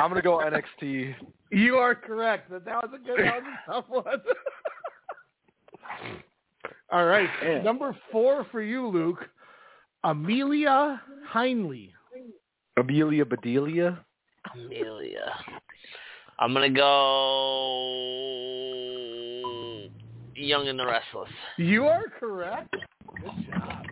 I'm 0.00 0.10
gonna 0.10 0.22
go 0.22 0.38
NXT. 0.38 1.14
You 1.50 1.76
are 1.76 1.94
correct. 1.94 2.50
That 2.50 2.64
that 2.64 2.82
was 2.82 2.90
a 2.94 2.98
good 2.98 3.24
that 3.24 3.42
was 3.42 3.52
a 3.66 3.72
tough 3.72 3.84
one. 3.88 4.04
All 6.90 7.04
right. 7.04 7.28
Number 7.64 7.94
four 8.10 8.46
for 8.50 8.62
you, 8.62 8.86
Luke. 8.86 9.28
Amelia 10.04 11.02
Heinle. 11.32 11.90
Amelia 12.76 13.24
Bedelia. 13.24 13.98
Amelia. 14.54 15.34
I'm 16.38 16.54
gonna 16.54 16.70
go 16.70 18.04
Young 20.36 20.68
and 20.68 20.78
the 20.78 20.86
Restless. 20.86 21.28
You 21.56 21.86
are 21.86 22.04
correct. 22.18 22.72
Good 22.72 23.46
job. 23.50 23.84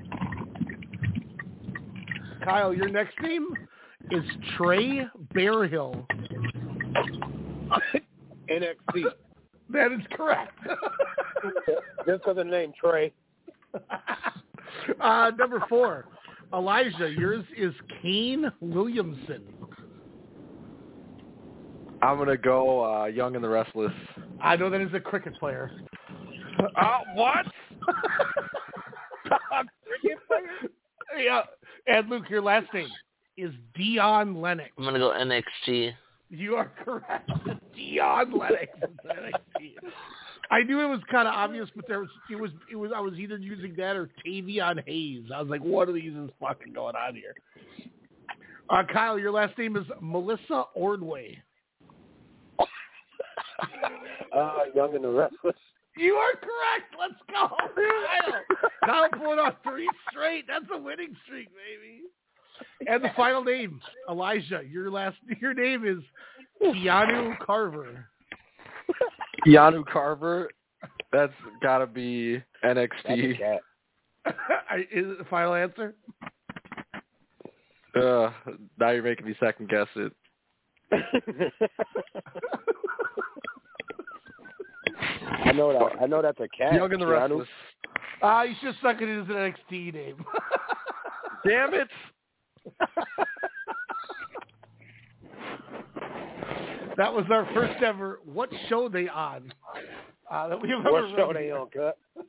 Kyle, 2.44 2.72
your 2.72 2.88
next 2.88 3.20
name 3.20 3.48
is 4.12 4.22
Trey 4.56 5.04
Bearhill. 5.34 6.06
NXT. 8.48 9.04
That 9.70 9.92
is 9.92 10.00
correct. 10.12 10.56
Just 12.06 12.24
for 12.24 12.34
the 12.34 12.44
name 12.44 12.72
Trey. 12.80 13.12
uh, 15.00 15.30
number 15.38 15.64
four, 15.68 16.06
Elijah. 16.52 17.10
Yours 17.10 17.44
is 17.56 17.74
Kane 18.02 18.50
Williamson. 18.60 19.42
I'm 22.02 22.18
gonna 22.18 22.36
go 22.36 22.84
uh, 22.84 23.06
Young 23.06 23.34
and 23.34 23.42
the 23.42 23.48
Restless. 23.48 23.92
I 24.40 24.56
know 24.56 24.70
that 24.70 24.80
is 24.80 24.92
a 24.94 25.00
cricket 25.00 25.34
player. 25.38 25.70
Uh, 26.76 26.98
what? 27.14 27.46
cricket 29.24 30.18
player? 30.28 30.70
yeah. 31.18 31.42
And 31.86 32.08
Luke, 32.08 32.24
your 32.28 32.42
last 32.42 32.72
name 32.72 32.88
is 33.36 33.50
Dion 33.74 34.40
Lennox. 34.40 34.70
I'm 34.78 34.84
gonna 34.84 34.98
go 34.98 35.10
NXT. 35.10 35.92
You 36.30 36.56
are 36.56 36.72
correct. 36.84 37.30
Dion 37.74 38.32
Lennox. 38.36 38.66
I 40.50 40.62
knew 40.62 40.80
it 40.80 40.86
was 40.88 41.00
kind 41.10 41.26
of 41.26 41.34
obvious, 41.34 41.68
but 41.74 41.86
there 41.88 42.00
was 42.00 42.08
it 42.30 42.36
was 42.36 42.50
it 42.70 42.76
was 42.76 42.90
I 42.94 43.00
was 43.00 43.14
either 43.14 43.36
using 43.36 43.74
that 43.76 43.96
or 43.96 44.10
Tavion 44.24 44.82
Hayes. 44.86 45.24
I 45.34 45.40
was 45.40 45.50
like, 45.50 45.60
what 45.62 45.88
are 45.88 45.92
these 45.92 46.12
is 46.14 46.30
fucking 46.40 46.72
going 46.72 46.94
on 46.96 47.14
here? 47.14 47.34
Uh, 48.68 48.82
Kyle, 48.92 49.18
your 49.18 49.30
last 49.32 49.56
name 49.58 49.76
is 49.76 49.84
Melissa 50.00 50.64
Ordway. 50.74 51.38
Uh, 54.34 54.64
Young 54.74 54.94
and 54.94 55.02
the 55.02 55.08
Restless. 55.08 55.56
You 55.96 56.14
are 56.16 56.32
correct. 56.32 56.94
Let's 57.00 57.14
go, 57.30 57.48
Kyle. 57.74 58.42
Kyle 58.84 59.08
pulled 59.18 59.38
off 59.38 59.54
three 59.62 59.88
straight. 60.10 60.44
That's 60.46 60.66
a 60.74 60.76
winning 60.76 61.16
streak, 61.24 61.48
baby. 61.48 62.02
And 62.88 63.02
the 63.02 63.10
final 63.16 63.42
name, 63.42 63.80
Elijah. 64.08 64.60
Your 64.68 64.90
last 64.90 65.16
your 65.40 65.54
name 65.54 65.84
is 65.86 65.98
Keanu 66.62 67.38
Carver. 67.38 68.06
Keanu 69.46 69.84
Carver. 69.86 70.50
That's 71.12 71.32
gotta 71.62 71.86
be 71.86 72.42
NXT. 72.64 73.40
I- 74.26 74.78
is 74.92 75.06
it 75.06 75.18
the 75.18 75.24
final 75.30 75.54
answer? 75.54 75.94
Uh, 77.94 78.30
now 78.78 78.90
you're 78.90 79.02
making 79.02 79.26
me 79.26 79.34
second 79.40 79.68
guess 79.70 79.88
it. 79.96 80.12
I 85.44 85.52
know 85.52 85.72
that. 85.72 86.02
I 86.02 86.06
know 86.06 86.22
that's 86.22 86.38
a 86.40 86.48
cat. 86.48 86.74
Young 86.74 86.92
and 86.92 87.00
the 87.00 87.06
Keanu. 87.06 87.20
Restless. 87.20 87.48
Ah, 88.22 88.42
you 88.42 88.54
should 88.60 88.74
suck 88.82 89.00
it 89.00 89.08
as 89.08 89.28
an 89.28 89.34
NXT 89.34 89.94
name. 89.94 90.24
Damn 91.46 91.74
it! 91.74 91.88
that 96.96 97.12
was 97.12 97.24
our 97.30 97.46
first 97.54 97.82
ever. 97.82 98.20
What 98.24 98.50
show 98.68 98.88
they 98.88 99.08
on? 99.08 99.52
Uh, 100.30 100.48
that 100.48 100.60
we 100.60 100.68
have 100.70 100.84
What 100.84 101.04
ever 101.04 101.08
show 101.16 101.32
they 101.32 101.50
on, 101.50 101.68
cut? 101.70 101.98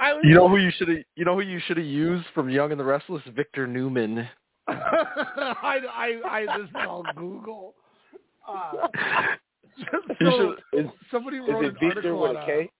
I 0.00 0.12
was, 0.12 0.22
You 0.24 0.34
know 0.34 0.48
who 0.48 0.58
you 0.58 0.70
should 0.76 0.88
have. 0.88 0.98
You 1.16 1.24
know 1.24 1.34
who 1.34 1.40
you 1.40 1.60
should 1.66 1.76
have 1.76 1.86
used 1.86 2.26
from 2.34 2.48
Young 2.48 2.70
and 2.70 2.78
the 2.80 2.84
Restless? 2.84 3.22
Victor 3.34 3.66
Newman. 3.66 4.28
I, 4.68 5.80
I, 5.92 6.20
I, 6.24 6.46
this 6.58 6.68
is 6.68 6.74
all 6.86 7.04
Google. 7.16 7.74
Uh, 8.48 8.72
so 10.20 10.20
should. 10.20 10.60
Is, 10.80 10.86
somebody 11.10 11.38
is 11.38 11.48
wrote 11.48 11.64
it 11.64 11.68
an 11.68 11.74
Victor 11.80 12.14
article 12.14 12.20
with 12.20 12.36
on 12.36 12.38
a 12.42 12.46
K? 12.46 12.70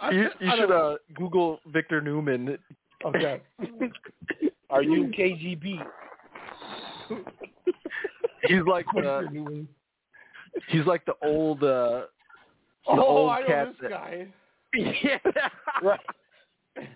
I- 0.00 0.10
You, 0.12 0.28
you 0.40 0.50
should 0.56 0.70
uh, 0.70 0.96
Google 1.14 1.58
Victor 1.66 2.00
Newman. 2.00 2.58
Okay. 3.04 3.40
Are 4.70 4.82
you 4.82 5.10
KGB? 5.16 5.82
He's 8.42 8.62
like 8.66 8.86
the 8.94 9.66
he's 10.68 10.86
like 10.86 11.04
the 11.06 11.14
old 11.22 11.62
uh 11.62 12.02
the 12.86 12.92
oh, 12.92 13.02
old 13.02 13.30
I 13.30 13.40
know 13.40 13.46
cat 13.46 13.68
this 13.68 13.76
that- 13.82 13.90
guy. 13.90 14.26
yeah. 14.74 15.18
Right. 15.82 16.00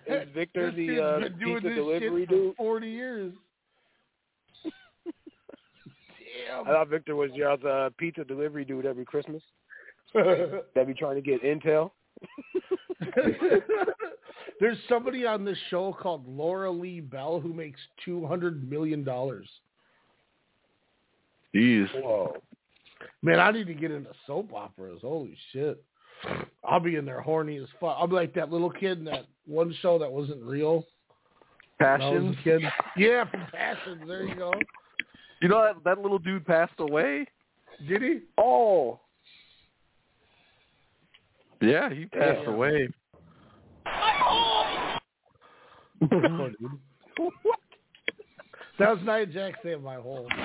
Is 0.07 0.27
Victor 0.33 0.71
This 0.71 0.77
the 0.77 1.03
uh, 1.03 1.19
pizza 1.37 1.69
delivery 1.69 2.25
dude? 2.25 2.55
Forty 2.55 2.89
years. 2.89 3.33
Damn. 4.63 6.65
I 6.65 6.71
thought 6.71 6.89
Victor 6.89 7.15
was 7.15 7.31
your 7.33 7.51
uh, 7.51 7.89
pizza 7.97 8.23
delivery 8.23 8.63
dude 8.63 8.85
every 8.85 9.05
Christmas. 9.05 9.43
that 10.13 10.85
be 10.87 10.93
trying 10.93 11.15
to 11.15 11.21
get 11.21 11.43
intel. 11.43 11.91
There's 14.59 14.77
somebody 14.87 15.25
on 15.25 15.43
this 15.43 15.57
show 15.69 15.93
called 15.93 16.25
Lauralee 16.27 17.07
Bell 17.09 17.39
who 17.39 17.53
makes 17.53 17.79
two 18.03 18.25
hundred 18.25 18.69
million 18.69 19.03
dollars. 19.03 19.47
Jeez. 21.53 21.87
Whoa. 21.95 22.35
Man, 23.21 23.39
I 23.39 23.51
need 23.51 23.67
to 23.67 23.73
get 23.73 23.91
into 23.91 24.11
soap 24.27 24.53
operas. 24.53 24.99
Holy 25.01 25.37
shit. 25.51 25.83
I'll 26.63 26.79
be 26.79 26.95
in 26.95 27.05
there 27.05 27.21
horny 27.21 27.57
as 27.57 27.67
fuck. 27.79 27.97
I'll 27.99 28.07
be 28.07 28.15
like 28.15 28.33
that 28.35 28.51
little 28.51 28.69
kid 28.69 28.99
in 28.99 29.05
that 29.05 29.25
one 29.45 29.75
show 29.81 29.99
that 29.99 30.11
wasn't 30.11 30.41
real. 30.43 30.85
when 31.77 32.01
I 32.01 32.09
was 32.09 32.35
kid. 32.43 32.61
Yeah, 32.97 33.29
from 33.29 33.45
Passions. 33.51 34.03
There 34.07 34.23
you 34.23 34.35
go. 34.35 34.53
You 35.41 35.49
know 35.49 35.61
that 35.63 35.83
that 35.83 36.01
little 36.01 36.17
dude 36.19 36.45
passed 36.45 36.79
away. 36.79 37.25
Did 37.87 38.01
he? 38.01 38.19
Oh. 38.37 38.99
Yeah, 41.61 41.89
he 41.93 42.05
passed 42.05 42.41
Yeah. 42.43 42.53
away. 42.53 42.89
Dude. 46.01 46.55
That 48.77 48.89
was 48.89 48.99
Nia 49.05 49.25
Jax 49.25 49.57
saying 49.63 49.81
my 49.81 49.95
hole. 49.95 50.27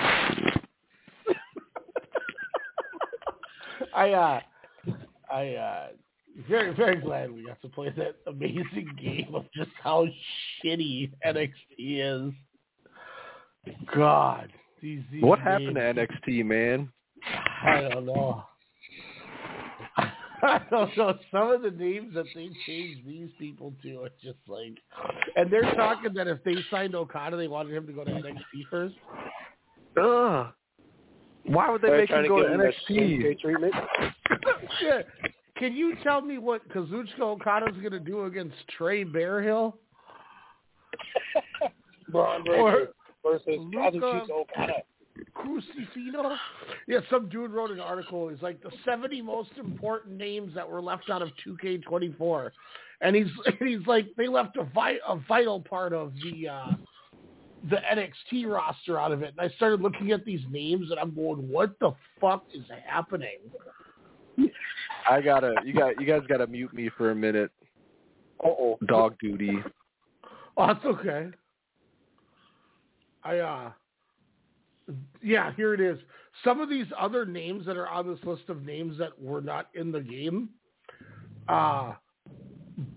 I 3.95 4.13
uh 4.13 4.41
I 5.33 5.55
uh 5.55 5.89
very 6.49 6.73
very 6.75 7.01
glad 7.01 7.33
we 7.33 7.45
got 7.45 7.61
to 7.63 7.69
play 7.69 7.93
that 7.97 8.15
amazing 8.29 8.97
game 9.03 9.35
of 9.35 9.47
just 9.53 9.71
how 9.83 10.07
shitty 10.65 11.11
NXT 11.27 11.51
is. 11.79 12.33
God, 13.95 14.53
these, 14.81 15.03
these 15.11 15.23
What 15.23 15.41
happened 15.41 15.75
to 15.75 15.81
NXT, 15.81 16.45
man? 16.45 16.93
I 17.65 17.83
don't 17.83 18.07
know. 18.07 18.45
I 20.43 20.61
don't 20.71 20.97
know. 20.97 21.19
Some 21.31 21.51
of 21.51 21.63
the 21.63 21.71
names 21.71 22.15
that 22.15 22.27
they 22.35 22.51
changed 22.67 23.07
these 23.07 23.31
people 23.39 23.75
to 23.83 24.03
are 24.03 24.11
just 24.23 24.39
like, 24.49 24.79
and 25.37 25.51
they're 25.53 25.75
talking 25.75 26.15
that 26.15 26.29
if 26.29 26.43
they 26.45 26.55
signed 26.71 26.95
Okada, 26.95 27.37
they 27.37 27.49
wanted 27.49 27.75
him 27.75 27.87
to 27.87 27.93
go 27.93 28.05
to 28.05 28.11
NXT 28.11 28.69
first. 28.71 28.95
Ugh. 30.01 30.53
Why 31.45 31.71
would 31.71 31.83
they 31.83 31.89
They're 31.89 31.99
make 32.01 32.11
him 32.11 32.29
go 32.29 32.43
to 32.43 32.49
give 32.49 32.61
NXT? 32.61 33.41
Treatment. 33.41 33.75
yeah. 34.83 35.03
Can 35.57 35.75
you 35.75 35.95
tell 36.03 36.21
me 36.23 36.39
what 36.39 36.67
Kazuchika 36.71 37.21
Okada's 37.21 37.77
going 37.77 37.93
to 37.93 38.01
do 38.01 38.25
against 38.25 38.57
Trey 38.79 39.05
Bearhill? 39.05 39.75
Braun 42.09 42.49
Or 42.49 42.73
Breaker 42.73 42.93
versus 43.25 43.47
Luka- 43.47 43.99
Kazuchika 43.99 44.31
Okada. 44.31 44.73
Crusifino? 45.35 46.37
Yeah, 46.87 47.01
some 47.11 47.29
dude 47.29 47.51
wrote 47.51 47.71
an 47.71 47.81
article. 47.81 48.29
He's 48.29 48.43
like 48.43 48.63
the 48.63 48.71
70 48.85 49.23
most 49.23 49.51
important 49.59 50.17
names 50.17 50.55
that 50.55 50.69
were 50.69 50.81
left 50.81 51.11
out 51.11 51.23
of 51.23 51.31
2K24, 51.47 52.51
and 53.01 53.17
he's 53.17 53.27
and 53.47 53.69
he's 53.69 53.87
like 53.87 54.07
they 54.17 54.29
left 54.29 54.57
a, 54.57 54.65
vi- 54.65 54.99
a 55.07 55.17
vital 55.29 55.61
part 55.61 55.93
of 55.93 56.13
the 56.23 56.49
uh, 56.49 56.73
the 57.69 57.77
NXT 57.77 58.47
roster 58.47 58.99
out 58.99 59.13
of 59.13 59.23
it. 59.23 59.35
And 59.39 59.51
I 59.51 59.55
started 59.57 59.81
looking 59.81 60.13
at 60.13 60.25
these 60.25 60.41
names, 60.51 60.91
and 60.91 60.99
I'm 60.99 61.15
going, 61.15 61.49
what 61.51 61.79
the 61.81 61.93
fuck 62.21 62.45
is 62.55 62.65
happening? 62.87 63.39
I 65.09 65.21
gotta 65.21 65.55
you 65.65 65.75
got 65.75 66.01
you 66.01 66.07
guys 66.07 66.23
gotta 66.29 66.47
mute 66.47 66.73
me 66.73 66.91
for 66.97 67.11
a 67.11 67.15
minute. 67.15 67.51
Uh 68.43 68.49
oh. 68.49 68.79
Dog 68.87 69.17
duty. 69.21 69.59
Oh, 70.57 70.67
that's 70.67 70.85
okay. 70.85 71.29
I 73.23 73.39
uh 73.39 73.73
yeah, 75.23 75.53
here 75.57 75.75
it 75.75 75.81
is. 75.81 75.99
Some 76.45 76.61
of 76.61 76.69
these 76.71 76.87
other 76.99 77.27
names 77.27 77.67
that 77.67 77.77
are 77.77 77.89
on 77.89 78.09
this 78.09 78.23
list 78.25 78.49
of 78.49 78.65
names 78.65 78.97
that 78.99 79.21
were 79.21 79.41
not 79.41 79.69
in 79.75 79.91
the 79.93 80.01
game. 80.01 80.51
uh, 81.49 81.95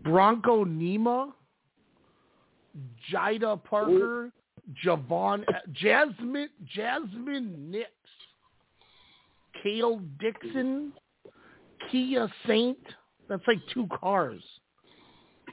Bronco 0.03 0.63
Nima, 0.65 1.31
Jaida 3.11 3.61
Parker, 3.63 4.31
Javon, 4.85 5.43
Jasmine, 5.73 6.49
Jazmyn 6.75 7.69
Nyx, 7.69 7.85
Kale 9.61 9.99
Dixon, 10.19 10.93
Kiyah 11.91 12.29
Saint. 12.47 12.77
That's 13.27 13.43
like 13.47 13.59
two 13.73 13.87
cars. 13.99 14.41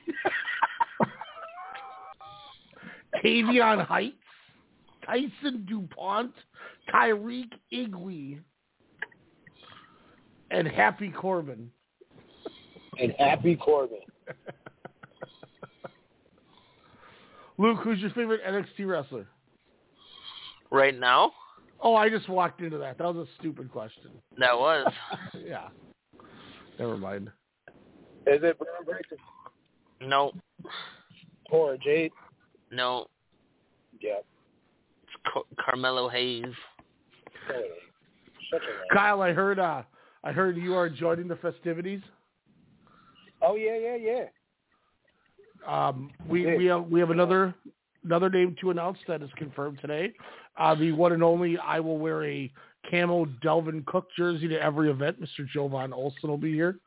Tavion 3.25 3.85
Heights, 3.85 4.17
Tyson 5.05 5.66
DuPont, 5.68 6.32
Tyriek 6.93 7.52
Igwe, 7.72 8.40
and 10.51 10.68
Happy 10.68 11.10
Corbin. 11.10 11.70
And 13.01 13.14
Happy 13.18 13.56
Corbin. 13.56 13.98
Luke, 17.59 17.78
who's 17.82 17.98
your 18.01 18.10
favorite 18.10 18.40
NXT 18.47 18.86
wrestler? 18.86 19.27
Right 20.70 20.98
now, 20.98 21.32
Oh, 21.82 21.94
I 21.94 22.10
just 22.10 22.28
walked 22.28 22.60
into 22.60 22.77
that. 22.78 22.98
That 22.98 23.14
was 23.14 23.27
a 23.27 23.31
stupid 23.39 23.72
question. 23.72 24.10
that 24.39 24.56
was. 24.59 24.93
yeah. 25.47 25.68
Never 26.78 26.97
mind. 26.98 27.31
Is 28.27 28.40
it 28.43 28.59
Bron 28.59 28.85
Breakker 28.85 29.16
No, 30.02 30.32
or 31.51 31.77
Jade? 31.78 32.12
no. 32.70 33.06
Yeah. 33.98 34.18
It's 35.24 35.32
Car- 35.32 35.42
Carmelo 35.64 36.09
Hayes. 36.09 36.44
Hey, 37.48 37.68
Shut 38.51 38.62
your 38.62 38.72
mouth. 38.72 38.86
Kyle, 38.92 39.22
I 39.22 39.32
heard 39.32 39.59
uh 39.59 39.82
I 40.24 40.32
heard 40.32 40.56
you 40.56 40.74
are 40.74 40.88
joining 40.88 41.28
the 41.28 41.36
festivities. 41.36 42.01
Oh 43.42 43.55
yeah, 43.55 43.76
yeah, 43.76 43.97
yeah. 43.97 44.24
Um 45.66 46.10
we 46.28 46.56
we 46.56 46.66
have 46.66 46.86
we 46.88 47.01
have 47.01 47.10
another 47.10 47.55
another 48.05 48.30
name 48.30 48.56
to 48.60 48.70
announce 48.70 48.98
that 49.09 49.22
is 49.22 49.30
confirmed 49.36 49.78
today. 49.80 50.12
Uh 50.59 50.74
the 50.74 50.92
one 50.92 51.12
and 51.12 51.22
only 51.22 51.59
I 51.59 51.80
will 51.80 51.98
wear 51.98 52.24
a 52.24 52.51
camo 52.90 53.26
Dalvin 53.44 53.84
Cook 53.86 54.09
jersey 54.16 54.48
to 54.48 54.60
every 54.60 54.90
event. 54.90 55.20
Mr. 55.20 55.47
Jovan 55.52 55.92
Olson 55.92 56.28
will 56.28 56.38
be 56.38 56.52
here. 56.52 56.78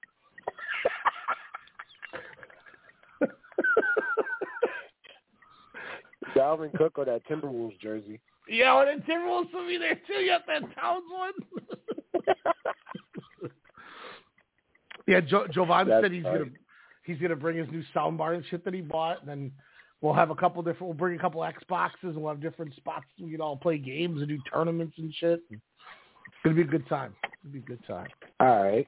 Dalvin 6.44 6.78
Cook 6.78 6.98
or 6.98 7.06
that 7.06 7.26
Timberwolves 7.28 7.80
jersey. 7.80 8.20
Yeah, 8.48 8.80
and 8.82 9.02
then 9.02 9.08
Timberwolves 9.08 9.54
will 9.54 9.68
be 9.68 9.78
there 9.78 10.00
too. 10.06 10.14
You 10.14 10.32
got 10.32 10.46
that 10.48 10.62
Towns 10.76 11.04
one. 11.10 11.34
yeah, 15.08 15.22
jo- 15.22 15.48
Jovan 15.48 15.88
That's 15.88 16.04
said 16.04 16.12
he's 16.12 16.24
funny. 16.24 16.40
gonna 16.40 16.52
he's 17.06 17.20
gonna 17.20 17.36
bring 17.36 17.58
his 17.58 17.70
new 17.72 17.84
soundbar 17.96 18.36
and 18.36 18.44
shit 18.50 18.66
that 18.66 18.74
he 18.74 18.82
bought, 18.82 19.22
and 19.22 19.30
then 19.30 19.52
we'll 20.02 20.14
have 20.14 20.30
a 20.30 20.36
couple 20.36 20.62
different. 20.62 20.88
We'll 20.88 20.94
bring 20.94 21.18
a 21.18 21.22
couple 21.22 21.42
Xboxes, 21.42 21.92
and 22.04 22.18
we'll 22.18 22.34
have 22.34 22.42
different 22.42 22.76
spots 22.76 23.06
we 23.22 23.32
can 23.32 23.42
all 23.42 23.56
play 23.56 23.78
games 23.78 24.20
and 24.20 24.28
do 24.28 24.38
tournaments 24.52 24.96
and 24.98 25.14
shit. 25.14 25.42
It's 25.50 25.62
gonna 26.44 26.56
be 26.56 26.64
a 26.64 26.66
good 26.66 26.88
time. 26.90 27.16
It's 27.24 27.44
gonna 27.44 27.54
be 27.54 27.60
a 27.60 27.62
good 27.62 27.86
time. 27.88 28.08
All 28.42 28.64
right. 28.64 28.88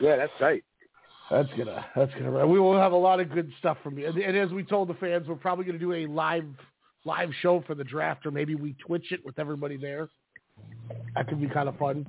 Yeah, 0.00 0.16
that's 0.16 0.32
right. 0.40 0.62
That's 1.30 1.48
gonna 1.56 1.84
that's 1.96 2.12
gonna. 2.14 2.46
We 2.46 2.60
will 2.60 2.78
have 2.78 2.92
a 2.92 2.96
lot 2.96 3.18
of 3.20 3.30
good 3.32 3.50
stuff 3.58 3.78
from 3.82 3.98
you. 3.98 4.06
And, 4.08 4.18
and 4.18 4.36
as 4.36 4.50
we 4.50 4.62
told 4.62 4.88
the 4.88 4.94
fans, 4.94 5.26
we're 5.26 5.36
probably 5.36 5.64
gonna 5.64 5.78
do 5.78 5.92
a 5.94 6.06
live 6.06 6.44
live 7.04 7.30
show 7.40 7.62
for 7.66 7.74
the 7.74 7.84
draft, 7.84 8.26
or 8.26 8.30
maybe 8.30 8.54
we 8.54 8.74
Twitch 8.86 9.10
it 9.12 9.24
with 9.24 9.38
everybody 9.38 9.76
there. 9.76 10.08
That 11.14 11.28
could 11.28 11.40
be 11.40 11.48
kind 11.48 11.68
of 11.68 11.76
fun. 11.78 12.06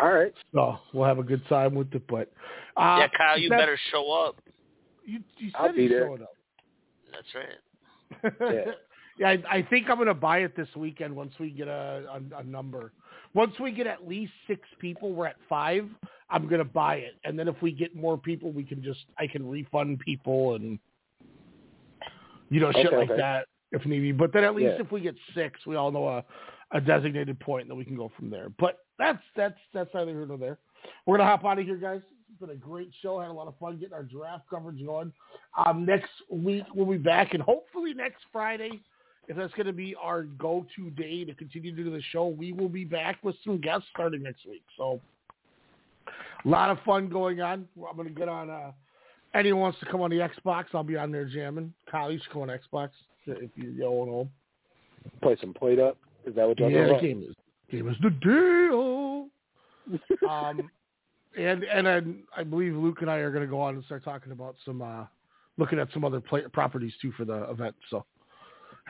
All 0.00 0.12
right. 0.12 0.32
So 0.54 0.78
we'll 0.92 1.06
have 1.06 1.18
a 1.18 1.22
good 1.22 1.46
time 1.48 1.74
with 1.74 1.92
it. 1.94 2.02
But 2.08 2.32
uh, 2.76 2.98
yeah, 3.00 3.08
Kyle, 3.16 3.38
you 3.38 3.48
that- 3.48 3.58
better 3.58 3.78
show 3.90 4.10
up. 4.12 4.40
You, 5.04 5.20
you 5.38 5.50
I'll 5.54 5.66
said 5.68 5.74
be 5.76 5.82
he's 5.82 5.90
there. 5.90 6.06
showing 6.06 6.22
up. 6.22 6.34
That's 7.12 7.34
right. 7.34 8.32
Yeah. 8.54 8.72
yeah, 9.18 9.28
I, 9.50 9.58
I 9.58 9.62
think 9.68 9.88
I'm 9.88 9.96
going 9.96 10.08
to 10.08 10.14
buy 10.14 10.38
it 10.38 10.56
this 10.56 10.68
weekend 10.76 11.14
once 11.14 11.32
we 11.38 11.50
get 11.50 11.68
a, 11.68 12.04
a, 12.34 12.38
a 12.38 12.42
number. 12.44 12.92
Once 13.34 13.54
we 13.60 13.70
get 13.70 13.86
at 13.86 14.06
least 14.08 14.32
six 14.46 14.62
people, 14.78 15.12
we're 15.12 15.26
at 15.26 15.36
five. 15.48 15.88
I'm 16.30 16.46
going 16.48 16.58
to 16.60 16.64
buy 16.64 16.96
it, 16.96 17.14
and 17.24 17.38
then 17.38 17.48
if 17.48 17.60
we 17.62 17.72
get 17.72 17.94
more 17.94 18.16
people, 18.16 18.52
we 18.52 18.64
can 18.64 18.82
just 18.82 19.00
I 19.18 19.26
can 19.26 19.48
refund 19.48 19.98
people 20.00 20.54
and 20.54 20.78
you 22.50 22.60
know 22.60 22.70
shit 22.72 22.86
Okay, 22.86 22.96
like 22.96 23.10
okay. 23.10 23.20
that 23.20 23.46
if 23.72 23.84
need 23.86 24.00
be. 24.00 24.12
But 24.12 24.32
then 24.32 24.44
at 24.44 24.54
least 24.54 24.74
Yeah. 24.76 24.84
if 24.84 24.92
we 24.92 25.00
get 25.00 25.14
six, 25.34 25.64
we 25.66 25.76
all 25.76 25.90
know 25.90 26.08
a, 26.08 26.24
a 26.72 26.80
designated 26.80 27.38
point, 27.40 27.62
and 27.62 27.70
then 27.70 27.78
we 27.78 27.84
can 27.84 27.96
go 27.96 28.10
from 28.16 28.30
there. 28.30 28.48
But 28.58 28.78
that's 28.98 29.22
that's 29.36 29.58
that's 29.72 29.92
neither 29.94 30.10
here 30.12 30.26
nor 30.26 30.38
there. 30.38 30.58
We're 31.06 31.18
gonna 31.18 31.28
hop 31.28 31.44
out 31.44 31.58
of 31.58 31.64
here, 31.64 31.76
guys. 31.76 32.00
It's 32.30 32.40
been 32.40 32.50
a 32.50 32.54
great 32.54 32.92
show. 33.02 33.18
Had 33.20 33.30
a 33.30 33.32
lot 33.32 33.48
of 33.48 33.58
fun 33.58 33.76
getting 33.78 33.94
our 33.94 34.04
draft 34.04 34.44
coverage 34.48 34.84
going. 34.84 35.12
Um, 35.66 35.84
next 35.84 36.10
week 36.30 36.64
we'll 36.74 36.86
be 36.86 36.96
back, 36.96 37.34
and 37.34 37.42
hopefully 37.42 37.92
next 37.94 38.22
Friday, 38.32 38.80
if 39.30 39.36
that's 39.36 39.54
going 39.54 39.68
to 39.68 39.72
be 39.72 39.94
our 39.94 40.24
go-to 40.24 40.90
day 40.90 41.24
to 41.24 41.32
continue 41.34 41.74
to 41.76 41.84
do 41.84 41.88
the 41.88 42.02
show, 42.10 42.26
we 42.26 42.52
will 42.52 42.68
be 42.68 42.84
back 42.84 43.18
with 43.22 43.36
some 43.44 43.60
guests 43.60 43.86
starting 43.94 44.24
next 44.24 44.44
week. 44.44 44.64
So, 44.76 45.00
a 46.44 46.48
lot 46.48 46.68
of 46.68 46.78
fun 46.84 47.08
going 47.08 47.40
on. 47.40 47.68
I'm 47.88 47.94
going 47.94 48.08
to 48.08 48.14
get 48.14 48.28
on. 48.28 48.50
Uh, 48.50 48.72
anyone 49.32 49.60
wants 49.62 49.78
to 49.78 49.86
come 49.86 50.00
on 50.00 50.10
the 50.10 50.16
Xbox, 50.16 50.64
I'll 50.74 50.82
be 50.82 50.96
on 50.96 51.12
there 51.12 51.26
jamming. 51.26 51.72
Kyle, 51.88 52.10
you 52.10 52.18
should 52.18 52.32
come 52.32 52.42
on 52.42 52.48
Xbox 52.48 52.88
if 53.24 53.50
you 53.54 53.70
don't 53.78 54.08
know. 54.08 54.28
Play 55.22 55.36
some 55.40 55.54
plate 55.54 55.78
up. 55.78 55.96
Is 56.26 56.34
that 56.34 56.48
what 56.48 56.58
y'all 56.58 56.68
Yeah, 56.68 56.86
doing? 56.88 57.00
game 57.00 57.22
is 57.30 57.36
game 57.70 57.88
is 57.88 57.96
the 58.02 58.10
deal. 58.10 59.28
um, 60.28 60.68
and 61.38 61.62
and 61.62 61.88
I, 61.88 62.00
I 62.36 62.42
believe 62.42 62.74
Luke 62.74 62.98
and 63.00 63.08
I 63.08 63.18
are 63.18 63.30
going 63.30 63.44
to 63.44 63.50
go 63.50 63.60
on 63.60 63.76
and 63.76 63.84
start 63.84 64.02
talking 64.02 64.32
about 64.32 64.56
some, 64.64 64.82
uh, 64.82 65.04
looking 65.56 65.78
at 65.78 65.86
some 65.94 66.04
other 66.04 66.20
play, 66.20 66.42
properties 66.52 66.94
too 67.00 67.12
for 67.12 67.24
the 67.24 67.48
event. 67.48 67.76
So 67.90 68.04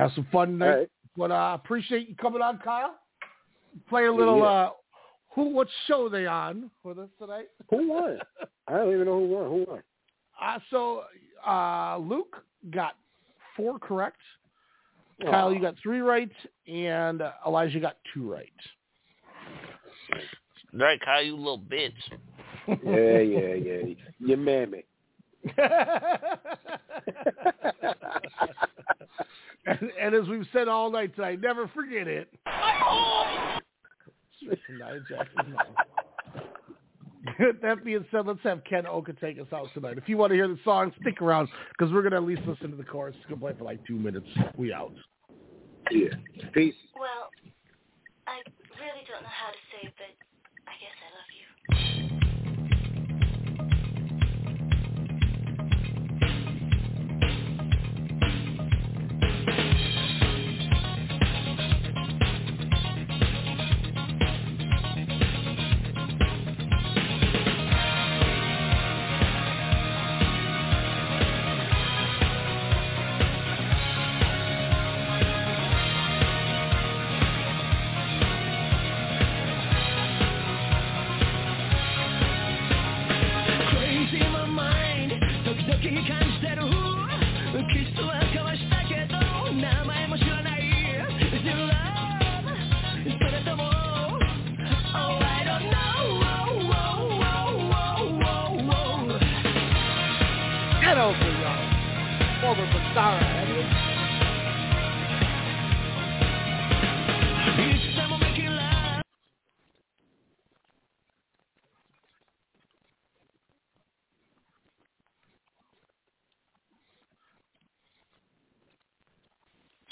have 0.00 0.12
some 0.14 0.26
fun 0.32 0.52
tonight. 0.52 0.70
All 0.70 0.78
right. 0.78 0.90
But 1.16 1.30
uh, 1.30 1.58
appreciate 1.62 2.08
you 2.08 2.14
coming 2.16 2.42
on, 2.42 2.58
Kyle. 2.58 2.94
Play 3.88 4.06
a 4.06 4.12
little. 4.12 4.38
Yeah. 4.38 4.44
uh 4.44 4.70
Who? 5.34 5.50
What 5.50 5.68
show 5.86 6.08
they 6.08 6.26
on 6.26 6.70
with 6.82 6.98
us 6.98 7.08
tonight? 7.18 7.48
Who 7.70 7.88
won? 7.88 8.18
I 8.66 8.72
don't 8.72 8.92
even 8.92 9.06
know 9.06 9.20
who 9.20 9.26
won. 9.28 9.44
Who 9.44 9.64
won? 9.68 9.82
Uh, 10.42 10.58
so 10.70 11.02
uh, 11.46 11.98
Luke 11.98 12.42
got 12.70 12.94
four 13.54 13.78
correct. 13.78 14.16
Kyle, 15.22 15.52
you 15.52 15.60
got 15.60 15.74
three 15.82 16.00
right, 16.00 16.30
and 16.66 17.20
uh, 17.20 17.32
Elijah 17.46 17.78
got 17.78 17.98
two 18.14 18.26
right. 18.26 18.48
Right, 20.72 20.98
Kyle, 20.98 21.22
you 21.22 21.36
little 21.36 21.58
bitch. 21.58 21.92
Yeah, 22.66 23.18
yeah, 23.18 23.52
yeah. 23.52 23.94
You 24.18 24.36
mammy. 24.38 24.84
and, 29.66 29.78
and 30.00 30.14
as 30.14 30.28
we've 30.28 30.46
said 30.52 30.68
all 30.68 30.90
night 30.90 31.14
tonight, 31.14 31.40
never 31.40 31.68
forget 31.68 32.08
it. 32.08 32.28
Nia 34.42 35.00
Jackson's 35.08 35.54
mom. 35.54 35.66
that 37.62 37.84
being 37.84 38.04
said, 38.10 38.26
let's 38.26 38.40
have 38.42 38.62
Ken 38.64 38.86
Oka 38.86 39.12
take 39.14 39.38
us 39.38 39.46
out 39.52 39.68
tonight. 39.74 39.98
If 39.98 40.08
you 40.08 40.16
want 40.16 40.30
to 40.30 40.34
hear 40.34 40.48
the 40.48 40.58
song, 40.64 40.92
stick 41.00 41.20
around 41.20 41.48
because 41.70 41.92
we're 41.92 42.02
going 42.02 42.12
to 42.12 42.18
at 42.18 42.24
least 42.24 42.42
listen 42.46 42.70
to 42.70 42.76
the 42.76 42.84
chorus. 42.84 43.14
It's 43.18 43.26
going 43.26 43.38
to 43.38 43.46
play 43.46 43.54
for 43.58 43.64
like 43.64 43.86
two 43.86 43.96
minutes. 43.96 44.26
We 44.56 44.72
out. 44.72 44.92
Yeah. 45.90 46.08
Peace. 46.52 46.74
Well, 46.98 47.30
I 48.26 48.40
really 48.78 49.04
don't 49.08 49.22
know 49.22 49.28
how 49.28 49.50
to 49.50 49.58
say 49.70 49.88
it, 49.88 49.94
but 49.96 50.12
I 50.66 50.72
guess 50.80 50.96
I 51.04 51.10
love 51.12 52.06
you. 52.06 52.09